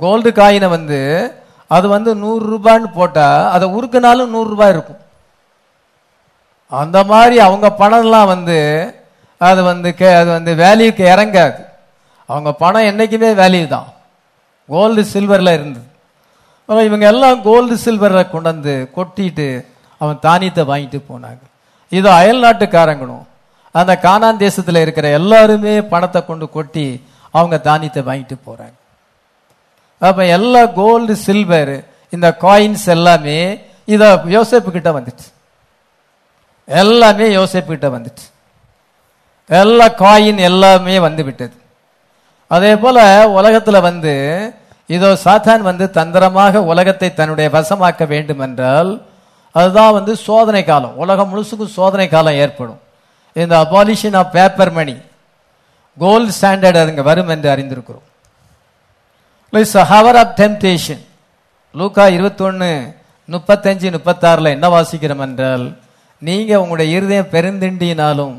கோல்டு 0.00 0.30
காயினை 0.30 0.68
வந்து 0.68 1.32
அது 1.68 1.88
வந்து 1.88 2.14
நூறு 2.14 2.56
ரூபான்னு 2.56 2.92
போட்டா 2.94 3.50
அதை 3.50 3.68
உருக்குனாலும் 3.68 4.26
நூறு 4.26 4.50
ரூபாய் 4.50 4.68
இருக்கும். 4.68 4.96
அந்த 6.68 7.04
மாதிரி 7.04 7.40
அவங்க 7.40 7.74
பணம்லாம் 7.78 8.26
வந்து 8.26 8.94
அது 9.38 9.62
வந்து 9.62 9.94
கே- 9.98 10.16
அது 10.16 10.30
வந்து 10.30 10.54
வேல்யூக்கு 10.54 11.00
இறங்காது. 11.00 11.64
அவங்க 12.26 12.52
பணம் 12.52 12.82
என்னைக்குமே 12.82 13.34
வேல்யூ 13.34 13.66
தான். 13.66 13.86
கோல்டு 14.68 15.02
சில்வரில் 15.12 15.52
இருந்தது. 15.52 15.84
இவங்க 16.66 17.06
எல்லாம் 17.06 17.42
கோல்டு 17.42 17.78
சில்வரை 17.84 18.30
கொண்டு 18.30 18.42
வந்து 18.42 18.90
கொட்டிட்டு 18.96 19.66
அவன் 19.98 20.18
தானியத்தை 20.20 20.64
வாங்கிட்டு 20.64 21.02
போனாங்க. 21.12 21.40
இது 21.88 22.10
அயல் 22.10 22.42
நாட்டுக்காரங்களும் 22.42 23.22
அந்த 23.72 23.98
கானான் 24.02 24.36
தேசத்தில் 24.36 24.74
இருக்கிற 24.74 25.08
எல்லாருமே 25.08 25.82
பணத்தை 25.82 26.26
கொண்டு 26.26 26.48
கொட்டி 26.48 27.04
அவங்க 27.30 27.58
தானியத்தை 27.58 28.02
வாங்கிட்டு 28.02 28.36
போகிறாங்க 28.46 28.78
அப்ப 30.08 30.26
எல்லா 30.36 30.62
கோல்டு 30.80 31.14
சில்வர் 31.26 31.74
இந்த 32.14 32.28
காயின்ஸ் 32.40 32.86
எல்லாமே 32.96 33.38
இத 33.94 34.04
யோசேப்பு 34.36 34.70
கிட்ட 34.76 34.90
வந்துச்சு. 34.96 35.26
எல்லாமே 36.68 37.26
யோசேப்பு 37.38 37.70
கிட்ட 37.74 37.88
வந்துச்சு. 37.96 38.26
எல்லா 39.48 39.86
காயின் 40.02 40.40
எல்லாமே 40.50 40.94
வந்து 41.06 41.22
விட்டது. 41.28 41.54
அதே 42.56 42.72
போல 42.82 42.98
உலகத்துல 43.40 43.80
வந்து 43.88 44.14
இதோ 44.96 45.08
சாத்தான் 45.24 45.62
வந்து 45.70 45.84
தந்திரமாக 45.98 46.62
உலகத்தை 46.72 47.08
தன்னுடைய 47.14 47.48
வசமாக்க 47.56 48.06
வேண்டும் 48.12 48.42
என்றால் 48.46 48.90
அதுதான் 49.54 49.96
வந்து 49.98 50.12
சோதனை 50.26 50.62
காலம். 50.64 50.96
உலகம் 51.02 51.30
முழுசுக்கும் 51.30 51.76
சோதனை 51.78 52.06
காலம் 52.08 52.40
ஏற்படும். 52.44 52.80
இந்த 53.42 53.54
abolition 53.64 54.16
of 54.20 54.32
paper 54.36 54.72
money 54.78 54.96
gold 55.98 56.32
standard 56.40 56.80
அதுங்க 56.82 57.02
வரும் 57.10 57.32
என்று 57.34 57.48
அறிந்திருக்கிறோம். 57.54 58.06
ஹவர் 59.52 60.16
ஆஃப் 60.16 60.34
டெம்டேஷன் 60.36 61.02
லூக்கா 61.74 62.06
இருபத்தொன்னு 62.06 62.94
முப்பத்தஞ்சு 63.28 63.90
முப்பத்தாறுல 63.90 64.48
என்ன 64.50 64.68
வாசிக்கிறோம் 64.68 65.20
என்றால் 65.20 65.78
நீங்க 66.18 66.60
உங்களுடைய 66.60 66.96
இருதயம் 66.96 67.30
பெருந்திண்டினாலும் 67.30 68.36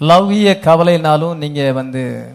லவ்விய 0.00 0.60
கவலையினாலும் 0.60 1.34
நீங்க 1.34 1.72
வந்து 1.72 2.34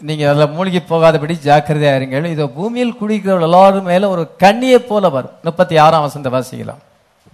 நீங்க 0.00 0.28
அதுல 0.30 0.46
மூழ்கி 0.46 0.80
போகாதபடி 0.80 1.38
ஜாக்கிரதையா 1.44 1.94
இருங்கள் 1.96 2.24
இதோ 2.24 2.46
பூமியில் 2.46 2.98
குடிக்கிற 3.00 3.42
எல்லாரும் 3.42 3.84
மேல 3.84 4.08
ஒரு 4.08 4.36
கண்ணியை 4.36 4.78
போல 4.78 5.08
வரும். 5.08 5.32
முப்பத்தி 5.42 5.76
ஆறாம் 5.76 6.02
வசந்த 6.02 6.30
வாசிக்கலாம். 6.30 6.78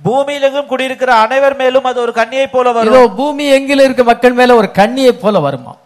பூமியிலெங்கும் 0.05 0.67
குடியிருக்கிற 0.67 1.15
அனைவர் 1.15 1.57
மேலும் 1.57 1.85
அது 1.85 2.01
ஒரு 2.01 2.13
கன்னியை 2.13 2.47
போல 2.47 2.73
வரும். 2.73 3.15
பூமி 3.17 3.47
எங்கில 3.47 3.85
இருக்க 3.85 4.05
மக்கள் 4.05 4.33
மேல 4.33 4.57
ஒரு 4.57 4.71
கண்ணியை 4.71 5.13
போல 5.13 5.41
வருமா 5.41 5.77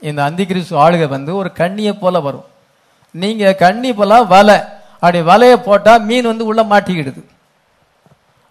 இந்த 0.00 0.24
அந்தி 0.24 0.44
ஆளுகை 0.70 1.08
வந்து 1.08 1.36
ஒரு 1.36 1.52
கண்ணியை 1.52 1.92
போல 1.92 2.20
வரும். 2.20 2.44
நீங்க 3.10 3.52
கண்ணி 3.52 3.92
போல 3.92 4.22
வலை. 4.22 4.58
அப்படி 4.92 5.20
வலையை 5.20 5.56
போட்டா 5.56 5.96
மீன் 5.96 6.24
வந்து 6.24 6.44
உள்ள 6.44 6.62
மாட்டிக்கிடுது. 6.62 7.22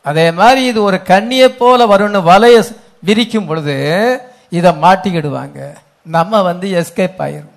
அதே 0.03 0.31
மாதிரி 0.31 0.65
இது 0.65 0.83
ஒரு 0.83 1.01
கண்ணியை 1.01 1.49
போல 1.49 1.85
வரும்னு 1.85 2.21
வலைய 2.31 2.75
விரிக்கும் 2.99 3.45
பொழுது 3.45 3.75
இதை 4.49 4.71
மாட்டிக்கிடுவாங்க. 4.71 5.73
நம்ம 6.01 6.41
வந்து 6.41 6.67
எஸ்கேப் 6.81 7.19
ஆயிரும். 7.19 7.55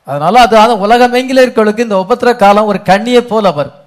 அதனால 0.06 0.41
அது 0.41 0.57
அது 0.57 0.76
உலகமெங்கில 0.88 1.45
இருக்கிறவங்களுக்கு 1.45 1.80
இந்த 1.80 1.97
உபத்திர 1.97 2.35
காலம் 2.35 2.65
ஒரு 2.65 2.81
கண்ணியை 2.81 3.22
போல 3.22 3.51
வரும். 3.51 3.77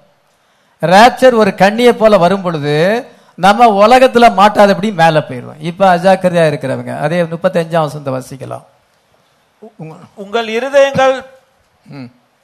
ரேப்சர் 0.81 1.35
ஒரு 1.35 1.55
கண்ணியை 1.55 1.93
போல 1.93 2.19
வரும் 2.19 2.43
பொழுது 2.43 3.07
நம்ம 3.35 3.87
உலகத்துல 3.87 4.35
மாட்டாதபடி 4.35 4.93
மேல 4.93 5.19
போயிடுவோம் 5.19 5.61
இப்ப 5.61 5.97
அஜாக்கிரதையா 5.97 6.47
இருக்கிறவங்க 6.51 7.01
அதே 7.01 7.23
முப்பத்தஞ்சாம் 7.23 7.81
வசந்த 7.81 8.11
வசிக்கலாம். 8.11 8.65
உங்க- 9.77 9.95
உங்கள் 10.15 10.49
இருதயங்கள். 10.49 11.15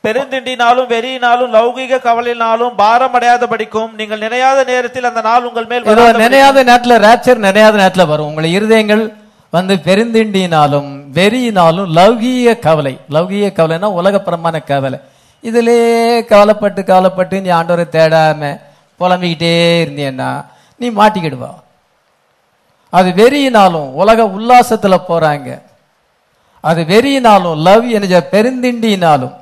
பெருந்திண்டினாலும் 0.05 0.89
வெறியினாலும் 0.89 1.53
லௌகீக 1.53 1.99
கவலையினாலும் 1.99 2.75
பாரம் 2.77 3.15
அடையாதபடிக்கும் 3.15 3.95
நீங்கள் 3.95 4.19
நினையாத 4.19 4.65
நேரத்தில் 4.67 5.05
அந்த 5.05 5.21
நாள் 5.21 5.45
உங்கள் 5.45 5.67
மேல் 5.67 5.85
நினையாத 5.85 6.63
நேரத்துல 6.65 6.99
ரேப்சர் 6.99 7.43
நினையாத 7.47 7.77
நேரத்துல 7.79 8.07
வரும். 8.07 8.27
உங்களை 8.27 8.59
இருதயங்கள் 8.59 9.13
வந்து 9.51 9.75
பெருந்திண்டினாலும் 9.75 10.89
வெறியினாலும் 11.13 11.91
லௌகீக 11.97 12.59
கவலை. 12.59 12.99
லௌகீக 13.11 13.53
கவலைன்னா 13.53 13.89
உலகப்புறமான 14.01 14.65
கவலை. 14.65 14.99
இதிலே 15.41 15.79
கவலைப்பட்டு 16.25 16.85
கவலைப்பட்டு 16.85 17.41
நீ 17.41 17.49
ஆண்டவரை 17.51 17.87
தேடாம 17.93 18.61
புலம்பிக்கிட்டே 19.01 19.53
இருந்தீன்னா 19.85 20.31
நீ 20.81 20.87
மாட்டிக்கிடுவா. 20.91 21.53
அது 22.99 23.09
வெறியினாலும் 23.21 23.89
உலக 24.01 24.27
உல்லாசத்தில் 24.37 25.07
போறாங்க. 25.09 25.49
அது 26.69 26.81
வெறியினாலும் 26.93 27.61
லவ் 27.67 27.87
என்ற 27.97 28.21
பெருந்திண்டினாலும். 28.35 29.35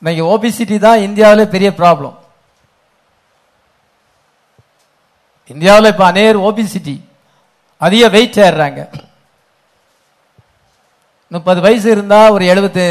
இன்னைக்கு 0.00 0.22
ஓபிசிட்டி 0.34 0.76
தான் 0.78 1.04
இந்தியாவிலே 1.06 1.44
பெரிய 1.54 1.70
ப்ராப்ளம் 1.80 2.16
இந்தியாவில் 5.52 5.90
இப்போ 5.92 6.04
அநேர் 6.12 6.36
ஓபிசிட்டி 6.48 6.96
அதிக 7.86 8.02
வெயிட் 8.14 8.38
ஏறுறாங்க. 8.46 8.80
முப்பது 11.34 11.60
வயசு 11.66 11.88
இருந்தால் 11.90 12.34
ஒரு 12.34 12.44
எழுபத்து 12.52 12.84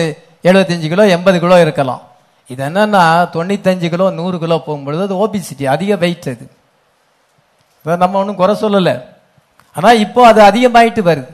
எழுபத்தஞ்சு 0.50 0.88
கிலோ 0.92 1.04
எண்பது 1.16 1.38
கிலோ 1.40 1.58
இருக்கலாம். 1.66 2.04
இது 2.52 2.62
என்னன்னா 2.68 3.04
தொண்ணூத்தஞ்சு 3.34 3.88
கிலோ 3.94 4.06
நூறு 4.20 4.38
கிலோ 4.44 4.58
போகும்பொழுது 4.68 5.02
அது 5.08 5.16
ஓபிசிட்டி 5.24 5.66
அதிக 5.76 5.96
வெயிட் 6.04 6.28
அது. 6.34 6.46
நம்ம 8.04 8.18
ஒன்றும் 8.22 8.40
குறை 8.42 8.54
சொல்லலை. 8.64 8.96
ஆனால் 9.78 10.00
இப்போ 10.06 10.22
அது 10.32 10.40
அதிகமாயிட்டு 10.50 11.02
வருது. 11.10 11.32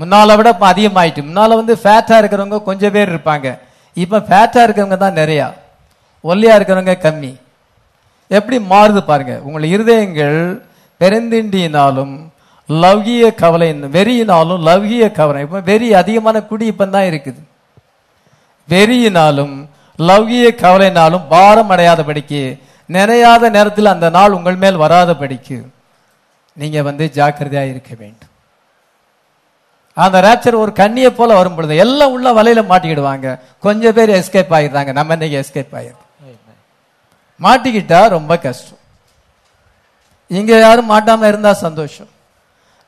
முன்னால 0.00 0.36
விட 0.38 0.48
இப்போ 0.54 0.66
அதிகமாயிட்டு 0.72 1.22
முன்னால 1.28 1.56
வந்து 1.60 1.74
ஃபேட்டாக 1.82 2.20
இருக்கிறவங்க 2.22 2.58
கொஞ்சம் 2.68 2.94
பேர் 2.96 3.12
இருப்பாங்க. 3.14 3.48
இப்போ 3.96 4.18
ஃபேட்டாக 4.28 4.64
இருக்கிறவங்க 4.66 4.98
தான் 5.04 5.18
நிறையா. 5.20 5.46
ஒல்லியாக 6.30 6.58
இருக்கிறவங்க 6.58 6.94
கம்மி. 7.06 7.32
எப்படி 8.30 8.58
மாறுது 8.72 9.00
பாருங்க. 9.10 9.34
உங்கள் 9.46 9.70
இருதயங்கள் 9.74 10.38
பெருந்திண்டியினாலும் 11.00 12.14
லவ்கிய 12.68 13.24
கவலை 13.42 13.68
வெறியினாலும் 13.96 14.62
லவ்கிய 14.68 15.04
கவலை. 15.18 15.40
இப்போ 15.46 15.60
வெறி 15.70 15.88
அதிகமான 16.02 16.36
குடி 16.50 16.66
இப்போ 16.72 16.86
தான் 16.96 17.08
இருக்குது. 17.10 17.40
வெறியினாலும் 18.68 19.54
லௌகிய 19.98 20.46
கவலைனாலும் 20.62 21.24
பாரம் 21.32 21.72
அடையாதபடிக்கு 21.74 22.42
நினையாத 22.88 23.50
நேரத்தில் 23.56 23.92
அந்த 23.94 24.06
நாள் 24.16 24.36
உங்கள் 24.36 24.60
மேல் 24.62 24.82
வராதபடிக்கு 24.84 25.58
நீங்க 26.60 26.78
வந்து 26.88 27.04
ஜாக்கிரதையா 27.18 27.64
இருக்க 27.72 27.92
வேண்டும். 28.02 28.32
அந்த 30.04 30.16
ரேப்சர் 30.26 30.62
ஒரு 30.62 30.72
கண்ணியை 30.80 31.10
போல 31.18 31.34
வரும் 31.38 31.56
பொழுது 31.56 31.74
எல்லாம் 31.84 32.14
உள்ள 32.16 32.28
வலையில 32.38 32.62
மாட்டிக்கிடுவாங்க. 32.70 33.26
கொஞ்சம் 33.66 33.96
பேர் 33.96 34.16
எஸ்கேப் 34.20 34.54
ஆகிடுறாங்க 34.56 34.92
நம்ம 34.98 35.16
இன்னைக்கு 35.16 35.38
எஸ்கேப் 35.42 35.76
ஆகிடுறோம் 35.78 36.02
மாட்டிக்கிட்டா 37.44 38.00
ரொம்ப 38.16 38.32
கஷ்டம். 38.44 38.80
இங்க 40.38 40.52
யாரும் 40.64 40.90
மாட்டாம 40.94 41.28
இருந்தா 41.32 41.52
சந்தோஷம். 41.66 42.10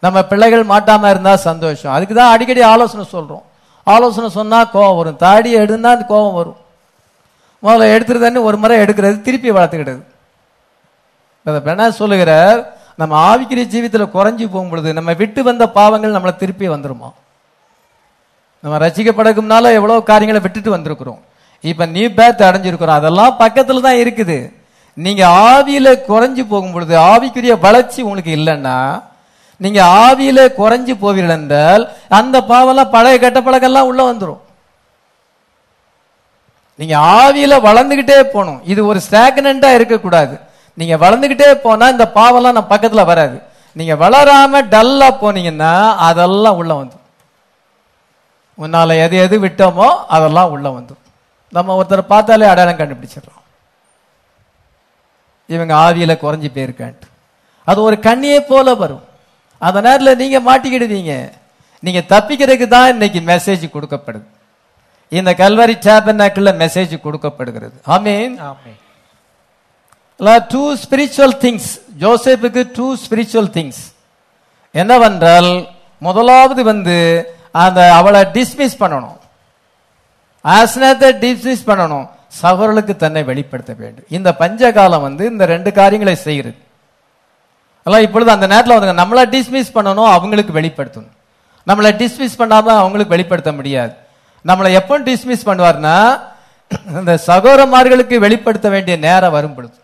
நம்ம 0.05 0.19
பிள்ளைகள் 0.31 0.65
மாட்டாம 0.73 1.11
இருந்தா 1.13 1.35
சந்தோஷம். 1.49 1.93
அதுக்கு 1.97 2.15
தான் 2.19 2.33
அடிக்கடி 2.35 2.63
ஆலோசனை 2.73 3.05
சொல்றோம். 3.17 3.46
ஆலோசனை 3.95 4.29
சொன்னால் 4.37 4.71
கோவம் 4.75 4.99
வரும். 5.01 5.19
தாடியை 5.25 5.59
எடுனா 5.65 5.91
கோபம் 5.97 6.09
கோவம் 6.13 6.39
வரும். 6.39 6.59
முதல்ல 7.65 7.93
எடுத்துருதானே 7.97 8.41
ஒரு 8.49 8.57
முறை 8.63 8.77
எடுக்கிறது 8.85 9.17
திருப்பி 9.27 9.51
வளர்த்துக்கிட்டது. 9.57 10.03
பெண்ணா 11.47 11.75
என்ன 11.77 11.91
சொல்லுகிறார் 12.01 12.59
நம்ம 13.01 13.15
ஆவிக்கிற 13.29 13.61
ஜீவித்தில் 13.73 14.13
குறைஞ்சி 14.17 14.45
போகும் 14.53 14.71
பொழுது 14.73 14.91
நம்ம 14.99 15.11
விட்டு 15.21 15.41
வந்த 15.49 15.65
பாவங்கள் 15.79 16.15
நம்மளை 16.17 16.35
திருப்பி 16.43 16.67
வந்துருமா? 16.75 17.09
நம்ம 18.63 18.79
ரசிக்கப்படக்கும்னால 18.85 19.73
எவ்வளோ 19.79 19.97
காரியங்களை 20.11 20.41
விட்டுட்டு 20.45 20.71
வந்திருக்கிறோம். 20.77 21.21
இப்போ 21.71 21.85
நீ 21.97 22.03
பேத் 22.19 22.47
அடைஞ்சிருக்கிறோம். 22.49 22.99
அதெல்லாம் 23.01 23.37
பக்கத்தில் 23.43 23.87
தான் 23.87 24.01
இருக்குது. 24.05 24.39
நீங்கள் 25.05 25.35
ஆவியில் 25.51 25.91
குறைஞ்சி 26.11 26.43
போகும் 26.53 26.75
பொழுது 26.75 26.95
ஆவிக்குரிய 27.11 27.55
வளர்ச்சி 27.67 28.01
உங்களுக்கு 28.07 28.33
இல்லைன்னா 28.39 28.77
நீங்க 29.63 29.81
ஆவியில 30.07 30.41
குறைஞ்சு 30.59 30.95
போவீர்கள் 31.03 31.37
என்றால் 31.41 31.85
அந்த 32.19 32.37
பாவெல்லாம் 32.51 32.93
பழைய 32.97 33.19
கெட்ட 33.19 33.41
பழக்கெல்லாம் 33.41 33.89
உள்ள 33.91 34.01
வந்துடும் 34.13 34.43
நீங்க 36.81 36.95
ஆவியில 37.21 37.55
வளர்ந்துகிட்டே 37.67 38.17
போகணும். 38.33 38.61
இது 38.73 38.81
ஒரு 38.87 39.01
ஸ்டாக்னண்டா 39.07 39.69
இருக்கக்கூடாது. 39.75 40.35
நீங்க 40.79 40.95
வளர்ந்துகிட்டே 41.05 41.49
போனா 41.63 41.87
இந்த 41.95 42.07
பாவெல்லாம் 42.19 42.57
நம்ம 42.57 42.71
பக்கத்துல 42.75 43.05
வராது. 43.13 43.37
நீங்க 43.79 43.95
வளராம 44.03 44.61
டல்லா 44.75 45.09
போனீங்கன்னா 45.23 45.73
அதெல்லாம் 46.09 46.59
உள்ள 46.61 46.73
வந்துடும் 46.75 47.05
உன்னால 48.59 48.97
எது 49.05 49.17
எது 49.25 49.37
விட்டோமோ 49.47 49.89
அதெல்லாம் 50.17 50.53
உள்ள 50.55 50.67
வந்துடும் 50.69 51.05
நம்ம 51.57 51.75
ஒருத்தரை 51.81 52.05
பார்த்தாலே 52.13 52.47
அடையாளம் 52.53 52.79
கண்டுபிடிச்சிடறோம். 52.79 53.43
இவங்க 55.55 55.73
ஆவியில 55.75 56.13
குறைஞ்சி 56.23 56.49
போயிருக்கான்ட்டு. 56.55 57.09
அது 57.65 57.79
ஒரு 57.83 57.97
கண்ணியை 58.07 58.41
போல 58.41 58.75
வரும். 58.75 59.05
அந்த 59.59 59.79
நேரத்தில் 59.87 60.21
நீங்க 60.23 60.39
மாட்டிக்கிடுவீங்க. 60.49 61.13
நீங்க 61.83 62.01
தப்பிக்கிறதுக்கு 62.13 62.67
தான் 62.75 62.91
இன்னைக்கு 62.95 63.21
மெசேஜ் 63.33 63.65
கொடுக்கப்படுது. 63.75 64.27
இந்த 65.09 65.31
கல்வரி 65.43 65.77
டேபர்னாக்கில் 65.87 66.59
மெசேஜ் 66.63 66.95
கொடுக்கப்படுகிறது. 67.07 67.77
ஆமென். 67.95 68.35
டூ 70.53 70.63
ஸ்பிரிச்சுவல் 70.83 71.37
திங்ஸ் 71.45 71.71
ஜோசேப்புக்கு 72.03 72.63
டூ 72.77 72.87
ஸ்பிரிச்சுவல் 73.05 73.51
திங்ஸ் 73.57 73.83
என்னவென்றால் 74.75 75.51
முதலாவது 76.07 76.63
வந்து 76.73 76.97
அந்த 77.65 77.81
அவளை 77.99 78.21
டிஸ்மிஸ் 78.37 78.81
பண்ணணும். 78.83 79.19
ஆசனத்தை 80.45 81.09
டிஸ்மிஸ் 81.25 81.67
பண்ணணும் 81.71 82.07
சகோதரர்களுக்கு 82.43 82.95
தன்னை 82.97 83.23
வெளிப்படுத்த 83.31 83.73
வேண்டும். 83.83 84.09
இந்த 84.17 84.31
பஞ்சகாலம் 84.41 85.05
வந்து 85.09 85.25
இந்த 85.33 85.45
ரெண்டு 85.55 85.71
காரியங்களை 85.79 86.15
செய்கிறது. 86.27 86.59
அதெல்லாம் 87.87 88.05
இப்பொழுது 88.07 88.31
அந்த 88.35 88.47
நேரத்தில் 88.53 88.75
வந்து 88.77 89.01
நம்மளை 89.01 89.23
டிஸ்மிஸ் 89.35 89.75
பண்ணணும் 89.75 90.11
அவங்களுக்கு 90.15 90.53
வெளிப்படுத்தணும். 90.59 91.13
நம்மளை 91.69 91.91
டிஸ்மிஸ் 92.01 92.39
பண்ணாம 92.41 92.73
அவங்களுக்கு 92.83 93.15
வெளிப்படுத்த 93.15 93.51
முடியாது. 93.59 93.93
நம்மளை 94.49 94.71
எப்போ 94.79 94.95
டிஸ்மிஸ் 95.09 95.45
பண்ணுவார்னா 95.49 95.97
இந்த 97.01 97.13
சகோதரமார்களுக்கு 97.27 98.17
வெளிப்படுத்த 98.25 98.69
வேண்டிய 98.75 98.95
நேரம் 99.05 99.35
வரும் 99.37 99.55
பொழுது. 99.57 99.77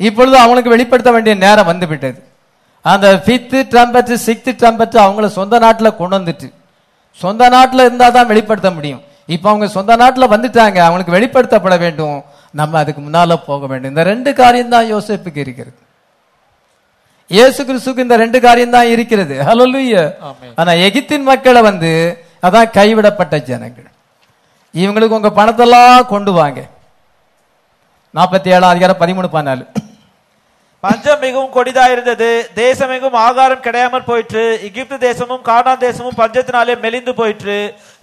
இப்பொழுது 0.00 0.36
அவங்களுக்கு 0.42 0.74
வெளிப்படுத்த 0.74 1.10
வேண்டிய 1.16 1.34
நேரம் 1.44 1.70
வந்து 1.70 1.86
விட்டது. 1.92 2.20
அந்த 2.84 3.06
ஃபிஃப்த்து 3.24 3.58
ட்ரம்பட் 3.72 4.12
சிக்ஸ்த்து 4.26 4.54
ட்ரம்பட் 4.62 4.98
அவங்கள 5.04 5.28
சொந்த 5.38 5.58
நாட்டில் 5.64 5.96
கொண்டு 6.00 6.16
வந்துட்டு 6.18 6.48
சொந்த 7.20 7.48
நாட்டில் 7.54 7.84
இருந்தால் 7.86 8.16
தான் 8.18 8.30
வெளிப்படுத்த 8.32 8.70
முடியும். 8.76 9.02
இப்போ 9.34 9.48
அவங்க 9.52 9.66
சொந்த 9.76 9.96
நாட்டில் 10.02 10.32
வந்துட்டாங்க 10.34 10.78
அவங்களுக்கு 10.86 11.16
வெளிப்படுத்தப்பட 11.16 11.78
வேண்டும். 11.84 12.18
நம்ம 12.60 12.78
அதுக்கு 12.82 13.02
முன்னால 13.06 13.38
போக 13.48 13.62
வேண்டும். 13.70 13.92
இந்த 13.94 14.04
ரெண்டு 14.12 14.30
காரியம் 14.42 14.74
தான் 14.76 14.90
யோசிப்புக்கு 14.94 15.42
இருக்கிறது. 15.46 15.78
இயேசு 17.30 17.60
கிறிஸ்துக்கு 17.68 18.04
இந்த 18.06 18.16
ரெண்டு 18.22 18.38
காரியம் 18.46 18.74
தான் 18.76 18.90
இருக்கிறது 18.94 19.34
ஆமென். 20.28 20.54
ஆனா 20.60 20.72
எகிப்தின் 20.86 21.28
மக்களை 21.30 21.60
வந்து 21.70 21.92
அதான் 22.46 22.74
கைவிடப்பட்ட 22.78 23.34
ஜனங்கள். 23.50 23.88
இவங்களுக்கு 24.74 25.18
உங்க 25.18 25.30
பணத்தெல்லாம் 25.38 26.10
கொண்டு 26.12 26.32
வாங்க. 26.40 26.60
நாற்பத்தி 28.16 28.48
ஏழாம் 28.56 28.72
அதிகாரம் 28.74 29.00
பதிமூணு 29.02 29.28
பதினாலு. 29.36 29.64
பஞ்சம் 30.84 31.22
மிகவும் 31.24 31.52
கொடிதா 31.54 31.84
இருந்தது. 31.92 32.28
தேசமெங்கும் 32.62 33.16
ஆகாரம் 33.26 33.62
கிடையாமல் 33.66 34.04
போயிற்று. 34.08 34.42
எகிப்து 34.66 34.96
தேசமும் 35.06 35.44
கானான் 35.46 35.82
தேசமும் 35.84 36.18
பஞ்சத்தினாலே 36.18 36.74
மெலிந்து 36.82 37.12
போயிற்று. 37.20 37.56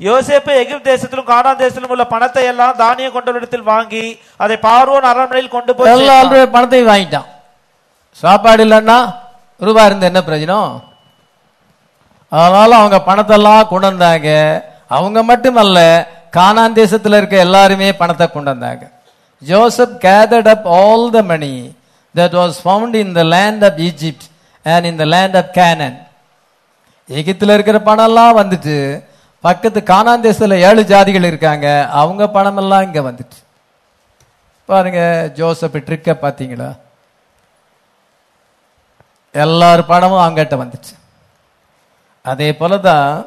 யோசேப்பு 0.08 0.54
எகிப்து 0.62 0.90
தேசத்திலும் 0.92 1.30
கானான் 1.34 1.62
தேசத்திலும் 1.62 1.94
உள்ள 1.96 2.06
பணத்தை 2.16 2.46
எல்லாம் 2.54 2.80
தானிய 2.84 3.10
கொண்டவரிடத்தில் 3.18 3.70
வாங்கி 3.74 4.06
அதை 4.46 4.58
பார்வோன் 4.68 5.10
அரண்மனையில் 5.12 5.56
கொண்டு 5.58 5.76
போய் 5.76 6.52
பணத்தையும் 6.58 6.92
வாங்கிட்டான். 6.94 7.30
சாப்பாடு 8.12 8.66
இல்லைன்னா 8.66 9.16
ரூபா 9.60 9.86
இருந்த 9.86 10.06
என்ன 10.06 10.20
பிரயோஜனம்? 10.20 10.82
அதனால 12.30 12.76
அவங்க 12.76 12.98
பணத்தெல்லாம் 13.08 13.68
கொண்டு 13.68 13.88
வந்தாங்க. 13.88 14.30
அவங்க 14.88 15.24
மட்டுமல்ல 15.24 16.08
கானான் 16.38 16.74
தேசத்தில் 16.74 17.14
இருக்க 17.14 17.38
எல்லாருமே 17.38 17.94
பணத்தை 17.94 18.32
கொண்டு 18.32 18.50
வந்தாங்க. 18.50 18.92
Joseph 19.40 19.96
gathered 20.02 20.48
up 20.48 20.68
all 20.68 21.10
the 21.10 21.22
money 21.22 21.76
that 22.16 22.36
was 22.40 22.58
found 22.64 22.96
in 22.96 23.14
the 23.14 23.24
land 23.24 23.64
of 23.64 23.78
Egypt 23.78 24.26
and 24.64 24.86
in 24.86 24.96
the 24.96 25.06
land 25.06 25.38
of 25.38 25.52
Canaan 25.54 25.98
எகிப்தில் 27.10 27.54
இருக்கிற 27.54 27.80
பணம் 27.80 28.06
எல்லாம் 28.06 28.38
வந்துட்டு 28.38 29.04
பக்கத்து 29.40 29.82
கானான் 29.82 30.20
தேசத்தில் 30.20 30.62
ஏழு 30.68 30.82
ஜாதிகள் 30.84 31.24
இருக்காங்க. 31.24 31.88
அவங்க 31.92 32.24
பணமெல்லாம் 32.26 32.84
இங்கே 32.84 33.00
வந்துட்டு. 33.00 33.38
பாருங்க 34.66 35.32
ஜோசப் 35.36 35.78
ட்ரிக்க 35.78 36.14
பார்த்தீங்களா? 36.22 36.70
எல்லார் 39.34 39.86
பணமும் 39.86 40.24
அவங்ககிட்ட 40.24 40.56
வந்துச்சு. 40.62 40.94
அதே 42.22 42.52
போலதான் 42.52 43.26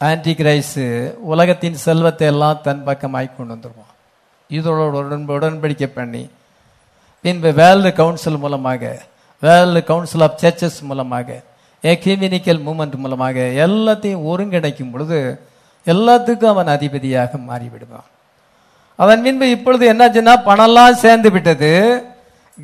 ஆன்டி 0.00 0.32
கிரைஸு 0.32 1.14
உலகத்தின் 1.32 1.74
செல்வத்தை 1.74 2.26
எல்லாம் 2.26 2.60
தன் 2.62 2.84
பக்கமாய் 2.86 3.36
கொண்டு 3.36 3.54
வந்துடுவான் 3.54 3.94
இதோட 4.50 4.86
உடன் 4.98 5.28
உடன்படிக்கை 5.28 5.86
பண்ணி 5.86 6.30
பின்பு 7.20 7.52
வேர்ல்டு 7.52 7.92
கவுன்சில் 7.92 8.38
மூலமாக 8.38 9.00
வேர்ல்டு 9.42 9.84
கவுன்சில் 9.84 10.20
ஆஃப் 10.20 10.38
சர்ச்சஸ் 10.42 10.80
மூலமாக 10.82 11.42
எக்யூமினிக்கல் 11.82 12.62
மூமெண்ட் 12.66 12.96
மூலமாக 12.96 13.38
எல்லாத்தையும் 13.66 14.26
ஒருங்கிணைக்கும் 14.30 14.90
பொழுது 14.90 15.18
எல்லாத்துக்கும் 15.86 16.52
அவன் 16.54 16.66
அதிபதியாக 16.66 17.38
மாறிவிடுவான். 17.48 18.08
அதன் 18.96 19.22
பின்பு 19.22 19.50
இப்பொழுது 19.50 19.84
என்னாச்சுன்னா 19.92 20.34
பணம்லாம் 20.48 21.02
சேர்ந்து 21.04 21.30
விட்டது. 21.30 21.72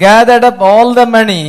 Gathered 0.03 0.47
up 0.51 0.63
all 0.73 0.93
the 1.01 1.03
money 1.17 1.43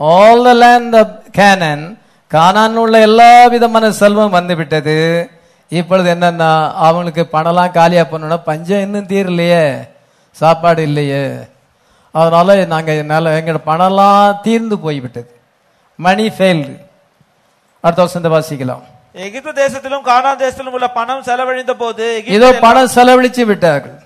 all 0.00 0.42
the 0.48 0.52
land 0.64 0.96
of 1.02 1.14
Canaan 1.38 1.84
கானான் 2.30 2.78
உள்ள 2.82 2.96
எல்லா 3.08 3.30
விதமான 3.54 3.90
செல்வம் 4.00 4.36
வந்து 4.38 4.54
விட்டது. 4.60 4.96
இப்பொழுது 5.72 6.08
என்னன்னா 6.14 6.50
அவங்களுக்கு 6.86 7.22
பணம்லாம் 7.34 7.76
காலியா 7.76 8.02
பண்ணோம்னா 8.10 8.38
பஞ்சம் 8.48 8.84
இன்னும் 8.86 9.10
தீரலையே 9.12 9.62
சாப்பாடு 10.40 10.82
இல்லையே. 10.88 11.24
அதனால 12.14 12.56
நாங்க 12.74 12.92
என்னால 13.02 13.32
எங்களோட 13.38 13.62
பணம்லாம் 13.70 14.40
தீர்ந்து 14.46 14.76
போய்விட்டது. 14.84 15.30
மணி 15.98 16.26
ஃபெயில்டு 16.36 16.74
அடுத்த 17.84 18.00
வருஷத்தை 18.02 18.30
வாசிக்கலாம். 18.36 18.84
எகிப்து 19.26 19.52
தேசத்திலும் 19.62 20.06
கானான் 20.10 20.40
தேசத்திலும் 20.44 20.76
உள்ள 20.78 20.88
பணம் 20.98 21.22
செலவழிந்த 21.28 21.74
போது 21.82 22.06
இதோ 22.36 22.48
பணம் 22.64 22.92
செலவழிச்சு 22.96 23.44
விட்டார்கள். 23.50 23.98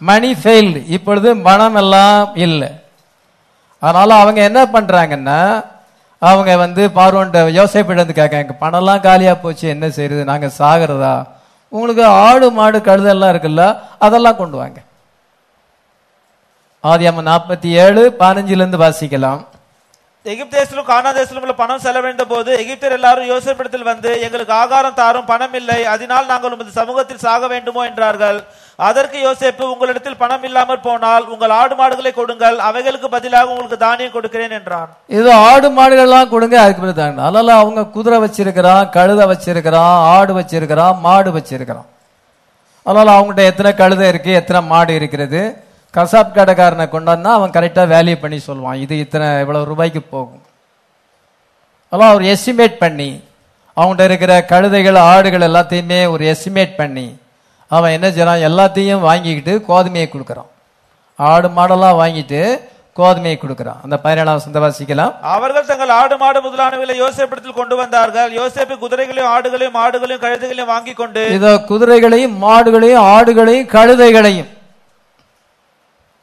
மணி 0.00 0.30
ஃபெயில்டு 0.32 0.80
இப்பொழுது 0.96 1.28
மனம் 1.46 1.74
எல்லாம் 1.74 2.34
இல்லை. 2.46 2.68
அதனால 3.82 4.14
அவங்க 4.22 4.40
என்ன 4.42 4.60
பண்றாங்கன்னா 4.74 5.40
அவங்க 6.18 6.56
வந்து 6.56 6.82
பார்வோன்ட்ட 6.98 7.40
யோசிப்பிட 7.58 8.04
வந்து 8.04 8.20
கேட்காங்க 8.20 8.54
பணம்லாம் 8.60 9.04
காலியா 9.06 9.34
போச்சு 9.34 9.68
என்ன 9.68 9.90
செய்யறது 9.96 10.22
நாங்க 10.30 10.48
சாகிறதா? 10.58 11.14
உங்களுக்கு 11.68 12.04
ஆடு 12.04 12.46
மாடு 12.58 12.78
கழுதெல்லாம் 12.78 13.32
இருக்குல்ல 13.32 13.64
அதெல்லாம் 13.98 14.36
கொண்டு 14.36 14.56
வாங்க. 14.56 14.78
ஆதியாம 16.84 17.24
நாற்பத்தி 17.30 17.68
ஏழு 17.84 18.02
பதினஞ்சுல 18.20 18.62
இருந்து 18.62 18.84
வாசிக்கலாம். 18.84 19.40
எகிப்து 20.32 20.54
தேசத்திலும் 20.56 20.88
கானா 20.90 21.10
தேசத்திலும் 21.16 21.44
உள்ள 21.46 21.54
பணம் 21.60 21.82
செலவழிந்த 21.84 22.24
போது 22.30 22.50
எகிப்தர் 22.62 22.94
எல்லாரும் 22.96 23.28
யோசனைப்படத்தில் 23.32 23.90
வந்து 23.90 24.10
எங்களுக்கு 24.26 24.54
ஆகாரம் 24.62 24.96
தாரும் 25.00 25.28
பணம் 25.30 25.54
இல்லை 25.60 25.78
அதனால் 25.92 26.30
நாங்கள் 26.30 26.54
உமது 26.54 26.72
சமூகத்தில் 26.78 27.22
சாக 27.26 27.46
வேண்டுமோ 27.52 27.82
என்றார்கள். 27.90 28.38
அதற்கு 28.88 29.18
யோசேப்பு 29.26 29.64
உங்களிடத்தில் 29.72 30.18
பணம் 30.22 30.44
இல்லாமல் 30.48 30.82
போனால் 30.86 31.24
உங்கள் 31.34 31.54
ஆடு 31.60 31.74
மாடுகளை 31.78 32.12
கொடுங்கள் 32.18 32.56
அவைகளுக்கு 32.68 33.08
பதிலாக 33.14 33.52
உங்களுக்கு 33.52 33.78
தானியம் 33.84 34.14
கொடுக்கிறேன் 34.16 34.56
என்றான். 34.58 34.90
இது 35.18 35.30
ஆடு 35.50 35.70
மாடுகள் 35.78 36.08
எல்லாம் 36.08 36.32
கொடுங்க 36.34 36.58
அதுக்கு 36.64 36.82
பிறகு 36.84 36.98
தாங்க 37.00 37.24
அதனால 37.28 37.54
அவங்க 37.62 37.86
குதிரை 37.96 38.18
வச்சிருக்கிறான் 38.24 38.90
கழுத 38.96 39.22
வச்சிருக்கிறான் 39.32 39.96
ஆடு 40.16 40.34
வச்சிருக்கிறான் 40.40 41.00
மாடு 41.06 41.32
வச்சிருக்கிறான். 41.38 41.88
அதனால 42.86 43.14
அவங்ககிட்ட 43.16 43.50
எத்தனை 43.52 43.72
கழுதை 43.80 44.04
இருக்கு 44.12 44.32
எத்தனை 44.40 44.62
மாடு 44.72 44.92
இருக்கிறது 45.00 45.42
கசாப் 45.96 46.34
கடைக்காரனை 46.36 46.86
கொண்டாந்தா 46.94 47.30
அவன் 47.38 47.54
கரெக்டா 47.56 47.82
வேல்யூ 47.92 48.16
பண்ணி 48.22 48.38
சொல்லுவான். 48.48 48.80
இது 48.84 48.94
இத்தனை 49.04 49.26
இவ்வளவு 49.42 49.68
ரூபாய்க்கு 49.70 50.02
போகும். 50.14 50.42
அதெல்லாம் 51.92 52.14
ஒரு 52.16 52.24
எஸ்டிமேட் 52.32 52.76
பண்ணி 52.82 53.10
அவங்ககிட்ட 53.76 54.08
இருக்கிற 54.08 54.32
கழுதைகள் 54.50 54.98
ஆடுகள் 55.10 55.46
எல்லாத்தையுமே 55.48 56.00
ஒரு 56.14 56.24
எஸ்டிமேட் 56.32 56.74
பண்ணி 56.80 57.06
அவன் 57.70 57.94
என்ன 57.96 58.08
செய்றான்? 58.16 58.44
எல்லாத்தையும் 58.48 59.06
வாங்கிக்கிட்டு 59.08 59.54
கோதுமையை 59.68 60.08
கொடுக்குறான். 60.10 60.50
ஆடு 61.18 61.48
மாடெல்லாம் 61.58 61.98
வாங்கிட்டு 62.02 62.40
கோதுமையை 62.98 63.36
கொடுக்குறான். 63.40 63.80
அந்த 63.86 63.96
பதினேழாம் 64.04 64.38
வசந்த 64.38 64.60
வாசிக்கலாம் 64.64 65.12
அவர்கள் 65.36 65.68
தங்கள் 65.70 65.94
ஆடு 66.00 66.14
மாடு 66.22 66.38
முதலானவைகளை 66.46 66.96
யோசேப்பிடத்தில் 67.02 67.58
கொண்டு 67.60 67.74
வந்தார்கள். 67.80 68.30
யோசேப்பு 68.38 68.76
குதிரைகளையும் 68.84 69.32
ஆடுகளையும் 69.34 69.76
மாடுகளையும் 69.80 70.22
கழுதைகளையும் 70.26 70.72
வாங்கி 70.74 70.94
கொண்டு 71.00 71.24
இதோ 71.38 71.54
குதிரைகளையும் 71.72 72.36
மாடுகளையும் 72.46 73.04
ஆடுகளையும் 73.14 73.68
கழுதைகளையும் 73.76 74.50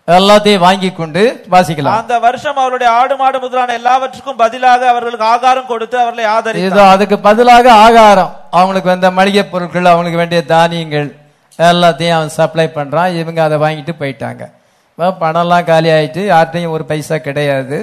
எல்லாத்தையும் 0.08 0.64
வாங்கி 0.66 0.90
கொண்டு 0.98 1.22
வாசிக்கலாம். 1.54 1.96
அந்த 2.02 2.16
வருஷம் 2.26 2.58
அவருடைய 2.64 2.90
ஆடு 2.98 3.16
மாடு 3.22 3.38
முதலான 3.46 3.76
எல்லாவற்றுக்கும் 3.80 4.38
பதிலாக 4.42 4.82
அவர்களுக்கு 4.92 5.26
ஆகாரம் 5.36 5.70
கொடுத்து 5.72 5.98
அவர்களை 6.02 6.26
ஆதரித்தார். 6.34 6.68
இதோ 6.72 6.84
அதுக்கு 6.96 7.18
பதிலாக 7.30 7.72
ஆகாரம். 7.86 8.32
அவங்களுக்கு 8.60 8.94
வந்த 8.94 9.10
மளிகை 9.20 9.44
பொருட்கள் 9.54 9.92
அவங்களுக்கு 9.94 10.22
வேண்டிய 10.22 10.42
தானியங்கள் 10.54 11.10
எல்லாத்தையும் 11.72 12.18
அவன் 12.18 12.36
சப்ளை 12.38 12.68
பண்றான். 12.78 13.18
இவங்க 13.22 13.42
அதை 13.48 13.60
வாங்கிட்டு 13.66 13.96
போயிட்டாங்க. 14.02 14.44
பணம்லாம் 15.24 15.68
காலி 15.72 15.90
ஆயிட்டு 15.98 16.22
யார்கிட்டையும் 16.32 16.76
ஒரு 16.76 16.84
பைசா 16.90 17.18
கிடையாது. 17.28 17.78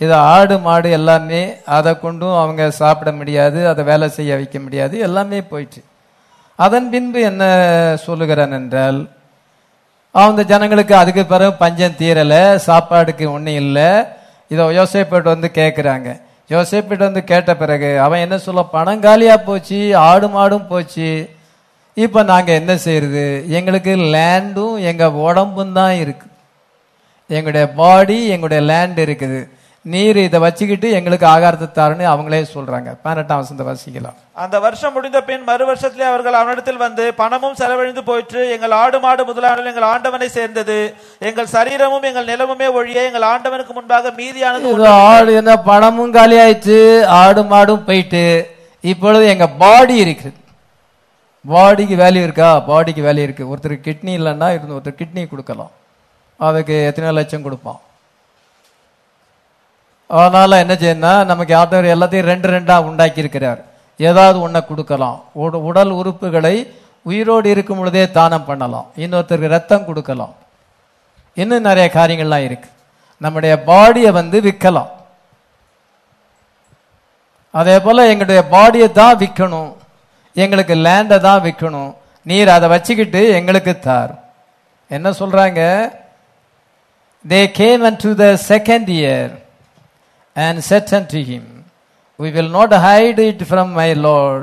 இது 0.00 0.14
ஆடு 0.34 0.54
மாடு 0.68 0.88
எல்லாமே 0.98 1.42
அதை 1.76 1.92
கொண்டும் 2.04 2.38
அவங்க 2.42 2.62
சாப்பிட 2.82 3.10
முடியாது 3.18 3.60
அதை 3.70 3.82
வேலை 3.90 4.06
செய்ய 4.16 4.32
வைக்க 4.40 4.58
முடியாது 4.64 4.94
எல்லாமே 5.08 5.38
போயிட்டு. 5.52 5.80
அதன் 6.58 6.88
பின்பு 6.94 7.20
என்ன 7.28 7.44
சொல்லுகிறான் 8.06 8.56
என்றால் 8.58 8.98
அந்த 10.22 10.40
ஜனங்களுக்கு 10.50 10.94
அதுக்கு 11.02 11.22
பிறகு 11.30 11.52
பஞ்சம் 11.62 11.96
தீரல 12.00 12.34
சாப்பாடுக்கு 12.66 13.24
ஒன்றும் 13.36 13.58
இல்லை. 13.62 13.88
இதை 14.52 14.64
யோசேப்பிட்டு 14.78 15.28
வந்து 15.34 15.48
கேட்குறாங்க 15.60 16.08
யோசேப்பிட்டு 16.52 17.04
வந்து 17.08 17.22
கேட்ட 17.30 17.50
பிறகு 17.62 17.90
அவன் 18.04 18.22
என்ன 18.24 18.36
சொல்ல 18.46 18.62
பணம் 18.74 19.02
காலியாக 19.06 19.46
போச்சு 19.48 19.78
ஆடு 20.08 20.26
மாடும் 20.36 20.68
போச்சு. 20.72 21.08
இப்போ 21.96 22.20
நாங்கள் 22.30 22.58
என்ன 22.60 22.72
செய்யறது 22.84 23.24
எங்களுக்கு 23.58 23.92
லேண்டும் 24.14 24.76
எங்கள் 24.90 25.18
உடம்பும் 25.26 25.76
தான் 25.78 25.94
இருக்கு. 26.02 26.26
எங்களுடைய 27.36 27.66
பாடி 27.80 28.18
எங்களுடைய 28.34 28.62
லேண்ட் 28.70 28.98
இருக்குது. 29.06 29.40
நீர் 29.92 30.18
இதை 30.26 30.38
வச்சுக்கிட்டு 30.44 30.88
எங்களுக்கு 30.98 31.26
ஆகாரத்தை 31.32 31.66
தாருன்னு 31.78 32.04
அவங்களே 32.10 32.38
சொல்றாங்க. 32.52 32.90
பதினெட்டாம் 33.04 33.40
வசந்த 33.40 33.62
வாசிக்கலாம். 33.66 34.16
அந்த 34.42 34.56
வருஷம் 34.64 34.94
முடிந்த 34.96 35.18
பின் 35.26 35.44
மறு 35.48 35.64
வருஷத்திலே 35.70 36.06
அவர்கள் 36.10 36.38
அவனிடத்தில் 36.38 36.80
வந்து 36.84 37.04
பணமும் 37.18 37.58
செலவழிந்து 37.60 38.02
போயிற்று. 38.08 38.42
எங்கள் 38.54 38.74
ஆடு 38.82 38.98
மாடு 39.04 39.24
முதலானவை 39.30 39.68
எங்கள் 39.72 39.88
ஆண்டவனை 39.92 40.28
சேர்ந்தது. 40.38 40.78
எங்கள் 41.28 41.52
சரீரமும் 41.56 42.06
எங்கள் 42.10 42.30
நிலமுமே 42.32 42.68
ஒழிய 42.78 43.04
எங்கள் 43.10 43.28
ஆண்டவனுக்கு 43.32 43.76
முன்பாக 43.78 44.14
மீதியானது 44.20 44.88
ஆடு 45.12 45.34
என்ன 45.42 45.58
பணமும் 45.70 46.16
காலி 46.16 46.38
ஆயிடுச்சு 46.44 46.80
ஆடு 47.20 47.44
மாடும் 47.52 47.86
போயிட்டு. 47.90 48.24
இப்பொழுது 48.92 49.26
எங்க 49.36 49.48
பாடி 49.62 49.96
இருக்குது 50.04 50.38
பாடிக்கு 51.52 51.96
வேல்யூ 52.04 52.22
இருக்கா? 52.26 52.50
பாடிக்கு 52.68 53.02
வேல்யூ 53.06 53.24
இருக்கு. 53.26 53.50
ஒருத்தருக்கு 53.52 53.86
கிட்னி 53.88 54.12
இல்லைன்னா 54.18 54.48
இருந்து 54.54 54.76
ஒருத்தர் 54.76 55.00
கிட்னி 55.00 55.22
கொடுக்கலாம். 55.32 55.72
அதுக்கு 56.46 56.76
எத்தனை 56.90 57.10
லட்சம் 57.18 57.44
கொடுப்பான். 57.46 57.80
அதனால் 60.06 60.50
என்ன 60.50 60.74
செய்யணும்னா 60.74 61.24
நமக்கு 61.24 61.56
ஆண்டவர் 61.56 61.98
எல்லாத்தையும் 61.98 62.20
ரெண்டு 62.20 62.48
ரெண்டாக 62.48 62.82
உண்டாக்கி 62.82 63.18
இருக்கிறார் 63.18 63.64
ஏதாவது 63.96 64.40
ஒன்றை 64.40 64.66
கொடுக்கலாம். 64.66 65.22
உட- 65.38 65.54
உடல் 65.54 65.90
உறுப்புகளை 65.90 66.68
உயிரோடு 67.02 67.50
இருக்கும் 67.50 67.78
பொழுதே 67.78 68.10
தானம் 68.10 68.44
பண்ணலாம். 68.44 68.86
இன்னொருத்தருக்கு 68.96 69.48
ரத்தம் 69.48 69.84
கொடுக்கலாம். 69.84 70.34
இன்னும் 71.34 71.60
நிறைய 71.60 71.90
காரியங்கள்லாம் 71.92 72.44
இருக்கு. 72.44 72.68
நம்முடைய 73.18 73.62
பாடியை 73.66 74.10
வந்து 74.10 74.40
விற்கலாம். 74.40 74.88
அதே 77.50 77.80
போல் 77.80 78.08
எங்களுடைய 78.08 78.44
பாடியை 78.50 78.92
தான் 78.92 79.18
விற்கணும். 79.18 79.74
எங்களுக்கு 80.34 80.74
லேண்டை 80.74 81.18
தான் 81.18 81.42
விற்கணும். 81.42 81.94
நீர் 82.22 82.48
அதை 82.48 82.68
வச்சுக்கிட்டு 82.68 83.28
எங்களுக்கு 83.28 83.78
தார். 83.78 84.22
என்ன 84.88 85.10
சொல்கிறாங்க 85.10 85.92
they 87.28 87.50
came 87.50 87.96
to 87.96 88.14
the 88.14 88.24
second 88.24 88.86
year 88.86 89.43
and 90.36 90.60
said 90.68 90.92
and 90.92 91.14
him, 91.22 91.44
him 92.20 92.34
will 92.36 92.50
not 92.50 92.72
hide 92.86 93.20
it 93.20 93.40
from 93.44 93.68
my 93.74 93.90
Lord, 94.06 94.42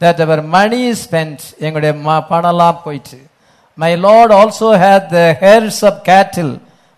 that 0.00 0.18
our 0.20 0.40
money 0.56 0.82
is 0.88 0.98
spent. 1.00 1.38
எங்களுடைய 1.64 1.92
பணம்லாம் 2.30 2.82
போயிட்டு 2.84 3.18
my 3.78 3.92
lord 4.04 4.32
also 4.32 4.68
had 4.84 5.08
the 5.14 5.22
herds 5.42 5.80
of 5.88 5.98
cattle 6.10 6.52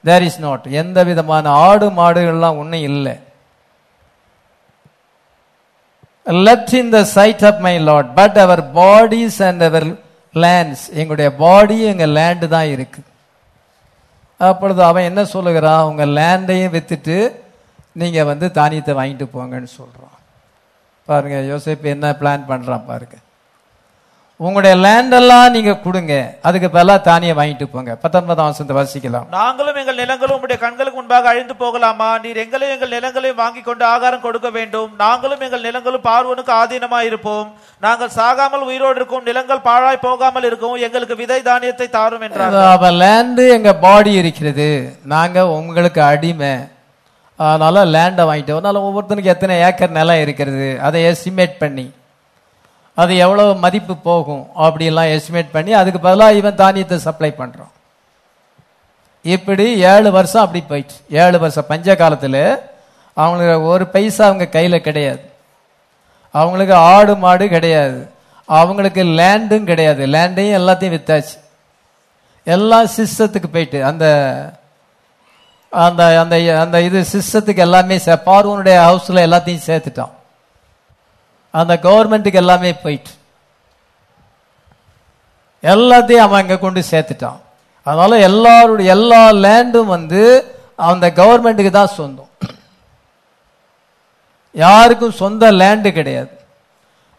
there 0.05 0.25
is 0.29 0.41
not 0.47 0.67
எந்த 0.83 0.99
விதமான 1.05 1.55
ஆடு 1.65 1.87
மாடுகள்லாம் 1.99 2.61
ஒன்றும் 2.63 2.87
இல்லை 2.91 3.15
left 6.47 6.75
in 6.81 6.93
the 6.97 7.01
sight 7.17 7.45
of 7.51 7.61
my 7.67 7.75
lord 7.89 8.09
but 8.21 8.39
our 8.45 8.63
bodies 8.79 9.39
and 9.49 9.63
our 9.69 9.89
lands 10.35 10.85
எங்களுடைய 11.01 11.29
பாடி 11.43 11.77
எங்கள் 11.93 12.15
லேண்டு 12.19 12.49
தான் 12.57 12.71
இருக்கு 12.75 13.01
அப்பொழுது 14.41 14.81
அவன் 14.89 15.09
என்ன 15.11 15.23
சொல்லுகிறான் 15.35 15.87
உங்கள் 15.91 16.17
லேண்டையும் 16.19 16.75
வித்துட்டு 16.75 17.17
நீங்க 18.01 18.21
வந்து 18.33 18.49
தானியத்தை 18.59 18.95
வாங்கிட்டு 19.01 19.29
போங்கன்னு 19.37 19.71
சொல்றான் 19.79 20.17
பாருங்க 21.09 21.39
யோசேப்பு 21.53 21.89
என்ன 21.95 22.07
பிளான் 22.21 22.51
பண்றான் 22.53 22.87
பாருங்க. 22.91 23.17
உங்களுடைய 24.41 24.75
லேண்டெல்லாம் 24.83 25.55
நீங்க 25.55 25.73
கொடுங்க. 25.85 26.15
அதுக்கு 26.49 26.69
பதிலாக 26.75 27.01
தானியம் 27.07 27.39
வாங்கிட்டு 27.39 27.67
போங்க. 27.73 27.93
பத்தொன்பதாம் 28.03 28.51
வசனத்தை 28.51 28.75
வாசிக்கலாம். 28.77 29.27
நாங்களும் 29.39 29.79
எங்கள் 29.81 29.99
நிலங்களும் 30.03 30.37
உம்முடைய 30.37 30.59
கண்களுக்கு 30.65 30.99
முன்பாக 31.01 31.29
அழிந்து 31.33 31.55
போகலாமா? 31.63 32.11
நீர் 32.25 32.43
எங்களையும் 32.45 32.75
எங்கள் 32.77 32.95
நிலங்களையும் 32.97 33.41
வாங்கி 33.43 33.63
கொண்டு 33.65 33.85
ஆகாரம் 33.95 34.25
கொடுக்க 34.27 34.51
வேண்டும். 34.59 34.93
நாங்களும் 35.05 35.43
எங்கள் 35.49 35.67
நிலங்களும் 35.67 36.07
பார்வனுக்கு 36.09 36.55
ஆதீனமாய் 36.61 37.09
இருப்போம். 37.11 37.51
நாங்கள் 37.87 38.15
சாகாமல் 38.21 38.69
உயிரோடு 38.71 38.99
இருக்கும். 39.03 39.27
நிலங்கள் 39.31 39.67
பாழாய் 39.69 40.05
போகாமல் 40.09 40.49
இருக்கும் 40.51 40.81
எங்களுக்கு 40.89 41.21
விதை 41.25 41.43
தானியத்தை 41.51 41.89
தாரும் 41.99 42.25
என்றார் 42.29 42.99
லேண்டு 43.03 43.47
எங்க 43.59 43.73
பாடி 43.87 44.15
இருக்கிறது. 44.23 44.71
நாங்க 45.17 45.49
உங்களுக்கு 45.61 46.03
அடிமை. 46.13 46.57
அதனால் 47.39 47.93
லேண்டை 47.95 48.25
வாங்கிட்டோம் 48.29 48.61
அதனால் 48.61 48.85
ஒவ்வொருத்தனுக்கு 48.87 49.33
எத்தனை 49.35 49.57
ஏக்கர் 49.67 49.97
நிலம் 49.99 50.23
இருக்கிறது 50.25 50.69
அதை 50.87 51.01
எஸ்டிமேட் 51.11 51.57
பண்ணி. 51.59 51.87
அது 52.95 53.13
எவ்வளோ 53.25 53.45
மதிப்பு 53.65 53.95
போகும் 53.97 54.45
அப்படிலாம் 54.67 55.11
எஸ்டிமேட் 55.15 55.55
பண்ணி 55.57 55.73
அதுக்கு 55.81 56.01
பதிலாக 56.01 56.39
இவன் 56.41 56.61
தானியத்தை 56.63 56.99
சப்ளை 56.99 57.31
பண்ணுறோம் 57.39 57.73
இப்படி 59.35 59.67
ஏழு 59.93 60.11
வருஷம் 60.11 60.45
அப்படி 60.45 60.61
போயிடுச்சு 60.69 60.99
ஏழு 61.23 61.39
வருஷம் 61.39 61.69
பஞ்ச 61.69 61.97
காலத்தில் 61.97 62.43
அவங்களுக்கு 63.23 63.67
ஒரு 63.73 63.85
பைசா 63.87 64.23
அவங்க 64.27 64.47
கையில் 64.47 64.87
கிடையாது. 64.89 65.23
அவங்களுக்கு 66.35 66.75
ஆடு 66.75 67.17
மாடு 67.17 67.49
கிடையாது. 67.49 67.99
அவங்களுக்கு 68.49 69.03
லேண்டும் 69.21 69.69
கிடையாது. 69.71 70.03
லேண்டையும் 70.07 70.59
எல்லாத்தையும் 70.61 70.95
வித்தாச்சு. 70.97 71.37
எல்லாம் 72.45 72.87
சிஸ்டத்துக்கு 72.97 73.49
போயிட்டு 73.53 73.79
அந்த 73.85 74.07
அந்த 75.71 76.21
அந்த 76.21 76.61
அந்த 76.61 76.81
இது 76.81 77.05
சிஸ்டத்துக்கு 77.13 77.57
எல்லாமே 77.57 77.97
சே- 77.97 78.21
பார்வனுடைய 78.27 78.79
ஹவுஸில் 78.87 79.27
எல்லாத்தையும் 79.27 79.61
சேர்த்துட்டான் 79.67 80.11
அந்த 81.51 81.79
கவர்மெண்ட்டுக்கு 81.83 82.35
எல்லாமே 82.35 82.73
போயிட்டு. 82.73 83.11
எல்லாத்தையும் 85.63 86.17
அவன் 86.17 86.41
அங்கே 86.41 86.59
கொண்டு 86.59 86.83
சேர்த்துட்டான். 86.91 87.39
அதனால 87.83 88.19
எல்லாருடைய 88.19 88.91
எல்லா 88.91 89.31
லேண்டும் 89.31 89.85
வந்து 89.85 90.55
அந்த 90.77 91.11
கவர்மெண்ட்டுக்கு 91.11 91.71
தான் 91.71 91.87
சொந்தம். 91.87 92.29
யாருக்கும் 94.53 95.11
சொந்த 95.11 95.53
லேண்டு 95.53 95.93
கிடையாது. 95.93 96.41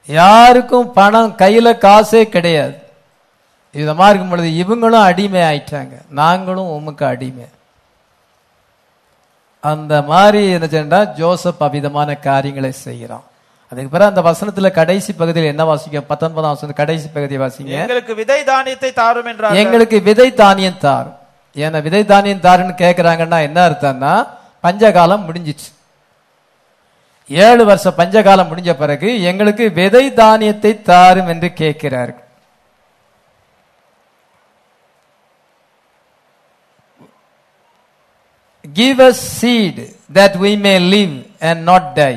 யாருக்கும் 0.06 0.94
பணம் 0.94 1.36
கையில் 1.36 1.78
காசே 1.78 2.24
கிடையாது. 2.24 2.76
இதை 3.72 3.94
மாதிரி 3.94 4.24
இருக்கும் 4.24 4.30
பொழுது 4.30 4.50
இவங்களும் 4.50 5.04
அடிமை 5.04 5.42
ஆயிட்டாங்க 5.42 6.02
நாங்களும் 6.10 6.70
உமக்கு 6.70 7.06
அடிமை. 7.06 7.46
அந்த 9.64 10.02
மாதிரி 10.02 10.41
என்ன 10.56 10.68
செய்யறா? 10.73 10.99
ஜோசப் 11.18 11.64
அவிதமான 11.68 12.15
காரியங்களை 12.27 12.72
செய்யறான் 12.86 13.26
அதுக்கு 13.72 13.90
பிறகு 13.94 14.11
அந்த 14.11 14.22
வசனத்துல 14.30 14.68
கடைசி 14.72 15.11
பகுதியில் 15.14 15.49
என்ன 15.49 15.64
வாசிக்க? 15.69 16.02
பத்தொன்பதாம் 16.11 16.53
வசனம் 16.53 16.80
கடைசி 16.81 17.07
பகுதியை 17.07 17.40
வாசிங்க. 17.44 17.73
எங்களுக்கு 17.84 18.14
விதை 18.15 18.44
தானியத்தை 18.44 18.94
தாரும் 18.94 19.26
என்றார் 19.26 19.60
எங்களுக்கு 19.64 19.98
விதை 20.02 20.27
தானியம் 20.34 20.80
தாரும். 20.86 21.18
ஏன்னா 21.56 21.81
விதை 21.81 22.06
தானியம் 22.06 22.45
தாருன்னு 22.45 22.73
கேக்குறாங்கன்னா 22.84 23.40
என்ன 23.48 23.60
அர்த்தம்னா 23.69 24.14
பஞ்சகாலம் 24.64 25.26
முடிஞ்சிச்சு. 25.27 25.69
ஏழு 27.30 27.64
வருஷம் 27.65 27.98
பஞ்சகாலம் 27.98 28.49
முடிஞ்ச 28.52 28.73
பிறகு 28.73 29.10
எங்களுக்கு 29.22 29.65
விதை 29.72 30.06
தானியத்தை 30.14 30.72
தாரும் 30.81 31.27
என்று 31.27 31.49
கேட்கிறார்கள். 31.53 32.26
Give 38.78 39.00
us 39.10 39.24
seed 39.40 39.82
that 40.18 40.38
we 40.44 40.52
may 40.66 40.74
live 40.94 41.16
and 41.50 41.62
not 41.70 41.90
die 42.00 42.14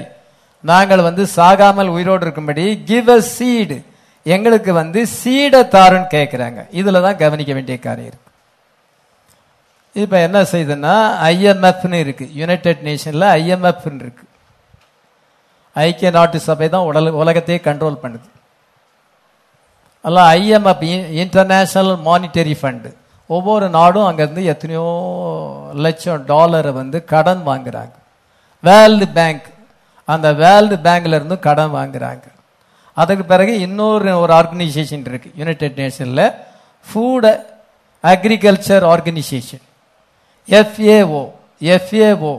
நாங்கள் 0.65 1.07
வந்து 1.07 1.23
சாகாமல் 1.37 1.93
உயிரோடு 1.95 2.25
இருக்கும்படி 2.27 2.65
கிவ் 2.91 3.09
அ 3.17 3.21
சீடு 3.37 3.79
எங்களுக்கு 4.27 4.73
வந்து 4.81 5.01
சீட 5.21 5.55
தாருன்னு 5.75 6.13
கேட்குறாங்க 6.17 6.61
இதில் 6.81 7.05
தான் 7.07 7.21
கவனிக்க 7.23 7.53
வேண்டிய 7.57 7.77
காரியம் 7.87 8.11
இருக்கு. 8.11 8.29
இப்போ 10.03 10.17
என்ன 10.27 10.39
செய்யுதுன்னா 10.51 10.93
ஐஎம்எஃப்னு 11.31 11.99
இருக்கு. 12.05 12.27
யுனைடெட் 12.41 12.85
நேஷனில் 12.89 13.27
ஐஎம்எஃப்னு 13.39 14.03
இருக்கு. 14.05 14.25
ஐக்கிய 15.77 16.11
நாட்டு 16.19 16.39
சபை 16.47 16.69
தான் 16.75 16.89
உடல் 16.91 17.19
உலகத்தையே 17.23 17.61
கண்ட்ரோல் 17.69 18.03
பண்ணுது. 18.05 18.29
அல்ல 20.05 20.21
ஐஎம்எஃப் 20.39 20.85
இன்டர்நேஷனல் 21.25 21.93
மானிட்டரி 22.09 22.55
ஃபண்டு 22.61 22.91
ஒவ்வொரு 23.31 23.67
நாடும் 23.77 24.07
அங்கேருந்து 24.09 24.43
எத்தனையோ 24.53 24.87
லட்சம் 25.85 26.25
டாலரை 26.31 26.73
வந்து 26.81 26.99
கடன் 27.13 27.43
வாங்குறாங்க. 27.51 27.95
வேர்ல்டு 28.65 29.07
பேங்க் 29.19 29.47
அந்த 30.09 30.29
வேர்ல்டு 30.43 30.77
பேங்க்லேருந்து 30.87 31.39
கடன் 31.47 31.75
வாங்குறாங்க. 31.79 32.25
அதுக்கு 32.97 33.25
பிறகு 33.33 33.53
இன்னொரு 33.67 34.15
ஒரு 34.23 34.33
ஆர்கனைசேஷன் 34.39 35.05
இருக்குது 35.11 35.37
United 35.41 35.79
நேஷனில் 35.83 36.25
food 36.87 37.29
agriculture 38.05 38.85
organisation 38.95 39.65
FAO 40.49 41.23
FAO 41.77 42.35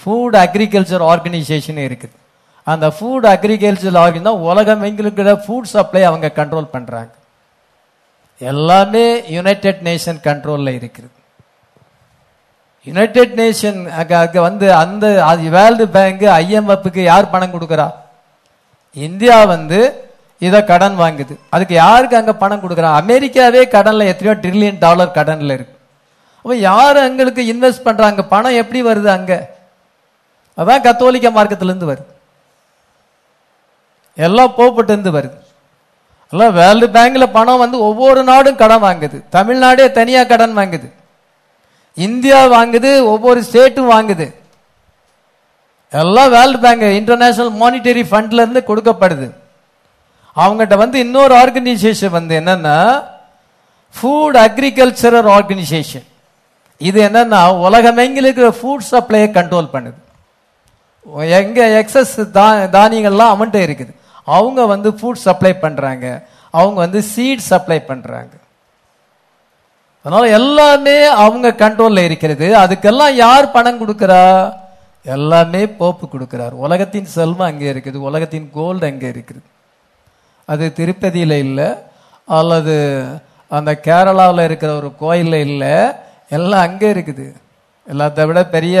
food 0.00 0.36
agriculture 0.44 1.04
organisation 1.12 1.80
இருக்குது 1.88 2.16
அந்த 2.66 2.86
ஃபுட் 2.96 3.26
அக்ரிகல்ச்சர் 3.34 3.98
ஆர்கன் 4.04 4.28
தான் 4.28 4.44
உலகம் 4.50 4.86
எங்களுக்கு 4.90 5.34
ஃபுட் 5.46 5.70
சப்ளை 5.74 6.02
அவங்க 6.10 6.30
கண்ட்ரோல் 6.40 6.72
பண்ணுறாங்க 6.74 7.12
எல்லாமே 8.40 9.04
யுனைடெட் 9.36 9.82
நேஷன் 9.88 10.18
கண்ட்ரோலில் 10.28 10.76
இருக்குது 10.78 11.10
யுனைடெட் 12.86 13.34
நேஷன் 13.40 13.78
வந்து 14.46 14.66
அந்த 14.80 15.04
வேர்ல்டு 15.56 15.84
பேங்க் 15.96 16.24
ஐஎம்எஃப்க்கு 16.40 17.02
யார் 17.12 17.32
பணம் 17.34 17.54
கொடுக்குறா? 17.54 17.86
இந்தியா 18.96 19.36
வந்து 19.52 19.78
இதை 20.46 20.60
கடன் 20.70 20.96
வாங்குது. 21.02 21.34
அதுக்கு 21.54 21.74
யாருக்கு 21.84 22.18
அங்கே 22.18 22.34
பணம் 22.42 22.62
கொடுக்குறா? 22.64 22.90
அமெரிக்காவே 23.02 23.62
கடனில் 23.76 24.10
எத்தனையோ 24.12 24.34
ட்ரில்லியன் 24.42 24.82
டாலர் 24.84 25.16
கடனில் 25.18 25.54
இருக்கு. 25.56 25.74
அப்போ 26.40 26.56
யார் 26.70 26.98
அங்களுக்கு 27.06 27.42
இன்வெஸ்ட் 27.52 27.86
பண்ணுறாங்க 27.86 28.22
பணம் 28.34 28.58
எப்படி 28.62 28.80
வருது 28.88 29.10
அங்கே? 29.16 29.38
அதான் 30.58 30.84
கத்தோலிக்க 30.86 31.30
மார்க்கத்துலேருந்து 31.38 31.90
வருது. 31.92 32.10
எல்லாம் 34.26 34.54
போப்பட்டு 34.58 34.92
இருந்து 34.94 35.12
வருது. 35.18 35.38
எல்லாம் 36.34 36.54
வேர்ல்டு 36.60 36.86
பேங்க்ல 36.94 37.26
பணம் 37.34 37.60
வந்து 37.62 37.78
ஒவ்வொரு 37.88 38.20
நாடும் 38.28 38.60
கடன் 38.62 38.84
வாங்குது. 38.84 39.18
தமிழ்நாடே 39.36 39.84
தனியா 39.98 40.22
கடன் 40.30 40.56
வாங்குது. 40.58 40.88
இந்தியா 42.06 42.38
வாங்குது 42.54 42.90
ஒவ்வொரு 43.12 43.40
ஸ்டேட்டும் 43.48 43.92
வாங்குது. 43.94 44.26
எல்லாம் 45.92 46.30
வேர்ல்டு 46.36 46.58
பேங்க் 46.64 46.84
இன்டர்நேஷனல் 47.00 47.52
மானிட்டரி 47.62 48.02
ஃபண்ட்ல 48.10 48.44
இருந்து 48.44 48.62
கொடுக்கப்படுது. 48.70 49.28
அவங்ககிட்ட 50.36 50.76
வந்து 50.84 50.96
இன்னொரு 51.04 51.34
ஆர்கனைசேஷன் 51.42 52.16
வந்து 52.18 52.34
என்னன்னா 52.40 52.76
ஃபுட் 53.96 54.38
அக்ரிகல்ச்சரல் 54.46 55.28
ஆர்கனைசேஷன் 55.36 56.06
இது 56.80 56.98
என்னன்னா 57.08 57.42
உலகமெங்கில் 57.66 58.26
இருக்கிற 58.28 58.48
ஃபுட் 58.60 58.88
சப்ளையை 58.92 59.28
கண்ட்ரோல் 59.36 59.68
பண்ணுது. 59.74 59.98
எங்க 61.40 61.60
எக்ஸஸ் 61.82 62.16
தா 62.38 62.46
தானியங்கள்லாம் 62.78 63.32
அவன்கிட்ட 63.34 63.60
இருக்குது. 63.66 63.92
அவங்க 64.26 64.60
வந்து 64.72 64.90
ஃபுட் 64.98 65.24
சப்ளை 65.26 65.52
பண்ணுறாங்க 65.64 66.06
அவங்க 66.54 66.78
வந்து 66.84 67.00
சீட் 67.12 67.48
சப்ளை 67.52 67.78
பண்ணுறாங்க 67.90 68.34
அதனால 70.04 70.24
எல்லாமே 70.38 70.96
அவங்க 71.24 71.48
கண்ட்ரோல்ல 71.62 72.00
இருக்கிறது. 72.08 72.46
அதுக்கெல்லாம் 72.62 73.14
யார் 73.24 73.54
பணம் 73.54 73.80
கொடுக்குறா? 73.82 74.24
எல்லாமே 75.14 75.62
போப்பு 75.78 76.04
கொடுக்கிறார். 76.14 76.54
உலகத்தின் 76.64 77.08
செல்வம் 77.14 77.48
அங்கே 77.50 77.68
இருக்குது. 77.72 77.98
உலகத்தின் 78.08 78.48
கோல்டு 78.56 78.84
அங்கே 78.90 79.08
இருக்குது. 79.14 79.40
அது 80.48 80.64
திருப்பதியில் 80.78 81.36
இல்லை 81.44 81.68
அல்லது 82.38 82.74
அந்த 83.50 83.70
கேரளாவில் 83.86 84.46
இருக்கிற 84.48 84.70
ஒரு 84.80 84.90
கோயிலில் 85.04 85.44
இல்லை 85.48 85.74
எல்லாம் 86.36 86.64
அங்கே 86.68 86.88
இருக்குது. 86.94 87.26
எல்லாத்தை 87.92 88.22
விட 88.28 88.40
பெரிய 88.56 88.76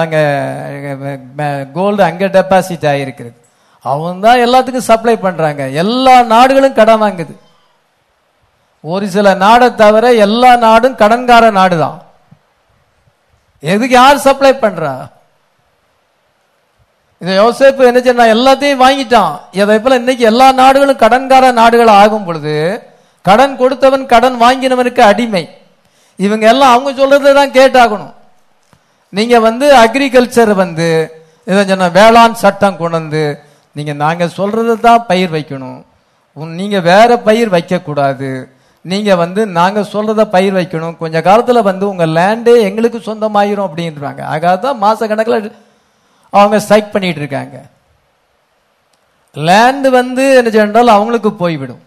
அங்கே 0.00 0.22
கோல்டு 1.76 2.02
அங்கே 2.08 2.26
டெபாசிட் 2.38 2.88
ஆகிருக்கிறது 2.92 3.38
அவங்க 3.90 4.26
தான் 4.26 4.42
எல்லாத்துக்கும் 4.44 4.88
சப்ளை 4.90 5.14
பண்றாங்க. 5.26 5.62
எல்லா 5.82 6.14
நாடுகளும் 6.34 6.78
கடன் 6.78 7.02
வாங்குது. 7.04 7.34
ஒரு 8.92 9.04
சில 9.14 9.28
நாடை 9.44 9.68
தவிர 9.82 10.04
எல்லா 10.26 10.50
நாடும் 10.66 10.98
கடன்கார 11.02 11.44
நாடு 11.60 11.76
தான் 11.84 11.98
எதுக்கு 13.62 13.94
யார் 14.00 14.26
சப்ளை 14.26 14.52
பண்றா? 14.64 14.92
இதை 17.22 17.32
யோசேப்பு 17.42 17.88
என்ன 17.90 18.00
சொன்னா 18.08 18.26
எல்லாத்தையும் 18.34 18.82
வாங்கிட்டான். 18.84 19.32
இதை 19.60 19.76
போல 19.84 19.96
இன்னைக்கு 20.00 20.24
எல்லா 20.30 20.46
நாடுகளும் 20.60 21.02
கடன்கார 21.04 21.44
நாடுகள் 21.60 21.98
ஆகும் 22.02 22.26
பொழுது 22.26 22.54
கடன் 23.28 23.58
கொடுத்தவன் 23.62 24.04
கடன் 24.12 24.36
வாங்கினவனுக்கு 24.44 25.02
அடிமை. 25.10 25.44
இவங்க 26.26 26.44
எல்லாம் 26.52 26.72
அவங்க 26.74 26.90
சொல்றதை 27.00 27.32
தான் 27.40 27.56
கேட்டாகணும். 27.58 28.12
நீங்க 29.16 29.36
வந்து 29.48 29.66
அக்ரிகல்ச்சர் 29.82 30.52
வந்து 30.62 30.88
இதை 31.50 31.60
சொன்ன 31.68 31.90
வேளாண் 31.98 32.40
சட்டம் 32.44 32.80
கொண்டு 32.80 32.98
வந்து 33.00 33.22
நீங்க 33.78 33.92
நாங்க 34.04 34.24
சொல்றது 34.38 34.74
தான் 34.86 35.04
பயிர் 35.10 35.34
வைக்கணும். 35.34 35.80
நீங்க 36.60 36.78
வேற 36.92 37.10
பயிர் 37.28 37.50
வைக்க 37.54 37.84
கூடாது 37.88 38.30
நீங்க 38.90 39.10
வந்து 39.22 39.40
நாங்க 39.58 39.80
சொல்றத 39.92 40.22
பயிர் 40.34 40.56
வைக்கணும். 40.58 40.96
கொஞ்ச 41.02 41.20
காலத்துல 41.28 41.62
வந்து 41.68 41.84
உங்க 41.92 42.04
லேண்டே 42.18 42.54
எங்களுக்கு 42.68 42.98
சொந்தமாயிரும் 43.08 43.66
அப்படின்றாங்க. 43.68 44.20
ஆகாதான் 44.34 44.80
மாச 44.84 45.08
கணக்கில் 45.10 45.52
அவங்க 46.32 46.56
ஸ்ட்ரைக் 46.64 46.94
பண்ணிட்டு 46.94 47.20
இருக்காங்க. 47.22 47.56
லேண்டு 49.48 49.88
வந்து 49.98 50.24
என்ன 50.38 50.50
சொன்னால் 50.50 50.94
அவங்களுக்கு 50.96 51.30
போய்விடும். 51.42 51.82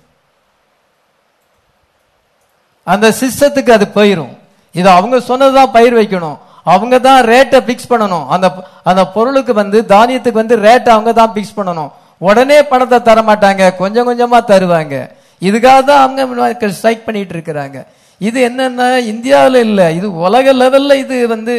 அந்த 2.93 3.07
சிஸ்டத்துக்கு 3.19 3.71
அது 3.77 3.87
போயிடும் 3.95 4.33
இது 4.79 4.89
அவங்க 4.97 5.15
சொன்னதுதான் 5.29 5.75
பயிர் 5.75 5.97
வைக்கணும். 5.99 6.39
அவங்க 6.65 6.95
தான் 7.07 7.19
ரேட்டை 7.31 7.59
பிக்ஸ் 7.69 7.89
பண்ணணும். 7.91 8.25
அந்த 8.33 8.47
அந்த 8.89 9.01
பொருளுக்கு 9.15 9.53
வந்து 9.61 9.77
தானியத்துக்கு 9.93 10.41
வந்து 10.43 10.57
ரேட்டை 10.67 10.91
அவங்க 10.95 11.11
தான் 11.19 11.33
பிக்ஸ் 11.35 11.57
பண்ணணும். 11.57 11.91
உடனே 12.29 12.57
பணத்தை 12.71 12.99
தர 13.09 13.19
மாட்டாங்க 13.29 13.63
கொஞ்சம் 13.81 14.07
கொஞ்சமா 14.09 14.39
தருவாங்க. 14.51 14.95
இதுக்காக 15.41 15.79
தான் 15.89 16.01
அவங்க 16.05 16.71
ஸ்ட்ரைக் 16.77 17.05
பண்ணிட்டு 17.05 17.33
இருக்கிறாங்க. 17.37 17.77
இது 18.21 18.39
என்னன்னா 18.47 18.87
இந்தியாவில் 19.13 19.59
இல்லை. 19.67 19.87
இது 19.99 20.07
உலக 20.25 20.53
லெவல்ல 20.61 20.95
இது 21.03 21.15
வந்து 21.35 21.53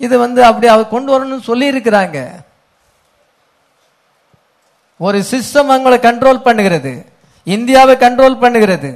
இது 0.00 0.14
வந்து 0.24 0.40
அப்படி 0.48 0.66
அவர் 0.74 0.92
கொண்டு 0.92 1.10
வரணும்னு 1.12 1.48
சொல்லி 1.48 1.66
இருக்கிறாங்க 1.72 2.18
ஒரு 5.00 5.18
சிஸ்டம் 5.30 5.70
அவங்களை 5.74 5.98
கண்ட்ரோல் 6.08 6.44
பண்ணுகிறது. 6.46 6.92
இந்தியாவை 7.46 7.94
கண்ட்ரோல் 8.04 8.36
பண்ணுகிறது. 8.44 8.90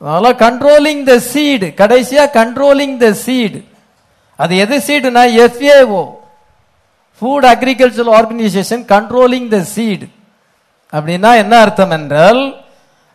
அதெல்லாம் 0.00 0.38
கண்ட்ரோலிங் 0.44 1.02
த 1.10 1.14
சீடு 1.32 1.68
கடைசியா 1.80 2.24
கண்ட்ரோலிங் 2.38 2.96
த 3.04 3.08
சீடு 3.24 3.60
அது 4.42 4.52
எது 4.64 4.76
சீடுனா 4.86 5.22
FAO 5.44 6.02
food 7.22 7.46
agriculture 7.52 8.10
organisation 8.18 8.84
controlling 8.94 9.48
the 9.54 9.58
seed 9.74 10.06
அப்படின்னா 10.92 11.30
என்ன 11.42 11.54
அர்த்தம் 11.64 11.94
என்றால் 11.98 12.40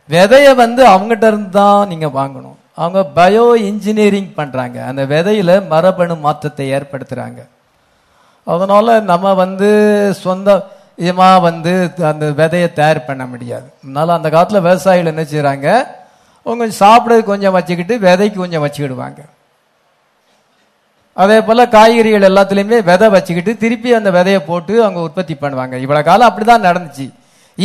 விதையை 0.10 0.52
வந்து 0.64 0.82
அவங்ககிட்ட 0.94 1.26
இருந்து 1.32 1.52
தான் 1.60 1.90
நீங்கள் 1.92 2.16
வாங்கணும். 2.20 2.58
அவங்க 2.82 3.00
பயோ 3.18 3.46
இன்ஜினியரிங் 3.70 4.32
பண்ணுறாங்க 4.40 4.78
அந்த 4.90 5.02
விதையில 5.14 5.52
மரபணு 5.74 6.16
மாற்றத்தை 6.26 6.66
ஏற்படுத்துகிறாங்க 6.78 7.42
அதனால 8.54 8.98
நம்ம 9.12 9.34
வந்து 9.44 9.70
சொந்த 10.26 10.50
இதமாக 11.08 11.38
வந்து 11.48 11.74
அந்த 12.12 12.26
விதையை 12.40 12.68
தயார் 12.80 13.08
பண்ண 13.08 13.24
முடியாது. 13.32 13.68
அதனால 13.84 14.08
அந்த 14.18 14.28
காலத்தில் 14.36 14.66
விவசாயிகள் 14.68 15.12
என்ன 15.14 15.24
செய்கிறாங்க 15.32 15.68
அவங்க 16.46 16.66
சாப்பிட 16.84 17.16
கொஞ்சம் 17.32 17.56
வச்சுக்கிட்டு 17.58 17.96
விதைக்கு 18.08 18.38
கொஞ்சம் 18.44 18.66
வச்சுக்கிடுவாங்க. 18.66 19.22
அதே 21.22 21.38
போல 21.48 21.66
காய்கறிகள் 21.76 22.28
எல்லாத்துலேயுமே 22.30 22.78
விதை 22.90 23.08
வச்சுக்கிட்டு 23.16 23.52
திருப்பி 23.64 23.90
அந்த 23.98 24.10
விதையை 24.16 24.40
போட்டு 24.48 24.74
அவங்க 24.86 25.00
உற்பத்தி 25.08 25.36
பண்ணுவாங்க. 25.44 25.76
இவ்வளோ 25.84 26.02
காலம் 26.08 26.30
அப்படிதான் 26.30 26.68
நடந்துச்சு. 26.68 27.06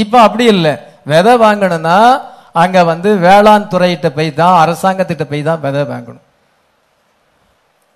இப்போ 0.03 0.19
அப்படி 0.27 0.45
இல்லை. 0.55 0.75
விதை 1.13 1.35
வாங்கணும்னா 1.45 1.97
அங்கே 2.63 2.83
வந்து 2.93 3.11
வேளாண் 3.27 3.71
துறையிட்ட 3.73 4.09
போய் 4.19 4.31
தான் 4.43 4.61
அரசாங்கத்திட்ட 4.63 5.25
போய் 5.31 5.49
தான் 5.49 5.63
விதை 5.65 5.83
வாங்கணும். 5.93 6.27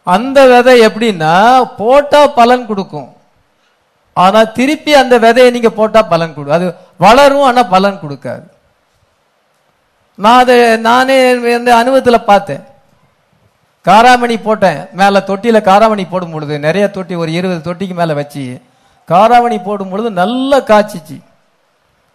அந்த 0.06 0.38
விதை 0.52 0.74
எப்படின்னா 0.88 1.34
போட்டால் 1.82 2.34
பலன் 2.40 2.66
கொடுக்கும். 2.70 3.08
ஆனால் 4.16 4.52
திருப்பி 4.58 4.92
அந்த 5.02 5.14
விதையை 5.24 5.50
நீங்கள் 5.54 5.78
போட்டால் 5.78 6.10
பலன் 6.12 6.34
கொடு. 6.34 6.54
அது 6.56 6.66
வளரும் 7.04 7.46
ஆனால் 7.48 7.72
பலன் 7.74 8.02
கொடுக்காது. 8.02 8.44
நான் 10.18 10.40
அதை 10.42 10.56
நானே 10.90 11.16
இந்த 11.58 11.70
அனுபவத்தில் 11.80 12.28
பார்த்தேன். 12.30 12.62
காராமணி 13.88 14.36
போட்டேன். 14.46 14.80
மேலே 14.98 15.20
தொட்டியில் 15.30 15.66
காராமணி 15.70 16.04
போடும் 16.12 16.34
பொழுது 16.34 16.54
நிறைய 16.66 16.84
தொட்டி 16.96 17.14
ஒரு 17.22 17.30
இருபது 17.38 17.60
தொட்டிக்கு 17.68 17.94
மேலே 18.00 18.14
வச்சு 18.20 18.44
காராமணி 19.12 19.58
போடும் 19.66 19.90
பொழுது 19.92 20.10
நல்லா 20.22 20.58
காய்ச்சிச்சு. 20.70 21.16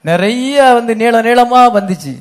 நிறைய 0.10 0.58
வந்து 0.78 0.94
நீள 1.02 1.16
நீளமாக 1.28 1.74
வந்துச்சு. 1.78 2.14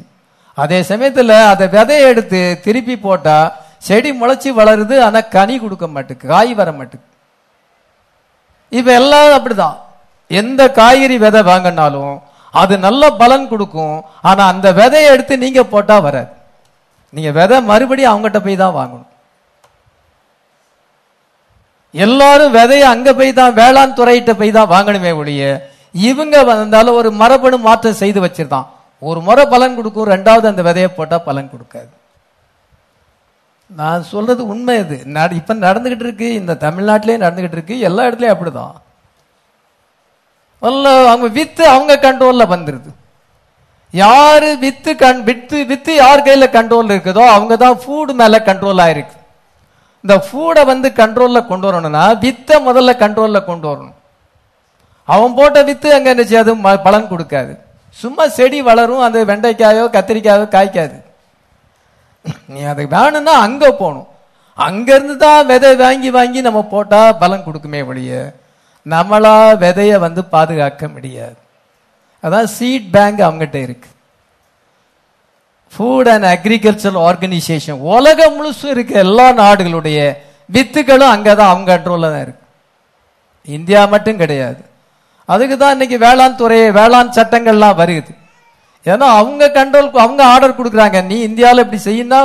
அதே 0.63 0.79
சமயத்தில் 0.91 1.35
அதை 1.53 1.67
விதையை 1.77 2.07
எடுத்து 2.13 2.41
திருப்பி 2.67 2.97
போட்டால் 3.07 3.53
செடி 3.89 4.11
முளைச்சி 4.21 4.51
வளருது 4.61 4.95
ஆனால் 5.07 5.29
கனி 5.35 5.57
கொடுக்க 5.65 5.85
மாட்டுக்கு 5.97 6.31
காய் 6.35 6.53
வர 6.61 6.69
மாட்டுக்கு. 6.79 7.07
இப்போ 8.79 8.91
எல்லாம் 9.01 9.35
அப்படிதான். 9.37 9.77
எந்த 10.41 10.63
காய்கறி 10.79 11.17
விதை 11.27 11.41
வாங்கினாலும் 11.51 12.15
அது 12.55 12.75
நல்ல 12.87 13.03
பலன் 13.21 13.51
கொடுக்கும். 13.53 13.97
ஆனால் 14.29 14.51
அந்த 14.53 14.69
விதையை 14.81 15.09
எடுத்து 15.15 15.35
நீங்கள் 15.45 15.71
போட்டால் 15.75 16.05
வராது. 16.07 16.33
நீங்கள் 17.15 17.37
விதை 17.39 17.59
மறுபடியும் 17.71 18.13
அவங்ககிட்ட 18.13 18.41
போய் 18.47 18.63
தான் 18.63 18.79
வாங்கணும். 18.81 19.08
எல்லாரும் 21.95 22.55
விதைய 22.57 22.87
அங்க 22.95 23.09
போய் 23.19 23.39
தான் 23.41 23.55
வேளாண் 23.61 23.99
துறையிட்ட 23.99 24.33
போய் 24.41 24.57
தான் 24.57 24.73
வாங்கணுமே 24.73 25.13
ஒழிய 25.21 25.43
இவங்க 26.09 26.37
வந்தாலும் 26.49 26.99
ஒரு 27.01 27.11
மரபணு 27.21 27.57
மாற்றம் 27.69 28.01
செய்து 28.01 28.21
வச்சிருந்தான். 28.25 28.67
ஒரு 29.03 29.21
முறை 29.27 29.45
பலன் 29.53 29.77
கொடுக்கும் 29.79 30.11
ரெண்டாவது 30.15 30.47
அந்த 30.51 30.63
விதையை 30.69 30.91
போட்டா 30.97 31.17
பலன் 31.29 31.51
கொடுக்காது. 31.53 31.91
நான் 33.71 34.03
சொல்றது 34.11 34.43
உண்மை 34.53 34.75
இது 34.83 34.97
இப்ப 35.41 35.55
நடந்துகிட்டு 35.67 36.05
இருக்கு 36.07 36.29
இந்த 36.41 36.59
தமிழ்நாட்டிலேயே 36.67 37.19
நடந்துகிட்டு 37.25 37.59
இருக்கு 37.59 37.75
எல்லா 37.89 38.07
இடத்துலயும் 38.09 38.35
அப்படிதான். 38.35 38.77
வல்ல 40.63 40.95
அவங்க 41.11 41.29
வித்து 41.39 41.65
அவங்க 41.75 41.95
கண்ட்ரோல்ல 42.07 42.45
வந்துருது. 42.55 42.91
யாரு 43.95 44.51
வித்து 44.65 44.91
கண் 45.03 45.21
வித்து 45.29 45.59
வித்து 45.71 45.93
யார் 46.05 46.27
கையில 46.27 46.47
கண்ட்ரோல் 46.57 46.93
இருக்குதோ 46.95 47.25
அவங்க 47.37 47.55
தான் 47.65 47.79
ஃபுட் 47.83 48.13
மேல 48.21 48.41
கண்ட்ரோல் 48.49 48.83
ஆயிருக்கு. 48.85 49.18
இந்த 50.03 50.27
ஃபூடை 50.27 50.65
வந்து 50.65 50.89
கண்ட்ரோலில் 50.89 51.47
கொண்டு 51.47 51.67
வரணும்னா 51.67 52.13
வித்தை 52.13 52.67
முதல்ல 52.67 52.91
கண்ட்ரோலில் 52.93 53.45
கொண்டு 53.45 53.69
வரணும். 53.69 53.97
அவன் 55.05 55.35
போட்ட 55.35 55.63
வித்து 55.63 55.95
அங்கே 55.95 56.11
என்ன 56.11 56.23
செய்யாது 56.23 56.57
ம- 56.57 56.83
பலன் 56.83 57.09
கொடுக்காது. 57.09 57.59
சும்மா 57.91 58.29
செடி 58.29 58.63
வளரும் 58.63 59.01
அது 59.01 59.25
வெண்டைக்காயோ 59.25 59.85
கத்திரிக்காயோ 59.89 60.47
காய்க்காது. 60.49 60.97
நீ 62.47 62.63
அது 62.63 62.87
வேணும்னா 62.89 63.33
அங்கே 63.33 63.71
போகணும். 63.71 64.09
அங்கேருந்து 64.59 65.17
தான் 65.17 65.47
விதை 65.47 65.77
வாங்கி 65.77 66.11
வாங்கி 66.11 66.41
நம்ம 66.41 66.63
போட்டால் 66.63 67.17
பலன் 67.17 67.45
கொடுக்குமே 67.45 67.87
ஒழிய 67.87 68.35
நம்மளா 68.87 69.57
விதையை 69.57 69.99
வந்து 69.99 70.25
பாதுகாக்க 70.25 70.89
முடியாது. 70.89 71.37
அதான் 72.23 72.45
சீட் 72.45 72.91
பேங்க் 72.91 73.19
அவங்ககிட்ட 73.19 73.59
இருக்குது 73.67 73.97
ஃபுட் 75.73 76.11
அண்ட் 76.13 76.27
அக்ரிகல்ச்சர் 76.35 76.99
ஆர்கனைசேஷன் 77.09 77.81
உலகம் 77.95 78.37
முழுசும் 78.37 78.73
இருக்க 78.75 78.93
எல்லா 79.07 79.27
நாடுகளுடைய 79.43 79.99
வித்துகளும் 80.55 81.13
அங்கதான் 81.15 81.53
அவங்க 81.53 81.69
கண்ட்ரோலில் 81.73 82.13
தான் 82.15 82.25
இருக்கு. 82.27 82.45
இந்தியா 83.57 83.81
மட்டும் 83.95 84.21
கிடையாது. 84.23 84.61
அதுக்கு 85.33 85.57
தான் 85.57 85.75
இன்னைக்கு 85.77 85.97
வேளாண் 86.07 86.39
துறை 86.41 86.59
வேளாண் 86.79 87.17
சட்டங்கள்லாம் 87.19 87.79
வருது. 87.81 88.13
ஏன்னா 88.87 89.07
அவங்க 89.21 89.47
கண்ட்ரோல் 89.59 89.89
அவங்க 90.05 90.23
ஆர்டர் 90.33 90.59
கொடுக்குறாங்க. 90.59 90.99
நீ 91.11 91.17
இந்தியாவில் 91.29 91.63
இப்படி 91.65 91.81
செய்யினா 91.89 92.19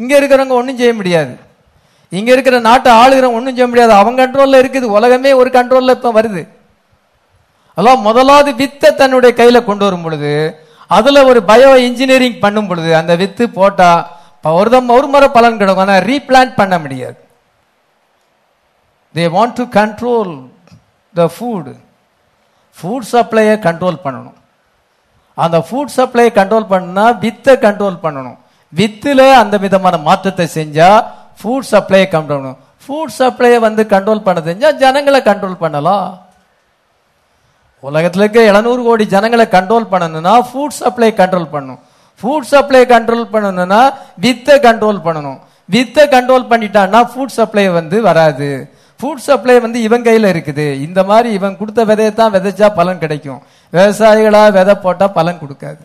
இங்கே 0.00 0.16
இருக்கிறவங்க 0.18 0.54
ஒன்றும் 0.60 0.80
செய்ய 0.80 0.92
முடியாது. 1.00 1.32
இங்கே 2.12 2.32
இருக்கிற 2.36 2.56
நாட்டை 2.68 2.90
ஆளுகிறவங்க 3.00 3.38
ஒன்றும் 3.40 3.56
செய்ய 3.56 3.68
முடியாது. 3.72 3.92
அவங்க 4.00 4.18
கண்ட்ரோலில் 4.22 4.60
இருக்குது. 4.62 4.86
உலகமே 4.98 5.32
ஒரு 5.40 5.50
கண்ட்ரோலில் 5.58 5.96
இப்போ 5.96 6.12
வருது. 6.20 6.42
அதான் 7.78 8.00
முதலாவது 8.06 8.50
வித்தை 8.60 8.88
தன்னுடைய 9.00 9.32
கையில் 9.40 9.66
கொண்டு 9.68 9.84
வரும் 9.86 10.04
பொழுது 10.06 10.32
அதுல 10.88 11.24
ஒரு 11.24 11.42
பயோ 11.46 11.76
இன்ஜினியரிங் 11.76 12.38
பண்ணும் 12.38 12.66
பொழுது 12.66 12.96
அந்த 12.96 13.16
வித்து 13.16 13.50
போட்டா 13.50 14.16
ப- 14.40 14.52
ஒரு 14.52 14.70
தம் 14.70 14.88
ஒரு 14.88 15.06
முறை 15.06 15.28
பலன் 15.28 15.56
கிடைக்கும். 15.56 15.88
ஆனா 15.88 15.98
ரீபிளான்ட் 15.98 16.54
பண்ண 16.54 16.78
முடியாது. 16.78 17.16
They 19.14 19.16
want 19.16 19.52
to 19.54 19.62
control 19.62 20.48
the 21.14 21.30
food 21.38 21.76
food 22.80 23.14
சப்ளையை 23.14 23.58
control 23.58 23.98
பண்ணணும். 24.04 24.32
அந்த 25.34 25.58
ஃபுட் 25.58 25.88
சப்ளையை 25.96 26.28
கண்ட்ரோல் 26.32 26.66
பண்ணா 26.66 27.10
வித்தை 27.10 27.56
கண்ட்ரோல் 27.56 27.98
பண்ணணும். 28.02 28.38
வித்தில் 28.68 29.18
அந்த 29.18 29.56
விதமான 29.56 29.96
மாற்றத்தை 29.96 30.48
செஞ்சா 30.54 31.04
ஃபுட் 31.42 31.64
சப்ளையை 31.70 32.06
கண்ட்ரோல் 32.10 32.56
பண்ணணும். 32.56 32.56
ஃபுட் 32.86 33.12
சப்ளையை 33.18 33.58
வந்து 33.58 33.82
கண்ட்ரோல் 33.82 34.22
பண்ண 34.22 34.52
செஞ்சா 34.52 34.72
ஜனங்களை 34.72 35.20
கண்ட்ரோல் 35.20 35.54
பண்ணலாம். 35.54 36.27
உலகத்துல 37.82 38.24
இருக்க 38.24 38.40
700 38.52 38.86
கோடி 38.86 39.04
ஜனங்களை 39.14 39.46
கண்ட்ரோல் 39.56 39.90
பண்ணணும்னா 39.92 40.32
ஃபுட் 40.48 40.78
சப்ளை 40.80 41.10
கண்ட்ரோல் 41.20 41.52
பண்ணணும் 41.54 41.80
ஃபுட் 42.20 42.48
சப்ளை 42.52 42.80
கண்ட்ரோல் 42.92 43.28
பண்ணணும்னா 43.34 43.80
வித்தை 44.24 44.54
கண்ட்ரோல் 44.64 45.04
பண்ணணும். 45.06 45.38
வித்தை 45.74 46.04
கண்ட்ரோல் 46.14 46.48
பண்ணிட்டான்னா 46.52 47.00
ஃபுட் 47.10 47.34
சப்ளை 47.36 47.64
வந்து 47.76 47.96
வராது. 48.08 48.48
ஃபுட் 49.00 49.22
சப்ளை 49.26 49.56
வந்து 49.64 49.78
இவன் 49.86 50.06
கையில் 50.06 50.28
இருக்குது. 50.32 50.66
இந்த 50.86 51.00
மாதிரி 51.10 51.28
இவன் 51.38 51.58
கொடுத்த 51.60 51.80
விதையை 51.90 52.12
தான் 52.20 52.32
விதைச்சா 52.36 52.68
பலன் 52.78 53.02
கிடைக்கும். 53.04 53.40
விவசாயிகளாக 53.72 54.50
விதை 54.58 54.74
போட்டால் 54.84 55.14
பலன் 55.18 55.40
கொடுக்காது. 55.42 55.82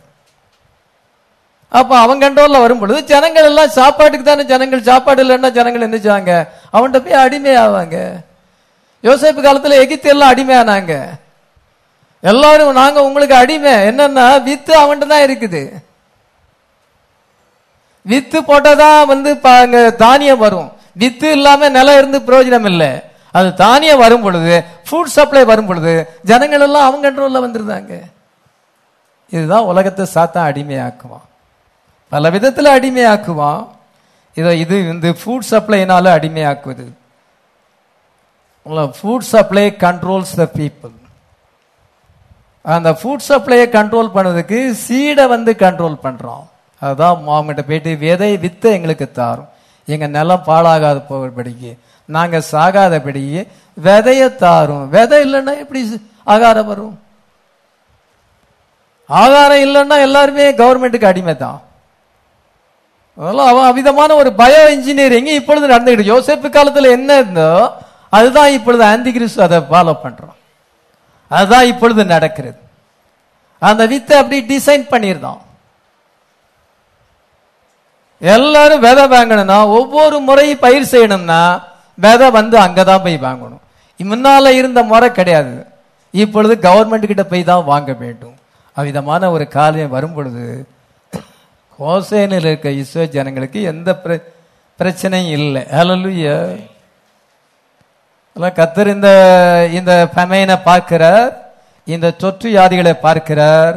அப்போ 1.78 1.94
அவன் 2.04 2.22
கண்ட்ரோலில் 2.24 2.62
வரும் 2.64 2.80
பொழுது 2.82 3.00
ஜனங்கள் 3.12 3.48
எல்லாம் 3.50 3.74
சாப்பாட்டுக்கு 3.78 4.26
தானே 4.26 4.44
ஜனங்கள் 4.52 4.88
சாப்பாடு 4.90 5.22
இல்லைன்னா 5.24 5.50
ஜனங்கள் 5.58 5.86
என்ன 5.86 5.98
செய்வாங்க? 6.04 6.32
அவன்கிட்ட 6.74 7.00
போய் 7.06 7.22
அடிமை 7.24 7.54
ஆவாங்க 7.64 7.98
யோசேப்பு 9.04 9.40
காலத்தில் 9.46 9.82
எகிப்து 9.84 10.10
எல்லாம் 10.14 10.32
அடிமையானாங்க. 10.34 10.94
எல்லாரும் 12.30 12.78
நாங்க 12.80 12.98
உங்களுக்கு 13.06 13.34
அடிமை. 13.42 13.72
என்னன்னா 13.90 14.26
வித்து 14.46 14.72
அவன்கிட்ட 14.82 15.06
தான் 15.14 15.26
இருக்குது. 15.26 15.62
வித்து 18.10 18.38
போட்டாதான் 18.48 19.00
வந்து 19.10 19.30
அங்க 19.50 19.78
தானியம் 20.04 20.42
வரும். 20.46 20.70
வித்து 21.02 21.28
இல்லாம 21.36 21.68
நிலம் 21.76 21.98
இருந்து 22.00 22.18
பிரயோஜனம் 22.28 22.68
இல்லை. 22.70 22.90
அது 23.38 23.48
தானியம் 23.64 24.02
வரும் 24.04 24.24
பொழுது 24.24 24.54
ஃபுட் 24.88 25.14
சப்ளை 25.16 25.44
வரும் 25.50 25.68
பொழுது 25.70 25.92
ஜனங்கள் 26.30 26.64
எல்லாம் 26.66 26.86
அவங்க 26.88 27.04
கண்ட்ரோல்ல 27.06 27.44
வந்துருந்தாங்க. 27.44 27.94
இதுதான் 29.36 29.68
உலகத்தை 29.70 30.04
சாத்தான் 30.14 30.48
அடிமையாக்குவான். 30.50 31.26
பல 32.12 32.30
விதத்துல 32.34 32.74
அடிமையாக்குவான். 32.78 33.62
இதை 34.40 34.52
இது 34.64 34.76
இந்த 34.94 35.08
ஃபுட் 35.20 35.48
சப்ளைனால 35.52 36.06
அடிமையாக்குவது. 36.18 36.86
Food 38.98 39.30
supply 39.34 39.66
controls 39.86 40.36
the 40.42 40.46
people 40.58 40.94
அந்த 42.64 42.90
ஃபுட் 43.00 43.26
சப்ளையை 43.28 43.66
கண்ட்ரோல் 43.76 44.14
பண்ணதுக்கு 44.14 44.58
சீடை 44.84 45.24
வந்து 45.28 45.52
கண்ட்ரோல் 45.64 45.96
பண்ணுறோம் 46.04 46.44
அதுதான் 46.82 47.16
அவங்ககிட்ட 47.28 47.62
போயிட்டு 47.68 47.90
விதை 48.04 48.30
வித்து 48.44 48.68
எங்களுக்கு 48.76 49.06
தாரும். 49.10 49.48
எங்கள் 49.88 50.14
நிலம் 50.16 50.46
பாழாகாத 50.46 50.98
போகிறபடிக்கு 51.10 51.70
நாங்கள் 52.08 52.48
சாகாதபடிக்கு 52.52 53.42
விதையை 53.76 54.28
தாரும். 54.36 54.84
விதை 54.94 55.18
இல்லைன்னா 55.26 55.52
எப்படி 55.62 55.80
ஆகாரம் 56.34 56.68
வரும்? 56.72 56.94
ஆகாரம் 59.10 59.62
இல்லைன்னா 59.66 59.96
எல்லாருமே 60.06 60.44
கவர்மெண்ட்டுக்கு 60.60 61.10
அடிமை 61.10 61.34
தான் 61.36 61.60
அதெல்லாம் 63.18 63.50
அவன் 63.50 63.68
அவிதமான 63.70 64.14
ஒரு 64.20 64.30
பயோ 64.40 64.62
இன்ஜினியரிங் 64.76 65.28
இப்பொழுது 65.40 65.72
நடந்துக்கிட்டு 65.72 66.12
யோசேப்பு 66.12 66.48
காலத்தில் 66.50 66.94
என்ன 66.96 67.10
இருந்தோ 67.20 67.50
அதுதான் 68.16 68.54
இப்பொழுது 68.56 68.84
ஆந்திகிரிஸ் 68.92 69.36
அதை 69.46 69.58
ஃபாலோ 69.68 69.94
பண்ணுறோம் 70.04 70.34
அதுதான் 71.34 71.66
இப்பொழுது 71.66 72.04
நடக்கிறது. 72.04 72.58
அந்த 73.58 73.86
வித்தை 73.86 74.18
அப்படி 74.18 74.56
டிசைன் 74.56 74.92
பண்ணியிருந்தோம் 74.92 75.38
எல்லாரும் 78.18 78.80
விதை 78.80 79.04
வாங்கணும்னா 79.04 79.64
ஒவ்வொரு 79.66 80.20
முறையும் 80.20 80.58
பயிர் 80.58 80.88
செய்யணும்னா 80.90 81.62
விதை 81.96 82.30
வந்து 82.30 82.58
அங்கே 82.58 82.84
தான் 82.84 83.02
போய் 83.02 83.18
வாங்கணும். 83.18 83.62
முன்னால 83.98 84.48
இருந்த 84.48 84.82
முறை 84.82 85.12
கிடையாது. 85.12 85.66
இப்பொழுது 86.10 86.70
கவர்மெண்ட் 86.70 87.06
கிட்ட 87.06 87.24
போய் 87.24 87.44
தான் 87.44 87.64
வாங்க 87.64 87.92
வேண்டும். 87.92 88.34
அவ்விதமான 88.74 89.30
ஒரு 89.30 89.48
காலம் 89.48 89.88
வரும் 89.88 90.14
பொழுது 90.14 90.68
ஹோசேனில் 91.80 92.44
இருக்க 92.44 92.68
இஸ்ரோ 92.68 93.08
ஜனங்களுக்கு 93.08 93.62
எந்த 93.62 94.00
பிர- 94.04 94.22
பிரச்சனையும் 94.78 95.30
இல்லை. 95.30 95.62
அலலுயா 95.62 96.66
அதான் 98.36 98.56
கத்தர் 98.58 98.88
இந்த 98.96 99.10
இந்த 99.78 99.92
ஃபெமைனை 100.12 100.56
பார்க்கிறார் 100.68 101.32
இந்த 101.86 102.14
தொற்று 102.22 102.48
வியாதிகளை 102.54 102.94
பார்க்கிறார் 103.06 103.76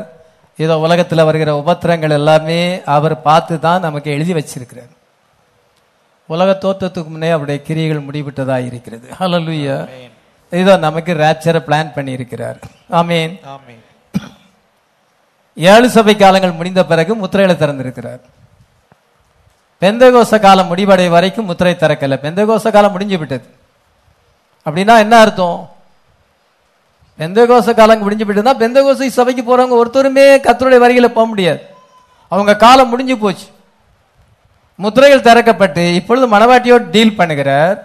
இதோ 0.59 0.75
உலகத்துல 0.85 1.23
வருகிற 1.27 1.51
உபத்திரங்கள் 1.61 2.15
எல்லாமே 2.19 2.61
அவர் 2.95 3.15
பார்த்து 3.27 3.55
தான் 3.65 3.83
நமக்கு 3.87 4.09
எழுதி 4.15 4.33
வச்சிருக்கிறார். 4.37 4.91
உலக 6.29 6.49
தோற்றத்துக்கு 6.63 7.09
முன்னே 7.11 7.29
அவருடைய 7.35 7.59
கிரியைகள் 7.67 8.05
முடிவிட்டதா 8.07 8.57
இருக்கிறது. 8.69 9.07
ஹalleluya 9.19 9.75
இதோ 10.51 10.73
நமக்கு 10.87 11.11
ரேப்சரை 11.21 11.61
பிளான் 11.67 11.93
பண்ணி 11.95 12.11
இருக்கிறார் 12.17 12.59
ஆமீன் 12.99 13.35
ஆமென் 13.53 13.83
ஏழு 15.57 15.87
சபை 15.97 16.15
காலங்கள் 16.23 16.57
முடிந்த 16.57 16.81
பிறகு 16.91 17.11
முத்திரைகளை 17.21 17.55
திறந்திருக்கிறார். 17.61 18.21
பெந்தகோச 19.81 20.33
காலம் 20.45 20.69
முடிவடை 20.71 21.07
வரைக்கும் 21.15 21.47
முத்திரை 21.49 21.75
திறக்கல. 21.83 22.15
பெந்தகோச 22.25 22.65
காலம் 22.75 22.93
முடிஞ்சு 22.95 23.17
விட்டது. 23.21 23.45
அப்படின்னா 24.67 24.95
என்ன 25.05 25.15
அர்த்தம்? 25.23 25.59
பெந்தகோச 27.19 27.73
காலம் 27.73 28.03
முடிஞ்சு 28.05 28.25
விட்டதுன்னா 28.27 28.53
பெந்தகோசை 28.63 29.07
சபைக்கு 29.17 29.43
போறவங்க 29.43 29.75
ஒருத்தருமே 29.81 30.25
கத்தருடைய 30.45 30.79
வரிகளை 30.83 31.09
போக 31.09 31.27
முடியாது. 31.31 31.61
அவங்க 32.31 32.53
காலம் 32.65 32.91
முடிஞ்சு 32.93 33.15
போச்சு. 33.17 33.47
முத்திரைகள் 34.83 35.27
திறக்கப்பட்டு 35.27 35.83
இப்பொழுது 35.99 36.25
மணவாட்டியோடு 36.33 36.85
டீல் 36.95 37.17
பண்ணுகிறார். 37.19 37.77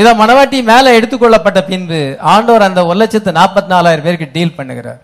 இதை 0.00 0.12
மணவாட்டி 0.20 0.58
மேலே 0.70 0.88
எடுத்துக்கொள்ளப்பட்ட 0.98 1.60
பின்பு 1.70 2.00
ஆண்டவர் 2.32 2.66
அந்த 2.68 2.80
ஒரு 2.88 2.98
லட்சத்து 3.00 3.38
நாற்பத்தி 3.40 3.70
நாலாயிரம் 3.74 4.06
பேருக்கு 4.06 4.34
டீல் 4.36 4.56
பண்ணுகிறார். 4.58 5.00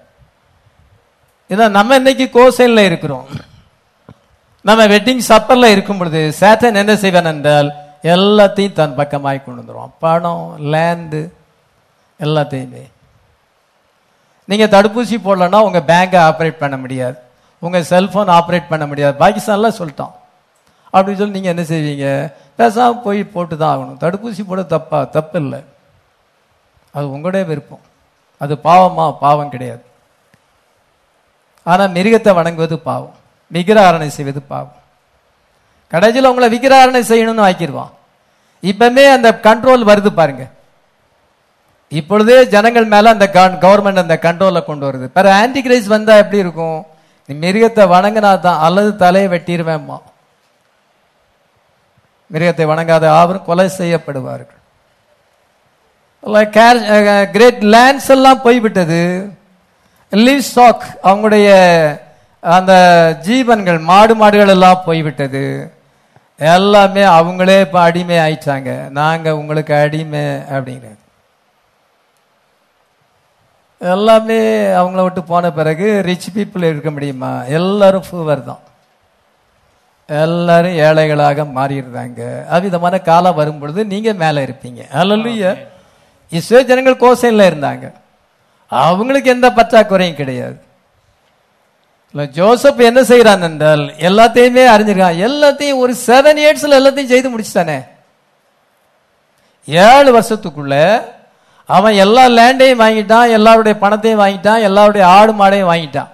இதான் 1.52 1.76
நம்ம 1.78 1.96
இன்னைக்கு 2.00 2.26
கோசைன்ல 2.34 2.82
இருக்கிறோம். 2.90 3.26
நம்ம 4.68 4.86
வெட்டிங் 4.94 5.22
சப்பர்ல 5.28 5.70
இருக்கும் 5.74 6.00
பொழுது 6.00 6.20
சேட்டன் 6.40 6.80
என்ன 6.82 6.96
செய்வேன் 7.04 7.30
என்றால் 7.34 7.70
எல்லாத்தையும் 8.02 8.72
தன் 8.72 8.96
பக்கமாய் 8.96 9.44
கொண்டு 9.44 9.60
வந்துடுவான் 9.60 9.90
பணம் 9.98 10.54
லேண்டு 10.72 11.20
எல்லாத்தையுமே. 12.20 12.82
நீங்கள் 14.44 14.68
தடுப்பூசி 14.68 15.16
போடலன்னா 15.26 15.60
உங்கள் 15.60 15.88
பேங்கை 15.90 16.20
ஆப்ரேட் 16.28 16.62
பண்ண 16.62 16.76
முடியாது. 16.76 17.16
உங்கள் 17.58 17.86
செல்ஃபோன் 17.90 18.32
ஆப்ரேட் 18.38 18.68
பண்ண 18.68 18.86
முடியாது. 18.86 19.14
பாகிஸ்தான்லாம் 19.26 19.78
சொல்லிட்டான். 19.78 20.14
அப்படின்னு 20.92 21.20
சொல்லி 21.20 21.40
நீங்கள் 21.40 21.54
என்ன 21.54 21.64
செய்வீங்க? 21.72 22.32
பேசாமல் 22.56 23.02
போய் 23.02 23.24
போட்டு 23.24 23.56
தான் 23.56 23.72
ஆகணும். 23.76 24.02
தடுப்பூசி 24.02 24.46
போட 24.46 24.62
தப்பா? 24.62 25.04
தப்பு 25.04 25.40
இல்லை 25.40 25.60
அது 26.90 27.10
உங்களுடைய 27.10 27.46
விருப்பம். 27.46 27.80
அது 28.38 28.54
பாவமா? 28.54 29.16
பாவம் 29.18 29.48
கிடையாது. 29.48 29.84
ஆனால் 31.62 31.90
மிருகத்தை 31.90 32.34
வணங்குவது 32.34 32.78
பாவம். 32.78 33.14
விக்கிரகாரணை 33.52 34.06
செய்வது 34.06 34.42
பாவம். 34.42 34.81
கடைசியில் 35.92 36.30
உங்களை 36.30 36.48
விக்கிரகாரணை 36.54 37.02
செய்யணும்னு 37.10 37.46
ஆக்கிடுவான். 37.48 37.92
இப்பவுமே 38.70 39.04
அந்த 39.16 39.28
கண்ட்ரோல் 39.46 39.88
வருது 39.90 40.10
பாருங்க. 40.18 40.44
இப்பொழுதே 42.00 42.36
ஜனங்கள் 42.54 42.92
மேல 42.92 43.10
அந்த 43.14 43.26
கவர்மெண்ட் 43.64 44.02
அந்த 44.02 44.16
கண்ட்ரோலை 44.26 44.60
கொண்டு 44.68 44.84
வருது. 44.88 45.06
பிற 45.16 45.26
ஆன்டி 45.40 45.60
கிரைஸ் 45.64 45.92
வந்தா 45.94 46.14
எப்படி 46.22 46.42
இருக்கும்? 46.44 46.78
நீ 47.28 47.32
மிருகத்தை 47.44 47.84
வணங்கினா 47.96 48.30
தான் 48.46 48.62
அல்லது 48.66 48.90
தலையை 49.02 49.28
வெட்டிடுவேம்மா. 49.34 49.98
மிருகத்தை 52.34 52.64
வணங்காத 52.72 53.04
ஆவரும் 53.18 53.46
கொலை 53.48 53.66
செய்யப்படுவார்கள். 53.80 54.58
கிரேட் 57.34 57.62
லேண்ட்ஸ் 57.74 58.08
uh, 58.08 58.16
எல்லாம் 58.16 58.42
போய்விட்டது. 58.46 59.02
லீவ் 60.12 60.48
ஸ்டாக் 60.48 60.84
அவங்களுடைய 61.08 61.48
அந்த 62.42 62.72
ஜீவன்கள் 63.26 63.78
மாடு 63.90 64.14
மாடுகள் 64.20 64.52
எல்லாம் 64.54 64.84
போய்விட்டது. 64.88 65.44
எல்லாமே 66.38 67.00
அவங்களே 67.00 67.60
இப்ப 67.60 67.80
அடிமை 67.80 68.16
ஆயிட்டாங்க. 68.16 68.90
நாங்க 68.90 69.36
உங்களுக்கு 69.36 69.74
அடிமை 69.74 70.24
அப்படிங்கிறது 70.54 71.00
எல்லாமே 73.80 74.40
அவங்கள 74.80 75.02
விட்டு 75.02 75.22
போன 75.22 75.52
பிறகு 75.52 76.02
ரிச் 76.04 76.28
பீப்புள் 76.34 76.62
இருக்க 76.62 76.90
முடியுமா? 76.90 77.44
எல்லாரும் 77.44 78.04
ஃபூவர் 78.10 78.44
தான். 78.44 78.60
எல்லாரும் 80.08 80.72
ஏழைகளாக 80.72 81.44
மாறிடுறாங்க. 81.44 82.46
அவ்விதமான 82.48 82.98
காலம் 82.98 83.34
வரும் 83.34 83.58
பொழுது 83.58 83.84
நீங்க 83.84 84.12
மேல 84.12 84.44
இருப்பீங்க. 84.46 84.82
அல்லல்லையா 85.00 85.52
இஸ்ரோ 86.32 86.64
ஜனங்கள் 86.64 87.02
கோசைன்ல 87.04 87.48
இருந்தாங்க. 87.50 87.92
அவங்களுக்கு 88.68 89.30
எந்த 89.30 89.50
பற்றாக்குறையும் 89.50 90.20
கிடையாது. 90.20 90.58
இல்ல, 92.14 92.24
ஜோசப் 92.36 92.80
என்ன 92.88 93.00
செய்யறான் 93.10 93.44
என்றால் 93.48 93.82
எல்லாத்தையுமே 94.08 94.64
அறிஞ்சிருக்கான். 94.72 95.20
எல்லாத்தையும் 95.26 95.80
ஒரு 95.84 95.92
செவன் 96.06 96.40
இயர்ஸ்ல 96.42 96.78
எல்லாத்தையும் 96.80 97.12
செய்து 97.12 97.30
முடிச்சுட்டானே. 97.32 97.78
ஏழு 99.68 100.10
வருஷத்துக்குள்ள 100.16 100.76
அவன் 101.68 101.94
எல்லா 102.04 102.24
லேண்டையும் 102.38 102.82
வாங்கிட்டான் 102.84 103.32
எல்லாருடைய 103.36 103.74
பணத்தையும் 103.84 104.22
வாங்கிட்டான் 104.22 104.64
எல்லாருடைய 104.68 105.04
ஆடு 105.16 105.32
மாடையும் 105.40 105.70
வாங்கிட்டான். 105.72 106.10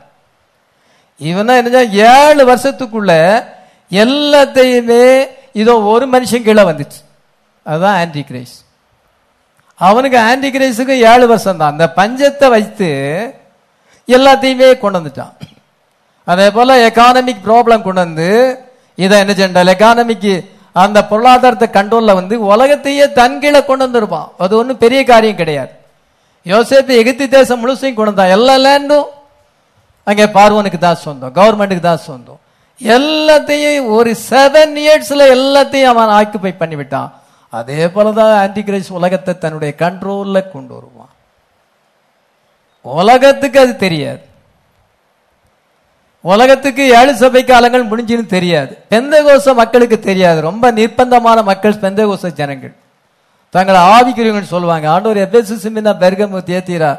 இவன் 1.21 1.49
தான் 1.49 1.61
என்ன 1.61 1.83
ஏழு 2.15 2.43
வருஷத்துக்குள்ள 2.51 3.13
எல்லாத்தையுமே 4.05 5.05
இதோ 5.61 5.75
ஒரு 5.93 6.07
மனுஷன் 6.15 6.47
கீழே 6.47 6.65
வந்துச்சு. 6.71 7.01
அதுதான் 7.67 7.99
ஆன்டி 8.01 8.25
கிரைஸ் 8.31 8.57
அவனுக்கு 9.81 10.19
ஆன்டி 10.29 10.49
கிரைஸுக்கு 10.55 10.95
ஏழு 11.13 11.25
வருஷம் 11.33 11.61
தான் 11.61 11.73
அந்த 11.75 11.87
பஞ்சத்தை 12.01 12.47
வைத்து 12.57 12.89
எல்லாத்தையுமே 14.09 14.69
கொண்டு 14.83 14.99
வந்துட்டான். 14.99 15.35
அதே 16.31 16.47
போல 16.57 16.77
எக்கானமிக் 16.89 17.45
ப்ராப்ளம் 17.49 17.85
கொண்டு 17.87 18.01
வந்து 18.07 18.31
இதை 19.05 19.19
என்ன 19.23 19.35
சென்றால் 19.41 19.73
எக்கானமிக்கு 19.75 20.33
அந்த 20.83 20.99
பொருளாதாரத்தை 21.11 21.69
கண்ட்ரோல்ல 21.77 22.15
வந்து 22.19 22.35
உலகத்தையே 22.53 23.05
தன் 23.19 23.39
கீழே 23.43 23.61
கொண்டு 23.69 23.85
வந்துருப்பான். 23.87 24.29
அது 24.43 24.53
ஒன்றும் 24.61 24.83
பெரிய 24.85 25.01
காரியம் 25.11 25.41
கிடையாது. 25.41 25.73
யோசித்து 26.47 26.93
எகிப்து 27.03 27.25
தேசம் 27.37 27.63
முழுசையும் 27.63 27.97
கொண்டு 27.97 28.13
வந்தான். 28.13 28.35
எல்லா 28.37 28.55
லேண்டும் 28.67 29.09
அங்கே 30.07 30.27
பார்வனுக்கு 30.37 30.79
தான் 30.85 31.03
சொந்தம் 31.07 31.35
கவர்மெண்ட்டுக்கு 31.39 31.85
தான் 31.89 32.07
சொந்தம். 32.09 32.41
எல்லாத்தையும் 32.81 33.89
ஒரு 33.97 34.11
செவன் 34.31 34.77
இயர்ஸ்ல 34.85 35.23
எல்லாத்தையும் 35.37 35.93
அவன் 35.93 36.15
ஆக்குப்பை 36.19 36.53
பண்ணிவிட்டான். 36.61 37.11
அதே 37.53 37.83
போலதான் 37.95 38.33
ஆன்டி 38.43 38.63
கிரைஸ் 38.69 38.97
உலகத்தை 38.99 39.33
தன்னுடைய 39.45 39.73
கண்ட்ரோல்ல 39.83 40.39
கொண்டு 40.55 40.73
வருவான். 40.77 41.13
உலகத்துக்கு 42.85 43.59
அது 43.65 43.75
தெரியாது. 43.85 44.23
உலகத்துக்கு 46.21 46.85
ஏழு 46.99 47.15
சபை 47.17 47.45
காலங்கள் 47.45 47.91
முடிஞ்சுன்னு 47.91 48.27
தெரியாது. 48.27 48.79
பெந்தகோச 48.91 49.55
மக்களுக்கு 49.55 49.99
தெரியாது. 49.99 50.41
ரொம்ப 50.41 50.73
நிர்பந்தமான 50.73 51.43
மக்கள் 51.43 51.81
பெந்தகோச 51.85 52.33
ஜனங்கள். 52.41 52.75
தங்களை 53.51 53.81
ஆவிக்குரியவங்க 53.81 54.43
சொல்லுவாங்க 54.43 54.91
ஆண்டவர் 54.91 55.23
எபேசு 55.27 55.55
சிமினா 55.65 55.93
பெர்கமு 56.03 56.41
தேத்தீரா. 56.51 56.91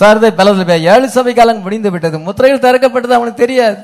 சாரதை 0.00 0.30
பலது 0.40 0.80
ஏழு 0.92 1.08
சபை 1.08 1.34
காலம் 1.34 1.62
முடிந்து 1.62 1.90
விட்டது. 1.90 2.18
முத்திரைகள் 2.18 2.64
திறக்கப்பட்டது 2.66 3.18
அவனுக்கு 3.18 3.42
தெரியாது. 3.44 3.80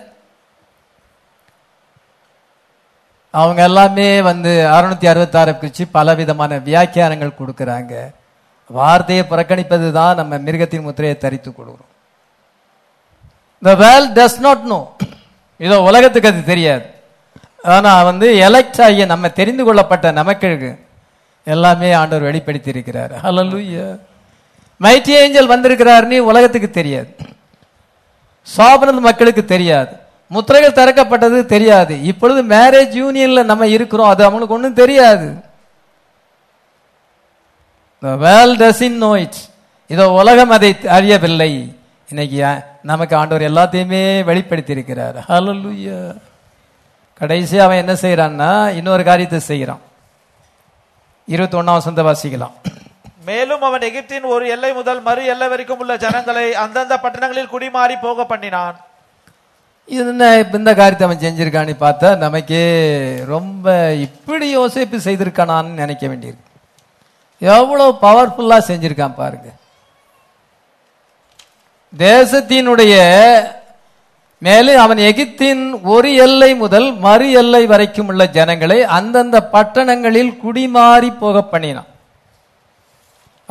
அவங்க 3.31 3.63
எல்லாமே 3.63 4.23
வந்து 4.23 4.53
அறுநூத்தி 4.77 5.07
அறுபத்தாறு 5.13 5.53
குறிச்சு 5.53 5.85
பல 5.91 6.15
விதமான 6.15 6.57
வியாக்கியானங்கள் 6.57 7.39
கொடுக்குறாங்க. 7.41 7.93
வார்த்தையை 8.67 9.25
புறக்கணிப்பது 9.31 9.93
தான் 9.93 10.17
நம்ம 10.17 10.39
மிருகத்தின் 10.39 10.87
முத்திரையை 10.89 11.19
தரித்து 11.19 11.51
கொடுக்குறோம். 11.51 11.90
The 13.63 13.75
world 13.85 14.15
does 14.19 14.39
not 14.47 14.65
know 14.73 14.81
இதோ 15.67 15.77
உலகத்துக்கு 15.89 16.31
அது 16.33 16.43
தெரியாது. 16.53 16.87
ஆனால் 17.75 18.07
வந்து 18.11 18.27
எலெக்ட் 18.47 18.81
ஆகிய 18.85 19.07
நம்ம 19.15 19.29
தெரிந்து 19.41 19.63
கொள்ளப்பட்ட 19.65 20.13
நமக்கு 20.19 20.71
எல்லாமே 21.55 21.89
ஆண்டவர் 21.99 22.29
வெளிப்படுத்தி 22.29 22.71
இருக்கிறார் 22.75 23.13
ஹalleluya 23.25 23.85
மைட்டி 24.85 25.13
ஏஞ்சல் 25.23 25.53
வந்திருக்கிறாருன்னு 25.53 26.19
உலகத்துக்கு 26.31 26.71
தெரியாது. 26.71 27.11
சாபனது 28.57 29.01
மக்களுக்கு 29.09 29.43
தெரியாது. 29.45 29.93
முத்திரைகள் 30.35 30.79
திறக்கப்பட்டது 30.79 31.39
தெரியாது. 31.53 31.95
இப்பொழுது 32.11 32.41
மேரேஜ் 32.55 32.93
யூனியன்ல 33.03 33.43
நம்ம 33.51 33.67
இருக்கிறோம். 33.77 34.11
அது 34.13 34.23
அவங்களுக்கு 34.25 34.57
ஒன்றும் 34.57 34.81
தெரியாது. 34.83 35.29
The 38.03 38.15
world 38.25 38.57
doesn't 38.65 38.97
know 39.03 39.15
it. 39.25 39.37
இதோ 39.95 40.05
உலகம் 40.21 40.55
அதை 40.57 40.71
அறியவில்லை. 40.97 41.53
இன்னைக்கு 42.13 42.39
நமக்கு 42.91 43.15
ஆண்டவர் 43.19 43.49
எல்லாத்தையுமே 43.49 44.01
வெளிப்படுத்தி 44.29 44.73
இருக்கிறார் 44.77 45.19
ஹalleluya 45.29 45.99
கடைசி 47.21 47.57
அவன் 47.65 47.81
என்ன 47.83 47.95
செய்யறான்னா 48.03 48.49
இன்னொரு 48.79 49.03
காரியத்தை 49.09 49.41
செய்யறான் 49.49 49.83
இருபத்தி 51.35 51.57
ஒன்னாம் 51.61 51.79
வசந்த 51.79 52.03
வாசிக்கலாம். 52.09 52.55
மேலும் 53.29 53.63
அவன் 53.69 53.87
எகிப்தின் 53.89 54.27
ஒரு 54.35 54.45
எல்லை 54.55 54.71
முதல் 54.79 55.01
மறு 55.09 55.23
எல்லை 55.33 55.49
வரைக்கும் 55.53 55.81
உள்ள 55.85 55.97
ஜனங்களை 56.05 56.45
அந்தந்த 56.65 56.95
பட்டணங்களில் 57.05 57.53
குடிமாறி 57.55 57.97
போக 58.07 58.25
பண்ணினான். 58.33 58.77
இது 59.95 60.09
என்ன 60.15 60.33
இப்ப 60.43 60.59
இந்த 60.63 60.75
காரியத்தை 60.81 61.07
அவன் 61.09 61.25
செஞ்சிருக்கான்னு 61.27 61.77
பார்த்தா 61.87 62.11
நமக்கே 62.25 62.65
ரொம்ப 63.35 63.77
இப்படி 64.07 64.49
யோசிப்பு 64.57 64.99
செய்திருக்கானான்னு 65.07 65.81
நினைக்க 65.83 66.05
வேண்டியிருக்கு. 66.13 66.49
எவ்வளவு 67.43 67.99
பவர்ஃபுல்லா 68.07 68.61
செஞ்சிருக்கான் 68.73 69.21
பாருங்க. 69.23 69.49
தேசத்தினுடைய 71.93 72.95
மேலே 74.43 74.75
அவன் 74.75 75.01
எகிப்தின் 75.07 75.63
ஒரு 75.87 76.11
எல்லை 76.25 76.51
முதல் 76.55 76.89
மறு 76.99 77.27
எல்லை 77.33 77.63
வரைக்கும் 77.67 78.09
உள்ள 78.09 78.25
ஜனங்களை 78.37 78.79
அந்தந்த 78.99 79.39
பட்டணங்களில் 79.53 80.33
குடிமாறி 80.43 81.11
போக 81.19 81.43
பண்ணினான் 81.45 81.91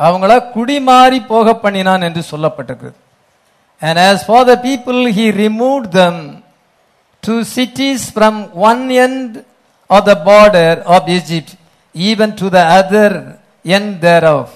அவங்கள 0.00 0.32
குடிமாறி 0.54 1.18
போக 1.26 1.54
பண்ணினான் 1.56 2.06
என்று 2.08 2.22
சொல்லப்பட்டிருக்கிறது 2.30 2.98
and 3.82 4.00
as 4.04 4.24
for 4.26 4.46
the 4.50 4.54
people 4.66 5.00
he 5.18 5.26
remove 5.38 5.82
them 5.96 6.20
to 7.22 7.36
cities 7.54 8.06
from 8.14 8.40
one 8.66 8.82
end 9.04 9.36
of 9.90 10.06
the 10.06 10.14
border 10.26 10.78
of 10.96 11.08
Egypt 11.10 11.54
even 11.94 12.34
to 12.40 12.48
the 12.50 12.62
other 12.78 13.16
end 13.70 13.94
thereof 14.32 14.54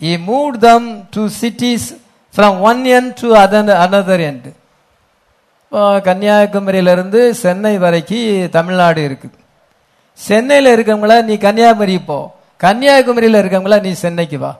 he 0.00 0.14
move 0.26 0.50
them 0.62 0.88
to 1.16 1.24
cities 1.40 1.88
one 2.44 2.84
one 2.92 3.14
to 3.14 3.28
other, 3.28 3.62
another 3.86 4.18
end. 4.30 4.46
இப்போ 5.64 6.00
கன்னியாகுமரியிலேருந்து 6.00 7.30
சென்னை 7.30 7.78
வரைக்கும் 7.78 8.50
தமிழ்நாடு 8.50 9.00
இருக்குது. 9.08 9.38
சென்னையில் 10.12 10.70
இருக்கவங்கள 10.76 11.22
நீ 11.22 11.36
கன்னியாகுமரி 11.36 11.98
போ. 11.98 12.34
கன்னியாகுமரியில் 12.64 13.40
இருக்கவங்கள 13.42 13.80
நீ 13.80 13.92
சென்னைக்கு 13.92 14.38
வா. 14.38 14.56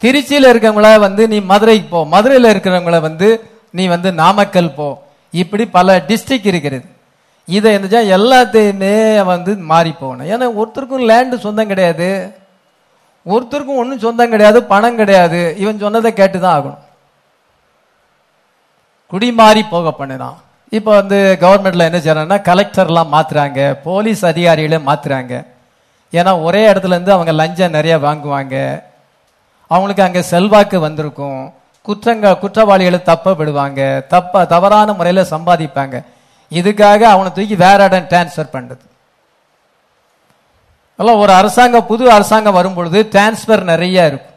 திருச்சியில் 0.00 0.50
இருக்கவங்கள 0.52 0.98
வந்து 1.00 1.28
நீ 1.28 1.40
மதுரைக்கு 1.40 1.88
போ. 1.88 2.06
மதுரையில் 2.06 2.56
இருக்கிறவங்கள 2.56 3.00
வந்து 3.00 3.50
நீ 3.70 3.86
வந்து 3.86 4.12
நாமக்கல் 4.12 4.74
போ. 4.74 5.02
இப்படி 5.30 5.66
பல 5.66 5.98
டிஸ்ட்ரிக் 5.98 6.46
இருக்கிறது 6.46 6.84
இதை 7.46 7.76
இருந்துச்சா 7.76 8.02
எல்லாத்தையுமே 8.18 9.24
வந்து 9.24 9.56
மாறி 9.56 9.92
போகணும் 9.92 10.28
ஏன்னா 10.30 10.46
ஒருத்தருக்கும் 10.60 11.08
லேண்டு 11.10 11.38
சொந்தம் 11.38 11.66
கிடையாது. 11.66 12.34
ஒருத்தருக்கும் 13.32 13.80
ஒன்றும் 13.82 14.04
சொந்தம் 14.04 14.32
கிடையாது 14.34 14.58
பணம் 14.72 14.98
கிடையாது. 15.00 15.40
இவன் 15.62 15.82
சொன்னதை 15.84 16.10
கேட்டு 16.20 16.38
தான் 16.38 16.56
ஆகணும். 16.58 16.82
குடிமாறி 19.12 19.62
போக 19.74 19.90
பண்ணினான். 20.00 20.38
இப்போ 20.78 20.90
வந்து 21.00 21.18
கவர்மெண்ட்ல 21.44 21.88
என்ன 21.88 21.98
செய்யறாங்கன்னா 22.04 22.40
கலெக்டர்லாம் 22.48 23.12
மாத்துறாங்க 23.14 23.60
போலீஸ் 23.86 24.22
அதிகாரிகளை 24.30 24.78
மாத்துறாங்க. 24.88 25.34
ஏன்னா 26.12 26.32
ஒரே 26.46 26.62
இடத்துல 26.72 26.96
இருந்து 26.96 27.14
அவங்க 27.16 27.32
லஞ்சம் 27.40 27.76
நிறைய 27.78 27.94
வாங்குவாங்க. 28.06 28.56
அவங்களுக்கு 29.70 30.06
அங்கே 30.08 30.22
செல்வாக்கு 30.32 30.78
வந்திருக்கும். 30.86 31.40
குற்றங்க 31.88 32.30
குற்றவாளிகளை 32.42 33.00
தப்ப 33.10 33.32
விடுவாங்க 33.40 33.80
தப்ப 34.14 34.44
தவறான 34.52 34.94
முறையில் 34.98 35.30
சம்பாதிப்பாங்க. 35.34 35.96
இதுக்காக 36.58 37.00
அவனை 37.14 37.30
தூக்கி 37.36 37.56
வேற 37.66 37.78
இடம் 37.88 38.08
டிரான்ஸ்ஃபர் 38.12 38.54
பண்ணுறது 38.56 38.84
எல்லாம் 41.00 41.20
ஒரு 41.24 41.32
அரசாங்கம் 41.40 41.88
புது 41.90 42.04
அரசாங்கம் 42.14 42.56
வரும்பொழுது 42.58 42.98
டிரான்ஸ்ஃபர் 43.12 43.62
நிறைய 43.72 44.06
இருக்கும். 44.10 44.34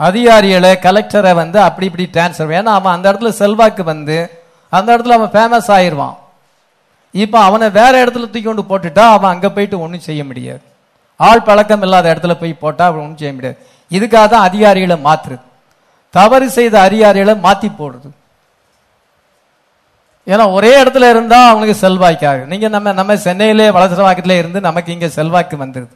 அதிகாரிகளை 0.00 0.72
கலெக்டரை 0.86 1.32
வந்து 1.42 1.58
அப்படி 1.66 1.86
இப்படி 1.90 2.06
டிரான்ஸ்ஃபர் 2.14 2.56
ஏன்னா 2.58 2.72
அவன் 2.78 2.94
அந்த 2.96 3.06
இடத்துல 3.10 3.30
செல்வாக்கு 3.40 3.82
வந்து 3.92 4.16
அந்த 4.72 4.88
இடத்துல 4.94 5.16
அவன் 5.18 5.34
ஃபேமஸ் 5.34 5.70
ஆயிடுவான் 5.76 6.16
இப்போ 7.14 7.38
அவனை 7.48 7.66
வேற 7.80 7.92
இடத்துல 8.04 8.26
தூக்கி 8.30 8.44
கொண்டு 8.46 8.64
போட்டுட்டா 8.70 9.04
அவன் 9.16 9.32
அங்கே 9.34 9.50
போயிட்டு 9.56 9.76
ஒன்றும் 9.84 10.06
செய்ய 10.08 10.22
முடியாது. 10.30 10.62
ஆள் 11.20 11.46
பழக்கம் 11.48 11.84
இல்லாத 11.86 12.06
இடத்துல 12.14 12.34
போய் 12.40 12.52
போட்டால் 12.62 12.88
அவன் 12.90 13.02
ஒன்றும் 13.04 13.20
செய்ய 13.22 13.34
முடியாது. 13.36 13.58
இதுக்காக 13.90 14.26
தான் 14.32 14.46
அதிகாரிகளை 14.48 14.96
மாற்றுது 15.08 15.42
தவறு 16.14 16.46
செய்த 16.56 16.74
அதிகாரிகளை 16.88 17.34
மாற்றி 17.46 17.68
போடுறது. 17.80 18.08
ஏன்னா 20.32 20.44
ஒரே 20.56 20.70
இடத்துல 20.82 21.08
இருந்தா 21.14 21.38
அவங்களுக்கு 21.48 21.82
செல்வாய்க்காக 21.86 22.46
நீங்க 22.52 22.66
நம்ம 22.74 22.92
நம்ம 23.00 23.16
சென்னையிலே 23.26 23.66
வளசரவாக்கத்திலே 23.76 24.36
இருந்து 24.42 24.60
நமக்கு 24.68 24.94
இங்க 24.94 25.08
செல்வாக்கு 25.18 25.56
வந்துருது. 25.64 25.94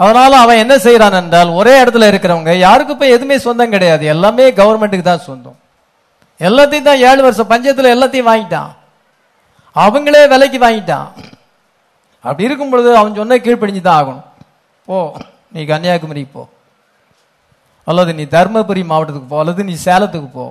அதனால 0.00 0.32
அவன் 0.44 0.62
என்ன 0.62 0.74
செய்யறான் 0.86 1.18
என்றால் 1.20 1.50
ஒரே 1.58 1.74
இடத்துல 1.82 2.08
இருக்கிறவங்க 2.10 2.54
யாருக்கும் 2.66 2.98
போய் 3.02 3.14
எதுவுமே 3.16 3.36
சொந்தம் 3.44 3.74
கிடையாது. 3.74 4.04
எல்லாமே 4.14 4.46
கவர்மெண்ட்டுக்கு 4.58 5.06
தான் 5.10 5.26
சொந்தம். 5.28 5.58
எல்லாத்தையும் 6.40 6.88
தான் 6.88 7.04
ஏழு 7.08 7.20
வருஷம் 7.26 7.50
பஞ்சத்துல 7.52 7.92
எல்லாத்தையும் 7.94 8.28
வாங்கிட்டான். 8.32 8.72
அவங்களே 9.76 10.22
விலைக்கு 10.32 10.58
வாங்கிட்டான். 10.66 11.08
அப்படி 12.24 12.48
இருக்கும் 12.48 12.72
பொழுது 12.72 12.90
அவன் 13.00 13.18
சொன்ன 13.20 13.38
கீழ்ப்படிஞ்சு 13.46 13.82
தான் 13.86 13.98
ஆகணும். 14.00 14.26
போ 14.88 14.98
நீ 15.54 15.62
கன்னியாகுமரிக்கு 15.72 16.34
போ. 16.36 16.44
அல்லது 17.86 18.12
நீ 18.18 18.24
தருமபுரி 18.36 18.82
மாவட்டத்துக்கு 18.92 19.32
போ 19.32 19.38
அல்லது 19.42 19.64
நீ 19.70 19.74
சேலத்துக்கு 19.86 20.30
போ. 20.38 20.46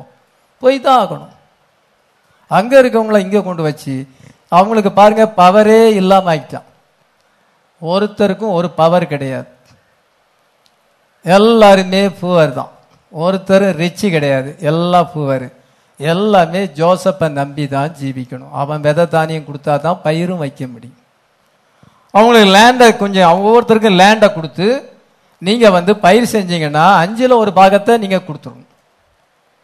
போய் 0.64 0.86
தான் 0.86 1.00
ஆகணும். 1.04 1.32
அங்க 2.52 2.74
இருக்கவங்கள 2.82 3.20
இங்க 3.26 3.40
கொண்டு 3.48 3.64
வச்சு 3.68 3.96
அவங்களுக்கு 4.58 4.92
பாருங்க 5.00 5.24
பவரே 5.42 5.82
இல்லாம 6.02 6.30
ஆக்கிட்டான் 6.34 6.70
ஒருத்தருக்கும் 7.82 8.56
ஒரு 8.58 8.68
பவர் 8.80 9.12
கிடையாது. 9.14 9.50
எல்லாருமே 11.26 12.02
பூவர் 12.20 12.54
தான். 12.60 12.72
ஒருத்தர் 13.14 13.66
ரிச்சு 13.82 14.08
கிடையாது. 14.16 14.50
எல்லாம் 14.70 15.10
பூவர் 15.14 15.48
எல்லாமே 16.00 16.62
ஜோசப்பை 16.80 17.28
நம்பி 17.40 17.66
தான் 17.74 17.94
ஜீவிக்கணும். 18.00 18.54
அவன் 18.62 18.84
விதை 18.86 19.06
தானியம் 19.16 19.48
கொடுத்தா 19.48 19.74
தான் 19.86 20.02
பயிரும் 20.06 20.44
வைக்க 20.44 20.62
முடியும். 20.74 21.02
அவங்களுக்கு 22.14 22.50
லேண்டை 22.58 22.88
கொஞ்சம் 23.04 23.32
ஒவ்வொருத்தருக்கும் 23.38 24.00
லேண்டை 24.02 24.30
கொடுத்து 24.38 24.68
நீங்கள் 25.42 25.76
வந்து 25.78 25.94
பயிர் 26.06 26.34
செஞ்சீங்கன்னா 26.36 26.86
அஞ்சில் 27.04 27.42
ஒரு 27.44 27.52
பாகத்தை 27.60 27.94
நீங்கள் 28.04 28.26
கொடுத்துருங்க 28.28 28.66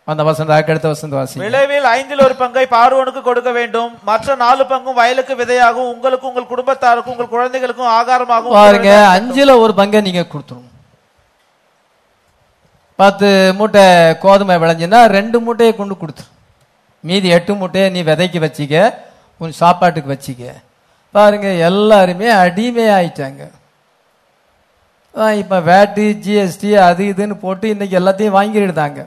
அந்த 0.08 0.22
வசந்த 0.28 0.54
அடுத்த 0.58 0.88
வசந்த 0.92 1.16
வாசி 1.18 1.42
விளைவில் 1.42 1.88
ஐந்தில் 1.98 2.24
ஒரு 2.28 2.36
பங்கை 2.40 2.64
பார்வோனுக்கு 2.74 3.22
கொடுக்க 3.28 3.50
வேண்டும். 3.58 3.92
மற்ற 4.10 4.36
நாலு 4.42 4.64
பங்கும் 4.72 4.98
வயலுக்கு 5.00 5.34
விதையாகும் 5.42 5.92
உங்களுக்கு 5.94 6.30
உங்கள் 6.30 6.52
குடும்பத்தாருக்கும் 6.52 7.14
உங்கள் 7.16 7.34
குழந்தைகளுக்கும் 7.34 7.92
ஆகாரமாகவும் 8.00 8.58
பாருங்க 8.58 8.92
அஞ்சுல 9.16 9.56
ஒரு 9.66 9.76
பங்கை 9.80 10.02
நீங்க 10.08 10.24
கொடுத்துரும். 10.34 10.68
பத்து 13.00 13.30
மூட்டை 13.60 13.86
கோதுமை 14.26 14.58
விளைஞ்சுன்னா 14.64 15.00
ரெண்டு 15.18 15.38
மூட்டையை 15.46 15.76
கொண்டு 15.76 15.96
கொடுத்துரு. 16.02 16.30
மீதி 17.04 17.30
எட்டு 17.38 17.54
மூட்டையை 17.62 17.88
நீ 17.96 18.02
விதைக்கு 18.10 18.40
வச்சிக்க 18.48 18.84
உன் 19.42 19.56
சாப்பாட்டுக்கு 19.62 20.14
வச்சிக்க. 20.16 20.44
பாருங்க 21.16 21.48
எல்லாருமே 21.70 22.28
அடிமை 22.42 22.86
ஆயிட்டாங்க. 22.98 23.42
இப்போ 25.42 25.58
வேட்டு 25.72 26.04
ஜிஎஸ்டி 26.26 26.70
அது 26.90 27.04
இதுன்னு 27.14 27.36
போட்டு 27.48 27.66
இன்னைக்கு 27.74 27.98
எல்லாத்தையும் 28.02 28.38
வாங்கிடுதாங்க 28.38 29.02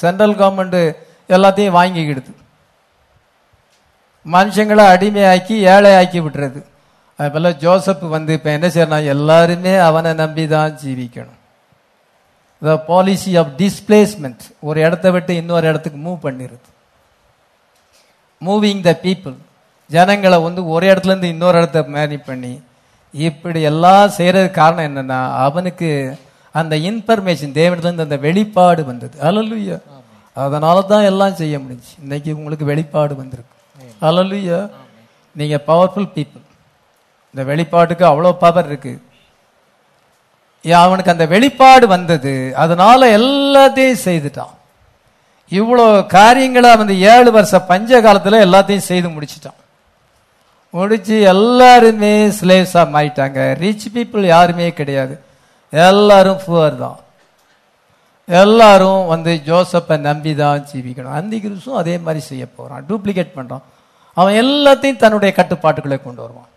சென்ட்ரல் 0.00 0.38
கவர்மெண்ட் 0.40 0.80
எல்லாத்தையும் 1.34 1.76
வாங்கிக்கிடுது. 1.78 2.32
மனுஷங்களை 4.26 4.84
அடிமையாக்கி 4.94 5.56
ஏழை 5.74 5.90
ஆக்கி 6.00 6.20
விட்டுறது. 6.24 6.60
அதுபோல 7.18 7.50
ஜோசப் 7.64 8.04
வந்து 8.14 8.32
இப்போ 8.36 8.50
என்ன 8.56 8.66
செய்யணும் 8.74 9.10
எல்லாருமே 9.14 9.74
அவனை 9.88 10.10
நம்பி 10.22 10.44
தான் 10.54 10.76
ஜீவிக்கணும். 10.82 11.40
த 12.62 12.76
பாலிசி 12.90 13.32
ஆஃப் 13.40 13.52
டிஸ்பிளேஸ்மெண்ட் 13.60 14.44
ஒரு 14.68 14.78
இடத்த 14.86 15.06
விட்டு 15.14 15.32
இன்னொரு 15.42 15.66
இடத்துக்கு 15.70 15.98
மூவ் 16.06 16.18
பண்ணிடுது. 16.26 16.66
மூவிங் 18.42 18.82
த 18.88 18.92
பீப்புள் 19.06 19.36
ஜனங்களை 19.90 20.38
வந்து 20.46 20.60
ஒரு 20.74 20.84
இடத்துல 20.90 21.12
இருந்து 21.12 21.32
இன்னொரு 21.34 21.56
இடத்த 21.60 21.82
மேனி 21.96 22.18
பண்ணி 22.28 22.52
இப்படி 23.14 23.60
எல்லாம் 23.70 24.14
செய்கிறதுக்கு 24.18 24.60
காரணம் 24.62 24.86
என்னன்னா 24.88 25.20
அவனுக்கு 25.46 25.90
அந்த 26.60 26.74
இன்ஃபர்மேஷன் 26.90 27.56
தேவனிடத்துல 27.60 28.06
அந்த 28.08 28.18
வெளிப்பாடு 28.26 28.82
வந்தது. 28.90 29.14
அலலுயா 29.28 29.78
அதனால 30.36 30.82
தான் 30.92 31.08
எல்லாம் 31.10 31.38
செய்ய 31.40 31.54
முடிஞ்சு. 31.62 31.92
இன்னைக்கு 32.04 32.30
உங்களுக்கு 32.38 32.64
வெளிப்பாடு 32.72 33.14
வந்திருக்கு. 33.22 33.54
அலலுயா 34.08 34.58
நீங்கள் 35.36 35.64
பவர்ஃபுல் 35.70 36.12
பீப்புள் 36.16 36.44
இந்த 37.34 37.42
வெளிப்பாட்டுக்கு 37.50 38.04
அவ்வளோ 38.10 38.32
பவர் 38.44 38.68
இருக்கு. 38.70 38.92
ஏன் 40.64 40.82
அவனுக்கு 40.84 41.14
அந்த 41.14 41.26
வெளிப்பாடு 41.32 41.86
வந்தது. 41.96 42.34
அதனால 42.62 43.00
எல்லாத்தையும் 43.18 44.04
செய்துட்டான். 44.06 44.54
இவ்வளோ 45.52 45.84
காரியங்களை 46.16 46.70
வந்து 46.80 46.94
ஏழு 47.12 47.30
வருஷ 47.36 47.60
பஞ்ச 47.72 48.00
காலத்தில் 48.06 48.44
எல்லாத்தையும் 48.46 48.88
செய்து 48.90 49.08
முடிச்சிட்டான். 49.14 49.58
முடிச்சு 50.74 51.16
எல்லாருமே 51.34 52.14
ஸ்லேவ்ஸாக 52.38 52.92
மாறிட்டாங்க. 52.94 53.38
ரிச் 53.62 53.86
பீப்புள் 53.94 54.24
யாருமே 54.34 54.66
கிடையாது. 54.80 55.14
எல்லாரும் 55.72 56.40
புவர் 56.46 56.76
தான். 56.84 56.98
எல்லாரும் 58.28 59.02
வந்து 59.12 59.32
ஜோசப்பை 59.48 59.96
நம்பி 60.08 60.32
தான் 60.42 60.64
ஜீவிக்கணும். 60.70 61.16
அந்தி 61.18 61.36
கிருஷும் 61.42 61.80
அதே 61.82 61.94
மாதிரி 62.04 62.20
செய்ய 62.30 62.44
போகிறான் 62.56 62.86
டூப்ளிகேட் 62.88 63.36
பண்ணுறான் 63.38 63.64
அவன் 64.16 64.38
எல்லாத்தையும் 64.42 65.00
தன்னுடைய 65.02 65.30
கட்டுப்பாட்டுக்குள்ளே 65.38 65.98
கொண்டு 66.02 66.20
வருவான். 66.24 66.50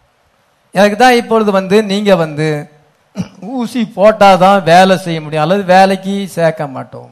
எனக்கு 0.76 0.98
தான் 1.04 1.18
இப்பொழுது 1.22 1.52
வந்து 1.60 1.78
நீங்கள் 1.92 2.22
வந்து 2.24 2.48
ஊசி 3.60 3.82
போட்டால் 3.98 4.42
தான் 4.46 4.60
வேலை 4.72 4.96
செய்ய 5.06 5.20
முடியும். 5.22 5.46
அல்லது 5.46 5.64
வேலைக்கு 5.76 6.14
சேர்க்க 6.38 6.68
மாட்டோம். 6.76 7.10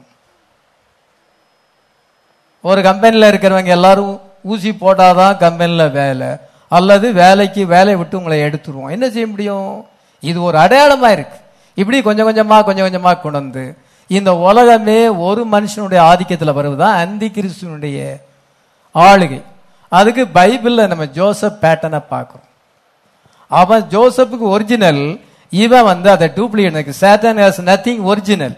ஒரு 2.64 2.80
கம்பெனியில் 2.88 3.30
இருக்கிறவங்க 3.30 3.72
எல்லாரும் 3.78 4.14
ஊசி 4.52 4.70
போட்டால் 4.84 5.18
தான் 5.20 5.36
கம்பெனியில் 5.44 5.94
வேலை. 6.00 6.30
அல்லது 6.76 7.06
வேலைக்கு 7.22 7.62
வேலையை 7.74 7.98
விட்டு 7.98 8.18
உங்களை 8.20 8.38
எடுத்துருவோம். 8.46 8.94
என்ன 8.96 9.06
செய்ய 9.14 9.26
முடியும்? 9.32 9.68
இது 10.22 10.38
ஒரு 10.48 10.56
அடையாளமாக 10.64 11.16
இருக்குது 11.16 11.46
இப்படி 11.80 11.98
கொஞ்சம் 12.08 12.28
கொஞ்சமாக 12.28 12.62
கொஞ்சம் 12.68 12.86
கொஞ்சமாக 12.86 13.20
கொண்டு 13.22 13.38
வந்து 13.40 13.64
இந்த 14.10 14.30
உலகமே 14.48 15.00
ஒரு 15.28 15.42
மனுஷனுடைய 15.54 16.00
ஆதிக்கத்தில் 16.10 16.56
வருவதுதான் 16.58 16.98
அந்தி 17.02 17.28
கிறிஸ்துவனுடைய 17.36 17.98
ஆளுகை. 18.94 19.40
அதுக்கு 19.92 20.22
பைபிளில் 20.38 20.90
நம்ம 20.92 21.04
ஜோசப் 21.18 21.58
பேட்டனை 21.64 22.00
பார்க்குறோம். 22.12 22.46
அவன் 23.60 23.84
ஜோசப்புக்கு 23.94 24.46
ஒரிஜினல் 24.54 25.02
இவன் 25.52 25.88
வந்து 25.90 26.08
அதை 26.14 26.26
duplicate 26.38 26.98
Satan 27.02 27.40
has 27.42 27.60
nothing 27.70 28.02
original 28.10 28.56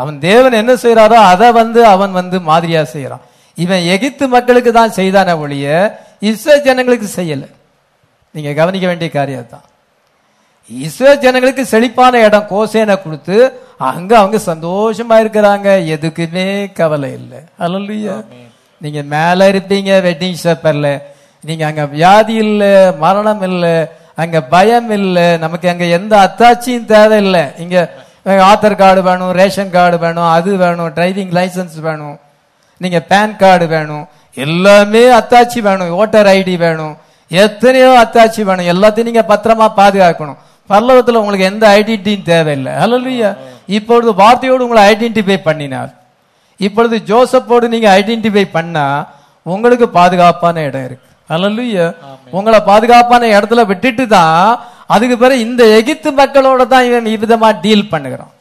அவன் 0.00 0.16
தேவன் 0.28 0.58
என்ன 0.60 0.72
செய்யறாரோ 0.82 1.18
அதை 1.32 1.48
வந்து 1.60 1.80
அவன் 1.94 2.12
வந்து 2.20 2.36
மாதிரியா 2.50 2.82
செய்யறான் 2.94 3.26
இவன் 3.58 3.82
எகிப்து 3.94 4.24
மக்களுக்கு 4.36 4.70
தான் 4.78 4.96
செய்தான 5.00 5.36
ஒழிய 5.42 5.66
இஸ்ரேல் 6.28 6.64
ஜனங்களுக்கு 6.68 7.08
செய்யலை. 7.18 7.48
நீங்க 8.34 8.50
கவனிக்க 8.60 8.86
வேண்டிய 8.90 9.08
காரியம் 9.18 9.52
தான் 9.54 9.66
இஸ்ரேல் 10.70 11.22
ஜனங்களுக்கு 11.24 11.62
செழிப்பான 11.72 12.20
இடம் 12.26 12.50
கோசேனை 12.50 12.96
கொடுத்து 13.02 13.36
அங்க 13.92 14.12
அவங்க 14.18 14.38
சந்தோஷமா 14.50 15.16
இருக்கிறாங்க. 15.22 15.68
எதுக்குமே 15.94 16.46
கவலை 16.78 17.10
இல்லை. 17.20 17.40
அல்லையா 17.64 18.16
நீங்க 18.80 19.00
மேல 19.14 19.48
இருப்பீங்க 19.52 19.90
வெட்டிங் 20.06 20.38
ஷாப்பர்ல. 20.44 20.88
நீங்க 21.44 21.64
அங்க 21.70 21.84
வியாதி 21.94 22.34
இல்ல 22.46 22.62
மரணம் 23.04 23.42
இல்ல 23.50 23.66
அங்க 24.22 24.38
பயம் 24.54 24.90
இல்ல 24.98 25.18
நமக்கு 25.44 25.66
அங்க 25.72 25.84
எந்த 25.98 26.14
அத்தாட்சியும் 26.26 26.90
தேவையில்லை 26.94 27.44
இங்க 27.62 27.76
ஆதார் 28.50 28.80
கார்டு 28.82 29.00
வேணும் 29.08 29.32
ரேஷன் 29.40 29.72
கார்டு 29.76 29.96
வேணும் 30.04 30.30
அது 30.36 30.50
வேணும் 30.64 30.90
டிரைவிங் 30.98 31.32
லைசன்ஸ் 31.38 31.78
வேணும் 31.86 32.16
நீங்க 32.80 32.98
பேன் 33.12 33.34
கார்டு 33.42 33.66
வேணும் 33.74 34.04
எல்லாமே 34.36 35.02
அத்தாட்சி 35.20 35.60
வேணும் 35.68 35.96
ஓட்டர் 36.02 36.30
ஐடி 36.38 36.54
வேணும் 36.66 36.94
எத்தனையோ 37.30 37.90
அத்தாட்சி 38.04 38.42
வேணும் 38.48 38.70
எல்லாத்தையும் 38.72 39.08
நீங்க 39.10 39.24
பத்திரமா 39.32 39.66
பாதுகாக்கணும். 39.80 40.38
பல்லவத்துல 40.70 41.20
உங்களுக்கு 41.22 41.50
எந்த 41.52 41.64
ஐடென்டிட்டியும் 41.78 42.28
தேவையில்லை. 42.32 42.72
அல்லையா 42.84 43.30
இப்பொழுது 43.76 44.10
வார்த்தையோடு 44.22 44.66
உங்களை 44.66 44.82
ஐடென்டிஃபை 44.92 45.38
பண்ணினார். 45.48 45.90
இப்பொழுது 46.66 46.96
ஜோசப்போடு 47.10 47.66
நீங்க 47.74 47.88
ஐடென்டிஃபை 48.00 48.44
பண்ணா 48.56 48.86
உங்களுக்கு 49.46 49.86
பாதுகாப்பான 49.98 50.56
இடம் 50.68 50.86
இருக்கு. 50.88 51.08
அல்லையா 51.30 51.86
உங்களை 52.36 52.58
பாதுகாப்பான 52.70 53.28
இடத்துல 53.36 53.62
விட்டுட்டு 53.70 54.04
தான் 54.16 54.38
அதுக்கு 54.94 55.16
பிறகு 55.22 55.44
இந்த 55.46 55.62
எகிப்து 55.78 56.10
மக்களோட 56.20 56.62
தான் 56.72 56.86
இவன் 56.88 57.10
விதமா 57.24 57.48
டீல் 57.64 57.90
பண்ணுகிறான். 57.92 58.32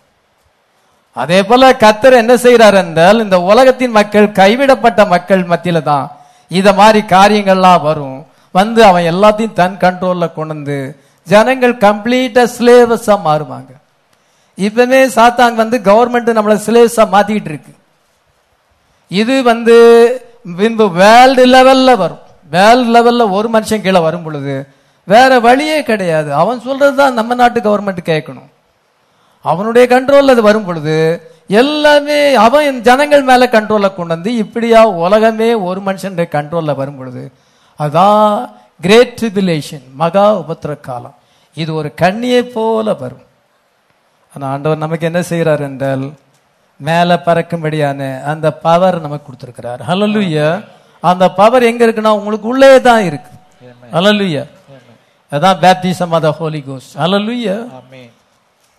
அதே 1.18 1.40
போல 1.50 1.70
கத்தர் 1.84 2.22
என்ன 2.22 2.34
செய்யறார் 2.44 2.78
என்றால் 2.82 3.22
இந்த 3.26 3.38
உலகத்தின் 3.52 3.96
மக்கள் 4.00 4.28
கைவிடப்பட்ட 4.40 5.02
மக்கள் 5.14 5.44
மத்தியில 5.52 5.80
தான் 5.92 6.06
இத 6.52 6.68
மாதிரி 6.80 7.02
காரியங்கள்லாம் 7.16 7.86
வரும். 7.88 8.20
வந்து 8.56 8.82
அவன் 8.90 9.10
எல்லாத்தையும் 9.12 9.58
தன் 9.60 9.82
கண்ட்ரோல்ல 9.84 10.26
கொண்டு 10.38 10.78
ஜனங்கள் 11.24 11.76
கம்ப்ளீட்டா 11.76 12.44
சிலேபஸா 12.58 13.16
மாறுவாங்க. 13.26 13.72
இப்பவே 14.56 15.08
சாத்தாங்க 15.08 15.54
வந்து 15.54 15.78
கவர்மெண்ட் 15.78 16.38
நம்மள 16.38 16.56
சிலேபஸா 16.66 17.04
மாத்திக்கிட்டு 17.16 17.52
இருக்கு. 17.54 17.74
இது 19.08 19.44
வந்து 19.44 19.76
பின்பு 20.58 20.92
வேர்ல்டு 20.92 21.46
லெவல்ல 21.46 21.98
வரும். 21.98 22.22
வேர்ல்டு 22.50 22.92
லெவல்ல 22.96 23.32
ஒரு 23.32 23.50
மனுஷன் 23.50 23.82
கீழே 23.82 24.00
வரும் 24.00 24.24
பொழுது 24.24 24.68
வேற 25.04 25.40
வழியே 25.40 25.84
கிடையாது. 25.84 26.34
அவன் 26.34 26.60
சொல்றதுதான் 26.60 27.18
நம்ம 27.20 27.34
நாட்டு 27.34 27.60
கவர்மெண்ட் 27.60 28.02
கேட்கணும். 28.06 28.50
அவனுடைய 29.42 29.86
கண்ட்ரோல் 29.96 30.34
அது 30.34 30.42
வரும் 30.42 30.66
பொழுது 30.66 30.98
எல்லாமே 31.48 32.34
அவன் 32.34 32.82
ஜனங்கள் 32.82 33.24
மேல 33.24 33.46
கண்ட்ரோல 33.46 33.96
கொண்டு 33.96 34.14
வந்து 34.16 34.36
இப்படியா 34.36 34.88
உலகமே 34.88 35.54
ஒரு 35.54 35.80
மனுஷனுடைய 35.82 36.28
கண்ட்ரோல்ல 36.36 36.76
வரும் 36.76 36.98
பொழுது. 36.98 37.32
அதான் 37.80 38.50
கிரேட் 38.84 39.16
ட்ரிபிலேஷன் 39.20 39.86
மகா 40.02 40.26
உபத்திர 40.42 40.72
காலம் 40.88 41.16
இது 41.58 41.72
ஒரு 41.80 41.90
கண்ணியை 42.02 42.42
போல 42.56 42.94
வரும். 43.02 43.26
ஆனா 44.34 44.46
ஆண்டவர் 44.54 44.84
நமக்கு 44.84 45.08
என்ன 45.10 45.22
செய்யறார் 45.30 45.64
என்றால் 45.70 46.06
மேல 46.88 47.10
பறக்கும்படியான 47.26 48.00
அந்த 48.32 48.48
பவர் 48.66 48.98
நமக்கு 49.06 49.26
கொடுத்திருக்கிறார். 49.28 49.82
ஹalleluya 49.90 50.48
அந்த 51.04 51.26
பவர் 51.40 51.68
எங்க 51.70 51.82
இருக்குன்னா 51.86 52.14
உங்களுக்கு 52.20 52.48
உள்ளே 52.54 52.72
தான் 52.90 53.04
இருக்கு. 53.10 53.32
ஹalleluya 53.96 54.44
அதான் 55.32 55.60
baptism 55.64 56.14
of 56.18 56.26
the 56.28 56.32
holy 56.40 56.62
hallelujah 57.02 57.56
amen 57.80 58.10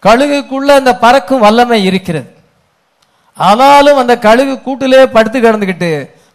கழுகுக்குள்ள 0.07 0.69
அந்த 0.81 0.93
பறக்கும் 1.05 1.45
வல்லமை 1.47 1.81
இருக்கிறது. 1.91 2.31
ஆனாலும் 3.37 4.01
அந்த 4.03 4.15
கழுகு 4.27 4.55
கூட்டிலே 4.65 5.03
படுத்து 5.17 5.39
கிடந்துகிட்டு 5.39 5.91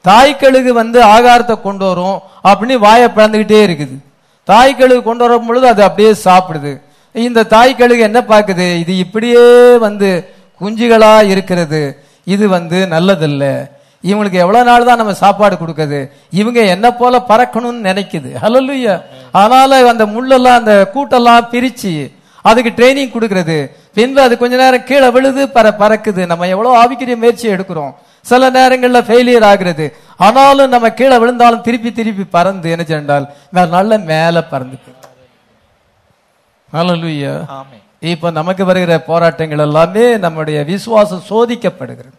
தாய் 0.05 0.39
கழுகு 0.41 0.71
வந்து 0.81 0.99
ஆகாரத்தை 1.15 1.55
கொண்டு 1.65 1.83
வரும். 1.89 2.17
அப்படின்னு 2.49 2.77
வாயை 2.87 3.07
பிறந்துகிட்டே 3.15 3.59
இருக்குது. 3.67 3.95
தாய் 4.43 4.75
கழுகு 4.79 5.03
கொண்டு 5.03 5.23
வரும் 5.27 5.47
பொழுது 5.47 5.67
அது 5.67 5.81
அப்படியே 5.83 6.11
சாப்பிடுது. 6.25 6.71
இந்த 7.15 7.43
தாய் 7.43 7.79
கழுகு 7.79 7.99
என்ன 8.09 8.19
பார்க்குது? 8.27 8.67
இது 8.83 8.97
இப்படியே 8.97 9.45
வந்து 9.77 10.09
குஞ்சுகளா 10.61 11.13
இருக்கிறது. 11.33 11.81
இது 12.23 12.45
வந்து 12.49 12.77
நல்லதில்ல. 12.91 13.45
இவங்களுக்கு 14.07 14.39
எவ்வளவு 14.43 14.67
நாள் 14.69 14.87
தான் 14.87 14.97
நம்ம 14.97 15.13
சாப்பாடு 15.13 15.55
கொடுக்குது? 15.55 15.99
இவங்க 16.29 16.59
என்ன 16.61 16.87
போல 16.91 17.23
பறக்கணும்னு 17.29 17.87
நினைக்குது. 17.89 18.29
ஹலலுயா 18.43 18.95
அதனால 19.31 19.89
அந்த 19.89 20.05
முள்ளெல்லாம் 20.05 20.59
அந்த 20.61 20.91
கூட்டெல்லாம் 20.93 21.47
பிரிச்சு 21.53 21.93
அதுக்கு 22.41 22.71
ட்ரைனிங் 22.77 23.13
கொடுக்கறது. 23.13 23.57
பின்பு 23.93 24.21
அது 24.21 24.33
கொஞ்ச 24.37 24.55
நேரம் 24.55 24.83
கீழே 24.83 25.09
விழுது 25.15 25.43
பற 25.55 25.67
பறக்குது. 25.81 26.21
நம்ம 26.31 26.47
எவ்வளவு 26.47 26.77
ஆவிக்கிற 26.81 27.15
முயற்சி 27.23 27.47
எடுக்கிறோம். 27.47 27.93
சில 28.29 28.49
நேரங்கள்ல 28.57 28.99
ஃபெயிலியர் 29.07 29.47
ஆகுறது. 29.51 29.85
ஆனாலும் 30.25 30.73
நம்ம 30.73 30.87
கீழே 30.99 31.17
விழுந்தாலும் 31.21 31.65
திருப்பி 31.67 31.89
திருப்பி 31.99 32.25
பறந்து 32.35 32.67
என்ன 32.75 32.83
சென்றால் 32.91 33.25
நல்ல 33.75 33.97
மேல 34.11 34.43
பறந்து 34.53 34.77
இப்ப 38.13 38.29
நமக்கு 38.37 38.63
வருகிற 38.69 38.93
போராட்டங்கள் 39.09 39.65
எல்லாமே 39.65 40.05
நம்முடைய 40.23 40.57
விசுவாசம் 40.71 41.27
சோதிக்கப்படுகிறது. 41.29 42.15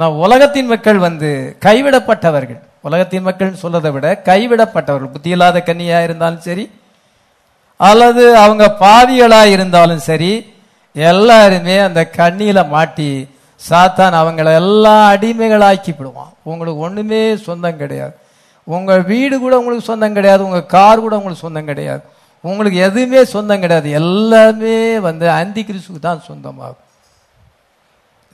நான் 0.00 0.18
உலகத்தின் 0.24 0.70
மக்கள் 0.72 0.98
வந்து 1.04 1.30
கைவிடப்பட்டவர்கள். 1.66 2.58
உலகத்தின் 2.86 3.26
மக்கள் 3.28 3.60
சொல்றதை 3.62 3.90
விட 3.94 4.06
கைவிடப்பட்டவர்கள். 4.28 5.14
புத்தி 5.14 5.30
இல்லாத 5.36 5.62
கன்னியா 5.68 5.98
இருந்தாலும் 6.06 6.44
சரி 6.48 6.64
அல்லது 7.80 8.24
அவங்க 8.42 8.64
பாவிகளா 8.84 9.40
இருந்தாலும் 9.54 10.04
சரி 10.08 10.32
எல்லாருமே 10.96 11.76
அந்த 11.86 12.02
கண்ணியில 12.18 12.68
மாட்டி 12.74 13.08
சாத்தான் 13.60 14.16
அவங்கள 14.20 14.48
எல்லாம் 14.62 15.04
அடிமைகளாக்கி 15.12 15.92
விடுவான். 15.98 16.32
உங்களுக்கு 16.50 16.84
ஒன்றுமே 16.86 17.36
சொந்தம் 17.36 17.80
கிடையாது. 17.82 18.14
உங்கள் 18.64 19.02
வீடு 19.02 19.38
கூட 19.38 19.54
உங்களுக்கு 19.58 19.90
சொந்தம் 19.90 20.16
கிடையாது. 20.18 20.44
உங்கள் 20.44 20.66
கார் 20.66 21.04
கூட 21.04 21.14
உங்களுக்கு 21.16 21.44
சொந்தம் 21.46 21.70
கிடையாது. 21.70 22.02
உங்களுக்கு 22.44 22.78
எதுவுமே 22.88 23.24
சொந்தம் 23.24 23.62
கிடையாது. 23.64 23.88
எல்லாமே 24.00 24.98
வந்து 24.98 25.30
அந்தி 25.30 25.62
கிறிஸ்துக்கு 25.62 26.00
தான் 26.00 26.26
சொந்தமாகும். 26.28 26.82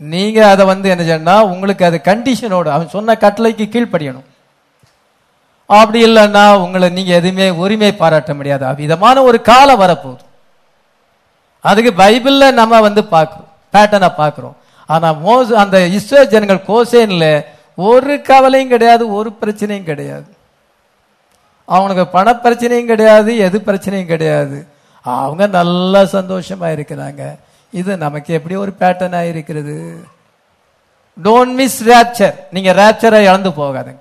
நீங்கள் 0.00 0.50
அதை 0.52 0.64
வந்து 0.66 0.88
என்ன 0.88 1.04
சொன்னால் 1.04 1.48
உங்களுக்கு 1.52 1.84
அது 1.84 2.00
கண்டிஷனோடு 2.04 2.68
அவன் 2.74 2.94
சொன்ன 2.96 3.16
கட்டளைக்கு 3.24 3.66
கீழ்ப்படியணும். 3.74 4.28
அப்படி 5.66 5.98
இல்லைன்னா 6.06 6.44
உங்களை 6.64 6.88
நீங்கள் 6.88 7.18
எதுவுமே 7.20 7.50
உரிமை 7.50 7.92
பாராட்ட 7.92 8.34
முடியாது. 8.34 8.64
அவ்விதமான 8.66 9.22
ஒரு 9.22 9.40
காலம் 9.50 9.80
வரப்போகுது. 9.80 10.24
அதுக்கு 11.60 11.92
பைபிளில் 12.02 12.58
நம்ம 12.60 12.80
வந்து 12.80 13.02
பார்க்குறோம். 13.14 13.48
பேட்டனை 13.74 14.10
பார்க்குறோம். 14.22 14.56
ஆனா 14.86 15.08
மோச 15.26 15.48
அந்த 15.64 15.78
இஸ்ரோ 15.78 16.26
ஜனங்கள் 16.26 16.66
கோசேன்ல 16.66 17.44
ஒரு 17.74 18.22
கவலையும் 18.22 18.68
கிடையாது 18.68 19.14
ஒரு 19.14 19.30
பிரச்சனையும் 19.40 19.90
கிடையாது. 19.90 20.28
அவனுக்கு 21.64 22.06
பண 22.06 22.32
பிரச்சனையும் 22.42 22.90
கிடையாது 22.92 23.36
எது 23.36 23.58
பிரச்சனையும் 23.66 24.10
கிடையாது. 24.14 24.66
அவங்க 25.04 25.46
நல்லா 25.46 26.00
சந்தோஷமா 26.00 26.68
இருக்கிறாங்க. 26.76 27.22
இது 27.70 27.96
நமக்கு 27.96 28.34
எப்படி 28.34 28.56
ஒரு 28.56 28.72
பேட்டர்ன் 28.80 29.28
இருக்கிறது? 29.28 29.76
டோன்ட் 31.22 31.54
மிஸ் 31.60 31.84
ரேப்சர் 31.88 32.34
நீங்க 32.50 32.72
ரேப்சரை 32.72 33.20
இழந்து 33.28 33.50
போகாதுங்க. 33.50 34.00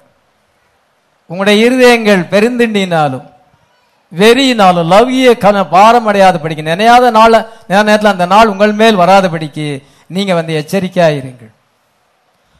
உங்களுடைய 1.26 1.58
இருதயங்கள் 1.68 2.24
பெருந்திண்டினாலும் 2.34 3.28
வெறியினாலும் 4.20 4.90
லவ்ய 4.94 5.34
கன 5.44 5.58
பாரம் 5.70 6.06
அடையாத 6.06 6.40
படிக்க 6.40 6.76
நினையாத 6.76 7.12
நாள் 7.12 7.36
நேரத்தில் 7.68 8.12
அந்த 8.12 8.26
நாள் 8.26 8.48
உங்கள் 8.48 8.74
மேல் 8.74 8.96
வராத 8.96 9.30
படிக்கு 9.30 9.68
நீங்க 10.16 10.34
வந்து 10.40 10.54
எச்சரிக்கையா 10.62 11.08
இருங்கள் 11.20 11.52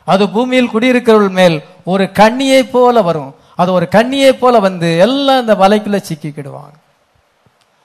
அது 0.08 0.24
பூமியில் 0.36 0.74
குடியிருக்கிறவர்கள் 0.74 1.40
மேல் 1.40 1.58
ஒரு 1.92 2.06
கண்ணியை 2.20 2.62
போல 2.76 3.02
வரும். 3.08 3.32
அது 3.62 3.70
ஒரு 3.78 3.88
கண்ணியை 3.96 4.32
போல 4.34 4.60
வந்து 4.60 4.90
எல்லாம் 5.06 5.42
இந்த 5.44 5.54
வலைக்குள்ள 5.62 5.98
சிக்கிக்கிடுவாங்க. 6.10 6.76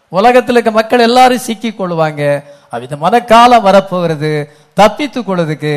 உலகத்தில் 0.08 0.54
இருக்க 0.54 0.70
மக்கள் 0.78 1.06
எல்லாரும் 1.06 1.44
சிக்கி 1.46 1.70
கொள்வாங்க 1.70 2.22
அவ்விதமான 2.74 3.20
காலம் 3.32 3.66
வரப்போகிறது. 3.68 4.30
தப்பித்து 4.80 5.20
கொள்வதுக்கு 5.20 5.72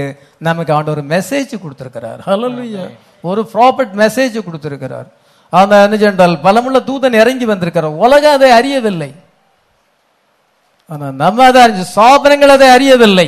நமக்கு 0.48 0.72
ஆண்டு 0.74 0.92
ஒரு 0.92 1.04
மெசேஜ் 1.14 1.54
கொடுத்திருக்கிறார். 1.64 2.20
ஹalleluya 2.26 2.86
ஒரு 3.30 3.42
ப்ராப்பர்ட் 3.54 3.94
மெசேஜ் 4.04 4.38
கொடுத்திருக்கிறார். 4.44 5.08
அந்த 5.50 5.76
என்ன 5.82 6.26
பலமுள்ள 6.48 6.80
தூதன் 6.90 7.20
இறங்கி 7.24 7.46
வந்திருக்கிறார். 7.46 8.00
உலகம் 8.06 8.38
அதை 8.38 8.50
அறியவில்லை. 8.60 9.12
ஆனா 10.92 11.08
நம்ம 11.24 11.46
அதை 11.50 11.60
அறிஞ்சு 11.66 11.86
சாபனங்கள் 11.96 12.56
அதை 12.58 12.68
அறியவில்லை. 12.78 13.28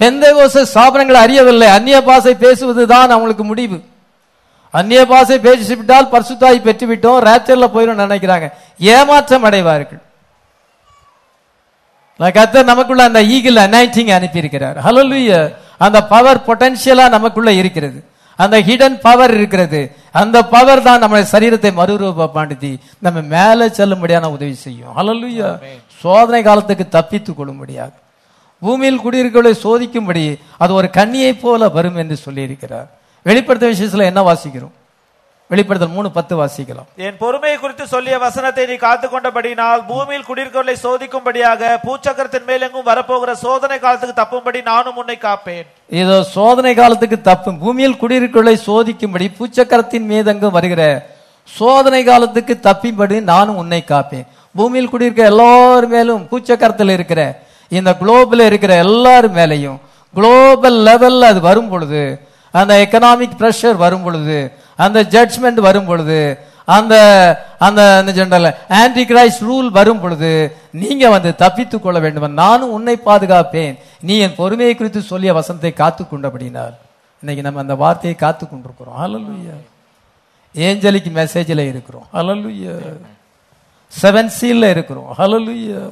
பெந்தகோச 0.00 0.64
சாபனங்களை 0.74 1.20
அறியவில்லை. 1.26 1.68
அந்நிய 1.76 1.98
பாசை 2.10 2.34
பேசுவதுதான் 2.44 3.14
அவங்களுக்கு 3.14 3.44
முடிவு. 3.52 3.78
அந்நிய 4.78 5.00
பாசை 5.12 5.36
பேசிவிட்டால் 5.46 6.12
பரிசுத்தாய் 6.12 6.64
பெற்று 6.66 6.84
விட்டோம் 6.90 7.22
ரேச்சர்ல 7.28 7.66
போயிடும் 7.74 8.02
நினைக்கிறாங்க. 8.04 8.46
ஏமாற்றம் 8.94 9.46
அடைவார்கள். 9.48 10.02
கத்தர் 12.36 12.70
நமக்குள்ள 12.70 13.02
அந்த 13.08 13.20
ஈகிள் 13.34 13.58
அனைட்டிங் 13.66 14.10
அனுப்பி 14.16 14.38
இருக்கிறார் 14.42 14.78
ஹalleluya 14.86 15.38
அந்த 15.84 15.98
பவர் 16.12 16.40
பொட்டன்ஷியலா 16.46 17.04
நமக்குள்ள 17.16 17.50
இருக்கிறது. 17.60 17.98
அந்த 18.38 18.56
ஹிடன் 18.66 18.96
பவர் 19.06 19.32
இருக்கிறது. 19.38 19.80
அந்த 20.20 20.36
பவர் 20.54 20.82
தான் 20.86 21.02
நம்ம 21.04 21.20
சரீரத்தை 21.32 21.70
மறுரூபப்படுத்தி 21.80 22.72
நம்ம 23.06 23.20
மேலே 23.34 23.66
செல்லும்படியான 23.78 24.28
உதவி 24.36 24.54
செய்யும். 24.64 24.92
ஹalleluya 24.98 25.48
சோதனை 26.02 26.42
காலத்துக்கு 26.48 26.86
தப்பித்துக் 26.96 27.38
கொள்ளும்படியாக. 27.38 27.92
பூமியில் 28.62 29.02
குடியிருக்கவர்களை 29.04 29.54
சோதிக்கும்படி 29.66 30.24
அது 30.62 30.72
ஒரு 30.78 30.88
கண்ணியைப் 30.98 31.40
போல 31.42 31.68
வரும் 31.76 31.98
என்று 32.02 32.16
சொல்லியிருக்கிறார். 32.26 32.88
வெளிப்படுத்த 33.26 33.66
விஷயத்துல 33.72 34.08
என்ன 34.10 34.20
வாசிக்கிறோம்? 34.28 34.74
வெளிப்படுத்தல் 35.50 35.94
மூணு 35.94 36.08
பத்து 36.16 36.34
வாசிக்கலாம். 36.40 36.88
என் 37.06 37.16
பொறுமையை 37.22 37.56
குறித்து 37.58 37.84
சொல்லிய 37.92 38.16
வசனத்தை 38.24 38.64
நீ 38.70 38.76
காத்து 38.84 39.06
கொண்டபடினால் 39.08 39.80
பூமியில் 39.88 40.26
குடியிருக்கவர்களை 40.28 40.76
சோதிக்கும்படியாக 40.84 41.70
பூச்சக்கரத்தின் 41.86 42.46
மேலெங்கும் 42.50 42.88
வரப்போகிற 42.90 43.32
சோதனை 43.44 43.78
காலத்துக்கு 43.84 44.20
தப்பும்படி 44.22 44.60
நானும் 44.70 44.98
உன்னை 45.02 45.16
காப்பேன். 45.26 45.66
இதோ 46.02 46.18
சோதனை 46.36 46.74
காலத்துக்கு 46.74 47.18
தப்பும். 47.30 47.58
பூமியில் 47.64 48.00
குடியிருக்கவர்களை 48.02 48.56
சோதிக்கும்படி 48.68 49.28
பூச்சக்கரத்தின் 49.38 50.08
மீதங்கு 50.12 50.50
வருகிற 50.58 50.82
சோதனை 51.58 52.02
காலத்துக்கு 52.04 52.54
தப்பிம்படி 52.68 53.16
நானும் 53.32 53.60
உன்னை 53.62 53.84
காப்பேன். 53.92 54.26
பூமியில் 54.54 54.92
குடியிருக்கிற 54.92 55.28
எல்லார் 55.34 55.86
மேலும் 55.94 56.22
பூச்சக்கரத்தில் 56.30 56.92
இருக்கிற 56.96 57.22
இந்த 57.70 57.90
குளோபல் 57.96 58.40
இருக்கிற 58.40 58.74
எல்லார் 58.74 59.28
மேலையும் 59.34 59.78
குளோபல் 60.14 60.78
லெவல்ல 60.88 61.28
அது 61.32 61.40
வரும் 61.40 61.68
பொழுது 61.68 62.02
அந்த 62.50 62.72
எக்கனாமிக் 62.84 63.38
ப்ரெஷர் 63.40 63.76
வரும் 63.76 64.02
பொழுது 64.02 64.52
அந்த 64.76 65.02
ஜட்ஜ்மெண்ட் 65.02 65.60
வரும் 65.68 65.84
பொழுது 65.84 66.38
அந்த 66.64 66.94
அந்த 67.58 67.82
ஜென்ரல் 68.16 68.48
ஆன்டி 68.68 69.02
கிரைஸ்ட் 69.04 69.44
ரூல் 69.48 69.68
வரும் 69.78 70.00
பொழுது 70.00 70.56
நீங்க 70.72 71.10
வந்து 71.10 71.30
தப்பித்துக் 71.34 71.82
கொள்ள 71.82 71.98
வேண்டும் 71.98 72.32
நானும் 72.32 72.72
உன்னை 72.72 72.96
பாதுகாப்பேன். 73.06 73.78
நீ 74.00 74.18
என் 74.18 74.36
பொறுமையை 74.36 74.74
குறித்து 74.74 75.00
சொல்லிய 75.00 75.32
வசனத்தை 75.32 75.72
காத்து 75.72 76.04
கொண்டபடினார் 76.04 76.76
இன்னைக்கு 77.20 77.42
நம்ம 77.42 77.60
அந்த 77.60 77.74
வார்த்தையை 77.74 78.18
காத்து 78.18 78.44
கொண்டிருக்கிறோம். 78.48 78.98
அலலுயா 79.04 79.56
ஏஞ்சலிக் 80.54 81.10
மெசேஜில் 81.18 81.68
இருக்கிறோம். 81.72 82.06
அலலுயா 82.12 82.74
செவன் 84.02 84.30
சீல்ல 84.40 84.70
இருக்கிறோம். 84.70 85.14
அலலுயா 85.18 85.82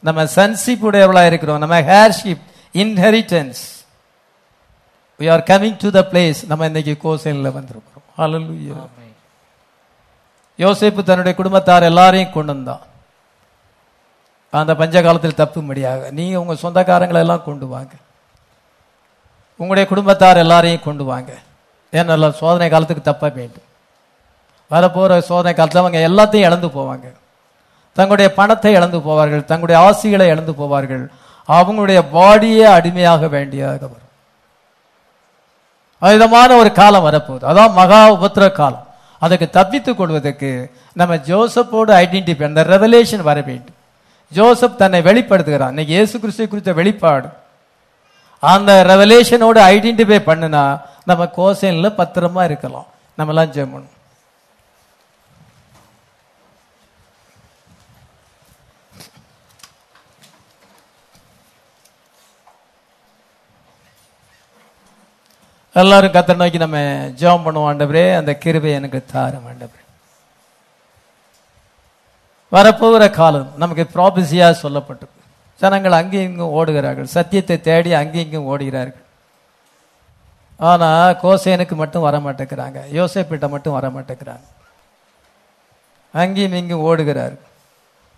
நம்ம 0.00 0.26
சன்ஷிப் 0.26 0.86
உடையவளா 0.86 1.26
இருக்கிறோம். 1.26 1.58
நம்ம 1.58 1.80
heirship 1.80 2.44
inheritance 2.72 3.62
we 5.18 5.26
are 5.34 5.42
coming 5.50 5.76
to 5.76 5.88
the 5.94 6.04
place 6.08 6.46
நம்ம 6.46 6.64
இன்னைக்கு 6.64 6.94
கோசைன்ல 7.02 7.50
வந்திருக்கிறோம். 7.56 8.06
ஹalleluya 8.16 8.76
யோசேப்பு 10.58 11.02
தன்னுடைய 11.02 11.34
குடும்பத்தார் 11.34 11.82
எல்லாரையும் 11.82 12.32
கொண்டு 12.32 12.52
வந்தான் 12.52 12.80
அந்த 14.50 14.74
பஞ்ச 14.74 15.02
காலத்தில் 15.02 15.38
தப்பும்படியாக. 15.38 16.10
நீங்க 16.10 16.40
உங்க 16.40 16.54
சொந்தக்காரங்களை 16.54 17.14
எல்லாம் 17.14 17.44
கொண்டு 17.44 17.66
வாங்க. 17.66 17.92
உங்களுடைய 19.52 19.88
குடும்பத்தார் 19.88 20.36
எல்லாரையும் 20.36 20.84
கொண்டு 20.84 21.04
வாங்க. 21.04 21.32
ஏன்னா 21.92 22.30
சோதனை 22.30 22.68
காலத்துக்கு 22.70 23.02
தப்ப 23.02 23.28
வேண்டும் 23.28 23.66
வரப்போற 24.70 25.18
சோதனை 25.18 25.54
காலத்தில் 25.54 25.82
அவங்க 25.82 25.98
எல்லாத்தையும் 26.08 26.46
இழந்து 26.48 26.66
போவாங்க. 26.66 27.06
தங்களுடைய 27.98 28.30
பணத்தை 28.40 28.70
இழந்து 28.78 28.98
போவார்கள் 29.06 29.44
தங்களுடைய 29.50 29.78
ஆசிகளை 29.84 30.26
இழந்து 30.32 30.52
போவார்கள். 30.60 31.04
அவங்களுடைய 31.54 32.00
பாடியே 32.16 32.64
அடிமையாக 32.76 33.28
வேண்டியதாக 33.34 33.82
வரும். 33.92 34.06
விதமான 36.12 36.50
ஒரு 36.60 36.70
காலம் 36.72 37.06
வரப்போகுது. 37.06 37.44
அதான் 37.50 37.72
மகா 37.78 38.00
உபத்திர 38.16 38.44
காலம். 38.58 38.84
அதுக்கு 39.24 39.46
தப்பித்துக் 39.50 39.98
கொள்வதற்கு 40.00 40.50
நம்ம 41.00 41.16
ஜோசப்போடு 41.30 41.92
ஐடென்டிஃபை 42.02 42.46
அந்த 42.50 42.62
ரெவலேஷன் 42.74 43.26
வர 43.30 43.38
வேண்டும். 43.48 43.76
ஜோசப் 44.32 44.78
தன்னை 44.82 45.00
வெளிப்படுத்துகிறான். 45.08 45.72
இன்னைக்கு 45.74 45.94
இயேசு 45.98 46.20
கிறிஸ்துவை 46.20 46.48
குறித்த 46.50 46.72
வெளிப்பாடு. 46.80 47.28
அந்த 48.42 48.70
ரெவலேஷனோடு 48.92 49.60
ஐடென்டிஃபை 49.74 50.20
பண்ணுனா 50.30 50.64
நம்ம 51.10 51.24
கோசைனில் 51.36 51.98
பத்திரமா 52.00 52.42
இருக்கலாம். 52.50 52.88
நம்மலாம் 53.18 53.52
பண்ணணும் 53.62 53.96
எல்லாரும் 65.74 66.14
கத்த 66.14 66.34
நோக்கி 66.40 66.58
நம்ம 66.62 66.78
ஜெபம் 67.20 67.44
பண்ணுவோம் 67.46 67.68
ஆண்டவரே. 67.70 68.04
அந்த 68.20 68.32
கிருபை 68.42 68.70
எனக்கு 68.78 69.00
தாரும் 69.12 69.46
ஆண்டவரே. 69.50 69.82
வரப்போகிற 72.52 73.04
காலம் 73.18 73.48
நமக்கு 73.62 73.84
ப்ராபஸியாக 73.94 74.60
சொல்லப்பட்டது 74.62 75.14
ஜனங்கள் 75.60 75.98
அங்கேயும் 75.98 76.28
இங்கும் 76.30 76.54
ஓடுகிறார்கள். 76.58 77.08
சத்தியத்தை 77.16 77.56
தேடி 77.68 77.90
அங்கேயும் 78.00 78.26
இங்கும் 78.26 78.48
ஓடுகிறார்கள். 78.52 79.04
ஆனால் 80.68 81.16
கோசேனுக்கு 81.22 81.74
மட்டும் 81.82 82.06
வர 82.06 82.16
மாட்டேங்கிறாங்க 82.26 82.78
யோசேப்பிட்ட 82.98 83.46
மட்டும் 83.54 83.76
வர 83.78 83.88
மாட்டேங்கிறாங்க 83.96 84.46
அங்கேயும் 86.14 86.58
இங்கும் 86.60 86.84
ஓடுகிறார்கள் 86.88 87.44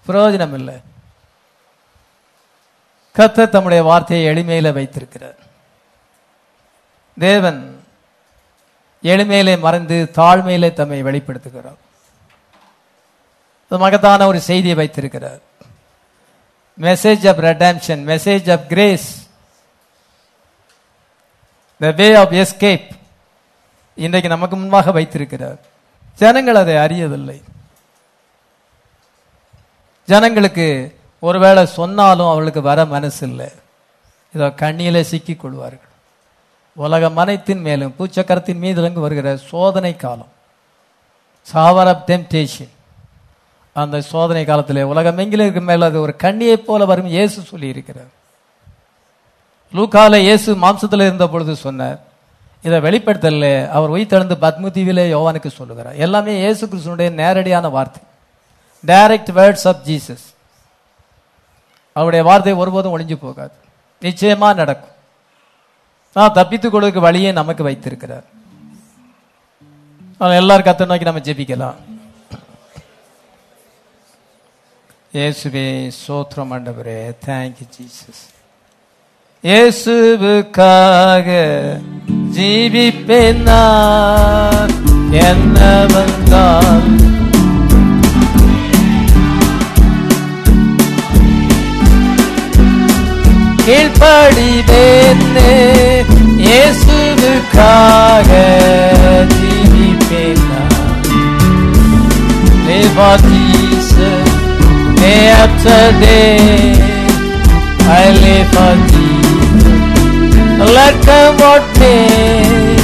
பிரயோஜனம் 0.06 0.54
இல்லை. 0.58 0.76
கத்த 3.16 3.48
தம்முடைய 3.54 3.82
வார்த்தையை 3.90 4.22
எளிமையில் 4.32 4.76
வைத்திருக்கிறார். 4.76 5.38
தேவன் 7.18 7.84
எளிமையிலே 9.02 9.58
மறைந்து 9.58 10.10
தாழ்மையிலே 10.14 10.72
தம்மை 10.72 11.02
வெளிப்படுத்துகிறார். 11.02 11.78
மகத்தான 13.68 14.26
ஒரு 14.26 14.40
செய்தியை 14.40 14.76
வைத்திருக்கிறார். 14.76 15.38
Message 16.80 17.28
of 17.28 17.38
redemption 17.38 18.02
message 18.10 18.52
of 18.52 18.68
grace 18.68 19.28
the 21.78 21.90
way 21.90 22.14
of 22.14 22.32
escape 22.32 22.88
இன்றைக்கு 23.94 24.28
நமக்கு 24.28 24.56
முன்பாக 24.56 24.90
வைத்திருக்கிறார். 24.90 25.58
ஜனங்கள் 26.16 26.54
அதை 26.54 26.76
அறியவில்லை. 26.76 27.42
ஜனங்களுக்கு 30.06 30.98
ஒருவேளை 31.20 31.66
சொன்னாலும் 31.66 32.28
அவளுக்கு 32.28 32.62
வர 32.62 32.84
மனசு 32.84 33.28
இல்லை 33.28 33.50
இதோ 34.34 34.46
கண்ணியில 34.46 35.00
சிக்கிக் 35.00 35.40
கொள்வார்கள். 35.40 35.89
உலக 36.76 37.10
மனைத்தின் 37.10 37.60
மேலும் 37.60 37.94
பூச்சக்கரத்தின் 37.98 38.62
மீது 38.64 39.00
வருகிற 39.00 39.36
சோதனை 39.36 39.96
காலம். 39.96 40.30
சாவர் 41.42 41.90
ஆஃப் 41.92 42.04
டெம்டேஷன் 42.06 42.72
அந்த 43.72 44.00
சோதனை 44.00 44.44
காலத்தில் 44.44 44.82
உலகம் 44.82 45.18
எங்கிலும் 45.18 45.46
இருக்க 45.46 45.60
மேல 45.60 45.86
அது 45.86 46.00
ஒரு 46.00 46.16
கண்ணியை 46.16 46.56
போல 46.56 46.84
வரும் 46.84 47.10
இயேசு 47.16 47.42
சொல்லி 47.42 47.68
இருக்கிறார் 47.74 48.10
லூக்கால 49.74 50.18
இயேசு 50.18 50.54
மாம்சத்தில் 50.54 51.06
இருந்த 51.08 51.26
பொழுது 51.28 51.56
சொன்னார் 51.56 51.98
இதை 52.62 52.78
வெளிப்படுத்தல 52.86 53.68
அவர் 53.76 53.90
உயிர்த்தெழுந்து 53.90 54.36
பத்மதீவிலே 54.44 55.04
யோவானுக்கு 55.14 55.50
சொல்லுகிறார். 55.58 55.96
எல்லாமே 55.96 56.32
இயேசு 56.38 56.66
கிருஷ்ணனுடைய 56.66 57.10
நேரடியான 57.20 57.68
வார்த்தை. 57.68 58.02
டைரக்ட் 58.86 59.32
வேர்ட்ஸ் 59.38 59.66
ஆஃப் 59.70 59.82
ஜீசஸ் 59.86 60.26
அவருடைய 61.92 62.24
வார்த்தை 62.24 62.52
ஒருபோதும் 62.52 62.94
ஒளிஞ்சு 62.98 63.16
போகாது. 63.16 63.54
நிச்சயமா 64.02 64.48
நடக்கும். 64.54 64.96
நான் 66.16 66.36
தப்பித்துக் 66.38 66.72
கொள்வதற்கு 66.72 67.06
வழியே 67.06 67.30
நமக்கு 67.38 67.62
வைத்திருக்கிறார். 67.68 68.26
எல்லாரும் 70.40 70.66
கத்த 70.66 70.86
நோக்கி 70.90 71.08
நம்ம 71.08 71.22
ஜெபிக்கலாம். 71.28 71.78
இயேசுவே 75.14 75.68
சோத்ரம் 76.02 76.52
ஆண்டவரே 76.56 76.98
தேங்க்யூ 77.26 77.66
ஜீசஸ் 77.76 78.22
இயேசுவுக்காக 79.44 81.28
ஜீவிப்பேன் 82.36 83.42
நான். 83.50 84.74
என்ன 85.28 85.58
வந்தால் 85.94 86.90
கீழ்ப்படிவேன்னே 93.65 95.53
இயேசுவுக்காக 96.45 98.29
ஜீவிப்பேன் 99.37 100.43
நான் 100.49 100.63
Live 102.67 102.93
for 102.97 103.15
Jesus 103.25 104.29
day 104.99 105.19
after 105.41 105.81
day. 105.99 106.37
I 107.95 108.05
live 108.15 108.47
for 108.53 108.71
Jesus. 108.87 109.81
Let 110.69 110.95
come 111.07 111.35
what 111.41 111.63
may, 111.79 112.77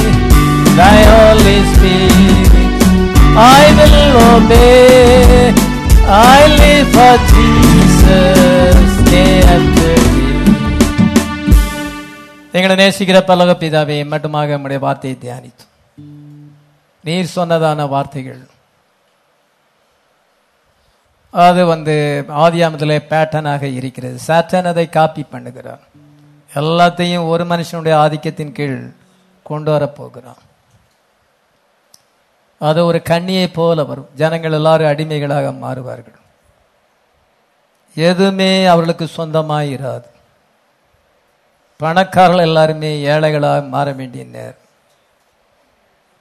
Thy 0.78 0.98
Holy 1.12 1.58
Spirit, 1.72 2.78
I 3.58 3.62
will 3.78 3.98
obey. 4.26 5.52
I 6.30 6.40
live 6.56 6.88
for 6.96 7.14
Jesus 7.32 8.55
எங்களை 12.57 12.75
நேசிக்கிற 12.75 13.19
பலக 13.29 13.53
பிதாவே 13.61 13.97
மட்டுமாக 14.11 14.47
நம்முடைய 14.53 14.79
வார்த்தையை 14.85 15.19
தியானித்து. 15.21 15.65
நீர் 17.03 17.33
சொன்னதான 17.35 17.87
வார்த்தைகள். 17.89 18.39
அது 21.31 21.65
வந்து 21.65 21.95
ஆதியாமத்தில் 22.43 23.03
பேட்டர்னாக 23.11 23.63
இருக்கிறது. 23.79 24.17
சாட்டன் 24.27 24.71
அதை 24.71 24.85
காப்பி 24.89 25.23
பண்ணுகிறார் 25.31 25.83
எல்லாத்தையும் 26.53 27.27
ஒரு 27.27 27.43
மனுஷனுடைய 27.45 27.95
ஆதிக்கத்தின் 28.03 28.51
கீழ் 28.51 28.77
கொண்டு 29.43 29.71
வரப்போகிறான் 29.71 30.41
அது 32.59 32.85
ஒரு 32.85 32.99
கண்ணியை 33.01 33.47
போல 33.47 33.83
வரும். 33.83 34.09
ஜனங்கள் 34.15 34.57
எல்லாரும் 34.59 34.87
அடிமைகளாக 34.87 35.51
மாறுவார்கள். 35.63 36.19
எதுவுமே 37.95 38.51
அவர்களுக்கு 38.65 39.05
சொந்தமாயிராது. 39.17 40.09
பணக்காரர்கள் 41.77 42.45
எல்லாருமே 42.45 42.99
ஏழைகளாக 42.99 43.61
மாற 43.61 43.91
வேண்டிய 43.91 44.23
நேரம் 44.23 44.65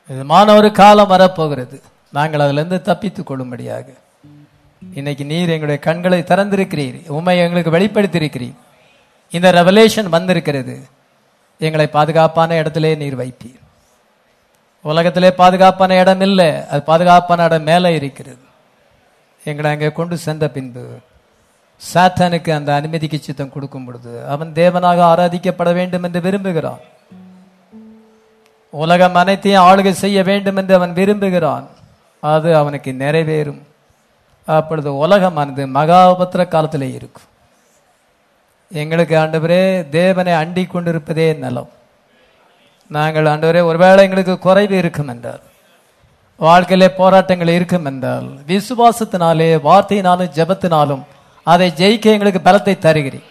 விதமான 0.08 0.54
ஒரு 0.54 0.72
காலம் 0.72 1.06
வரப்போகிறது. 1.06 1.82
நாங்கள் 2.12 2.40
அதிலிருந்து 2.40 2.82
தப்பித்துக் 2.82 3.26
கொள்ளும்படியாக. 3.26 3.84
இன்னைக்கு 4.94 5.24
நீர் 5.24 5.48
எங்களுடைய 5.48 5.78
கண்களை 5.80 6.18
திறந்திருக்கிறீர். 6.20 7.08
உண்மை 7.08 7.38
எங்களுக்கு 7.38 7.70
வெளிப்படுத்தியிருக்கிறீர். 7.70 8.54
இந்த 9.30 9.52
ரெவலேஷன் 9.52 10.08
வந்திருக்கிறது. 10.08 10.82
எங்களை 11.58 11.86
பாதுகாப்பான 11.86 12.54
இடத்திலே 12.54 12.94
நீர் 12.94 13.18
வைப்பீர். 13.18 13.60
உலகத்திலே 14.82 15.32
பாதுகாப்பான 15.32 15.98
இடம் 15.98 16.20
இல்லை. 16.20 16.66
அது 16.66 16.82
பாதுகாப்பான 16.82 17.44
இடம் 17.44 17.62
மேலே 17.62 17.94
இருக்கிறது. 17.94 18.44
எங்களை 19.44 19.70
அங்கே 19.70 19.92
கொண்டு 19.92 20.16
சென்ற 20.18 20.48
பின்பு 20.48 20.84
சாத்தானுக்கு 21.80 22.50
அந்த 22.54 22.70
அனுமதிக்கு 22.74 23.18
சித்தம் 23.18 23.52
கொடுக்கும் 23.52 23.84
பொழுது 23.84 24.12
அவன் 24.28 24.52
தேவனாக 24.52 25.00
ஆராதிக்கப்பட 25.12 25.74
வேண்டும் 25.74 26.02
என்று 26.02 26.20
விரும்புகிறான். 26.20 26.82
உலகம் 28.70 29.14
அனைத்தையும் 29.14 29.64
ஆளுகை 29.64 29.90
செய்ய 29.90 30.22
வேண்டும் 30.22 30.56
என்று 30.56 30.74
அவன் 30.74 30.92
விரும்புகிறான். 30.92 31.66
அது 32.20 32.56
அவனுக்கு 32.56 32.90
நிறைவேறும். 32.92 33.60
அப்பொழுது 34.44 34.90
உலகமானது 35.06 35.62
மகாபத்திர 35.78 36.48
காலத்திலே 36.48 36.88
இருக்கும். 36.92 37.28
எங்களுக்கு 38.70 39.16
ஆண்டவரே 39.16 39.88
தேவனை 39.88 40.32
அண்டி 40.32 40.64
கொண்டிருப்பதே 40.66 41.28
நலம். 41.38 41.70
நாங்கள் 42.90 43.24
ஆண்டவரே 43.24 43.62
ஒருவேளை 43.64 44.04
எங்களுக்கு 44.04 44.38
குறைவு 44.38 44.76
இருக்கும் 44.76 45.08
என்றால் 45.08 45.42
வாழ்க்கையிலே 46.40 46.88
போராட்டங்கள் 47.00 47.56
இருக்கும் 47.58 47.84
என்றால் 47.84 48.26
விசுவாசத்தினாலே 48.46 49.50
வார்த்தையினாலும் 49.68 50.34
ஜபத்தினாலும் 50.38 51.04
அதை 51.52 51.66
ஜெயிக்க 51.80 52.14
எங்களுக்கு 52.14 52.40
பலத்தை 52.48 52.74
தருகிறேன் 52.84 53.26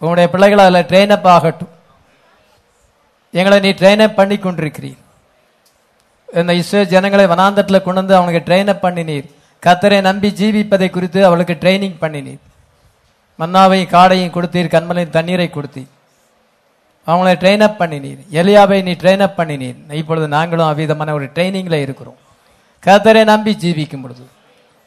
உங்களுடைய 0.00 0.26
பிள்ளைகள் 0.32 0.64
அதில் 0.64 0.88
ட்ரெயின் 0.90 1.14
அப் 1.16 1.28
ஆகட்டும். 1.34 1.72
எங்களை 3.38 3.58
நீ 3.64 3.70
ட்ரெயின் 3.80 4.02
அப் 4.06 4.16
பண்ணி 4.18 4.36
கொண்டிருக்கிறீர். 4.36 5.00
இந்த 6.40 6.52
இஸ்ரோ 6.60 6.80
ஜனங்களை 6.92 7.24
வனாந்தத்தில் 7.32 7.84
கொண்டு 7.86 8.00
வந்து 8.00 8.16
அவனுக்கு 8.18 8.42
ட்ரெயின் 8.48 8.70
அப் 8.72 8.84
பண்ணினீர். 8.84 9.26
கத்தரை 9.66 9.98
நம்பி 10.08 10.28
ஜீவிப்பதை 10.40 10.88
குறித்து 10.90 11.20
அவளுக்கு 11.28 11.54
ட்ரைனிங் 11.62 11.96
பண்ணினீர். 12.02 12.42
மன்னாவையும் 13.40 13.92
காடையும் 13.94 14.34
கொடுத்தீர் 14.36 14.72
கண்மலையும் 14.74 15.14
தண்ணீரை 15.16 15.48
கொடுத்தீர். 15.52 15.90
அவங்களை 17.06 17.34
ட்ரெயின் 17.42 17.64
அப் 17.68 17.78
பண்ணினீர். 17.80 18.20
எலியாவை 18.40 18.78
நீ 18.88 18.92
ட்ரெயின் 19.02 19.24
அப் 19.28 19.38
பண்ணினீர். 19.38 19.78
இப்பொழுது 20.00 20.28
நாங்களும் 20.36 20.70
அவ்விதமான 20.72 21.14
ஒரு 21.18 21.28
ட்ரைனிங்கில் 21.36 21.82
இருக்கிறோம். 21.86 22.18
கத்தரை 22.86 23.24
நம்பி 23.32 23.54
ஜீவிக்கும் 23.62 24.04
பொழுது 24.04 24.24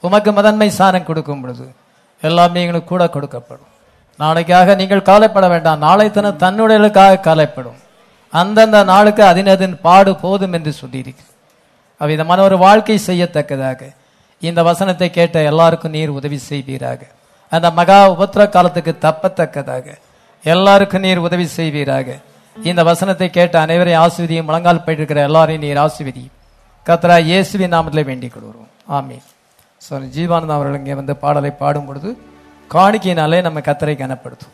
உமக்கு 0.02 0.32
முதன்மை 0.38 0.70
சாரம் 0.80 1.10
கொடுக்கும் 1.10 1.42
பொழுது 1.42 1.66
எல்லாமே 2.22 2.62
எங்களுக்கு 2.64 2.92
கூட 2.92 3.06
கொடுக்கப்படும். 3.16 3.72
நாளைக்காக 4.20 4.76
நீங்கள் 4.82 5.08
காலைப்பட 5.10 5.46
வேண்டாம். 5.54 5.82
நாளை 5.88 6.08
தினம் 6.18 6.42
தன்னுடையலுக்காக 6.44 7.24
காலைப்படும் 7.28 7.80
அந்தந்த 8.34 8.78
நாளுக்கு 8.92 9.24
அதினதின் 9.32 9.76
பாடு 9.86 10.12
போதும் 10.24 10.56
என்று 10.58 10.72
சொல்லியிருக்கு. 10.82 11.26
அவ்விதமான 12.02 12.40
ஒரு 12.48 12.56
வாழ்க்கை 12.66 12.98
செய்யத்தக்கதாக 13.10 13.82
இந்த 14.42 14.60
வசனத்தை 14.70 15.08
கேட்ட 15.18 15.44
எல்லாருக்கும் 15.52 15.94
நீர் 15.98 16.16
உதவி 16.20 16.40
செய்வீராக. 16.50 17.02
அந்த 17.52 17.68
மகா 17.80 18.00
உபத்திர 18.14 18.42
காலத்துக்கு 18.56 18.94
தப்பத்தக்கதாக 19.06 19.86
எல்லாருக்கும் 20.46 21.06
நீர் 21.06 21.24
உதவி 21.28 21.46
செய்வீராக. 21.58 22.08
இந்த 22.56 22.82
வசனத்தை 22.90 23.28
கேட்ட 23.38 23.56
அனைவரையும் 23.66 24.02
ஆசிரியம் 24.04 24.48
முழங்கால் 24.50 24.84
போயிட்டு 24.84 25.02
இருக்கிற 25.02 25.22
எல்லாரையும் 25.30 25.64
நீர் 25.66 25.84
ஆசிர்வதியும். 25.86 26.36
கத்ரா 26.86 27.18
இயேசுவின் 27.30 27.74
நாமத்தில் 27.76 28.08
வேண்டிக் 28.10 28.34
கொள்வோம் 28.36 28.70
ஆமீன். 28.98 29.26
சாரி 29.82 30.06
ஜீவானந்தம் 30.16 30.58
அவர்கள் 30.58 30.80
இங்கே 30.80 30.96
வந்து 31.00 31.14
பாடலை 31.24 31.52
பாடும் 31.62 31.88
பொழுது 31.88 32.10
காணிக்கையினாலே 32.72 33.40
நம்ம 33.42 33.60
கத்தரை 33.68 33.96
கனப்படுத்தும் 33.98 34.54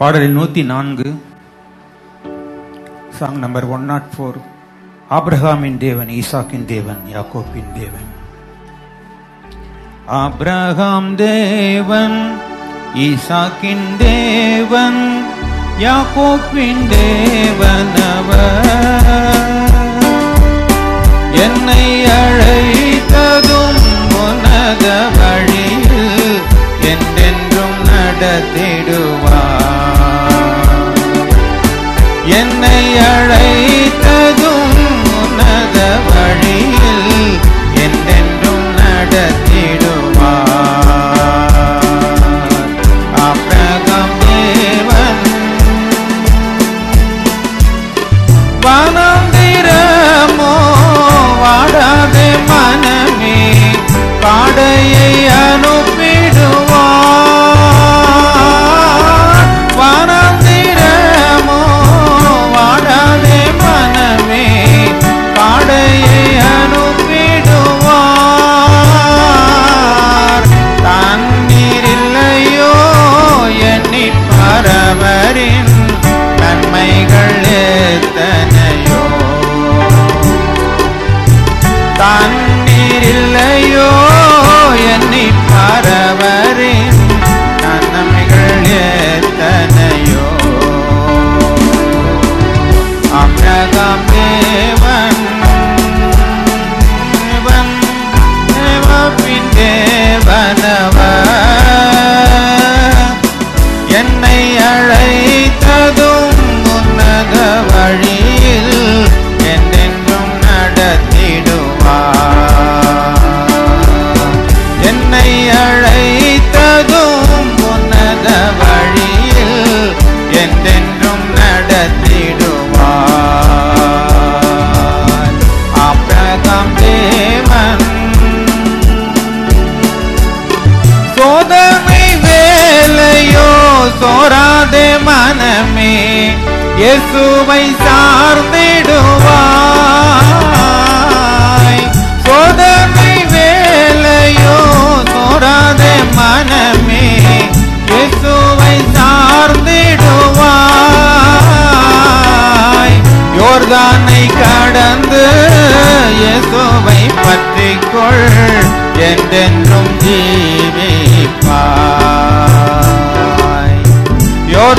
பாடலில் 0.00 0.36
நூத்தி 0.36 0.62
நான்கு 0.64 1.08
song 3.18 3.40
number 3.44 3.66
one 3.74 3.86
nought 3.90 4.10
four 4.12 4.38
ஆப்ரஹாமின் 5.10 5.78
தேவன் 5.78 6.10
ஈசாக்கின் 6.18 6.66
தேவன் 6.72 7.02
யாக்கோப்பின் 7.14 7.70
தேவன். 7.78 8.08
ஆப்ரஹாம் 10.22 11.10
தேவன் 11.22 12.18
ஈசாக்கின் 13.06 13.86
தேவன் 14.04 15.00
யாக்கோப்பின் 15.84 16.84
தேவன் 16.94 17.94
அவர். 18.10 19.55
என்னை 21.42 21.84
அழைத்ததும் 22.18 23.82
உனத 24.18 24.84
வழியில் 25.16 26.40
என்றென்றும் 26.82 27.78
நடத்திடுவார். 27.84 29.44
என்னை 32.38 32.80
அழை 32.98 33.50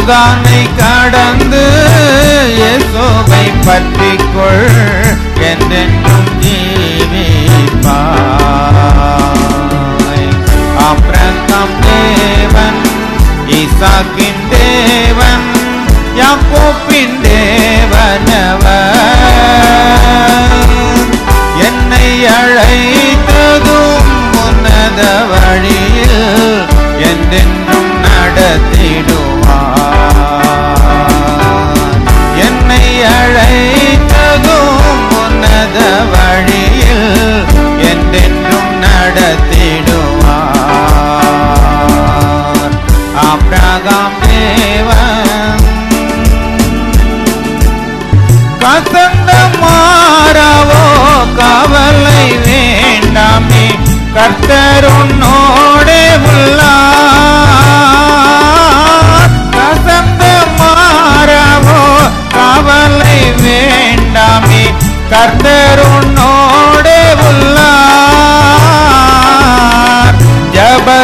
யோர்தானை 0.10 0.60
கடந்து 0.78 1.64
இயேசுவை 2.58 3.46
பற்றிக்கொள் 3.66 4.70
என்றென்றும் 5.50 6.30
ஜீவிப்பாய் 6.44 7.10
அப்ரந்தம் 10.86 11.76
தேவன் 11.88 12.80
ஈசாக்கின் 13.60 14.44
தேவன் 14.54 15.46
யாக்கோப்பின் 16.22 17.18
தேவனவர். 17.28 18.96
என்னை 21.68 22.10
அழைத்ததும் 22.38 24.10
உன்னத 24.46 25.02
வழியில் 25.34 26.22
என்றென்றும் 27.12 27.94
நடத்திடும். 28.06 29.27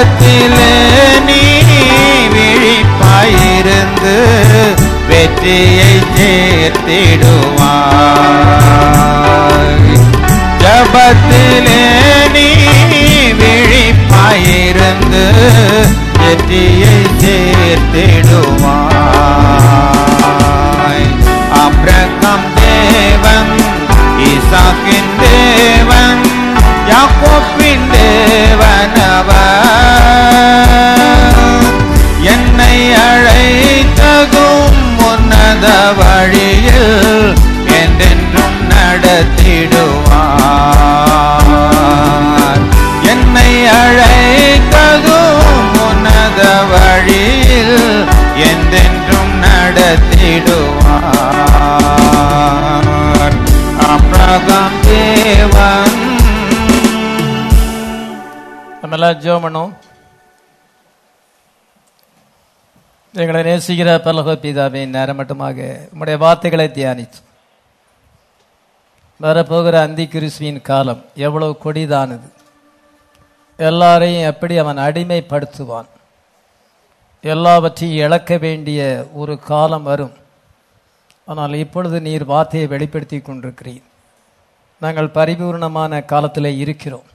உலகத்திலே 0.04 0.72
நீ 1.28 1.42
விழிப்பாயிருந்து 2.34 4.16
வெற்றியை 5.10 5.94
சேர்த்திடுவாய். 6.16 7.52
ஜபத்திலே 10.64 11.82
நீ 12.36 12.48
விழிப்பாயிருந்து 13.42 15.26
வெற்றியை 16.20 16.98
சேர்த்திடுவாய். 17.24 18.83
என்னை 32.34 32.76
அழைத்ததும் 33.08 34.80
உன்னத 35.10 35.66
வழியில் 35.98 36.96
என்றென்றும் 37.82 38.60
நடத்திடுவார். 38.72 39.92
என்னை 43.12 43.52
அழைத்ததும் 43.82 45.52
உன்னத 45.88 46.42
வழியில் 46.72 47.78
என்றென்றும் 48.50 49.34
நடத்திடுவார். 49.44 50.98
அப்ரகம் 53.94 54.78
தேவன். 54.88 56.00
நம்ம 58.82 58.96
ஜோமனும் 59.12 59.72
நேசிக்கிற 63.54 63.90
பல்லக 64.06 64.36
பிதாவின் 64.44 64.88
நேரம் 64.88 65.20
மட்டுமாக 65.20 65.58
உம்முடைய 65.94 66.18
வார்த்தைகளை 66.18 66.68
தியானித்து. 66.68 67.20
வரப்போகிற 69.22 69.74
அந்தி 69.74 70.08
கிறிஸ்துவின் 70.08 70.62
காலம் 70.62 71.06
எவ்வளவு 71.16 71.56
கொடிதானது. 71.64 72.28
எல்லாரையும் 73.58 74.30
எப்படி 74.32 74.58
அவன் 74.58 74.78
அடிமைப்படுத்துவான். 74.78 75.86
எல்லாவற்றையும் 77.22 77.98
இழக்க 77.98 78.38
வேண்டிய 78.38 79.08
ஒரு 79.14 79.40
காலம் 79.40 79.84
வரும். 79.84 80.14
ஆனால் 81.26 81.54
இப்பொழுது 81.54 82.02
நீர் 82.02 82.26
வார்த்தையை 82.26 82.70
வெளிப்படுத்தி 82.70 83.18
கொண்டிருக்கிறீர். 83.18 83.84
நாங்கள் 84.80 85.16
பரிபூர்ணமான 85.18 86.06
காலத்தில் 86.06 86.58
இருக்கிறோம். 86.58 87.08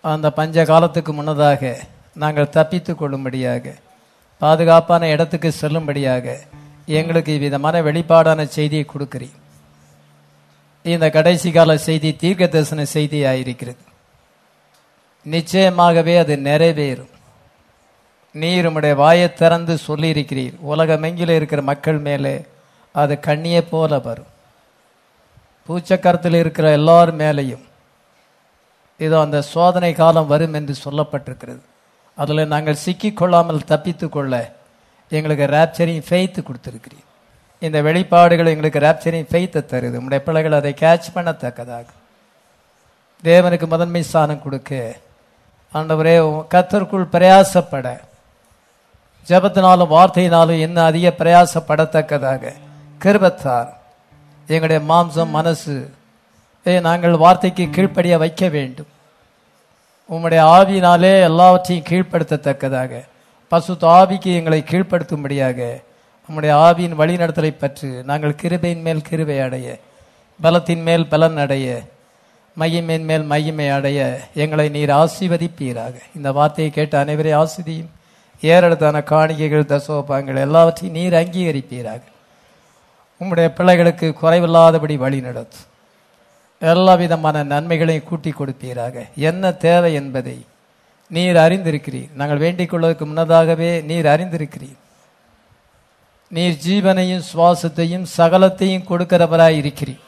அந்த 0.00 0.30
பஞ்ச 0.30 0.64
காலத்துக்கு 0.64 1.12
முன்னதாக 1.12 1.78
நாங்கள் 2.12 2.48
தப்பித்து 2.48 2.94
கொள்ளும்படியாக 2.94 3.74
பாதுகாப்பான 4.38 5.08
இடத்துக்கு 5.08 5.54
செல்லும்படியாக 5.60 6.36
எங்களுக்கு 6.86 7.34
இவ்விதமான 7.34 7.82
வெளிப்பாடான 7.82 8.44
செய்தியை 8.46 8.86
கொடுக்கிறீர். 8.88 9.36
இந்த 10.82 11.10
கடைசி 11.10 11.50
கால 11.50 11.76
செய்தி 11.76 12.16
தீர்க்க 12.16 12.46
தரிசன 12.46 12.82
செய்தியாயிருக்கிறது. 12.94 13.82
நிச்சயமாகவே 15.26 16.18
அது 16.18 16.36
நிறைவேறும். 16.36 17.12
நீர் 18.34 18.66
உம்முடைய 18.68 18.94
வாயை 18.94 19.32
திறந்து 19.32 19.78
சொல்லியிருக்கிறீர். 19.86 20.56
உலகமெங்கில 20.62 21.34
இருக்கிற 21.34 21.62
மக்கள் 21.62 21.98
மேலே 21.98 22.34
அது 22.92 23.20
கண்ணியை 23.20 23.62
போல 23.62 23.98
வரும். 23.98 24.32
பூச்சக்கரத்தில் 25.68 26.38
இருக்கிற 26.38 26.70
எல்லார் 26.70 27.16
மேலேயும் 27.16 27.64
இதோ 28.98 29.20
அந்த 29.20 29.42
சோதனை 29.42 29.92
காலம் 29.92 30.26
வரும் 30.26 30.54
என்று 30.54 30.74
சொல்லப்பட்டிருக்கிறது. 30.84 31.62
அதில் 32.16 32.46
நாங்கள் 32.46 32.82
சிக்கிக்கொள்ளாமல் 32.84 33.64
தப்பித்து 33.64 34.08
கொள்ள 34.08 34.54
எங்களுக்கு 35.08 35.46
ரேப்சரிங் 35.46 36.02
ஃபெய்த்து 36.08 36.40
கொடுத்துருக்கிறீர். 36.42 37.04
இந்த 37.58 37.82
வெளிப்பாடுகள் 37.82 38.52
எங்களுக்கு 38.54 38.78
ரேப்சரிங் 38.78 39.28
ஃபெய்த்தை 39.30 39.60
தருது. 39.64 39.96
உங்களுடைய 40.00 40.22
பிள்ளைகள் 40.24 40.52
அதை 40.52 40.74
கேட்ச் 40.80 41.14
பண்ணத்தக்கதாக. 41.14 41.86
தேவனுக்கு 43.24 43.66
முதன்மை 43.66 44.02
ஸ்தானம் 44.02 44.42
கொடுக்க. 44.42 44.96
ஆண்டவரே 45.74 46.16
கத்தருக்குள் 46.50 47.08
பிரயாசப்பட. 47.12 47.86
ஜபத்தினாலும் 49.28 49.92
வார்த்தையினாலும் 49.96 50.60
இன்னும் 50.66 50.84
அதிக 50.84 51.14
பிரயாசப்படத்தக்கதாக. 51.18 52.52
கிருபத்தார். 53.02 53.68
எங்களுடைய 54.46 54.92
மாம்சம் 54.92 55.34
மனசு. 55.38 55.94
நாங்கள் 56.64 57.16
வார்த்தைக்கு 57.16 57.70
கீழ்ப்படிய 57.70 58.18
வைக்க 58.18 58.48
வேண்டும். 58.48 58.94
உம்முடைய 60.10 60.40
ஆவியினாலே 60.56 61.12
எல்லாவற்றையும் 61.20 61.86
கீழ்ப்படுத்தத்தக்கதாக. 61.88 62.92
பசுத்த 63.52 63.84
ஆவிக்கு 63.98 64.30
எங்களை 64.38 64.64
கீழ்ப்படுத்தும்படியாக 64.70 65.58
உம்முடைய 66.28 66.52
ஆவியின் 66.66 66.98
வழிநடத்தலை 67.00 67.52
பற்றி 67.58 67.88
நாங்கள் 68.02 68.38
கிருபையின் 68.42 68.84
மேல் 68.86 69.02
கிருபை 69.02 69.40
அடைய 69.40 69.78
பலத்தின் 70.40 70.82
மேல் 70.82 71.06
பலன் 71.08 71.36
அடைய 71.36 71.82
மையமேன் 72.58 73.04
மேல் 73.04 73.24
மையமை 73.30 73.66
அடைய 73.74 74.00
எங்களை 74.34 74.68
நீர் 74.68 74.90
ஆசீர்வதிப்பீராக. 74.90 75.94
இந்த 76.16 76.32
வார்த்தையை 76.32 76.72
கேட்ட 76.74 77.04
அனைவரை 77.04 77.32
ஆசிரியும் 77.34 77.90
ஏறெடுத்தான 78.40 79.02
காணிக்கைகள் 79.12 79.70
தசோபாங்கள் 79.72 80.44
எல்லாவற்றையும் 80.46 80.98
நீர் 80.98 81.12
அங்கீகரிப்பீராக. 81.12 82.02
உம்முடைய 83.20 83.48
பிள்ளைகளுக்கு 83.48 84.14
குறைவில்லாதபடி 84.22 84.96
வழி 84.96 85.20
நடத்தும் 85.20 85.74
எல்லா 86.62 86.94
விதமான 86.94 87.42
நன்மைகளையும் 87.42 88.08
கூட்டி 88.08 88.30
கொடுப்பீராக 88.30 88.96
என்ன 89.14 89.52
தேவை 89.52 89.94
என்பதை 89.94 90.36
நீர் 91.10 91.36
அறிந்திருக்கிறீர். 91.36 92.10
நாங்கள் 92.14 92.42
வேண்டிக் 92.44 92.70
கொள்வதற்கு 92.70 93.06
முன்னதாகவே 93.06 93.82
நீர் 93.82 94.06
அறிந்திருக்கிறீர். 94.06 94.78
நீர் 96.28 96.56
ஜீவனையும் 96.66 97.26
சுவாசத்தையும் 97.32 98.06
சகலத்தையும் 98.16 98.86
கொடுக்கிறவராய் 98.88 99.58
இருக்கிறீர். 99.62 100.02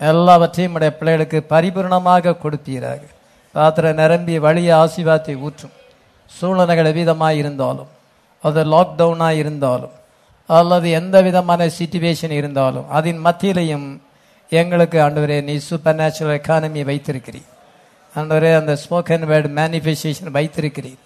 எல்லாவற்றையும் 0.00 0.74
உடைய 0.74 0.92
பிள்ளைகளுக்கு 0.96 1.38
பரிபூர்ணமாக 1.50 2.36
கொடுப்பீராக 2.44 3.02
ராத்திர 3.54 3.92
நிரம்பி 3.92 4.38
வழிய 4.38 4.70
ஆசீர்வாதத்தை 4.76 5.36
ஊற்றும். 5.46 5.76
சூழ்நிலைகள் 6.30 6.92
விதமாக 6.92 7.34
இருந்தாலும் 7.34 7.90
அது 8.44 8.60
லாக்டவுனாக 8.64 9.40
இருந்தாலும் 9.42 9.94
அல்லது 10.46 10.90
எந்த 10.90 11.16
விதமான 11.22 11.60
சுச்சுவேஷன் 11.78 12.34
இருந்தாலும் 12.40 12.86
அதன் 12.88 13.24
மத்தியிலையும் 13.24 13.88
எங்களுக்கு 14.50 14.98
ஆண்டவரே 15.00 15.42
நீ 15.42 15.56
சூப்பர் 15.56 15.96
நேச்சுரல் 15.96 16.40
எக்கானமி 16.40 16.82
வைத்திருக்கிறீர். 16.90 17.48
ஆண்டவரே 18.16 18.56
அந்த 18.56 18.76
ஸ்போக்கன் 18.82 19.24
வேர்டு 19.30 19.48
மேனிஃபெஸ்டேஷன் 19.58 20.34
வைத்திருக்கிறீர். 20.36 21.00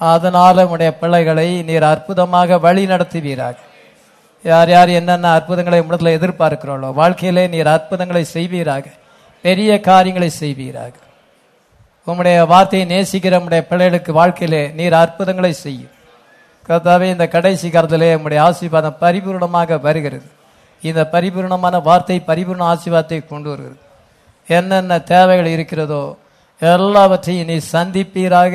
அதனால் 0.00 0.66
உடைய 0.66 0.96
பிள்ளைகளை 0.96 1.62
நீர் 1.62 1.82
அற்புதமாக 1.82 2.58
வழி 2.58 2.86
நடத்துவீராக. 2.86 3.56
யார் 4.44 4.70
யார் 4.70 4.88
என்னென்ன 4.88 5.32
அற்புதங்களை 5.32 5.80
உடத்தில் 5.80 6.16
எதிர்பார்க்கிறோளோ 6.18 6.94
வாழ்க்கையிலே 6.94 7.48
நீர் 7.48 7.66
அற்புதங்களை 7.66 8.24
செய்வீராக. 8.24 8.84
பெரிய 9.42 9.80
காரியங்களை 9.80 10.30
செய்வீராக. 10.40 10.92
உம்முடைய 12.06 12.46
வார்த்தையை 12.46 12.84
நேசிக்கிற 12.94 13.44
உடைய 13.44 13.66
பிள்ளைகளுக்கு 13.66 14.12
வாழ்க்கையிலே 14.12 14.68
நீர் 14.68 14.92
அற்புதங்களை 14.92 15.52
செய்யும். 15.52 15.92
கர்த்தாவே 16.68 17.02
இந்த 17.02 17.28
கடைசி 17.28 17.70
காலத்திலே 17.70 18.14
உம்முடைய 18.14 18.38
ஆசீர்வாதம் 18.38 19.00
பரிபூர்ணமாக 19.00 19.80
வருகிறது. 19.80 20.26
இந்த 20.82 21.02
பரிபூர்ணமான 21.14 21.76
வார்த்தை 21.88 22.18
பரிபூர்ண 22.30 22.62
ஆசீர்வாதத்தை 22.72 23.20
கொண்டு 23.32 23.48
வருகிறது. 23.52 23.78
என்னென்ன 24.48 24.98
தேவைகள் 25.12 25.54
இருக்கிறதோ 25.54 26.04
எல்லாவற்றையும் 26.62 27.48
நீ 27.50 27.56
சந்திப்பீராக 27.74 28.54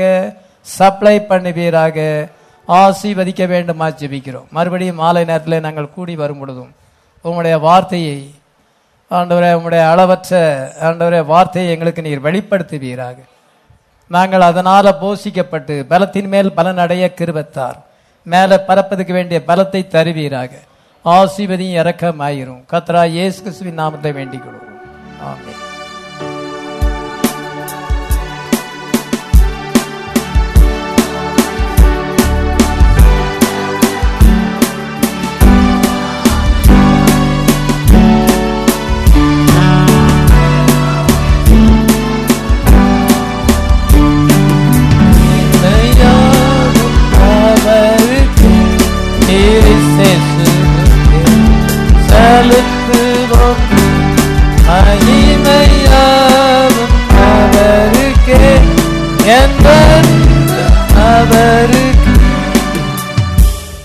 சப்ளை 0.77 1.15
பண்ணுவீராக 1.31 1.97
ஆசீர்வதிக்க 2.67 3.43
வேண்டுமா 3.53 3.87
ஜெபிக்கிறோம். 3.99 4.47
மறுபடியும் 4.55 5.01
மாலை 5.03 5.23
நேரத்தில் 5.29 5.63
நாங்கள் 5.65 5.93
கூடி 5.95 6.13
வரும் 6.21 6.41
பொழுதும் 6.41 6.71
உங்களுடைய 7.25 7.57
வார்த்தையை 7.67 8.17
ஆண்டவரே 9.11 9.49
உங்களுடைய 9.57 9.83
அளவற்ற 9.93 10.33
ஆண்டவரே 10.87 11.21
வார்த்தையை 11.31 11.67
எங்களுக்கு 11.73 12.01
நீர் 12.05 12.25
வெளிப்படுத்துவீராக. 12.27 13.17
நாங்கள் 14.11 14.45
அதனால் 14.49 14.97
போஷிக்கப்பட்டு 15.01 15.75
பலத்தின் 15.91 16.29
மேல் 16.33 16.55
பலன் 16.57 16.81
அடைய 16.83 17.05
கிருபத்தார். 17.19 17.77
மேலே 18.25 18.57
பரப்பதுக்கு 18.69 19.13
வேண்டிய 19.17 19.39
பலத்தை 19.49 19.81
தருவீராக. 19.95 20.51
ஆசீர்வதியும் 21.05 21.79
இறக்கமாயிரும். 21.81 22.61
கத்ரா 22.71 23.07
இயேசு 23.07 23.41
கிறிஸ்துவின் 23.41 23.73
நாமத்தை 23.73 24.11
வேண்டிக் 24.11 24.43
கொள்வோம் 24.45 24.79
ஆமே 25.29 25.62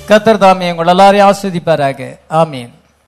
கத்தர் 0.08 0.42
தாமே 0.42 0.70
உங்கள் 0.70 0.86
எல்லாரையும் 0.86 1.28
ஆஸ்வதிப்பாராக 1.28 2.00
ஆமீன். 2.40 2.70